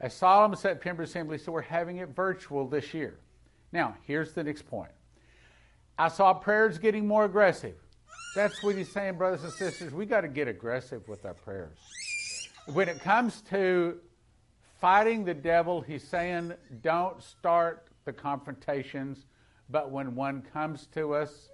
a 0.00 0.08
solemn 0.08 0.56
September 0.56 1.02
assembly, 1.02 1.36
so 1.36 1.52
we're 1.52 1.60
having 1.60 1.98
it 1.98 2.08
virtual 2.08 2.66
this 2.66 2.94
year. 2.94 3.18
Now, 3.70 3.96
here's 4.06 4.32
the 4.32 4.44
next 4.44 4.66
point. 4.66 4.92
I 5.98 6.08
saw 6.08 6.32
prayers 6.32 6.78
getting 6.78 7.06
more 7.06 7.26
aggressive. 7.26 7.76
That's 8.34 8.62
what 8.62 8.76
he's 8.76 8.90
saying, 8.90 9.18
brothers 9.18 9.44
and 9.44 9.52
sisters. 9.52 9.92
We 9.92 10.06
got 10.06 10.22
to 10.22 10.28
get 10.28 10.48
aggressive 10.48 11.06
with 11.06 11.26
our 11.26 11.34
prayers 11.34 11.78
when 12.66 12.88
it 12.88 13.00
comes 13.00 13.42
to 13.50 13.98
fighting 14.80 15.24
the 15.24 15.34
devil, 15.34 15.80
he's 15.80 16.02
saying 16.02 16.52
don't 16.82 17.22
start 17.22 17.88
the 18.04 18.12
confrontations, 18.12 19.26
but 19.70 19.90
when 19.90 20.14
one 20.14 20.42
comes 20.52 20.86
to 20.94 21.14
us, 21.14 21.48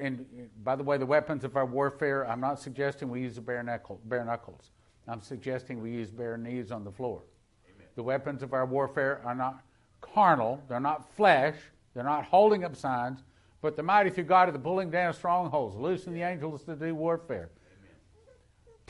and 0.00 0.24
by 0.64 0.74
the 0.74 0.82
way, 0.82 0.98
the 0.98 1.06
weapons 1.06 1.44
of 1.44 1.56
our 1.56 1.66
warfare, 1.66 2.28
I'm 2.28 2.40
not 2.40 2.58
suggesting 2.58 3.08
we 3.10 3.20
use 3.20 3.38
bare, 3.38 3.62
knuckle, 3.62 4.00
bare 4.04 4.24
knuckles. 4.24 4.70
I'm 5.06 5.20
suggesting 5.20 5.80
we 5.80 5.90
use 5.90 6.10
bare 6.10 6.36
knees 6.36 6.70
on 6.70 6.84
the 6.84 6.92
floor. 6.92 7.22
Amen. 7.66 7.86
The 7.94 8.02
weapons 8.02 8.42
of 8.42 8.52
our 8.52 8.66
warfare 8.66 9.20
are 9.24 9.34
not 9.34 9.62
carnal, 10.00 10.62
they're 10.68 10.80
not 10.80 11.12
flesh, 11.14 11.56
they're 11.94 12.04
not 12.04 12.24
holding 12.24 12.64
up 12.64 12.74
signs, 12.74 13.22
but 13.60 13.76
the 13.76 13.82
mighty 13.82 14.10
through 14.10 14.24
God 14.24 14.48
are 14.48 14.52
the 14.52 14.58
pulling 14.58 14.90
down 14.90 15.12
strongholds, 15.12 15.76
loosing 15.76 16.14
the 16.14 16.22
angels 16.22 16.64
to 16.64 16.74
do 16.74 16.94
warfare 16.94 17.50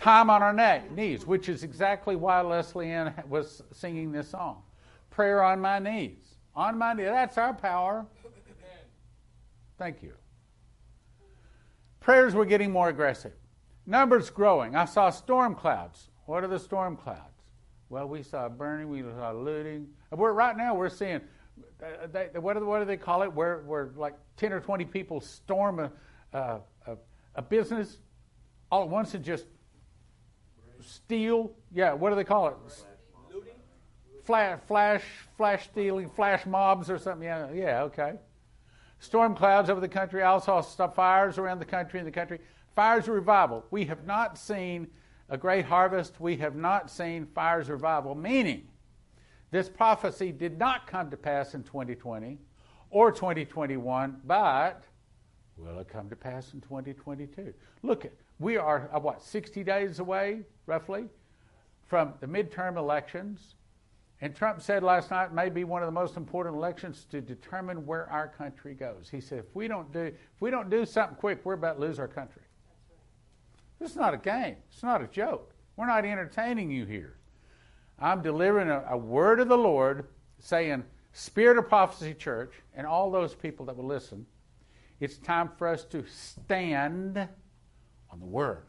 time 0.00 0.30
on 0.30 0.42
our 0.42 0.82
knees, 0.90 1.26
which 1.26 1.48
is 1.48 1.62
exactly 1.62 2.16
why 2.16 2.40
Leslie 2.40 2.90
Ann 2.90 3.12
was 3.28 3.62
singing 3.72 4.10
this 4.10 4.30
song. 4.30 4.62
Prayer 5.10 5.42
on 5.42 5.60
my 5.60 5.78
knees. 5.78 6.36
On 6.56 6.78
my 6.78 6.94
knees. 6.94 7.06
That's 7.06 7.36
our 7.36 7.52
power. 7.52 8.06
Thank 9.78 10.02
you. 10.02 10.12
Prayers 12.00 12.34
were 12.34 12.46
getting 12.46 12.70
more 12.70 12.88
aggressive. 12.88 13.32
Numbers 13.86 14.30
growing. 14.30 14.74
I 14.74 14.86
saw 14.86 15.10
storm 15.10 15.54
clouds. 15.54 16.08
What 16.26 16.44
are 16.44 16.48
the 16.48 16.58
storm 16.58 16.96
clouds? 16.96 17.20
Well, 17.88 18.08
we 18.08 18.22
saw 18.22 18.48
burning, 18.48 18.88
we 18.88 19.02
saw 19.02 19.32
looting. 19.32 19.88
We're, 20.12 20.32
right 20.32 20.56
now, 20.56 20.74
we're 20.74 20.88
seeing, 20.88 21.20
they, 22.12 22.28
what, 22.38 22.56
do, 22.56 22.64
what 22.64 22.78
do 22.78 22.84
they 22.84 22.96
call 22.96 23.22
it? 23.22 23.32
Where, 23.32 23.62
where 23.66 23.90
like 23.96 24.14
10 24.36 24.52
or 24.52 24.60
20 24.60 24.84
people 24.86 25.20
storm 25.20 25.80
a, 25.80 25.90
a, 26.32 26.60
a 27.34 27.42
business 27.42 27.98
all 28.70 28.82
at 28.84 28.88
once 28.88 29.14
and 29.14 29.24
just 29.24 29.46
steal. 30.82 31.52
Yeah, 31.72 31.92
what 31.92 32.10
do 32.10 32.16
they 32.16 32.24
call 32.24 32.48
it? 32.48 32.54
Flash, 34.24 34.60
flash, 34.66 35.02
flash 35.36 35.64
stealing, 35.64 36.08
flash 36.08 36.46
mobs 36.46 36.90
or 36.90 36.98
something. 36.98 37.26
Yeah, 37.26 37.50
yeah, 37.52 37.82
okay. 37.84 38.14
Storm 39.00 39.34
clouds 39.34 39.70
over 39.70 39.80
the 39.80 39.88
country. 39.88 40.22
I 40.22 40.28
also 40.28 40.60
saw 40.60 40.88
fires 40.88 41.38
around 41.38 41.58
the 41.58 41.64
country 41.64 41.98
in 41.98 42.04
the 42.04 42.12
country. 42.12 42.38
Fires 42.76 43.08
of 43.08 43.14
revival. 43.14 43.64
We 43.70 43.86
have 43.86 44.06
not 44.06 44.38
seen 44.38 44.88
a 45.30 45.38
great 45.38 45.64
harvest. 45.64 46.20
We 46.20 46.36
have 46.36 46.54
not 46.54 46.90
seen 46.90 47.26
fires 47.34 47.68
of 47.68 47.74
revival, 47.74 48.14
meaning 48.14 48.68
this 49.50 49.68
prophecy 49.68 50.32
did 50.32 50.58
not 50.58 50.86
come 50.86 51.10
to 51.10 51.16
pass 51.16 51.54
in 51.54 51.62
2020 51.62 52.38
or 52.90 53.10
2021, 53.10 54.20
but 54.24 54.84
will 55.56 55.78
it 55.78 55.88
come 55.88 56.08
to 56.10 56.16
pass 56.16 56.52
in 56.52 56.60
2022? 56.60 57.54
Look 57.82 58.04
at 58.04 58.12
we 58.40 58.56
are, 58.56 58.90
uh, 58.92 58.98
what, 58.98 59.22
60 59.22 59.62
days 59.62 60.00
away, 60.00 60.40
roughly, 60.66 61.04
from 61.86 62.14
the 62.20 62.26
midterm 62.26 62.76
elections. 62.76 63.54
And 64.22 64.34
Trump 64.34 64.62
said 64.62 64.82
last 64.82 65.10
night 65.10 65.32
may 65.32 65.50
be 65.50 65.64
one 65.64 65.82
of 65.82 65.86
the 65.86 65.92
most 65.92 66.16
important 66.16 66.56
elections 66.56 67.06
to 67.10 67.20
determine 67.20 67.86
where 67.86 68.10
our 68.10 68.28
country 68.28 68.74
goes. 68.74 69.08
He 69.10 69.20
said, 69.20 69.40
if 69.40 69.54
we 69.54 69.68
don't 69.68 69.92
do, 69.92 70.00
if 70.00 70.40
we 70.40 70.50
don't 70.50 70.70
do 70.70 70.84
something 70.84 71.16
quick, 71.16 71.40
we're 71.44 71.54
about 71.54 71.76
to 71.76 71.80
lose 71.80 71.98
our 71.98 72.08
country. 72.08 72.42
This 73.78 73.90
is 73.90 73.96
not 73.96 74.14
a 74.14 74.18
game. 74.18 74.56
It's 74.70 74.82
not 74.82 75.02
a 75.02 75.06
joke. 75.06 75.54
We're 75.76 75.86
not 75.86 76.04
entertaining 76.04 76.70
you 76.70 76.86
here. 76.86 77.16
I'm 77.98 78.22
delivering 78.22 78.70
a, 78.70 78.84
a 78.90 78.96
word 78.96 79.40
of 79.40 79.48
the 79.48 79.58
Lord 79.58 80.08
saying, 80.38 80.84
Spirit 81.12 81.58
of 81.58 81.68
Prophecy 81.68 82.14
Church, 82.14 82.54
and 82.74 82.86
all 82.86 83.10
those 83.10 83.34
people 83.34 83.66
that 83.66 83.76
will 83.76 83.86
listen, 83.86 84.24
it's 85.00 85.18
time 85.18 85.50
for 85.58 85.66
us 85.66 85.84
to 85.86 86.04
stand 86.06 87.28
on 88.12 88.20
the 88.20 88.26
Word. 88.26 88.64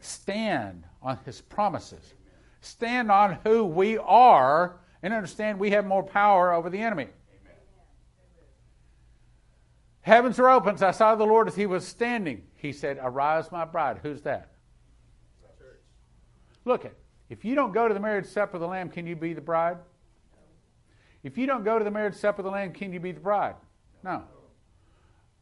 Stand 0.00 0.84
on 1.02 1.18
His 1.24 1.40
promises. 1.40 2.14
Stand 2.60 3.10
on 3.10 3.38
who 3.44 3.64
we 3.64 3.98
are 3.98 4.80
and 5.02 5.12
understand 5.12 5.58
we 5.58 5.70
have 5.70 5.86
more 5.86 6.02
power 6.02 6.52
over 6.52 6.70
the 6.70 6.80
enemy. 6.80 7.08
Heavens 10.00 10.38
are 10.38 10.50
open. 10.50 10.82
I 10.82 10.90
saw 10.90 11.14
the 11.14 11.24
Lord 11.24 11.48
as 11.48 11.56
He 11.56 11.66
was 11.66 11.86
standing. 11.86 12.42
He 12.56 12.72
said, 12.72 12.98
Arise, 13.00 13.50
my 13.50 13.64
bride. 13.64 14.00
Who's 14.02 14.22
that? 14.22 14.50
Look 16.64 16.84
at 16.84 16.94
if 17.28 17.44
you 17.44 17.54
don't 17.54 17.72
go 17.72 17.88
to 17.88 17.94
the 17.94 18.00
marriage 18.00 18.26
supper 18.26 18.56
of 18.56 18.60
the 18.60 18.68
Lamb, 18.68 18.90
can 18.90 19.06
you 19.06 19.16
be 19.16 19.32
the 19.32 19.40
bride? 19.40 19.78
If 21.22 21.38
you 21.38 21.46
don't 21.46 21.64
go 21.64 21.78
to 21.78 21.84
the 21.84 21.90
marriage 21.90 22.14
supper 22.14 22.42
of 22.42 22.44
the 22.44 22.50
Lamb, 22.50 22.72
can 22.72 22.92
you 22.92 23.00
be 23.00 23.12
the 23.12 23.20
bride? 23.20 23.54
No. 24.02 24.24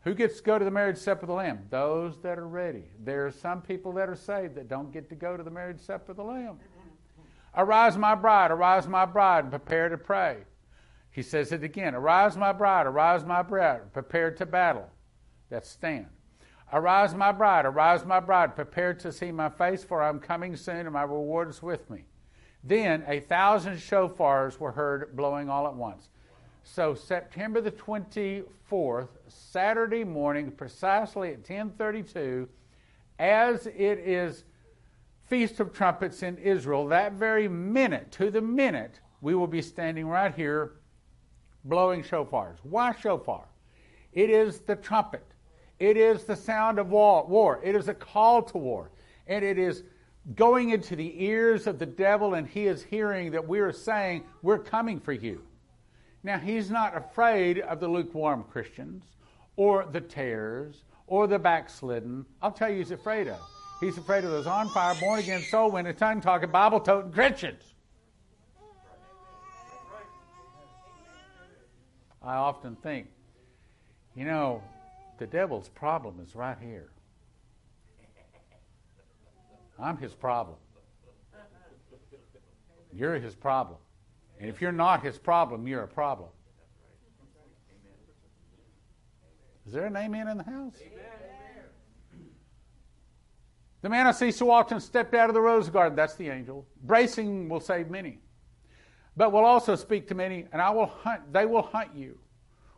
Who 0.04 0.14
gets 0.14 0.38
to 0.38 0.42
go 0.42 0.58
to 0.58 0.64
the 0.64 0.70
marriage 0.70 0.98
supper 0.98 1.22
of 1.22 1.28
the 1.28 1.34
Lamb? 1.34 1.60
Those 1.70 2.18
that 2.22 2.38
are 2.38 2.48
ready. 2.48 2.84
There 3.04 3.26
are 3.26 3.30
some 3.30 3.62
people 3.62 3.92
that 3.92 4.08
are 4.08 4.16
saved 4.16 4.56
that 4.56 4.68
don't 4.68 4.92
get 4.92 5.08
to 5.10 5.14
go 5.14 5.36
to 5.36 5.42
the 5.42 5.50
marriage 5.50 5.80
supper 5.80 6.10
of 6.10 6.16
the 6.16 6.24
Lamb. 6.24 6.58
Arise, 7.56 7.96
my 7.96 8.14
bride, 8.14 8.50
arise, 8.50 8.88
my 8.88 9.04
bride, 9.04 9.44
and 9.44 9.50
prepare 9.50 9.88
to 9.88 9.98
pray. 9.98 10.38
He 11.10 11.22
says 11.22 11.52
it 11.52 11.62
again 11.62 11.94
Arise, 11.94 12.36
my 12.36 12.52
bride, 12.52 12.86
arise, 12.86 13.24
my 13.24 13.42
bride, 13.42 13.92
prepare 13.92 14.30
to 14.32 14.46
battle. 14.46 14.88
That's 15.50 15.68
stand. 15.68 16.06
Arise, 16.72 17.14
my 17.14 17.30
bride, 17.30 17.66
arise, 17.66 18.04
my 18.06 18.18
bride, 18.18 18.56
prepare 18.56 18.94
to 18.94 19.12
see 19.12 19.30
my 19.30 19.50
face, 19.50 19.84
for 19.84 20.02
I'm 20.02 20.18
coming 20.18 20.56
soon, 20.56 20.86
and 20.86 20.92
my 20.92 21.02
reward 21.02 21.50
is 21.50 21.62
with 21.62 21.90
me. 21.90 22.06
Then 22.64 23.04
a 23.06 23.20
thousand 23.20 23.76
shofars 23.76 24.58
were 24.58 24.72
heard 24.72 25.14
blowing 25.14 25.50
all 25.50 25.66
at 25.66 25.74
once. 25.74 26.08
So 26.64 26.94
September 26.94 27.60
the 27.60 27.72
24th, 27.72 29.08
Saturday 29.28 30.04
morning, 30.04 30.50
precisely 30.50 31.30
at 31.30 31.38
1032, 31.38 32.48
as 33.18 33.66
it 33.66 33.98
is 33.98 34.44
Feast 35.26 35.60
of 35.60 35.72
Trumpets 35.72 36.22
in 36.22 36.38
Israel, 36.38 36.86
that 36.88 37.12
very 37.14 37.48
minute, 37.48 38.10
to 38.12 38.30
the 38.30 38.40
minute, 38.40 39.00
we 39.20 39.34
will 39.34 39.46
be 39.46 39.62
standing 39.62 40.06
right 40.06 40.34
here 40.34 40.74
blowing 41.64 42.02
shofars. 42.02 42.56
Why 42.62 42.94
shofar? 43.00 43.44
It 44.12 44.30
is 44.30 44.60
the 44.60 44.76
trumpet. 44.76 45.24
It 45.78 45.96
is 45.96 46.24
the 46.24 46.36
sound 46.36 46.78
of 46.78 46.90
war. 46.90 47.24
war. 47.26 47.60
It 47.62 47.74
is 47.74 47.88
a 47.88 47.94
call 47.94 48.42
to 48.42 48.58
war. 48.58 48.90
And 49.26 49.44
it 49.44 49.58
is 49.58 49.84
going 50.34 50.70
into 50.70 50.96
the 50.96 51.24
ears 51.24 51.66
of 51.66 51.78
the 51.78 51.86
devil, 51.86 52.34
and 52.34 52.46
he 52.46 52.66
is 52.66 52.82
hearing 52.82 53.30
that 53.32 53.46
we 53.46 53.60
are 53.60 53.72
saying, 53.72 54.24
We're 54.42 54.58
coming 54.58 55.00
for 55.00 55.12
you. 55.12 55.42
Now, 56.24 56.38
he's 56.38 56.70
not 56.70 56.96
afraid 56.96 57.58
of 57.58 57.80
the 57.80 57.88
lukewarm 57.88 58.44
Christians 58.44 59.04
or 59.56 59.86
the 59.90 60.00
tares 60.00 60.84
or 61.06 61.26
the 61.26 61.38
backslidden. 61.38 62.24
I'll 62.40 62.52
tell 62.52 62.70
you, 62.70 62.78
he's 62.78 62.92
afraid 62.92 63.28
of. 63.28 63.40
He's 63.80 63.98
afraid 63.98 64.22
of 64.22 64.30
those 64.30 64.46
on 64.46 64.68
fire, 64.68 64.94
born 65.00 65.18
again, 65.18 65.40
soul 65.42 65.72
winning, 65.72 65.94
tongue 65.96 66.20
talking, 66.20 66.50
Bible 66.50 66.78
toting 66.78 67.12
Christians. 67.12 67.74
I 72.22 72.36
often 72.36 72.76
think, 72.76 73.08
you 74.14 74.24
know, 74.24 74.62
the 75.18 75.26
devil's 75.26 75.68
problem 75.68 76.20
is 76.24 76.36
right 76.36 76.56
here. 76.60 76.90
I'm 79.78 79.96
his 79.96 80.14
problem. 80.14 80.56
You're 82.92 83.16
his 83.16 83.34
problem. 83.34 83.78
And 84.42 84.50
if 84.50 84.60
you're 84.60 84.72
not 84.72 85.04
his 85.04 85.18
problem, 85.18 85.68
you're 85.68 85.84
a 85.84 85.88
problem. 85.88 86.28
Is 89.64 89.72
there 89.72 89.86
an 89.86 89.96
amen 89.96 90.26
in 90.26 90.36
the 90.36 90.42
house? 90.42 90.74
Amen. 90.84 92.24
The 93.82 93.88
man 93.88 94.08
I 94.08 94.10
see 94.10 94.32
so 94.32 94.50
often 94.50 94.80
stepped 94.80 95.14
out 95.14 95.30
of 95.30 95.34
the 95.34 95.40
rose 95.40 95.70
garden, 95.70 95.94
that's 95.94 96.16
the 96.16 96.28
angel. 96.28 96.66
Bracing 96.82 97.48
will 97.48 97.60
save 97.60 97.88
many, 97.88 98.18
but 99.16 99.30
will 99.30 99.44
also 99.44 99.76
speak 99.76 100.08
to 100.08 100.16
many, 100.16 100.46
and 100.52 100.60
I 100.60 100.70
will 100.70 100.86
hunt, 100.86 101.32
they 101.32 101.46
will 101.46 101.62
hunt 101.62 101.94
you 101.94 102.18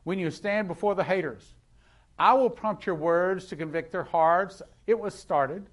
when 0.03 0.19
you 0.19 0.31
stand 0.31 0.69
before 0.69 0.95
the 0.95 1.05
haters. 1.05 1.55
I 2.19 2.35
will 2.35 2.51
prompt 2.51 2.85
your 2.85 2.95
words 2.95 3.47
to 3.47 3.57
convict 3.57 3.91
their 3.91 4.05
hearts. 4.05 4.61
It 4.86 4.99
was 4.99 5.15
started 5.15 5.70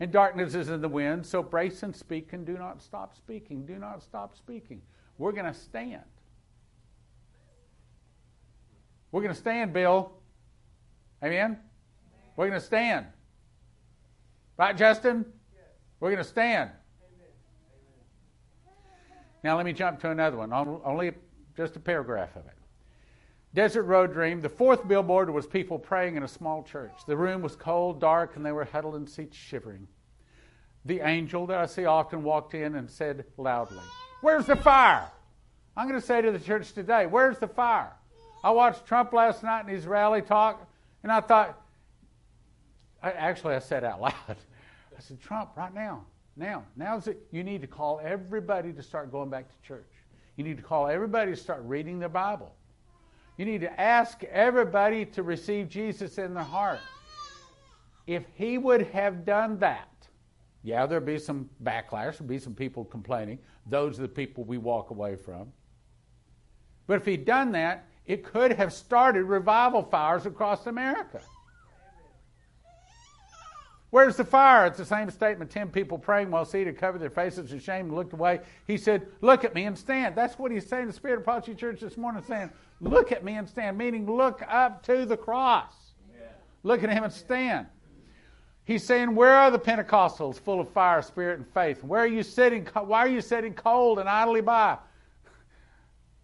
and 0.00 0.10
darkness 0.10 0.54
is 0.54 0.68
in 0.68 0.80
the 0.80 0.88
wind. 0.88 1.26
So 1.26 1.42
brace 1.42 1.82
and 1.82 1.94
speak 1.94 2.32
and 2.32 2.44
do 2.46 2.58
not 2.58 2.82
stop 2.82 3.14
speaking. 3.16 3.64
Do 3.66 3.76
not 3.76 4.02
stop 4.02 4.36
speaking. 4.36 4.80
We're 5.18 5.32
going 5.32 5.52
to 5.52 5.58
stand. 5.58 6.02
We're 9.12 9.22
going 9.22 9.34
to 9.34 9.40
stand, 9.40 9.72
Bill. 9.72 10.12
Amen? 11.22 11.58
We're 12.36 12.48
going 12.48 12.60
to 12.60 12.66
stand. 12.66 13.06
Right, 14.58 14.76
Justin? 14.76 15.24
We're 16.00 16.10
going 16.10 16.22
to 16.22 16.28
stand. 16.28 16.70
Now, 19.42 19.56
let 19.56 19.64
me 19.64 19.72
jump 19.72 20.00
to 20.00 20.10
another 20.10 20.36
one, 20.36 20.52
only 20.52 21.12
just 21.56 21.76
a 21.76 21.80
paragraph 21.80 22.34
of 22.36 22.46
it. 22.46 22.52
Desert 23.54 23.84
Road 23.84 24.12
Dream. 24.12 24.42
The 24.42 24.50
fourth 24.50 24.86
billboard 24.86 25.30
was 25.30 25.46
people 25.46 25.78
praying 25.78 26.16
in 26.16 26.22
a 26.22 26.28
small 26.28 26.62
church. 26.62 26.92
The 27.06 27.16
room 27.16 27.40
was 27.40 27.56
cold, 27.56 28.00
dark, 28.00 28.36
and 28.36 28.44
they 28.44 28.52
were 28.52 28.66
huddled 28.66 28.96
in 28.96 29.06
seats 29.06 29.36
shivering. 29.36 29.88
The 30.84 31.00
angel 31.00 31.46
that 31.46 31.58
I 31.58 31.64
see 31.66 31.86
often 31.86 32.22
walked 32.22 32.52
in 32.54 32.74
and 32.74 32.90
said 32.90 33.24
loudly, 33.38 33.82
Where's 34.26 34.46
the 34.46 34.56
fire? 34.56 35.08
I'm 35.76 35.86
going 35.86 36.00
to 36.00 36.04
say 36.04 36.20
to 36.20 36.32
the 36.32 36.40
church 36.40 36.72
today, 36.72 37.06
Where's 37.06 37.38
the 37.38 37.46
fire? 37.46 37.92
I 38.42 38.50
watched 38.50 38.84
Trump 38.84 39.12
last 39.12 39.44
night 39.44 39.60
in 39.60 39.68
his 39.68 39.86
rally 39.86 40.20
talk, 40.20 40.68
and 41.04 41.12
I 41.12 41.20
thought, 41.20 41.62
I, 43.00 43.12
actually, 43.12 43.54
I 43.54 43.60
said 43.60 43.84
out 43.84 44.00
loud, 44.00 44.12
I 44.28 44.98
said, 44.98 45.20
Trump, 45.20 45.50
right 45.56 45.72
now, 45.72 46.06
now, 46.36 46.64
now 46.74 46.96
is 46.96 47.06
it, 47.06 47.24
you 47.30 47.44
need 47.44 47.60
to 47.60 47.68
call 47.68 48.00
everybody 48.02 48.72
to 48.72 48.82
start 48.82 49.12
going 49.12 49.30
back 49.30 49.46
to 49.48 49.68
church. 49.68 49.92
You 50.34 50.42
need 50.42 50.56
to 50.56 50.62
call 50.64 50.88
everybody 50.88 51.30
to 51.30 51.36
start 51.36 51.62
reading 51.62 52.00
the 52.00 52.08
Bible. 52.08 52.52
You 53.36 53.44
need 53.44 53.60
to 53.60 53.80
ask 53.80 54.24
everybody 54.24 55.04
to 55.04 55.22
receive 55.22 55.68
Jesus 55.68 56.18
in 56.18 56.34
their 56.34 56.42
heart. 56.42 56.80
If 58.08 58.24
he 58.34 58.58
would 58.58 58.88
have 58.88 59.24
done 59.24 59.60
that, 59.60 59.95
yeah, 60.66 60.84
there'd 60.84 61.06
be 61.06 61.16
some 61.16 61.48
backlash, 61.62 62.18
there'd 62.18 62.26
be 62.26 62.40
some 62.40 62.54
people 62.54 62.84
complaining. 62.84 63.38
Those 63.66 64.00
are 64.00 64.02
the 64.02 64.08
people 64.08 64.42
we 64.42 64.58
walk 64.58 64.90
away 64.90 65.14
from. 65.14 65.52
But 66.88 66.94
if 66.94 67.06
he'd 67.06 67.24
done 67.24 67.52
that, 67.52 67.86
it 68.04 68.24
could 68.24 68.52
have 68.52 68.72
started 68.72 69.22
revival 69.22 69.84
fires 69.84 70.26
across 70.26 70.66
America. 70.66 71.20
Where's 73.90 74.16
the 74.16 74.24
fire? 74.24 74.66
It's 74.66 74.78
the 74.78 74.84
same 74.84 75.08
statement. 75.10 75.52
Ten 75.52 75.68
people 75.68 75.98
praying 75.98 76.32
while 76.32 76.44
seated 76.44 76.76
covered 76.76 77.00
their 77.00 77.10
faces 77.10 77.52
in 77.52 77.60
shame 77.60 77.86
and 77.86 77.94
looked 77.94 78.12
away. 78.12 78.40
He 78.66 78.76
said, 78.76 79.06
Look 79.20 79.44
at 79.44 79.54
me 79.54 79.66
and 79.66 79.78
stand. 79.78 80.16
That's 80.16 80.36
what 80.36 80.50
he's 80.50 80.66
saying. 80.66 80.88
The 80.88 80.92
Spirit 80.92 81.18
of 81.18 81.24
Prophecy 81.24 81.54
Church 81.54 81.78
this 81.78 81.96
morning 81.96 82.24
saying, 82.26 82.50
Look 82.80 83.12
at 83.12 83.22
me 83.22 83.34
and 83.34 83.48
stand, 83.48 83.78
meaning 83.78 84.04
look 84.04 84.42
up 84.48 84.82
to 84.86 85.06
the 85.06 85.16
cross. 85.16 85.72
Yeah. 86.12 86.26
Look 86.64 86.82
at 86.82 86.90
him 86.90 87.04
and 87.04 87.12
stand. 87.12 87.66
He's 88.66 88.82
saying, 88.82 89.14
Where 89.14 89.32
are 89.32 89.50
the 89.50 89.60
Pentecostals 89.60 90.40
full 90.40 90.60
of 90.60 90.68
fire, 90.68 91.00
spirit, 91.00 91.38
and 91.38 91.46
faith? 91.54 91.84
Where 91.84 92.02
are 92.02 92.06
you 92.06 92.24
sitting? 92.24 92.66
Why 92.66 92.98
are 92.98 93.08
you 93.08 93.20
sitting 93.20 93.54
cold 93.54 94.00
and 94.00 94.08
idly 94.08 94.40
by? 94.40 94.76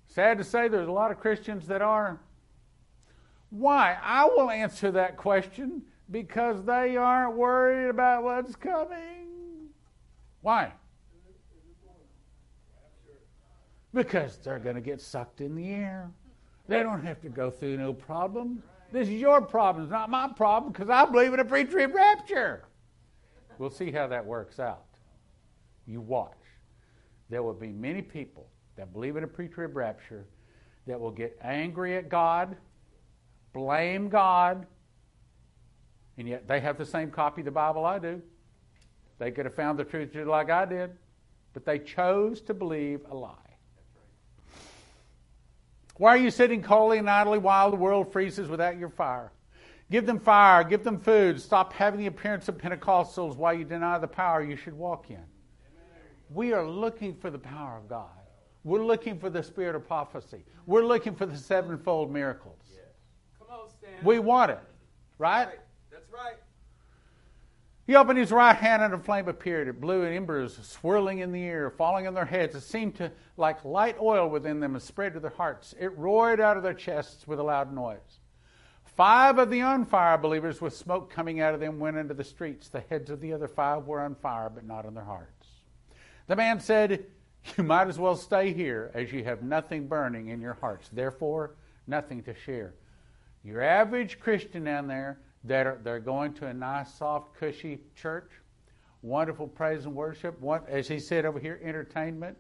Sad 0.09 0.39
to 0.39 0.45
say, 0.45 0.69
there's 0.69 0.89
a 0.89 0.93
lot 0.93 1.11
of 1.13 1.21
Christians 1.21 1.69
that 1.69 1.81
are. 1.81 2.21
Why? 3.49 3.97
I 4.03 4.27
will 4.27 4.51
answer 4.51 4.91
that 4.91 5.17
question 5.17 5.83
because 6.11 6.65
they 6.65 6.97
aren't 6.97 7.37
worried 7.37 7.89
about 7.89 8.25
what's 8.25 8.57
coming. 8.57 9.69
Why? 10.41 10.73
Because 13.95 14.37
they're 14.39 14.59
going 14.59 14.75
to 14.75 14.83
get 14.83 15.01
sucked 15.01 15.41
in 15.41 15.55
the 15.55 15.71
air. 15.71 16.11
They 16.67 16.83
don't 16.83 17.05
have 17.05 17.21
to 17.23 17.29
go 17.29 17.51
through 17.51 17.77
no 17.77 17.93
problem. 17.93 18.63
This 18.93 19.09
is 19.09 19.15
your 19.15 19.41
problem, 19.41 19.85
it's 19.85 19.91
not 19.91 20.11
my 20.11 20.29
problem, 20.29 20.71
because 20.71 20.91
I 20.91 21.07
believe 21.07 21.33
in 21.33 21.41
a 21.41 21.45
pre 21.45 21.65
trib 21.65 21.95
rapture. 21.95 22.65
We'll 23.59 23.71
see 23.71 23.91
how 23.91 24.07
that 24.09 24.25
works 24.25 24.61
out. 24.61 24.85
You 25.87 26.01
watch. 26.01 26.37
There 27.31 27.43
will 27.43 27.55
be 27.55 27.73
many 27.73 28.03
people 28.03 28.49
that 28.77 28.93
believe 28.93 29.17
in 29.17 29.25
a 29.25 29.27
pre 29.27 29.49
trib 29.49 29.77
rapture 29.77 30.27
that 30.87 31.01
will 31.01 31.11
get 31.11 31.39
angry 31.43 31.97
at 31.97 32.11
God, 32.11 32.57
blame 33.55 34.11
God, 34.11 34.67
and 36.19 36.29
yet 36.29 36.47
they 36.47 36.61
have 36.61 36.77
the 36.77 36.85
same 36.85 37.11
copy 37.11 37.41
of 37.41 37.47
the 37.47 37.51
Bible 37.51 37.87
I 37.87 37.99
do. 37.99 38.21
They 39.19 39.31
could 39.31 39.47
have 39.47 39.55
found 39.55 39.79
the 39.79 39.85
truth 39.85 40.13
just 40.13 40.27
like 40.27 40.51
I 40.51 40.67
did, 40.67 40.91
but 41.55 41.65
they 41.65 41.79
chose 41.79 42.43
to 42.43 42.53
believe 42.53 43.01
a 43.11 43.15
lie. 43.15 43.52
Why 46.03 46.15
are 46.15 46.19
you 46.19 46.33
sitting 46.33 46.63
coldly 46.63 46.99
and 46.99 47.09
idly 47.09 47.39
while 47.39 47.71
the 47.71 47.77
world 47.77 48.11
freezes 48.13 48.49
without 48.49 48.77
your 48.77 48.89
fire? 48.89 49.31
Give 49.89 50.05
them 50.05 50.19
fire, 50.19 50.65
give 50.65 50.83
them 50.83 50.99
food. 50.99 51.41
Stop 51.41 51.73
having 51.73 52.01
the 52.01 52.07
appearance 52.07 52.49
of 52.49 52.59
Pentecostals 52.59 53.37
while 53.37 53.55
you 53.55 53.65
deny 53.65 53.99
the 53.99 54.09
power 54.09 54.43
you 54.43 54.57
should 54.57 54.73
walk 54.73 55.11
in. 55.11 55.23
We 56.29 56.53
are 56.55 56.69
looking 56.69 57.15
for 57.15 57.31
the 57.31 57.39
power 57.39 57.79
of 57.79 57.89
God. 57.89 58.11
We're 58.65 58.85
looking 58.85 59.17
for 59.17 59.31
the 59.31 59.45
spirit 59.45 59.77
of 59.77 59.87
prophecy. 59.87 60.45
We're 60.67 60.85
looking 60.85 61.15
for 61.15 61.25
the 61.25 61.37
sevenfold 61.37 62.13
miracles. 62.13 62.59
Come 63.39 63.47
on, 63.61 63.69
Stan. 63.69 64.03
We 64.03 64.19
want 64.19 64.51
it, 64.51 64.61
right? 65.19 65.51
That's 65.93 66.11
right. 66.11 66.35
He 67.87 67.97
opened 67.97 68.19
his 68.19 68.31
right 68.31 68.55
hand 68.55 68.83
and 68.83 68.95
a 68.95 68.99
flame 68.99 69.27
appeared. 69.29 69.67
It 69.67 69.81
blew 69.81 70.03
in 70.03 70.13
embers 70.13 70.57
swirling 70.63 71.19
in 71.19 71.33
the 71.33 71.43
air, 71.43 71.71
falling 71.71 72.07
on 72.07 72.15
their 72.15 72.25
heads. 72.25 72.55
It 72.55 72.61
seemed 72.61 72.95
to 72.97 73.11
like 73.37 73.65
light 73.65 73.97
oil 74.01 74.29
within 74.29 74.61
them 74.61 74.75
and 74.75 74.83
spread 74.83 75.15
to 75.15 75.21
their 75.21 75.31
hearts. 75.31 75.75
It 75.81 75.97
roared 75.99 76.41
out 76.41 76.57
of 76.57 76.63
their 76.63 76.75
chests 76.75 77.27
with 77.27 77.41
a 77.41 77.43
loud 77.43 77.75
noise. 77.75 78.21
Five 78.85 79.39
of 79.39 79.51
the 79.51 79.63
on 79.63 79.87
fire 79.87 80.19
believers, 80.19 80.61
with 80.61 80.77
smoke 80.77 81.11
coming 81.11 81.41
out 81.41 81.55
of 81.55 81.61
them, 81.61 81.79
went 81.79 81.97
into 81.97 82.15
the 82.15 82.23
streets. 82.23 82.69
The 82.69 82.81
heads 82.81 83.11
of 83.11 83.21
the 83.21 83.33
other 83.33 83.49
five 83.49 83.87
were 83.87 84.01
on 84.01 84.15
fire, 84.17 84.51
but 84.51 84.67
not 84.67 84.85
in 84.85 84.95
their 84.95 85.05
hearts. 85.05 85.47
The 86.27 86.37
man 86.37 86.61
said, 86.61 87.07
You 87.57 87.65
might 87.65 87.89
as 87.89 87.99
well 87.99 88.15
stay 88.15 88.53
here, 88.53 88.91
as 88.95 89.11
you 89.13 89.25
have 89.25 89.43
nothing 89.43 89.89
burning 89.89 90.29
in 90.29 90.41
your 90.41 90.55
hearts. 90.55 90.89
Therefore, 90.93 91.57
nothing 91.87 92.23
to 92.25 92.35
share. 92.35 92.75
Your 93.43 93.63
average 93.63 94.21
Christian 94.21 94.63
down 94.63 94.87
there 94.87 95.19
that 95.45 95.67
are, 95.67 95.81
they're 95.83 96.01
going 96.01 96.33
to 96.35 96.47
a 96.47 96.55
nice, 96.55 96.93
soft, 96.95 97.35
cushy 97.35 97.81
church, 97.95 98.31
wonderful 99.03 99.49
praise 99.49 99.85
and 99.85 99.95
worship, 99.95 100.41
one, 100.41 100.63
as 100.69 100.87
he 100.89 100.99
said 100.99 101.25
over 101.25 101.39
here, 101.39 101.61
entertainment, 101.63 102.37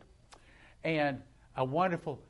and 0.84 1.20
a 1.56 1.64
wonderful, 1.64 2.22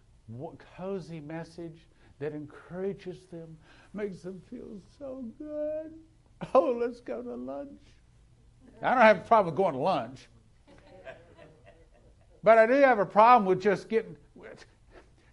cozy 0.76 1.20
message 1.20 1.86
that 2.18 2.32
encourages 2.32 3.26
them, 3.26 3.56
makes 3.92 4.22
them 4.22 4.40
feel 4.48 4.80
so 4.98 5.24
good. 5.38 5.92
Oh, 6.54 6.76
let's 6.80 7.00
go 7.00 7.22
to 7.22 7.34
lunch. 7.34 7.80
I 8.82 8.94
don't 8.94 9.02
have 9.02 9.18
a 9.18 9.20
problem 9.20 9.54
going 9.54 9.74
to 9.74 9.80
lunch. 9.80 10.28
But 12.42 12.58
I 12.58 12.66
do 12.66 12.74
have 12.74 12.98
a 12.98 13.06
problem 13.06 13.44
with 13.46 13.60
just 13.62 13.88
getting. 13.88 14.16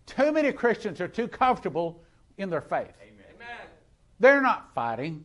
Too 0.06 0.32
many 0.32 0.52
Christians 0.52 1.00
are 1.02 1.08
too 1.08 1.28
comfortable 1.28 2.04
in 2.38 2.50
their 2.50 2.62
faith. 2.62 2.94
Amen. 3.02 3.68
They're 4.20 4.42
not 4.42 4.74
fighting. 4.74 5.24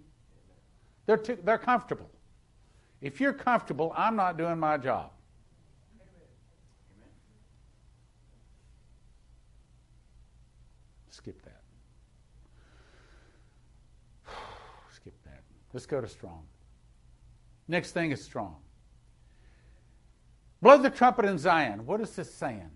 They're, 1.07 1.17
too, 1.17 1.39
they're 1.43 1.59
comfortable. 1.59 2.11
If 3.01 3.21
you're 3.21 3.33
comfortable, 3.33 3.93
I'm 3.97 4.17
not 4.17 4.39
doing 4.39 4.59
my 4.59 4.79
job. 4.79 5.11
Skip 11.11 11.43
that. 11.43 11.63
Skip 14.95 15.15
that. 15.25 15.43
Let's 15.73 15.87
go 15.87 16.01
to 16.01 16.09
strong. 16.09 16.45
Next 17.69 17.93
thing 17.93 18.11
is 18.11 18.23
strong. 18.23 18.57
Blow 20.61 20.79
the 20.79 20.91
trumpet 20.91 21.27
in 21.27 21.39
Zion. 21.39 21.85
What 21.85 22.01
is 22.01 22.11
this 22.17 22.33
saying? 22.33 22.71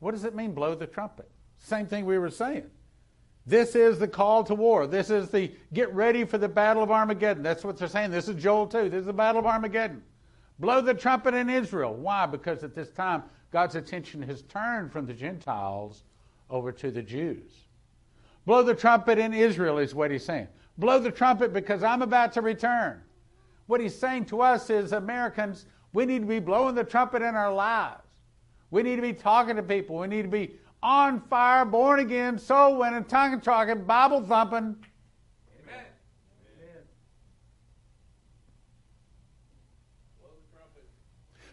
What 0.00 0.12
does 0.12 0.24
it 0.24 0.34
mean, 0.34 0.52
blow 0.52 0.74
the 0.74 0.86
trumpet? 0.86 1.30
Same 1.58 1.86
thing 1.86 2.04
we 2.06 2.18
were 2.18 2.30
saying. 2.30 2.70
This 3.46 3.76
is 3.76 3.98
the 3.98 4.08
call 4.08 4.42
to 4.44 4.54
war. 4.54 4.86
This 4.86 5.08
is 5.08 5.30
the 5.30 5.52
get 5.72 5.92
ready 5.94 6.24
for 6.24 6.36
the 6.36 6.48
battle 6.48 6.82
of 6.82 6.90
Armageddon. 6.90 7.42
That's 7.42 7.64
what 7.64 7.76
they're 7.76 7.86
saying. 7.86 8.10
This 8.10 8.28
is 8.28 8.34
Joel 8.42 8.66
2. 8.66 8.90
This 8.90 9.00
is 9.00 9.06
the 9.06 9.12
battle 9.12 9.38
of 9.38 9.46
Armageddon. 9.46 10.02
Blow 10.58 10.80
the 10.80 10.94
trumpet 10.94 11.34
in 11.34 11.48
Israel. 11.48 11.94
Why? 11.94 12.26
Because 12.26 12.64
at 12.64 12.74
this 12.74 12.90
time, 12.90 13.22
God's 13.52 13.76
attention 13.76 14.20
has 14.22 14.42
turned 14.42 14.90
from 14.90 15.06
the 15.06 15.14
Gentiles 15.14 16.02
over 16.50 16.72
to 16.72 16.90
the 16.90 17.02
Jews. 17.02 17.52
Blow 18.46 18.62
the 18.62 18.74
trumpet 18.74 19.18
in 19.18 19.32
Israel 19.32 19.78
is 19.78 19.94
what 19.94 20.10
he's 20.10 20.24
saying. 20.24 20.48
Blow 20.78 20.98
the 20.98 21.10
trumpet 21.10 21.52
because 21.52 21.82
I'm 21.82 22.02
about 22.02 22.32
to 22.32 22.40
return. 22.40 23.00
What 23.66 23.80
he's 23.80 23.96
saying 23.96 24.26
to 24.26 24.40
us 24.40 24.70
is 24.70 24.92
Americans, 24.92 25.66
we 25.92 26.04
need 26.04 26.20
to 26.20 26.26
be 26.26 26.40
blowing 26.40 26.74
the 26.74 26.84
trumpet 26.84 27.22
in 27.22 27.34
our 27.34 27.52
lives. 27.52 28.02
We 28.70 28.82
need 28.82 28.96
to 28.96 29.02
be 29.02 29.12
talking 29.12 29.56
to 29.56 29.62
people. 29.62 29.98
We 29.98 30.06
need 30.08 30.22
to 30.22 30.28
be 30.28 30.54
on 30.82 31.20
fire, 31.22 31.64
born 31.64 32.00
again, 32.00 32.38
soul 32.38 32.76
winning, 32.78 33.04
tongue 33.04 33.40
talking, 33.40 33.84
Bible 33.84 34.22
thumping. 34.22 34.76
Amen. 35.64 35.84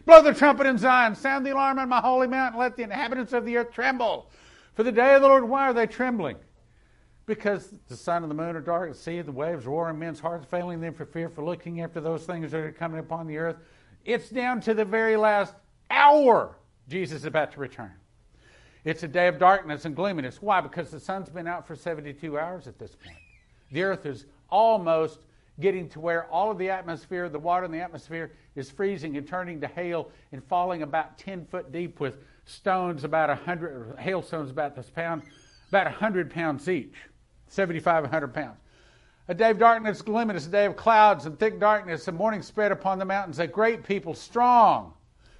Blow 0.04 0.22
the 0.22 0.34
trumpet 0.34 0.66
in 0.66 0.78
Zion, 0.78 1.14
sound 1.14 1.46
the 1.46 1.52
alarm 1.52 1.78
on 1.78 1.88
my 1.88 2.00
holy 2.00 2.26
mountain, 2.26 2.60
let 2.60 2.76
the 2.76 2.82
inhabitants 2.82 3.32
of 3.32 3.44
the 3.44 3.56
earth 3.56 3.72
tremble. 3.72 4.30
For 4.74 4.82
the 4.82 4.92
day 4.92 5.14
of 5.14 5.22
the 5.22 5.28
Lord, 5.28 5.48
why 5.48 5.68
are 5.68 5.72
they 5.72 5.86
trembling? 5.86 6.36
Because 7.26 7.72
the 7.88 7.96
sun 7.96 8.22
and 8.22 8.30
the 8.30 8.34
moon 8.34 8.54
are 8.54 8.60
dark, 8.60 8.92
the 8.92 8.98
sea, 8.98 9.22
the 9.22 9.32
waves 9.32 9.64
roaring, 9.64 9.98
men's 9.98 10.20
hearts 10.20 10.46
failing 10.50 10.80
them 10.80 10.92
for 10.92 11.06
fear, 11.06 11.30
for 11.30 11.42
looking 11.42 11.80
after 11.80 12.00
those 12.00 12.24
things 12.26 12.50
that 12.50 12.60
are 12.60 12.72
coming 12.72 13.00
upon 13.00 13.26
the 13.26 13.38
earth. 13.38 13.56
It's 14.04 14.28
down 14.28 14.60
to 14.62 14.74
the 14.74 14.84
very 14.84 15.16
last 15.16 15.54
hour 15.90 16.58
Jesus 16.88 17.20
is 17.20 17.24
about 17.24 17.52
to 17.52 17.60
return. 17.60 17.92
It's 18.84 19.02
a 19.02 19.08
day 19.08 19.28
of 19.28 19.38
darkness 19.38 19.86
and 19.86 19.96
gloominess. 19.96 20.42
Why? 20.42 20.60
Because 20.60 20.90
the 20.90 21.00
sun's 21.00 21.30
been 21.30 21.46
out 21.46 21.66
for 21.66 21.74
72 21.74 22.38
hours 22.38 22.66
at 22.66 22.78
this 22.78 22.94
point. 22.94 23.16
The 23.72 23.82
earth 23.82 24.04
is 24.04 24.26
almost 24.50 25.20
getting 25.58 25.88
to 25.88 26.00
where 26.00 26.24
all 26.26 26.50
of 26.50 26.58
the 26.58 26.68
atmosphere, 26.68 27.28
the 27.28 27.38
water 27.38 27.64
in 27.64 27.72
the 27.72 27.80
atmosphere, 27.80 28.32
is 28.56 28.70
freezing 28.70 29.16
and 29.16 29.26
turning 29.26 29.60
to 29.62 29.66
hail 29.66 30.10
and 30.32 30.44
falling 30.44 30.82
about 30.82 31.16
10 31.16 31.46
foot 31.46 31.72
deep 31.72 31.98
with 31.98 32.18
stones 32.44 33.04
about 33.04 33.30
100, 33.30 33.96
hailstones 33.98 34.50
about 34.50 34.76
this 34.76 34.90
pound, 34.90 35.22
about 35.68 35.86
100 35.86 36.30
pounds 36.30 36.68
each, 36.68 36.94
75, 37.48 38.04
100 38.04 38.34
pounds. 38.34 38.58
A 39.28 39.34
day 39.34 39.50
of 39.50 39.58
darkness, 39.58 40.02
gloominess, 40.02 40.46
a 40.46 40.50
day 40.50 40.66
of 40.66 40.76
clouds 40.76 41.24
and 41.24 41.38
thick 41.38 41.58
darkness, 41.58 42.06
and 42.08 42.18
morning 42.18 42.42
spread 42.42 42.70
upon 42.70 42.98
the 42.98 43.06
mountains, 43.06 43.38
a 43.38 43.46
great 43.46 43.82
people, 43.82 44.12
strong 44.12 44.92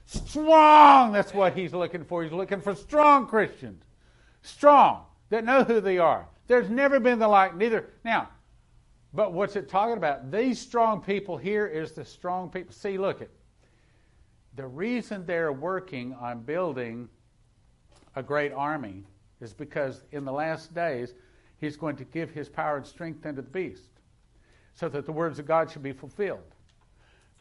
Strong, 0.06 1.12
that's 1.12 1.32
what 1.32 1.54
he's 1.54 1.72
looking 1.72 2.04
for. 2.04 2.22
He's 2.22 2.32
looking 2.32 2.60
for 2.60 2.74
strong 2.74 3.26
Christians. 3.26 3.82
Strong, 4.42 5.04
that 5.30 5.44
know 5.44 5.64
who 5.64 5.80
they 5.80 5.98
are. 5.98 6.26
There's 6.46 6.68
never 6.68 7.00
been 7.00 7.18
the 7.18 7.28
like, 7.28 7.56
neither. 7.56 7.88
Now, 8.04 8.28
but 9.14 9.32
what's 9.32 9.56
it 9.56 9.68
talking 9.68 9.96
about? 9.96 10.30
These 10.30 10.60
strong 10.60 11.00
people 11.00 11.36
here 11.36 11.66
is 11.66 11.92
the 11.92 12.04
strong 12.04 12.50
people. 12.50 12.72
See, 12.74 12.98
look 12.98 13.22
at 13.22 13.30
the 14.56 14.66
reason 14.66 15.24
they're 15.24 15.52
working 15.52 16.12
on 16.14 16.42
building 16.42 17.08
a 18.14 18.22
great 18.22 18.52
army 18.52 19.04
is 19.40 19.52
because 19.52 20.02
in 20.12 20.24
the 20.24 20.32
last 20.32 20.74
days 20.74 21.14
he's 21.58 21.76
going 21.76 21.96
to 21.96 22.04
give 22.04 22.30
his 22.30 22.48
power 22.48 22.76
and 22.76 22.86
strength 22.86 23.24
unto 23.26 23.42
the 23.42 23.48
beast 23.48 23.90
so 24.74 24.88
that 24.88 25.06
the 25.06 25.12
words 25.12 25.38
of 25.38 25.46
God 25.46 25.70
should 25.70 25.82
be 25.82 25.92
fulfilled. 25.92 26.53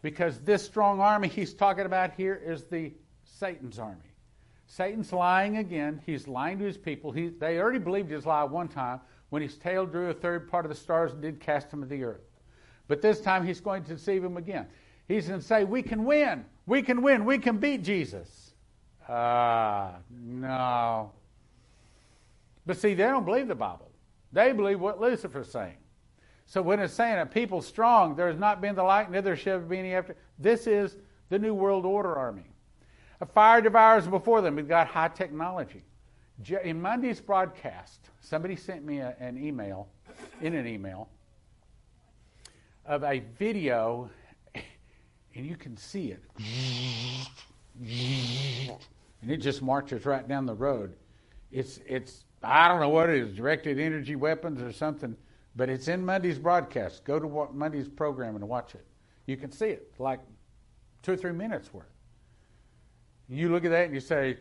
Because 0.03 0.39
this 0.41 0.63
strong 0.63 0.99
army 0.99 1.29
he's 1.29 1.55
talking 1.55 1.85
about 1.85 2.11
here 2.11 2.35
is 2.35 2.65
the 2.65 2.91
Satan's 3.23 3.79
army. 3.79 4.01
Satan's 4.67 5.11
lying 5.11 5.57
again. 5.57 6.01
He's 6.05 6.27
lying 6.27 6.59
to 6.59 6.65
his 6.65 6.77
people. 6.77 7.11
He, 7.11 7.29
they 7.29 7.57
already 7.57 7.79
believed 7.79 8.11
his 8.11 8.25
lie 8.25 8.43
one 8.43 8.67
time 8.67 8.99
when 9.29 9.41
his 9.41 9.57
tail 9.57 9.85
drew 9.85 10.09
a 10.09 10.13
third 10.13 10.49
part 10.49 10.65
of 10.65 10.69
the 10.69 10.75
stars 10.75 11.13
and 11.13 11.21
did 11.21 11.39
cast 11.39 11.71
them 11.71 11.81
to 11.81 11.87
the 11.87 12.03
earth. 12.03 12.21
But 12.87 13.01
this 13.01 13.21
time 13.21 13.47
he's 13.47 13.61
going 13.61 13.83
to 13.85 13.93
deceive 13.93 14.21
them 14.21 14.35
again. 14.35 14.67
He's 15.07 15.27
going 15.27 15.39
to 15.39 15.45
say, 15.45 15.63
We 15.63 15.81
can 15.81 16.03
win. 16.03 16.45
We 16.65 16.81
can 16.81 17.01
win. 17.01 17.23
We 17.23 17.37
can 17.37 17.57
beat 17.57 17.83
Jesus. 17.83 18.53
Ah, 19.07 19.95
uh, 19.95 19.97
no. 20.11 21.11
But 22.65 22.77
see, 22.77 22.93
they 22.93 23.03
don't 23.03 23.25
believe 23.25 23.47
the 23.47 23.55
Bible. 23.55 23.89
They 24.33 24.51
believe 24.51 24.79
what 24.79 24.99
Lucifer's 24.99 25.51
saying. 25.51 25.77
So 26.53 26.61
when 26.61 26.79
it's 26.79 26.93
saying 26.93 27.17
a 27.17 27.25
people 27.25 27.63
strong, 27.63 28.15
there 28.15 28.27
has 28.27 28.37
not 28.37 28.61
been 28.61 28.75
the 28.75 28.83
like, 28.83 29.09
neither 29.09 29.35
shall 29.35 29.57
there 29.57 29.67
be 29.67 29.79
any 29.79 29.95
after. 29.95 30.15
This 30.37 30.67
is 30.67 30.97
the 31.29 31.39
New 31.39 31.55
World 31.55 31.83
Order 31.83 32.13
army. 32.15 32.45
A 33.21 33.25
fire 33.25 33.59
devours 33.59 34.05
before 34.05 34.39
them. 34.41 34.57
We've 34.57 34.67
got 34.67 34.85
high 34.85 35.07
technology. 35.07 35.83
In 36.63 36.79
Monday's 36.79 37.19
broadcast, 37.19 38.11
somebody 38.19 38.55
sent 38.55 38.85
me 38.85 38.99
a, 38.99 39.15
an 39.19 39.43
email, 39.43 39.87
in 40.41 40.53
an 40.53 40.67
email, 40.67 41.09
of 42.85 43.03
a 43.03 43.23
video, 43.39 44.11
and 44.53 45.47
you 45.47 45.55
can 45.55 45.75
see 45.75 46.11
it. 46.11 46.21
And 49.23 49.31
it 49.31 49.37
just 49.37 49.63
marches 49.63 50.05
right 50.05 50.27
down 50.27 50.45
the 50.45 50.53
road. 50.53 50.93
It's, 51.51 51.79
it's 51.87 52.25
I 52.43 52.67
don't 52.67 52.79
know 52.79 52.89
what 52.89 53.09
it 53.09 53.15
is, 53.15 53.35
directed 53.35 53.79
energy 53.79 54.15
weapons 54.15 54.61
or 54.61 54.71
something 54.71 55.17
but 55.55 55.69
it's 55.69 55.87
in 55.87 56.05
Monday's 56.05 56.39
broadcast. 56.39 57.03
Go 57.03 57.19
to 57.19 57.53
Monday's 57.53 57.87
program 57.87 58.35
and 58.35 58.47
watch 58.47 58.75
it. 58.75 58.85
You 59.25 59.37
can 59.37 59.51
see 59.51 59.67
it, 59.67 59.93
like 59.99 60.19
two 61.01 61.13
or 61.13 61.17
three 61.17 61.31
minutes 61.31 61.73
worth. 61.73 61.85
You 63.29 63.49
look 63.49 63.63
at 63.65 63.71
that 63.71 63.85
and 63.85 63.93
you 63.93 63.99
say, 63.99 64.37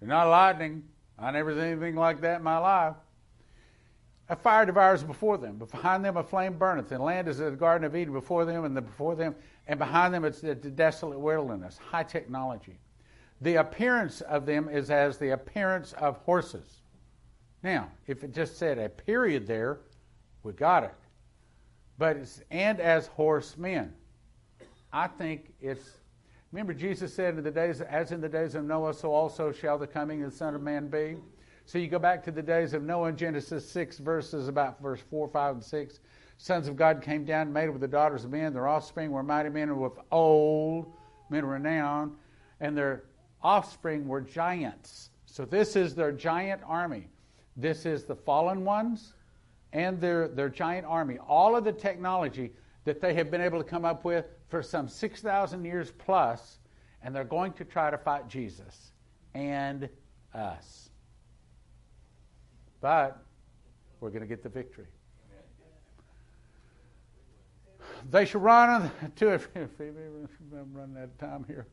"You're 0.00 0.08
not 0.08 0.28
lightning. 0.28 0.84
I 1.18 1.30
never 1.30 1.52
seen 1.52 1.62
anything 1.62 1.96
like 1.96 2.20
that 2.20 2.38
in 2.38 2.42
my 2.42 2.58
life." 2.58 2.96
A 4.28 4.36
fire 4.36 4.66
devours 4.66 5.04
before 5.04 5.38
them. 5.38 5.56
But 5.56 5.70
behind 5.70 6.04
them 6.04 6.16
a 6.16 6.22
flame 6.22 6.58
burneth. 6.58 6.90
And 6.90 7.02
land 7.02 7.28
is 7.28 7.38
the 7.38 7.52
Garden 7.52 7.86
of 7.86 7.94
Eden 7.94 8.12
before 8.12 8.44
them, 8.44 8.64
and 8.64 8.76
the, 8.76 8.82
before 8.82 9.14
them, 9.14 9.36
and 9.68 9.78
behind 9.78 10.12
them 10.12 10.24
it's 10.24 10.40
the 10.40 10.54
desolate 10.54 11.18
wilderness. 11.18 11.78
High 11.78 12.02
technology. 12.02 12.78
The 13.40 13.56
appearance 13.56 14.20
of 14.22 14.44
them 14.44 14.68
is 14.68 14.90
as 14.90 15.18
the 15.18 15.30
appearance 15.30 15.92
of 15.94 16.16
horses. 16.18 16.82
Now, 17.66 17.90
if 18.06 18.22
it 18.22 18.32
just 18.32 18.58
said 18.58 18.78
a 18.78 18.88
period 18.88 19.48
there, 19.48 19.80
we 20.44 20.52
got 20.52 20.84
it. 20.84 20.94
But 21.98 22.16
it's, 22.16 22.40
and 22.48 22.78
as 22.78 23.08
horsemen. 23.08 23.92
I 24.92 25.08
think 25.08 25.52
it's, 25.60 25.82
remember 26.52 26.72
Jesus 26.72 27.12
said 27.12 27.36
in 27.36 27.42
the 27.42 27.50
days, 27.50 27.80
as 27.80 28.12
in 28.12 28.20
the 28.20 28.28
days 28.28 28.54
of 28.54 28.62
Noah, 28.62 28.94
so 28.94 29.12
also 29.12 29.50
shall 29.50 29.78
the 29.78 29.86
coming 29.88 30.22
of 30.22 30.30
the 30.30 30.36
Son 30.36 30.54
of 30.54 30.62
Man 30.62 30.86
be. 30.86 31.16
So 31.64 31.78
you 31.78 31.88
go 31.88 31.98
back 31.98 32.22
to 32.26 32.30
the 32.30 32.40
days 32.40 32.72
of 32.72 32.84
Noah 32.84 33.08
in 33.08 33.16
Genesis 33.16 33.68
6 33.68 33.98
verses 33.98 34.46
about 34.46 34.80
verse 34.80 35.00
4, 35.10 35.26
5, 35.26 35.54
and 35.56 35.64
6. 35.64 35.98
Sons 36.38 36.68
of 36.68 36.76
God 36.76 37.02
came 37.02 37.24
down, 37.24 37.48
and 37.48 37.52
made 37.52 37.68
with 37.68 37.80
the 37.80 37.88
daughters 37.88 38.22
of 38.22 38.30
men. 38.30 38.52
Their 38.52 38.68
offspring 38.68 39.10
were 39.10 39.24
mighty 39.24 39.48
men 39.48 39.70
and 39.70 39.80
with 39.80 39.98
old 40.12 40.92
men 41.30 41.42
of 41.42 41.50
renown, 41.50 42.14
and 42.60 42.78
their 42.78 43.02
offspring 43.42 44.06
were 44.06 44.20
giants. 44.20 45.10
So 45.24 45.44
this 45.44 45.74
is 45.74 45.96
their 45.96 46.12
giant 46.12 46.62
army. 46.64 47.08
This 47.56 47.86
is 47.86 48.04
the 48.04 48.14
fallen 48.14 48.64
ones 48.64 49.14
and 49.72 50.00
their, 50.00 50.28
their 50.28 50.48
giant 50.48 50.86
army. 50.86 51.18
All 51.18 51.56
of 51.56 51.64
the 51.64 51.72
technology 51.72 52.52
that 52.84 53.00
they 53.00 53.14
have 53.14 53.30
been 53.30 53.40
able 53.40 53.58
to 53.58 53.68
come 53.68 53.84
up 53.84 54.04
with 54.04 54.26
for 54.48 54.62
some 54.62 54.88
6,000 54.88 55.64
years 55.64 55.92
plus, 55.98 56.58
and 57.02 57.14
they're 57.14 57.24
going 57.24 57.52
to 57.54 57.64
try 57.64 57.90
to 57.90 57.98
fight 57.98 58.28
Jesus 58.28 58.92
and 59.34 59.88
us. 60.34 60.90
But 62.80 63.22
we're 64.00 64.10
going 64.10 64.22
to 64.22 64.28
get 64.28 64.42
the 64.42 64.48
victory. 64.48 64.86
They 68.10 68.24
shall 68.24 68.40
run 68.40 68.90
to 69.16 69.34
if 69.34 69.48
I'm 69.56 70.96
out 70.96 71.04
of 71.04 71.18
time 71.18 71.44
here. 71.46 71.66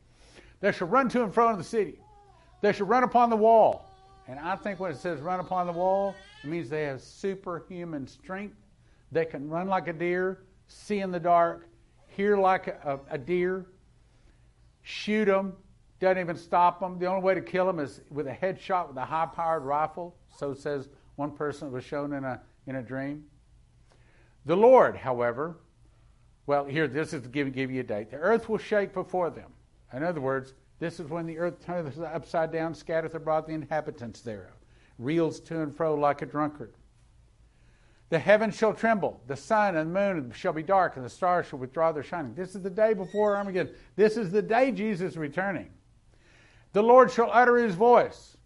They 0.60 0.72
shall 0.72 0.88
run 0.88 1.08
to 1.10 1.22
and 1.22 1.32
fro 1.32 1.50
in 1.50 1.58
the 1.58 1.64
city. 1.64 1.98
They 2.60 2.72
shall 2.72 2.86
run 2.86 3.02
upon 3.02 3.30
the 3.30 3.36
wall. 3.36 3.93
And 4.26 4.38
I 4.38 4.56
think 4.56 4.80
when 4.80 4.90
it 4.90 4.96
says 4.96 5.20
run 5.20 5.40
upon 5.40 5.66
the 5.66 5.72
wall, 5.72 6.14
it 6.42 6.48
means 6.48 6.68
they 6.68 6.84
have 6.84 7.00
superhuman 7.00 8.06
strength. 8.06 8.56
They 9.12 9.24
can 9.24 9.48
run 9.48 9.68
like 9.68 9.88
a 9.88 9.92
deer, 9.92 10.40
see 10.66 11.00
in 11.00 11.10
the 11.10 11.20
dark, 11.20 11.68
hear 12.08 12.36
like 12.36 12.68
a, 12.68 12.98
a, 13.10 13.18
deer, 13.18 13.66
shoot 14.82 15.26
them, 15.26 15.54
doesn't 16.00 16.18
even 16.18 16.36
stop 16.36 16.80
them. 16.80 16.98
The 16.98 17.06
only 17.06 17.22
way 17.22 17.34
to 17.34 17.40
kill 17.40 17.66
them 17.66 17.80
is 17.80 18.00
with 18.10 18.26
a 18.26 18.32
headshot 18.32 18.88
with 18.88 18.96
a 18.96 19.04
high 19.04 19.26
powered 19.26 19.62
rifle. 19.62 20.16
So 20.36 20.54
says 20.54 20.88
one 21.16 21.32
person 21.32 21.70
was 21.70 21.84
shown 21.84 22.12
in 22.12 22.24
a, 22.24 22.40
in 22.66 22.76
a 22.76 22.82
dream. 22.82 23.24
The 24.46 24.56
Lord, 24.56 24.96
however, 24.96 25.58
well, 26.46 26.64
here, 26.64 26.86
this 26.86 27.12
is 27.12 27.22
to 27.22 27.28
give, 27.28 27.52
give 27.54 27.70
you 27.70 27.80
a 27.80 27.84
date. 27.84 28.10
The 28.10 28.16
earth 28.16 28.48
will 28.48 28.58
shake 28.58 28.92
before 28.92 29.30
them. 29.30 29.50
In 29.92 30.02
other 30.02 30.20
words, 30.20 30.54
this 30.84 31.00
is 31.00 31.08
when 31.08 31.24
the 31.24 31.38
earth 31.38 31.64
turneth 31.64 31.98
upside 31.98 32.52
down, 32.52 32.74
scattereth 32.74 33.14
abroad 33.14 33.46
the 33.46 33.54
inhabitants 33.54 34.20
thereof, 34.20 34.52
reels 34.98 35.40
to 35.40 35.62
and 35.62 35.74
fro 35.74 35.94
like 35.94 36.20
a 36.20 36.26
drunkard. 36.26 36.74
The 38.10 38.18
heavens 38.18 38.54
shall 38.54 38.74
tremble, 38.74 39.18
the 39.26 39.34
sun 39.34 39.76
and 39.76 39.94
moon 39.94 40.30
shall 40.36 40.52
be 40.52 40.62
dark, 40.62 40.96
and 40.96 41.04
the 41.04 41.08
stars 41.08 41.46
shall 41.46 41.58
withdraw 41.58 41.90
their 41.92 42.02
shining. 42.02 42.34
This 42.34 42.54
is 42.54 42.60
the 42.60 42.68
day 42.68 42.92
before 42.92 43.34
Armageddon. 43.34 43.74
This 43.96 44.18
is 44.18 44.30
the 44.30 44.42
day 44.42 44.72
Jesus 44.72 45.12
is 45.12 45.16
returning. 45.16 45.70
The 46.74 46.82
Lord 46.82 47.10
shall 47.10 47.30
utter 47.32 47.56
his 47.56 47.74
voice. 47.74 48.36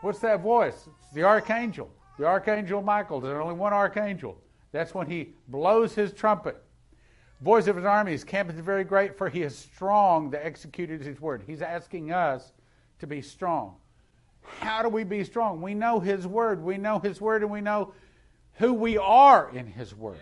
What's 0.00 0.18
that 0.18 0.40
voice? 0.40 0.88
It's 1.04 1.12
the 1.14 1.22
archangel, 1.22 1.88
the 2.18 2.26
archangel 2.26 2.82
Michael. 2.82 3.20
There's 3.20 3.40
only 3.40 3.54
one 3.54 3.72
archangel. 3.72 4.38
That's 4.72 4.92
when 4.92 5.06
he 5.06 5.34
blows 5.46 5.94
his 5.94 6.12
trumpet. 6.12 6.60
Voice 7.42 7.66
of 7.66 7.74
his 7.74 7.84
armies, 7.84 8.22
camp 8.22 8.50
is 8.50 8.60
very 8.60 8.84
great, 8.84 9.18
for 9.18 9.28
he 9.28 9.42
is 9.42 9.58
strong 9.58 10.30
that 10.30 10.46
executed 10.46 11.02
his 11.02 11.20
word. 11.20 11.42
He's 11.44 11.60
asking 11.60 12.12
us 12.12 12.52
to 13.00 13.06
be 13.08 13.20
strong. 13.20 13.74
How 14.60 14.82
do 14.82 14.88
we 14.88 15.02
be 15.02 15.24
strong? 15.24 15.60
We 15.60 15.74
know 15.74 15.98
his 15.98 16.26
word. 16.26 16.62
We 16.62 16.78
know 16.78 17.00
his 17.00 17.20
word, 17.20 17.42
and 17.42 17.50
we 17.50 17.60
know 17.60 17.94
who 18.54 18.72
we 18.72 18.96
are 18.96 19.50
in 19.54 19.66
his 19.66 19.92
word. 19.94 20.20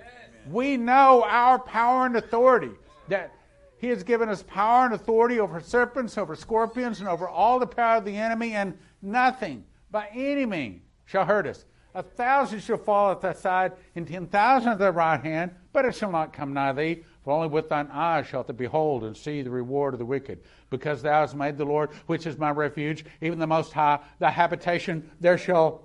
We 0.51 0.79
know 0.79 1.23
our 1.27 1.59
power 1.59 2.07
and 2.07 2.17
authority. 2.17 2.71
That 3.09 3.35
he 3.77 3.89
has 3.89 4.03
given 4.03 4.31
us 4.31 4.43
power 4.43 4.87
and 4.87 4.95
authority 4.95 5.41
over 5.41 5.61
serpents, 5.61 6.17
over 6.17 6.35
scorpions, 6.35 7.01
and 7.01 7.09
over 7.09 7.29
all 7.29 7.59
the 7.59 7.67
power 7.67 7.99
of 7.99 8.07
the 8.07 8.17
enemy, 8.17 8.53
and 8.53 8.79
nothing 9.03 9.65
by 9.91 10.09
any 10.15 10.47
means 10.47 10.81
shall 11.05 11.27
hurt 11.27 11.47
us. 11.47 11.67
A 11.95 12.03
thousand 12.03 12.61
shall 12.61 12.79
fall 12.79 13.11
at 13.11 13.21
thy 13.21 13.33
side, 13.33 13.73
and 13.97 14.07
ten 14.07 14.27
thousand 14.27 14.73
at 14.73 14.79
thy 14.79 14.91
right 14.91 15.21
hand, 15.21 15.51
but 15.73 15.85
it 15.85 15.95
shall 15.95 16.13
not 16.13 16.33
come 16.33 16.55
nigh 16.55 16.73
thee. 16.73 17.05
For 17.25 17.33
only 17.33 17.49
with 17.49 17.69
thine 17.69 17.89
eyes 17.93 18.27
shalt 18.27 18.47
thou 18.47 18.55
behold 18.55 19.05
and 19.05 19.17
see 19.17 19.43
the 19.43 19.51
reward 19.51 19.95
of 19.95 19.99
the 19.99 20.07
wicked. 20.07 20.41
Because 20.71 21.03
thou 21.03 21.21
hast 21.21 21.35
made 21.35 21.59
the 21.59 21.65
Lord, 21.65 21.91
which 22.07 22.27
is 22.27 22.39
my 22.39 22.51
refuge, 22.51 23.05
even 23.21 23.39
the 23.39 23.47
Most 23.47 23.73
High, 23.73 23.99
thy 24.19 24.31
habitation, 24.31 25.11
there 25.21 25.37
shall 25.37 25.83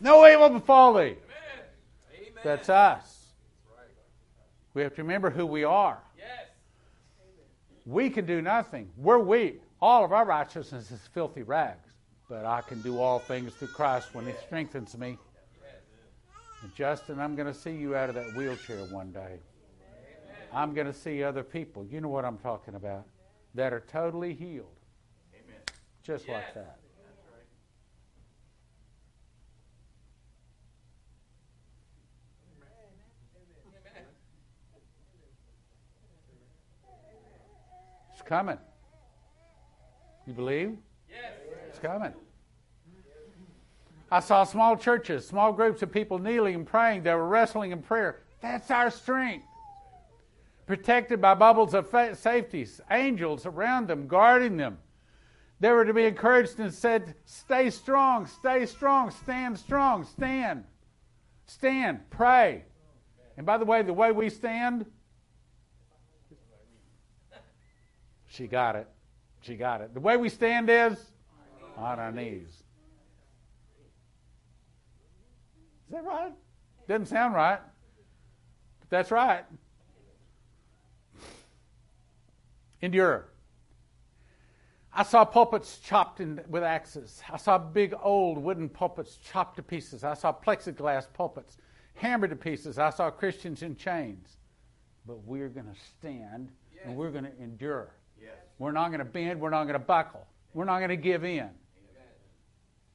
no 0.00 0.26
evil 0.26 0.50
befall 0.50 0.94
thee. 0.94 1.00
Amen. 1.02 1.16
That's 2.42 2.68
us. 2.68 3.32
We 4.74 4.82
have 4.82 4.94
to 4.96 5.02
remember 5.02 5.30
who 5.30 5.46
we 5.46 5.64
are. 5.64 5.98
Yes. 6.18 6.48
We 7.86 8.10
can 8.10 8.26
do 8.26 8.42
nothing. 8.42 8.90
We're 8.96 9.18
weak. 9.18 9.62
All 9.80 10.04
of 10.04 10.12
our 10.12 10.24
righteousness 10.24 10.90
is 10.90 11.00
filthy 11.12 11.42
rags. 11.42 11.88
But 12.28 12.44
I 12.44 12.60
can 12.62 12.80
do 12.82 13.00
all 13.00 13.18
things 13.18 13.52
through 13.54 13.68
Christ 13.68 14.14
when 14.14 14.26
He 14.26 14.32
strengthens 14.46 14.96
me. 14.96 15.16
And 16.64 16.74
Justin, 16.74 17.20
I'm 17.20 17.36
going 17.36 17.46
to 17.46 17.52
see 17.52 17.72
you 17.72 17.94
out 17.94 18.08
of 18.08 18.14
that 18.14 18.34
wheelchair 18.34 18.86
one 18.86 19.12
day. 19.12 19.38
I'm 20.50 20.72
going 20.72 20.86
to 20.86 20.94
see 20.94 21.22
other 21.22 21.42
people. 21.42 21.84
You 21.84 22.00
know 22.00 22.08
what 22.08 22.24
I'm 22.24 22.38
talking 22.38 22.74
about? 22.74 23.04
That 23.54 23.74
are 23.74 23.80
totally 23.80 24.32
healed. 24.32 24.64
Amen. 25.34 25.60
Just 26.02 26.26
yes. 26.26 26.34
like 26.34 26.54
that. 26.54 26.78
It's 38.14 38.22
coming. 38.22 38.58
You 40.26 40.32
believe? 40.32 40.78
Yes. 41.10 41.34
It's 41.68 41.78
coming. 41.78 42.14
I 44.14 44.20
saw 44.20 44.44
small 44.44 44.76
churches, 44.76 45.26
small 45.26 45.52
groups 45.52 45.82
of 45.82 45.90
people 45.90 46.20
kneeling 46.20 46.54
and 46.54 46.64
praying. 46.64 47.02
They 47.02 47.12
were 47.12 47.26
wrestling 47.26 47.72
in 47.72 47.82
prayer. 47.82 48.20
That's 48.40 48.70
our 48.70 48.88
strength. 48.88 49.44
Protected 50.66 51.20
by 51.20 51.34
bubbles 51.34 51.74
of 51.74 51.90
fa- 51.90 52.14
safeties, 52.14 52.80
angels 52.92 53.44
around 53.44 53.88
them, 53.88 54.06
guarding 54.06 54.56
them. 54.56 54.78
They 55.58 55.72
were 55.72 55.84
to 55.84 55.92
be 55.92 56.04
encouraged 56.04 56.60
and 56.60 56.72
said, 56.72 57.16
Stay 57.24 57.70
strong, 57.70 58.26
stay 58.26 58.66
strong, 58.66 59.10
stand 59.10 59.58
strong, 59.58 60.04
stand. 60.04 60.62
Stand, 61.46 62.08
pray. 62.10 62.62
And 63.36 63.44
by 63.44 63.58
the 63.58 63.64
way, 63.64 63.82
the 63.82 63.92
way 63.92 64.12
we 64.12 64.30
stand, 64.30 64.86
she 68.28 68.46
got 68.46 68.76
it. 68.76 68.86
She 69.40 69.56
got 69.56 69.80
it. 69.80 69.92
The 69.92 69.98
way 69.98 70.16
we 70.16 70.28
stand 70.28 70.70
is 70.70 71.04
on 71.76 71.98
our 71.98 72.12
knees. 72.12 72.63
Is 75.88 75.92
that 75.92 76.04
right? 76.04 76.32
Doesn't 76.88 77.06
sound 77.06 77.34
right. 77.34 77.60
But 78.80 78.90
that's 78.90 79.10
right. 79.10 79.44
Endure. 82.80 83.26
I 84.92 85.02
saw 85.02 85.24
pulpits 85.24 85.78
chopped 85.78 86.20
in, 86.20 86.40
with 86.48 86.62
axes. 86.62 87.20
I 87.28 87.36
saw 87.36 87.58
big 87.58 87.94
old 88.00 88.38
wooden 88.38 88.68
pulpits 88.68 89.16
chopped 89.16 89.56
to 89.56 89.62
pieces. 89.62 90.04
I 90.04 90.14
saw 90.14 90.32
plexiglass 90.32 91.06
pulpits 91.12 91.56
hammered 91.94 92.30
to 92.30 92.36
pieces. 92.36 92.78
I 92.78 92.90
saw 92.90 93.10
Christians 93.10 93.62
in 93.62 93.74
chains. 93.74 94.36
But 95.06 95.24
we're 95.24 95.48
going 95.48 95.66
to 95.66 95.80
stand 95.98 96.50
yes. 96.72 96.84
and 96.84 96.96
we're 96.96 97.10
going 97.10 97.24
to 97.24 97.42
endure. 97.42 97.94
Yes. 98.20 98.32
We're 98.58 98.72
not 98.72 98.88
going 98.88 99.00
to 99.00 99.04
bend. 99.04 99.40
We're 99.40 99.50
not 99.50 99.64
going 99.64 99.74
to 99.74 99.84
buckle. 99.84 100.26
We're 100.52 100.64
not 100.64 100.78
going 100.78 100.90
to 100.90 100.96
give 100.96 101.24
in. 101.24 101.38
Amen. 101.40 101.50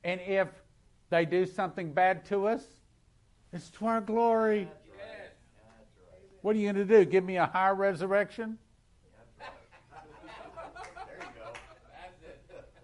And 0.05 0.21
if 0.21 0.47
they 1.09 1.25
do 1.25 1.45
something 1.45 1.91
bad 1.91 2.25
to 2.25 2.47
us, 2.47 2.63
it's 3.51 3.69
to 3.71 3.87
our 3.87 4.01
glory. 4.01 4.67
What 6.41 6.55
are 6.55 6.59
you 6.59 6.71
going 6.71 6.87
to 6.87 6.97
do? 6.97 7.05
Give 7.05 7.23
me 7.23 7.37
a 7.37 7.45
high 7.45 7.71
resurrection? 7.71 8.57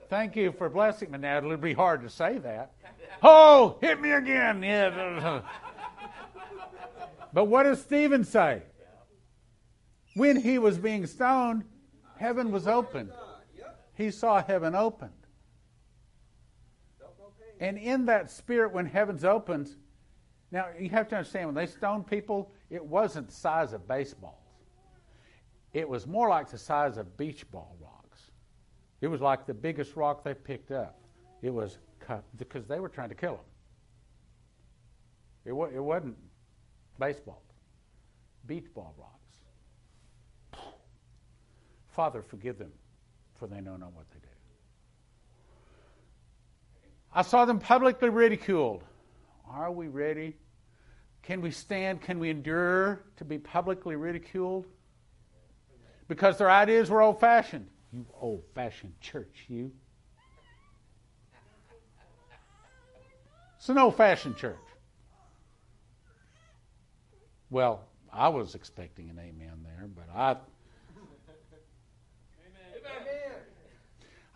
Thank 0.09 0.35
you 0.35 0.51
for 0.51 0.69
blessing 0.69 1.11
me. 1.11 1.17
Now 1.17 1.37
it'll 1.37 1.57
be 1.57 1.73
hard 1.73 2.01
to 2.03 2.09
say 2.09 2.37
that. 2.39 2.73
Oh, 3.23 3.77
hit 3.81 3.99
me 3.99 4.11
again. 4.11 4.61
Yeah. 4.61 5.41
But 7.33 7.45
what 7.45 7.63
does 7.63 7.81
Stephen 7.81 8.23
say? 8.23 8.61
When 10.15 10.37
he 10.37 10.59
was 10.59 10.77
being 10.77 11.05
stoned, 11.07 11.63
heaven 12.17 12.51
was 12.51 12.67
open. 12.67 13.11
He 13.95 14.11
saw 14.11 14.43
heaven 14.43 14.75
opened. 14.75 15.11
And 17.59 17.77
in 17.77 18.05
that 18.05 18.29
spirit, 18.31 18.73
when 18.73 18.85
heaven's 18.85 19.23
opened, 19.23 19.69
now, 20.55 20.67
you 20.79 20.87
have 20.91 21.09
to 21.09 21.17
understand, 21.17 21.47
when 21.47 21.55
they 21.55 21.65
stoned 21.65 22.07
people, 22.07 22.49
it 22.69 22.81
wasn't 22.83 23.27
the 23.27 23.33
size 23.33 23.73
of 23.73 23.85
baseballs. 23.89 24.39
It 25.73 25.87
was 25.87 26.07
more 26.07 26.29
like 26.29 26.49
the 26.49 26.57
size 26.57 26.95
of 26.95 27.17
beach 27.17 27.51
ball 27.51 27.75
rocks. 27.81 28.31
It 29.01 29.07
was 29.07 29.19
like 29.19 29.45
the 29.45 29.53
biggest 29.53 29.97
rock 29.97 30.23
they 30.23 30.33
picked 30.33 30.71
up. 30.71 30.97
It 31.41 31.49
was 31.49 31.79
because 32.37 32.67
they 32.67 32.79
were 32.79 32.87
trying 32.87 33.09
to 33.09 33.15
kill 33.15 33.33
them. 33.33 33.43
It, 35.43 35.51
wa- 35.51 35.67
it 35.75 35.83
wasn't 35.83 36.15
baseballs, 36.97 37.43
beach 38.45 38.73
ball 38.73 38.95
rocks. 38.97 40.63
Father, 41.89 42.21
forgive 42.21 42.57
them, 42.57 42.71
for 43.37 43.47
they 43.47 43.59
know 43.59 43.75
not 43.75 43.91
what 43.91 44.09
they 44.11 44.19
do. 44.19 44.27
I 47.13 47.23
saw 47.23 47.43
them 47.43 47.59
publicly 47.59 48.07
ridiculed. 48.07 48.85
Are 49.49 49.69
we 49.69 49.89
ready? 49.89 50.37
Can 51.25 51.41
we 51.41 51.49
stand? 51.49 52.01
Can 52.01 52.19
we 52.19 52.29
endure 52.29 53.01
to 53.17 53.25
be 53.25 53.39
publicly 53.39 53.95
ridiculed? 53.95 54.67
Because 56.07 56.37
their 56.37 56.51
ideas 56.51 56.91
were 56.91 57.01
old 57.01 57.19
fashioned. 57.19 57.67
You 57.91 58.05
old 58.21 58.43
fashioned 58.53 58.93
church, 59.01 59.45
you. 59.47 59.71
It's 63.57 63.69
an 63.69 63.79
old 63.79 63.95
fashioned 63.95 64.37
church. 64.37 64.55
Well, 67.49 67.85
I 68.13 68.27
was 68.27 68.53
expecting 68.53 69.09
an 69.09 69.17
amen 69.17 69.63
there, 69.63 69.87
but 69.95 70.07
I. 70.15 70.31
Amen. 70.31 70.41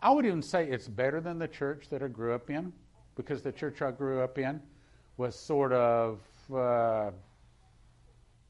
I 0.02 0.11
would 0.11 0.26
even 0.26 0.41
say 0.41 0.68
it's 0.68 0.88
better 0.88 1.22
than 1.22 1.38
the 1.38 1.48
church 1.48 1.90
that 1.90 2.02
I 2.02 2.07
grew 2.07 2.34
up 2.34 2.49
in, 2.49 2.74
because 3.16 3.44
the 3.44 3.52
church 3.52 3.84
I 3.84 3.91
grew 3.91 4.22
up 4.22 4.40
in 4.40 4.60
was 5.18 5.36
sort 5.36 5.74
of 5.74 6.20
uh, 6.53 7.11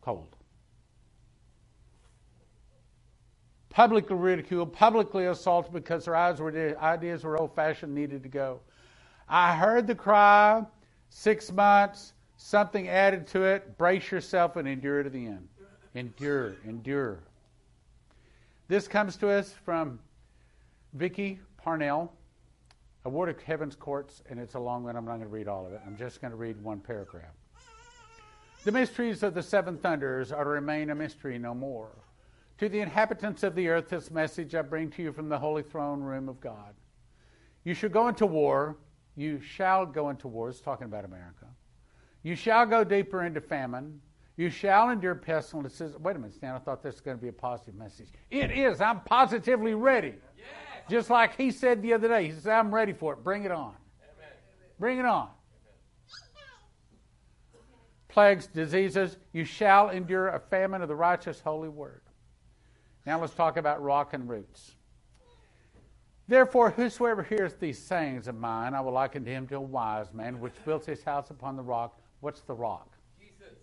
cold. 0.02 0.36
Publicly 3.70 4.16
ridiculed, 4.16 4.74
publicly 4.74 5.26
assaulted 5.26 5.74
because 5.74 6.06
their 6.06 6.16
ideas 6.16 7.24
were 7.24 7.40
old 7.40 7.56
fashioned, 7.56 7.94
needed 7.94 8.24
to 8.24 8.30
go. 8.30 8.60
I 9.28 9.56
heard 9.56 9.88
the 9.88 9.96
cry, 9.96 10.64
six 11.10 11.52
months, 11.52 12.14
something 12.36 12.90
added 12.90 13.28
to 13.28 13.44
it. 13.44 13.78
Brace 13.78 14.12
yourself 14.12 14.56
and 14.56 14.68
endure 14.68 15.04
to 15.04 15.10
the 15.10 15.26
end. 15.26 15.48
Endure, 15.96 16.56
endure. 16.66 17.20
This 18.68 18.88
comes 18.88 19.16
to 19.18 19.30
us 19.30 19.54
from 19.66 20.00
Vicky 20.94 21.40
Parnell. 21.58 22.14
Award 23.06 23.30
of 23.30 23.42
Heaven's 23.42 23.76
Courts, 23.76 24.22
and 24.30 24.40
it's 24.40 24.56
a 24.56 24.60
long 24.60 24.84
one. 24.84 24.96
I'm 24.96 25.06
not 25.06 25.12
going 25.12 25.22
to 25.22 25.28
read 25.28 25.48
all 25.48 25.66
of 25.66 25.74
it. 25.74 25.82
I'm 25.86 25.96
just 25.96 26.22
going 26.22 26.32
to 26.32 26.38
read 26.38 26.62
one 26.62 26.80
paragraph. 26.80 27.32
The 28.66 28.72
mysteries 28.74 29.24
of 29.24 29.34
the 29.34 29.44
seven 29.44 29.78
thunders 29.78 30.32
are 30.32 30.44
to 30.44 30.50
remain 30.50 30.90
a 30.90 30.96
mystery 30.96 31.40
no 31.40 31.54
more. 31.54 31.92
To 32.58 32.68
the 32.68 32.82
inhabitants 32.82 33.44
of 33.44 33.56
the 33.56 33.70
earth, 33.70 33.88
this 33.90 34.12
message 34.12 34.54
I 34.54 34.62
bring 34.62 34.90
to 34.92 35.02
you 35.02 35.14
from 35.14 35.30
the 35.30 35.40
holy 35.40 35.64
throne 35.64 36.02
room 36.02 36.28
of 36.28 36.42
God. 36.42 36.74
You 37.64 37.74
should 37.74 37.94
go 37.94 38.10
into 38.10 38.26
war. 38.26 38.78
You 39.16 39.40
shall 39.40 39.86
go 39.86 40.10
into 40.10 40.28
war. 40.28 40.50
It's 40.50 40.60
talking 40.60 40.86
about 40.86 41.06
America. 41.06 41.46
You 42.22 42.36
shall 42.36 42.66
go 42.66 42.84
deeper 42.84 43.24
into 43.24 43.40
famine. 43.40 44.02
You 44.36 44.50
shall 44.50 44.90
endure 44.90 45.16
pestilences. 45.16 45.98
Wait 45.98 46.18
a 46.18 46.20
minute, 46.20 46.36
Stan. 46.36 46.54
I 46.54 46.60
thought 46.60 46.84
this 46.84 46.96
was 46.96 47.02
going 47.02 47.18
to 47.18 47.22
be 47.22 47.30
a 47.30 47.34
positive 47.34 47.76
message. 47.76 48.10
It 48.30 48.52
is. 48.52 48.82
I'm 48.82 49.02
positively 49.02 49.74
ready. 49.74 50.16
Yes. 50.38 50.46
Just 50.90 51.10
like 51.10 51.38
he 51.38 51.52
said 51.52 51.82
the 51.82 51.94
other 51.94 52.10
day. 52.10 52.26
He 52.26 52.32
said, 52.32 52.54
I'm 52.54 52.74
ready 52.74 52.94
for 52.94 53.14
it. 53.14 53.24
Bring 53.24 53.46
it 53.46 53.52
on. 53.52 53.74
Amen. 54.02 54.32
Bring 54.80 55.00
it 55.00 55.06
on. 55.06 55.30
Plagues, 58.10 58.48
diseases. 58.48 59.18
You 59.32 59.46
shall 59.46 59.90
endure 59.90 60.28
a 60.28 60.40
famine 60.40 60.82
of 60.82 60.88
the 60.88 60.96
righteous 60.96 61.40
holy 61.40 61.70
word. 61.70 62.02
Now 63.06 63.22
let's 63.22 63.34
talk 63.34 63.56
about 63.56 63.82
rock 63.82 64.14
and 64.14 64.28
roots. 64.28 64.72
Therefore, 66.28 66.70
whosoever 66.70 67.24
hears 67.24 67.56
these 67.56 67.80
sayings 67.80 68.28
of 68.28 68.36
mine, 68.36 68.76
I 68.76 68.82
will 68.82 68.92
liken 68.92 69.26
to 69.26 69.32
him 69.32 69.48
to 69.48 69.56
a 69.56 69.62
wise 69.62 70.14
man 70.14 70.40
which 70.40 70.54
built 70.64 70.86
his 70.86 71.04
house 71.04 71.32
upon 71.32 71.56
the 71.56 71.64
rock. 71.64 72.00
What's 72.20 72.42
the 72.42 72.54
rock? 72.54 72.88
Jesus. 73.20 73.58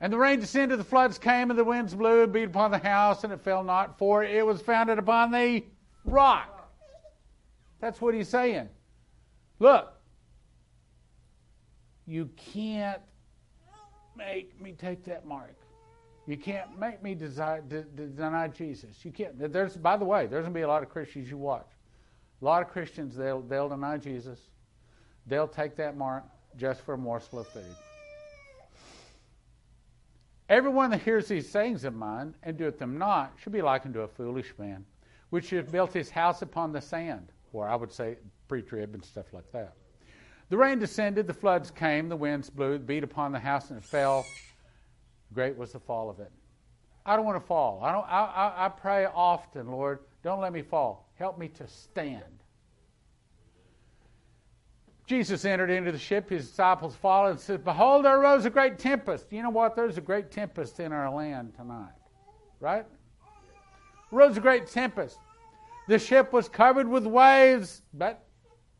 And 0.00 0.12
the 0.12 0.18
rain 0.18 0.38
descended, 0.38 0.78
the 0.78 0.84
floods 0.84 1.18
came, 1.18 1.50
and 1.50 1.58
the 1.58 1.64
winds 1.64 1.94
blew 1.94 2.22
and 2.22 2.32
beat 2.32 2.44
upon 2.44 2.70
the 2.70 2.78
house, 2.78 3.24
and 3.24 3.32
it 3.32 3.40
fell 3.40 3.64
not, 3.64 3.98
for 3.98 4.22
it 4.22 4.46
was 4.46 4.60
founded 4.60 4.98
upon 4.98 5.32
the 5.32 5.64
rock. 6.04 6.70
That's 7.80 8.00
what 8.00 8.14
he's 8.14 8.28
saying. 8.28 8.68
Look, 9.58 9.95
you 12.06 12.30
can't 12.36 13.02
make 14.16 14.60
me 14.60 14.72
take 14.72 15.04
that 15.04 15.26
mark. 15.26 15.56
You 16.26 16.36
can't 16.36 16.78
make 16.78 17.02
me 17.02 17.14
desire, 17.14 17.60
de- 17.60 17.82
de- 17.82 18.06
deny 18.06 18.48
Jesus. 18.48 19.04
You 19.04 19.12
can't. 19.12 19.52
There's, 19.52 19.76
by 19.76 19.96
the 19.96 20.04
way, 20.04 20.26
there's 20.26 20.42
going 20.42 20.54
to 20.54 20.58
be 20.58 20.62
a 20.62 20.68
lot 20.68 20.82
of 20.82 20.88
Christians 20.88 21.30
you 21.30 21.38
watch. 21.38 21.68
A 22.42 22.44
lot 22.44 22.62
of 22.62 22.68
Christians, 22.68 23.14
they'll, 23.16 23.40
they'll 23.40 23.68
deny 23.68 23.96
Jesus. 23.96 24.40
They'll 25.26 25.48
take 25.48 25.76
that 25.76 25.96
mark 25.96 26.24
just 26.56 26.80
for 26.82 26.94
a 26.94 26.98
morsel 26.98 27.40
of 27.40 27.48
food. 27.48 27.64
Everyone 30.48 30.90
that 30.90 31.02
hears 31.02 31.26
these 31.26 31.48
sayings 31.48 31.84
of 31.84 31.94
mine 31.94 32.34
and 32.42 32.56
doeth 32.56 32.78
them 32.78 32.98
not 32.98 33.32
should 33.40 33.52
be 33.52 33.62
likened 33.62 33.94
to 33.94 34.02
a 34.02 34.08
foolish 34.08 34.52
man, 34.58 34.84
which 35.30 35.50
hath 35.50 35.72
built 35.72 35.92
his 35.92 36.08
house 36.08 36.42
upon 36.42 36.72
the 36.72 36.80
sand, 36.80 37.32
or 37.52 37.68
I 37.68 37.74
would 37.74 37.92
say 37.92 38.16
pre-trib 38.46 38.94
and 38.94 39.04
stuff 39.04 39.32
like 39.32 39.50
that. 39.52 39.74
The 40.48 40.56
rain 40.56 40.78
descended, 40.78 41.26
the 41.26 41.34
floods 41.34 41.70
came, 41.70 42.08
the 42.08 42.16
winds 42.16 42.50
blew, 42.50 42.78
beat 42.78 43.02
upon 43.02 43.32
the 43.32 43.38
house, 43.38 43.70
and 43.70 43.78
it 43.78 43.84
fell. 43.84 44.24
Great 45.32 45.56
was 45.56 45.72
the 45.72 45.80
fall 45.80 46.08
of 46.08 46.20
it. 46.20 46.30
I 47.04 47.16
don't 47.16 47.24
want 47.24 47.40
to 47.40 47.46
fall. 47.46 47.80
I 47.82 47.92
don't. 47.92 48.06
I, 48.06 48.24
I, 48.24 48.66
I 48.66 48.68
pray 48.68 49.06
often, 49.06 49.70
Lord, 49.70 50.00
don't 50.22 50.40
let 50.40 50.52
me 50.52 50.62
fall. 50.62 51.08
Help 51.14 51.38
me 51.38 51.48
to 51.48 51.66
stand. 51.66 52.22
Jesus 55.06 55.44
entered 55.44 55.70
into 55.70 55.92
the 55.92 55.98
ship, 55.98 56.28
his 56.30 56.48
disciples 56.48 56.96
followed, 56.96 57.30
and 57.30 57.40
said, 57.40 57.64
Behold, 57.64 58.04
there 58.04 58.20
arose 58.20 58.44
a 58.44 58.50
great 58.50 58.76
tempest. 58.78 59.26
You 59.30 59.42
know 59.42 59.50
what? 59.50 59.76
There's 59.76 59.98
a 59.98 60.00
great 60.00 60.32
tempest 60.32 60.80
in 60.80 60.92
our 60.92 61.08
land 61.08 61.54
tonight. 61.54 61.92
Right? 62.58 62.84
Arose 64.12 64.36
a 64.36 64.40
great 64.40 64.66
tempest. 64.66 65.18
The 65.86 65.98
ship 66.00 66.32
was 66.32 66.48
covered 66.48 66.88
with 66.88 67.06
waves, 67.06 67.82
but 67.94 68.24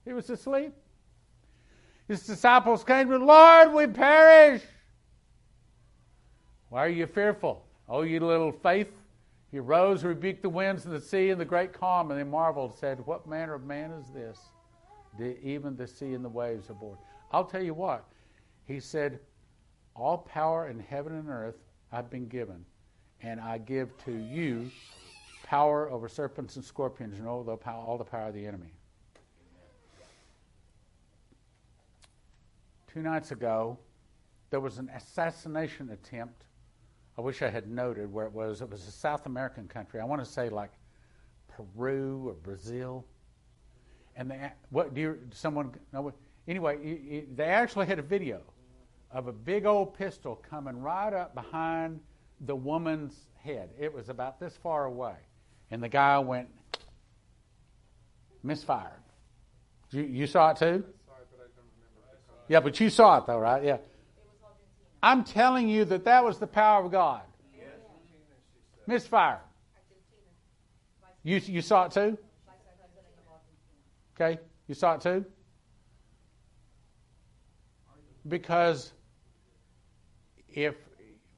he 0.04 0.12
was 0.12 0.28
asleep. 0.28 0.72
His 2.08 2.24
disciples 2.24 2.84
came 2.84 3.08
to, 3.08 3.14
him, 3.14 3.26
Lord, 3.26 3.72
we 3.72 3.86
perish. 3.86 4.62
Why 6.68 6.84
are 6.86 6.88
you 6.88 7.06
fearful? 7.06 7.64
Oh, 7.88 8.02
you 8.02 8.20
little 8.20 8.52
faith. 8.52 8.90
He 9.50 9.58
rose, 9.58 10.04
rebuked 10.04 10.42
the 10.42 10.48
winds 10.48 10.84
and 10.84 10.94
the 10.94 11.00
sea 11.00 11.30
and 11.30 11.40
the 11.40 11.44
great 11.44 11.72
calm, 11.72 12.10
and 12.10 12.20
they 12.20 12.24
marveled, 12.24 12.76
said, 12.78 13.04
What 13.06 13.26
manner 13.26 13.54
of 13.54 13.64
man 13.64 13.90
is 13.92 14.10
this? 14.10 14.38
even 15.42 15.74
the 15.76 15.86
sea 15.86 16.12
and 16.12 16.22
the 16.22 16.28
waves 16.28 16.68
aboard. 16.68 16.98
I'll 17.32 17.46
tell 17.46 17.62
you 17.62 17.72
what, 17.72 18.04
he 18.66 18.80
said, 18.80 19.18
All 19.94 20.18
power 20.18 20.68
in 20.68 20.78
heaven 20.78 21.14
and 21.14 21.30
earth 21.30 21.56
I've 21.90 22.10
been 22.10 22.28
given, 22.28 22.64
and 23.22 23.40
I 23.40 23.58
give 23.58 23.96
to 24.04 24.12
you 24.12 24.70
power 25.42 25.90
over 25.90 26.08
serpents 26.08 26.56
and 26.56 26.64
scorpions 26.64 27.18
and 27.18 27.26
all 27.26 27.42
the 27.42 27.56
power, 27.56 27.82
all 27.82 27.96
the 27.96 28.04
power 28.04 28.28
of 28.28 28.34
the 28.34 28.46
enemy. 28.46 28.74
Two 32.96 33.02
nights 33.02 33.30
ago, 33.30 33.78
there 34.48 34.58
was 34.58 34.78
an 34.78 34.88
assassination 34.94 35.90
attempt. 35.90 36.44
I 37.18 37.20
wish 37.20 37.42
I 37.42 37.50
had 37.50 37.68
noted 37.68 38.10
where 38.10 38.24
it 38.24 38.32
was. 38.32 38.62
It 38.62 38.70
was 38.70 38.88
a 38.88 38.90
South 38.90 39.26
American 39.26 39.68
country. 39.68 40.00
I 40.00 40.04
want 40.06 40.24
to 40.24 40.26
say 40.26 40.48
like 40.48 40.70
Peru 41.46 42.28
or 42.28 42.32
Brazil 42.32 43.04
and 44.16 44.30
they 44.30 44.50
what 44.70 44.94
do 44.94 45.02
you, 45.02 45.18
someone 45.30 45.74
no, 45.92 46.10
anyway 46.48 47.26
they 47.34 47.44
actually 47.44 47.84
had 47.84 47.98
a 47.98 48.02
video 48.02 48.40
of 49.10 49.26
a 49.26 49.32
big 49.32 49.66
old 49.66 49.92
pistol 49.92 50.42
coming 50.48 50.80
right 50.80 51.12
up 51.12 51.34
behind 51.34 52.00
the 52.46 52.56
woman's 52.56 53.26
head 53.34 53.68
it 53.78 53.92
was 53.92 54.08
about 54.08 54.40
this 54.40 54.56
far 54.62 54.86
away 54.86 55.16
and 55.70 55.82
the 55.82 55.88
guy 55.88 56.18
went 56.18 56.48
misfired 58.42 59.02
you, 59.90 60.02
you 60.02 60.26
saw 60.26 60.52
it 60.52 60.56
too 60.56 60.82
yeah 62.48 62.60
but 62.60 62.78
you 62.80 62.90
saw 62.90 63.18
it 63.18 63.26
though 63.26 63.38
right 63.38 63.64
yeah 63.64 63.78
i'm 65.02 65.24
telling 65.24 65.68
you 65.68 65.84
that 65.84 66.04
that 66.04 66.24
was 66.24 66.38
the 66.38 66.46
power 66.46 66.84
of 66.84 66.90
god 66.90 67.22
misfire 68.86 69.40
you, 71.22 71.40
you 71.46 71.60
saw 71.60 71.86
it 71.86 71.92
too 71.92 72.16
Okay? 74.18 74.40
You 74.66 74.74
saw 74.74 74.94
it 74.94 75.00
too? 75.02 75.24
Because 78.28 78.92
if 80.48 80.74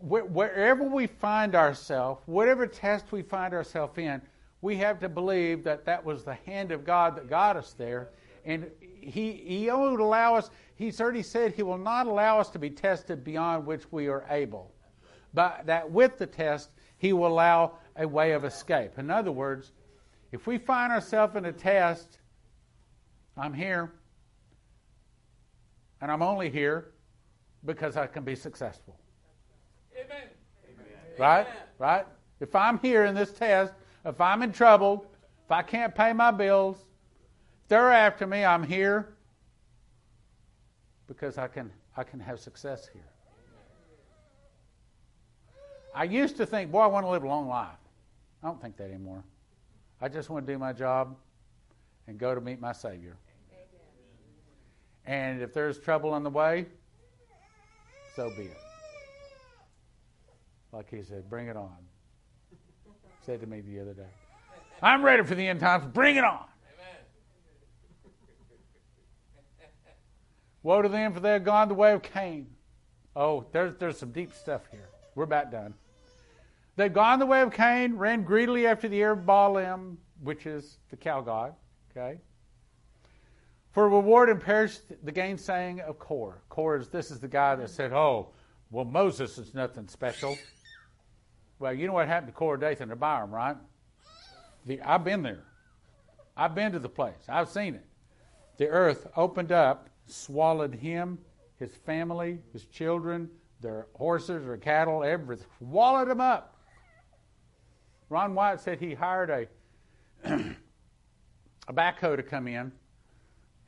wherever 0.01 0.85
we 0.85 1.07
find 1.07 1.55
ourselves, 1.55 2.23
whatever 2.27 2.67
test 2.67 3.11
we 3.11 3.23
find 3.23 3.53
ourselves 3.53 3.99
in, 3.99 4.23
we 4.61 4.77
have 4.77 5.01
to 5.01 5.09
believe 5.09 5.65
that 5.65 5.85
that 5.85 6.05
was 6.05 6.25
the 6.25 6.35
hand 6.35 6.73
of 6.73 6.85
God 6.85 7.17
that 7.17 7.29
got 7.29 7.57
us 7.57 7.75
there. 7.77 8.11
And 8.45 8.71
he, 8.81 9.33
he 9.33 9.67
won't 9.71 10.01
allow 10.01 10.37
us, 10.37 10.51
He's 10.79 11.01
already 11.01 11.23
said 11.23 11.53
He 11.53 11.63
will 11.63 11.79
not 11.79 12.07
allow 12.07 12.39
us 12.39 12.49
to 12.51 12.59
be 12.59 12.71
tested 12.71 13.25
beyond 13.25 13.67
which 13.67 13.91
we 13.91 14.09
are 14.09 14.25
able. 14.31 14.73
But 15.35 15.67
that 15.67 15.91
with 15.91 16.19
the 16.19 16.27
test, 16.27 16.71
He 16.97 17.13
will 17.13 17.29
allow 17.29 17.73
a 17.97 18.07
way 18.07 18.33
of 18.33 18.45
escape. 18.45 18.99
In 18.99 19.11
other 19.11 19.33
words, 19.33 19.73
if 20.33 20.47
we 20.47 20.57
find 20.57 20.93
ourselves 20.93 21.37
in 21.37 21.45
a 21.45 21.53
test 21.53 22.19
I'm 23.39 23.55
here. 23.55 23.93
And 26.01 26.11
I'm 26.11 26.23
only 26.23 26.51
here 26.51 26.93
because 27.65 27.97
I 27.97 28.07
can 28.07 28.25
be 28.25 28.35
successful. 28.35 28.99
Amen. 29.95 30.29
Right? 31.19 31.47
Amen. 31.47 31.57
Right? 31.79 32.07
If 32.41 32.55
I'm 32.55 32.79
here 32.79 33.05
in 33.05 33.15
this 33.15 33.33
test, 33.33 33.73
if 34.05 34.21
I'm 34.21 34.43
in 34.43 34.53
trouble, 34.53 35.07
if 35.45 35.51
I 35.51 35.63
can't 35.63 35.95
pay 35.95 36.13
my 36.13 36.31
bills, 36.31 36.77
if 36.79 37.69
they're 37.69 37.93
after 37.93 38.27
me, 38.27 38.45
I'm 38.45 38.63
here 38.63 39.15
because 41.09 41.39
I 41.39 41.49
can 41.49 41.73
I 41.97 42.05
can 42.05 42.21
have 42.21 42.39
success 42.39 42.89
here. 42.93 43.03
I 45.95 46.05
used 46.05 46.37
to 46.37 46.47
think, 46.47 46.71
boy, 46.71 46.81
I 46.81 46.87
want 46.87 47.05
to 47.07 47.11
live 47.11 47.25
a 47.25 47.27
long 47.27 47.49
life. 47.49 47.71
I 48.43 48.47
don't 48.47 48.61
think 48.61 48.77
that 48.77 48.85
anymore. 48.85 49.25
I 50.01 50.09
just 50.09 50.31
want 50.31 50.47
to 50.47 50.53
do 50.53 50.59
my 50.59 50.73
job 50.73 51.17
and 52.07 52.19
go 52.19 52.35
to 52.35 52.41
meet 52.41 52.61
my 52.61 52.73
Savior. 52.73 53.17
And 55.07 55.43
if 55.43 55.53
there's 55.53 55.79
trouble 55.79 56.11
on 56.11 56.23
the 56.23 56.31
way, 56.31 56.67
so 58.15 58.31
be 58.37 58.45
it. 58.45 58.57
Like 60.71 60.89
he 60.91 61.03
said, 61.03 61.29
bring 61.29 61.49
it 61.49 61.57
on. 61.57 61.75
Said 63.25 63.41
to 63.41 63.47
me 63.47 63.61
the 63.63 63.81
other 63.81 63.95
day, 63.95 64.11
I'm 64.83 65.03
ready 65.03 65.25
for 65.25 65.35
the 65.35 65.49
end 65.49 65.61
times. 65.61 65.85
Bring 65.87 66.17
it 66.17 66.25
on. 66.25 66.45
Woe 70.63 70.83
to 70.83 70.89
them 70.89 71.13
for 71.13 71.21
they 71.21 71.33
have 71.33 71.45
gone 71.45 71.69
the 71.69 71.75
way 71.75 71.93
of 71.93 72.03
Cain. 72.03 72.49
Oh, 73.15 73.47
there's, 73.53 73.77
there's 73.77 73.99
some 73.99 74.13
deep 74.13 74.35
stuff 74.35 74.63
here. 74.71 74.89
We're 75.15 75.25
about 75.25 75.51
done. 75.51 75.75
They've 76.77 76.93
gone 76.93 77.19
the 77.19 77.27
way 77.27 77.43
of 77.43 77.53
Cain, 77.53 77.97
ran 77.97 78.23
greedily 78.23 78.67
after 78.67 78.89
the 78.89 79.01
heir 79.01 79.13
of 79.13 79.27
Balaam, 79.27 79.99
which 80.23 80.47
is 80.47 80.79
the 80.91 80.97
cow 80.97 81.21
god. 81.21 81.55
Okay. 81.91 82.21
For 83.73 83.89
reward 83.89 84.29
and 84.29 84.41
perish 84.41 84.79
the 85.03 85.13
gainsaying 85.13 85.81
of 85.81 85.99
Kor. 85.99 86.43
Kor 86.49 86.77
is 86.77 86.89
this 86.89 87.11
is 87.11 87.21
the 87.21 87.29
guy 87.29 87.57
that 87.57 87.71
said, 87.71 87.93
"Oh, 87.93 88.31
well 88.71 88.85
Moses 88.85 89.39
is 89.39 89.55
nothing 89.55 89.89
special." 89.89 90.37
Well, 91.59 91.75
you 91.75 91.87
know 91.87 91.93
what 91.95 92.07
happened 92.07 92.29
to 92.29 92.33
Korah, 92.33 92.61
Dathan, 92.61 92.85
and 92.85 92.93
Abiram, 92.93 93.33
right? 93.33 93.57
The, 94.67 94.81
I've 94.83 95.03
been 95.03 95.23
there. 95.23 95.45
I've 96.37 96.55
been 96.55 96.73
to 96.73 96.79
the 96.79 96.89
place. 96.89 97.25
I've 97.29 97.49
seen 97.49 97.75
it. 97.75 97.85
The 98.59 98.69
earth 98.69 99.09
opened 99.17 99.51
up, 99.51 99.88
swallowed 100.11 100.75
him, 100.75 101.19
his 101.59 101.75
family, 101.75 102.39
his 102.53 102.65
children, 102.67 103.29
their 103.61 103.87
horses 103.95 104.47
or 104.47 104.57
cattle, 104.57 105.03
everything, 105.03 105.47
swallowed 105.59 106.09
them 106.09 106.21
up. 106.21 106.57
Ron 108.09 108.35
Wyatt 108.35 108.61
said 108.61 108.79
he 108.79 108.95
hired 108.95 109.31
a 109.31 109.47
a 111.69 111.73
backhoe 111.73 112.17
to 112.17 112.23
come 112.23 112.49
in 112.49 112.73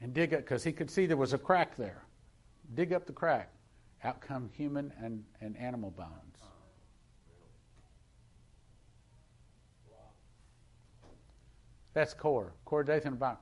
and 0.00 0.14
dig 0.14 0.32
it 0.32 0.38
because 0.40 0.64
he 0.64 0.72
could 0.72 0.90
see 0.90 1.06
there 1.06 1.16
was 1.16 1.32
a 1.32 1.38
crack 1.38 1.76
there. 1.76 2.02
dig 2.74 2.92
up 2.92 3.06
the 3.06 3.12
crack. 3.12 3.52
Out 4.02 4.20
come 4.20 4.48
human 4.54 4.92
and, 5.02 5.22
and 5.42 5.56
animal 5.58 5.90
bones. 5.90 6.10
That's 11.92 12.14
core, 12.14 12.54
core 12.64 12.84
Dathan 12.84 13.16
bond. 13.16 13.36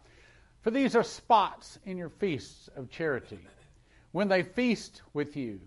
For 0.69 0.73
these 0.73 0.95
are 0.95 1.03
spots 1.03 1.79
in 1.87 1.97
your 1.97 2.11
feasts 2.11 2.69
of 2.77 2.91
charity. 2.91 3.39
When 4.13 4.29
they 4.29 4.43
feast 4.43 5.01
with 5.15 5.35
you. 5.35 5.61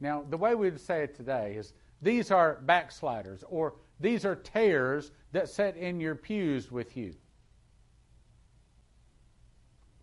Now, 0.00 0.24
the 0.28 0.36
way 0.36 0.56
we 0.56 0.68
would 0.68 0.80
say 0.80 1.04
it 1.04 1.14
today 1.14 1.54
is 1.56 1.74
these 2.00 2.32
are 2.32 2.58
backsliders, 2.62 3.44
or 3.48 3.74
these 4.00 4.24
are 4.24 4.34
tares 4.34 5.12
that 5.30 5.48
sit 5.48 5.76
in 5.76 6.00
your 6.00 6.16
pews 6.16 6.72
with 6.72 6.96
you. 6.96 7.14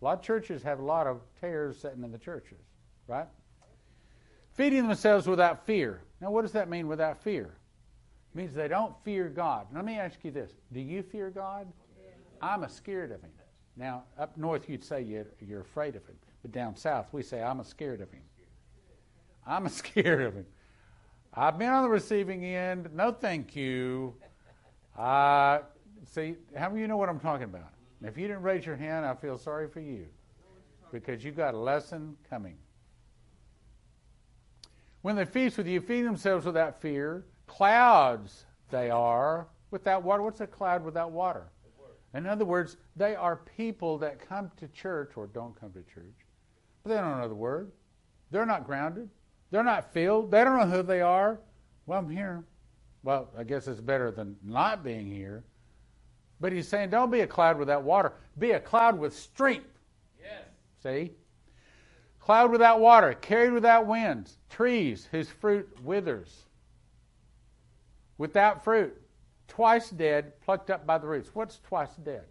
A 0.00 0.04
lot 0.06 0.20
of 0.20 0.24
churches 0.24 0.62
have 0.62 0.78
a 0.78 0.84
lot 0.86 1.06
of 1.06 1.20
tares 1.38 1.78
sitting 1.78 2.02
in 2.02 2.10
the 2.10 2.16
churches, 2.16 2.62
right? 3.08 3.28
Feeding 4.54 4.88
themselves 4.88 5.26
without 5.26 5.66
fear. 5.66 6.00
Now, 6.22 6.30
what 6.30 6.40
does 6.40 6.52
that 6.52 6.70
mean 6.70 6.88
without 6.88 7.22
fear? 7.22 7.58
It 8.32 8.38
means 8.38 8.54
they 8.54 8.68
don't 8.68 8.94
fear 9.04 9.28
God. 9.28 9.66
Let 9.74 9.84
me 9.84 9.98
ask 9.98 10.18
you 10.22 10.30
this 10.30 10.50
Do 10.72 10.80
you 10.80 11.02
fear 11.02 11.28
God? 11.28 11.70
I'm 12.40 12.62
a 12.62 12.70
scared 12.70 13.12
of 13.12 13.20
Him. 13.20 13.32
Now, 13.80 14.02
up 14.18 14.36
north, 14.36 14.68
you'd 14.68 14.84
say 14.84 15.00
you're, 15.00 15.26
you're 15.40 15.62
afraid 15.62 15.96
of 15.96 16.06
Him. 16.06 16.16
But 16.42 16.52
down 16.52 16.76
south, 16.76 17.08
we 17.12 17.22
say, 17.22 17.42
I'm 17.42 17.64
scared 17.64 18.02
of 18.02 18.12
Him. 18.12 18.20
I'm 19.46 19.66
scared 19.70 20.20
of 20.20 20.34
Him. 20.34 20.46
I've 21.32 21.58
been 21.58 21.70
on 21.70 21.84
the 21.84 21.88
receiving 21.88 22.44
end. 22.44 22.90
No, 22.92 23.10
thank 23.10 23.56
you. 23.56 24.14
Uh, 24.98 25.60
see, 26.04 26.34
how 26.54 26.68
many 26.68 26.80
of 26.80 26.82
you 26.82 26.88
know 26.88 26.98
what 26.98 27.08
I'm 27.08 27.20
talking 27.20 27.44
about? 27.44 27.72
If 28.02 28.18
you 28.18 28.28
didn't 28.28 28.42
raise 28.42 28.66
your 28.66 28.76
hand, 28.76 29.06
I 29.06 29.14
feel 29.14 29.38
sorry 29.38 29.66
for 29.66 29.80
you 29.80 30.06
because 30.92 31.24
you 31.24 31.30
got 31.30 31.54
a 31.54 31.58
lesson 31.58 32.16
coming. 32.28 32.56
When 35.00 35.16
they 35.16 35.24
feast 35.24 35.56
with 35.56 35.66
you, 35.66 35.80
feed 35.80 36.02
themselves 36.02 36.44
without 36.44 36.82
fear. 36.82 37.24
Clouds 37.46 38.44
they 38.70 38.90
are 38.90 39.48
without 39.70 40.02
water. 40.02 40.22
What's 40.22 40.42
a 40.42 40.46
cloud 40.46 40.84
without 40.84 41.12
water? 41.12 41.46
In 42.14 42.26
other 42.26 42.44
words, 42.44 42.76
they 42.96 43.14
are 43.14 43.36
people 43.56 43.98
that 43.98 44.26
come 44.26 44.50
to 44.56 44.68
church 44.68 45.12
or 45.16 45.28
don't 45.28 45.58
come 45.58 45.72
to 45.72 45.82
church, 45.94 46.14
but 46.82 46.90
they 46.90 46.96
don't 46.96 47.20
know 47.20 47.28
the 47.28 47.34
word. 47.34 47.70
They're 48.30 48.46
not 48.46 48.66
grounded. 48.66 49.08
They're 49.50 49.64
not 49.64 49.92
filled. 49.92 50.30
They 50.30 50.44
don't 50.44 50.58
know 50.58 50.76
who 50.76 50.82
they 50.82 51.00
are. 51.00 51.38
Well, 51.86 51.98
I'm 51.98 52.10
here. 52.10 52.44
Well, 53.02 53.28
I 53.36 53.44
guess 53.44 53.66
it's 53.66 53.80
better 53.80 54.10
than 54.10 54.36
not 54.44 54.84
being 54.84 55.10
here. 55.10 55.44
But 56.40 56.52
he's 56.52 56.68
saying, 56.68 56.90
don't 56.90 57.10
be 57.10 57.20
a 57.20 57.26
cloud 57.26 57.58
without 57.58 57.82
water. 57.82 58.12
Be 58.38 58.52
a 58.52 58.60
cloud 58.60 58.98
with 58.98 59.16
strength. 59.16 59.78
Yes. 60.20 60.44
See? 60.82 61.12
Cloud 62.18 62.50
without 62.50 62.80
water, 62.80 63.14
carried 63.14 63.52
without 63.52 63.86
winds, 63.86 64.38
trees 64.48 65.08
whose 65.10 65.28
fruit 65.28 65.68
withers. 65.82 66.44
Without 68.18 68.62
fruit, 68.62 69.00
twice 69.50 69.90
dead, 69.90 70.40
plucked 70.40 70.70
up 70.70 70.86
by 70.86 70.96
the 70.96 71.06
roots. 71.06 71.30
What's 71.34 71.58
twice 71.58 71.94
dead? 71.96 72.24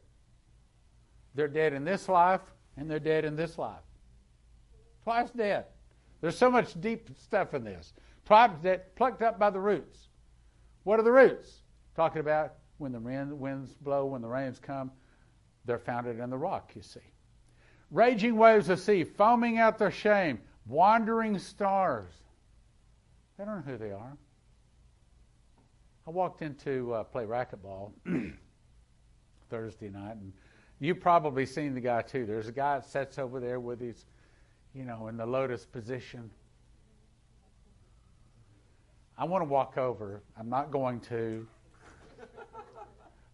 They're 1.36 1.48
dead 1.48 1.74
in 1.74 1.84
this 1.84 2.10
life 2.10 2.42
and 2.78 2.90
they're 2.90 3.00
dead 3.00 3.26
in 3.26 3.36
this 3.36 3.58
life. 3.58 3.84
Twice 5.04 5.30
dead. 5.30 5.66
There's 6.22 6.38
so 6.38 6.50
much 6.50 6.80
deep 6.82 7.10
stuff 7.22 7.54
in 7.54 7.64
this. 7.64 7.94
Twice 8.26 8.52
dead, 8.64 8.96
plucked 8.96 9.22
up 9.22 9.38
by 9.38 9.50
the 9.50 9.60
roots. 9.60 10.08
What 10.84 11.00
are 11.00 11.04
the 11.04 11.12
roots? 11.12 11.62
Talking 11.96 12.22
about 12.22 12.54
when 12.78 12.94
the 12.94 13.00
winds 13.00 13.76
blow, 13.76 14.06
when 14.06 14.22
the 14.22 14.28
rains 14.28 14.58
come, 14.58 14.92
they're 15.66 15.78
founded 15.78 16.20
in 16.20 16.30
the 16.30 16.38
rock, 16.38 16.72
you 16.74 16.82
see. 16.82 17.00
Raging 17.92 18.38
waves 18.38 18.70
of 18.70 18.80
sea, 18.80 19.04
foaming 19.04 19.58
out 19.58 19.78
their 19.78 19.92
shame, 19.92 20.40
wandering 20.66 21.38
stars. 21.38 22.12
They 23.38 23.44
don't 23.44 23.66
know 23.66 23.72
who 23.74 23.78
they 23.78 23.92
are. 23.92 24.18
I 26.10 26.12
walked 26.12 26.42
into 26.42 26.92
uh, 26.92 27.04
play 27.04 27.24
racquetball 27.24 27.92
Thursday 29.52 29.90
night, 29.90 30.16
and 30.16 30.34
you've 30.80 31.00
probably 31.00 31.46
seen 31.46 31.76
the 31.76 31.82
guy 31.82 32.02
too. 32.02 32.26
There's 32.26 32.48
a 32.48 32.52
guy 32.52 32.80
that 32.80 32.86
sits 32.88 33.20
over 33.20 33.40
there 33.40 33.60
with 33.60 33.80
his, 33.80 34.06
you 34.74 34.86
know, 34.86 35.08
in 35.08 35.18
the 35.18 35.26
lotus 35.28 35.68
position. 35.68 36.32
I 39.20 39.26
want 39.26 39.44
to 39.44 39.46
walk 39.48 39.78
over. 39.78 40.24
I'm 40.36 40.50
not 40.50 40.72
going 40.72 41.00
to, 41.02 41.46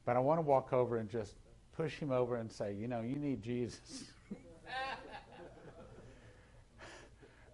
but 0.05 0.17
I 0.17 0.19
want 0.19 0.39
to 0.39 0.41
walk 0.41 0.73
over 0.73 0.97
and 0.97 1.09
just 1.09 1.35
push 1.77 1.93
him 1.97 2.11
over 2.11 2.35
and 2.35 2.51
say, 2.51 2.73
you 2.73 2.89
know, 2.89 2.99
you 2.99 3.15
need 3.15 3.41
Jesus. 3.41 4.03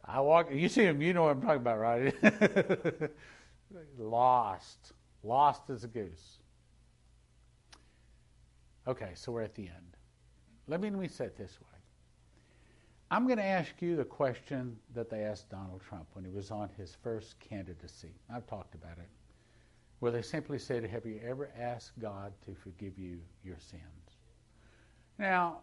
I 0.04 0.20
walk. 0.20 0.52
You 0.52 0.68
see 0.68 0.86
him. 0.86 1.00
You 1.00 1.14
know 1.14 1.26
what 1.26 1.36
I'm 1.36 1.42
talking 1.44 1.58
about, 1.58 1.78
right? 1.78 3.12
Lost. 4.00 4.94
Lost 5.24 5.70
as 5.70 5.84
a 5.84 5.88
goose. 5.88 6.40
Okay, 8.88 9.12
so 9.14 9.32
we're 9.32 9.44
at 9.44 9.56
the 9.56 9.64
end. 9.64 9.98
Let 10.68 10.82
me, 10.82 10.90
it 10.90 11.38
this 11.38 11.60
way. 11.62 11.68
I'm 13.12 13.26
going 13.26 13.38
to 13.38 13.44
ask 13.44 13.82
you 13.82 13.98
the 13.98 14.06
question 14.06 14.78
that 14.96 15.10
they 15.10 15.24
asked 15.24 15.50
Donald 15.50 15.82
Trump 15.88 16.08
when 16.14 16.24
he 16.24 16.32
was 16.32 16.50
on 16.50 16.70
his 16.78 16.96
first 17.04 17.38
candidacy. 17.40 18.14
I've 18.34 18.48
talked 18.48 18.74
about 18.74 18.98
it. 18.98 19.10
Where 20.00 20.12
they 20.12 20.22
simply 20.22 20.58
said, 20.58 20.86
Have 20.86 21.06
you 21.06 21.20
ever 21.24 21.52
asked 21.60 22.00
God 22.00 22.32
to 22.46 22.56
forgive 22.56 22.98
you 22.98 23.20
your 23.44 23.58
sins? 23.60 23.82
Now, 25.20 25.60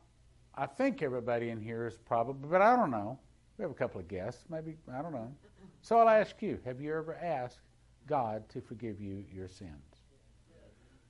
I 0.54 0.66
think 0.66 1.02
everybody 1.02 1.48
in 1.48 1.60
here 1.60 1.86
is 1.86 1.96
probably, 1.96 2.48
but 2.48 2.60
I 2.60 2.76
don't 2.76 2.90
know. 2.90 3.18
We 3.56 3.62
have 3.62 3.70
a 3.70 3.74
couple 3.74 4.00
of 4.00 4.06
guests, 4.06 4.44
maybe, 4.48 4.76
I 4.92 5.02
don't 5.02 5.12
know. 5.12 5.32
So 5.80 5.98
I'll 5.98 6.08
ask 6.08 6.40
you 6.42 6.60
Have 6.64 6.80
you 6.80 6.94
ever 6.94 7.14
asked 7.14 7.60
God 8.08 8.48
to 8.48 8.60
forgive 8.60 9.00
you 9.00 9.24
your 9.32 9.48
sins. 9.48 9.72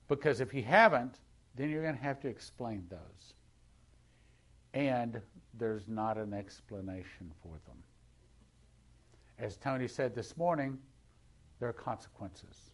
Because 0.08 0.40
if 0.40 0.52
you 0.52 0.62
haven't, 0.62 1.20
then 1.54 1.70
you're 1.70 1.82
going 1.82 1.96
to 1.96 2.02
have 2.02 2.20
to 2.20 2.28
explain 2.28 2.86
those. 2.90 3.34
And 4.74 5.20
there's 5.58 5.88
not 5.88 6.18
an 6.18 6.34
explanation 6.34 7.32
for 7.42 7.54
them. 7.66 7.82
As 9.38 9.56
Tony 9.56 9.88
said 9.88 10.14
this 10.14 10.36
morning, 10.36 10.78
there 11.60 11.68
are 11.68 11.72
consequences. 11.74 12.72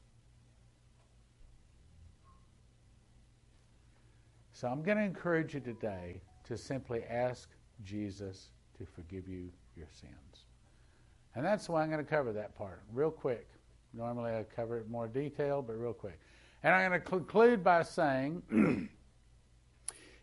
So 4.53 4.69
I'm 4.69 4.83
going 4.83 4.99
to 4.99 5.05
encourage 5.05 5.55
you 5.55 5.61
today 5.61 6.21
to 6.45 6.57
simply 6.57 7.03
ask 7.05 7.49
Jesus 7.85 8.51
to 8.79 8.87
forgive 8.87 9.29
you 9.29 9.51
your 9.77 9.89
sins. 9.91 10.47
And 11.35 11.45
that's 11.45 11.69
why 11.69 11.83
I'm 11.83 11.91
going 11.91 12.05
to 12.05 12.09
cover 12.11 12.33
that 12.33 12.57
part 12.57 12.83
real 12.93 13.11
quick. 13.11 13.49
Normally 13.97 14.33
I 14.33 14.45
cover 14.55 14.79
it 14.79 14.91
more 14.91 15.07
detail, 15.07 15.63
but 15.63 15.75
real 15.75 15.93
quick. 15.93 16.19
And 16.63 16.75
I'm 16.75 16.91
going 16.91 17.01
to 17.01 17.07
conclude 17.07 17.63
by 17.63 17.83
saying 17.83 18.43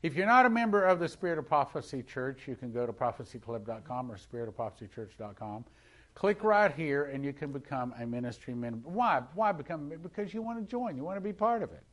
if 0.03 0.15
you're 0.15 0.25
not 0.25 0.45
a 0.45 0.49
member 0.49 0.83
of 0.83 0.99
the 0.99 1.07
Spirit 1.07 1.37
of 1.37 1.47
Prophecy 1.47 2.03
Church, 2.03 2.47
you 2.47 2.55
can 2.55 2.71
go 2.71 2.85
to 2.85 2.91
prophecyclub.com 2.91 4.11
or 4.11 4.17
spiritofprophecychurch.com. 4.17 5.65
Click 6.13 6.43
right 6.43 6.73
here 6.73 7.05
and 7.05 7.23
you 7.23 7.31
can 7.31 7.51
become 7.51 7.93
a 7.99 8.05
ministry 8.05 8.53
member. 8.53 8.89
Why? 8.89 9.21
Why 9.33 9.51
become? 9.51 9.91
Because 10.01 10.33
you 10.33 10.41
want 10.41 10.59
to 10.59 10.65
join. 10.69 10.97
You 10.97 11.03
want 11.03 11.17
to 11.17 11.21
be 11.21 11.31
part 11.31 11.63
of 11.63 11.71
it. 11.71 11.83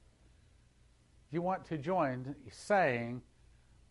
You 1.31 1.43
want 1.43 1.65
to 1.67 1.79
join 1.79 2.35
saying, 2.51 3.23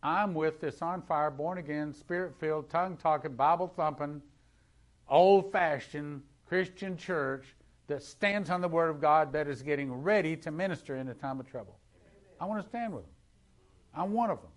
I'm 0.03 0.33
with 0.33 0.59
this 0.59 0.81
on 0.81 1.01
fire, 1.03 1.31
born 1.31 1.59
again, 1.59 1.93
spirit 1.93 2.33
filled, 2.39 2.69
tongue 2.69 2.97
talking, 2.97 3.35
Bible 3.35 3.71
thumping, 3.75 4.21
old 5.07 5.51
fashioned 5.51 6.23
Christian 6.47 6.97
church 6.97 7.55
that 7.87 8.03
stands 8.03 8.49
on 8.49 8.61
the 8.61 8.67
Word 8.67 8.89
of 8.89 9.01
God 9.01 9.31
that 9.33 9.47
is 9.47 9.61
getting 9.61 9.91
ready 9.91 10.35
to 10.37 10.51
minister 10.51 10.97
in 10.97 11.07
a 11.07 11.13
time 11.13 11.39
of 11.39 11.49
trouble. 11.49 11.79
I 12.39 12.45
want 12.45 12.61
to 12.61 12.67
stand 12.67 12.93
with 12.93 13.03
them. 13.03 13.13
I'm 13.95 14.13
one 14.13 14.29
of 14.29 14.41
them. 14.41 14.51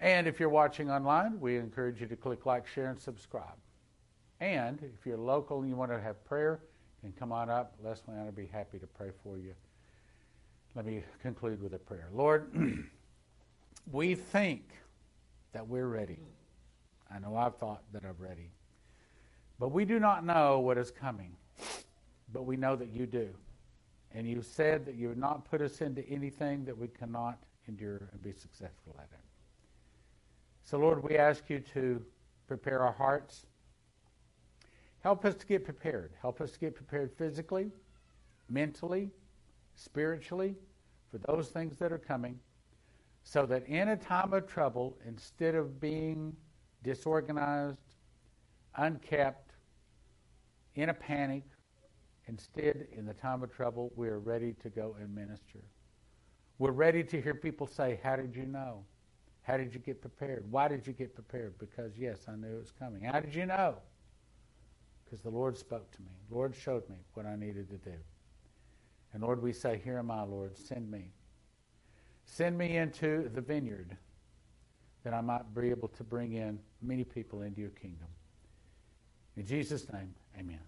And 0.00 0.26
if 0.26 0.40
you're 0.40 0.48
watching 0.48 0.90
online, 0.90 1.38
we 1.40 1.58
encourage 1.58 2.00
you 2.00 2.06
to 2.06 2.16
click 2.16 2.46
like, 2.46 2.66
share, 2.66 2.88
and 2.88 2.98
subscribe. 2.98 3.56
And 4.40 4.78
if 4.82 5.04
you're 5.04 5.18
local 5.18 5.60
and 5.60 5.68
you 5.68 5.76
want 5.76 5.90
to 5.90 6.00
have 6.00 6.24
prayer, 6.24 6.60
can 7.00 7.12
come 7.12 7.32
on 7.32 7.50
up. 7.50 7.74
Leslie 7.82 8.14
and 8.14 8.20
I 8.20 8.24
will 8.24 8.32
be 8.32 8.46
happy 8.46 8.78
to 8.78 8.86
pray 8.86 9.10
for 9.22 9.38
you. 9.38 9.54
Let 10.74 10.86
me 10.86 11.02
conclude 11.20 11.62
with 11.62 11.74
a 11.74 11.78
prayer. 11.78 12.08
Lord, 12.12 12.50
we 13.92 14.14
think 14.14 14.70
that 15.52 15.66
we're 15.66 15.88
ready. 15.88 16.20
I 17.12 17.18
know 17.18 17.36
I've 17.36 17.56
thought 17.56 17.82
that 17.92 18.04
I'm 18.04 18.16
ready. 18.18 18.50
But 19.58 19.72
we 19.72 19.84
do 19.84 19.98
not 19.98 20.24
know 20.24 20.60
what 20.60 20.78
is 20.78 20.90
coming 20.90 21.36
but 22.32 22.44
we 22.44 22.56
know 22.56 22.76
that 22.76 22.88
you 22.88 23.06
do. 23.06 23.28
And 24.12 24.28
you 24.28 24.42
said 24.42 24.86
that 24.86 24.94
you 24.96 25.08
would 25.08 25.18
not 25.18 25.48
put 25.48 25.60
us 25.60 25.80
into 25.80 26.08
anything 26.08 26.64
that 26.64 26.76
we 26.76 26.88
cannot 26.88 27.38
endure 27.68 28.08
and 28.12 28.22
be 28.22 28.32
successful 28.32 28.96
at 28.98 29.08
it. 29.12 29.20
So, 30.64 30.78
Lord, 30.78 31.02
we 31.02 31.16
ask 31.16 31.48
you 31.48 31.60
to 31.74 32.02
prepare 32.46 32.80
our 32.80 32.92
hearts. 32.92 33.46
Help 35.00 35.24
us 35.24 35.34
to 35.36 35.46
get 35.46 35.64
prepared. 35.64 36.12
Help 36.20 36.40
us 36.40 36.52
to 36.52 36.58
get 36.58 36.74
prepared 36.74 37.12
physically, 37.16 37.70
mentally, 38.48 39.10
spiritually 39.74 40.56
for 41.10 41.18
those 41.18 41.48
things 41.48 41.78
that 41.78 41.92
are 41.92 41.98
coming, 41.98 42.38
so 43.22 43.46
that 43.46 43.66
in 43.66 43.88
a 43.88 43.96
time 43.96 44.32
of 44.32 44.46
trouble, 44.46 44.96
instead 45.06 45.54
of 45.54 45.80
being 45.80 46.36
disorganized, 46.82 47.78
unkept, 48.76 49.50
in 50.74 50.88
a 50.88 50.94
panic. 50.94 51.42
Instead, 52.30 52.86
in 52.96 53.04
the 53.04 53.12
time 53.12 53.42
of 53.42 53.52
trouble, 53.52 53.90
we 53.96 54.06
are 54.06 54.20
ready 54.20 54.54
to 54.62 54.70
go 54.70 54.94
and 55.00 55.12
minister. 55.12 55.58
We're 56.58 56.70
ready 56.70 57.02
to 57.02 57.20
hear 57.20 57.34
people 57.34 57.66
say, 57.66 57.98
How 58.04 58.14
did 58.14 58.36
you 58.36 58.46
know? 58.46 58.84
How 59.42 59.56
did 59.56 59.74
you 59.74 59.80
get 59.80 60.00
prepared? 60.00 60.44
Why 60.48 60.68
did 60.68 60.86
you 60.86 60.92
get 60.92 61.12
prepared? 61.12 61.58
Because, 61.58 61.98
yes, 61.98 62.26
I 62.28 62.36
knew 62.36 62.54
it 62.54 62.60
was 62.60 62.70
coming. 62.70 63.02
How 63.02 63.18
did 63.18 63.34
you 63.34 63.46
know? 63.46 63.74
Because 65.04 65.22
the 65.22 65.30
Lord 65.30 65.58
spoke 65.58 65.90
to 65.90 66.02
me. 66.02 66.10
The 66.28 66.36
Lord 66.36 66.54
showed 66.54 66.88
me 66.88 66.98
what 67.14 67.26
I 67.26 67.34
needed 67.34 67.68
to 67.70 67.78
do. 67.78 67.96
And 69.12 69.24
Lord, 69.24 69.42
we 69.42 69.52
say, 69.52 69.80
Here 69.82 69.98
am 69.98 70.12
I, 70.12 70.22
Lord, 70.22 70.56
send 70.56 70.88
me. 70.88 71.10
Send 72.26 72.56
me 72.56 72.76
into 72.76 73.28
the 73.34 73.40
vineyard 73.40 73.96
that 75.02 75.14
I 75.14 75.20
might 75.20 75.52
be 75.52 75.70
able 75.70 75.88
to 75.88 76.04
bring 76.04 76.34
in 76.34 76.60
many 76.80 77.02
people 77.02 77.42
into 77.42 77.60
your 77.60 77.70
kingdom. 77.70 78.06
In 79.36 79.44
Jesus' 79.44 79.92
name, 79.92 80.14
amen. 80.38 80.60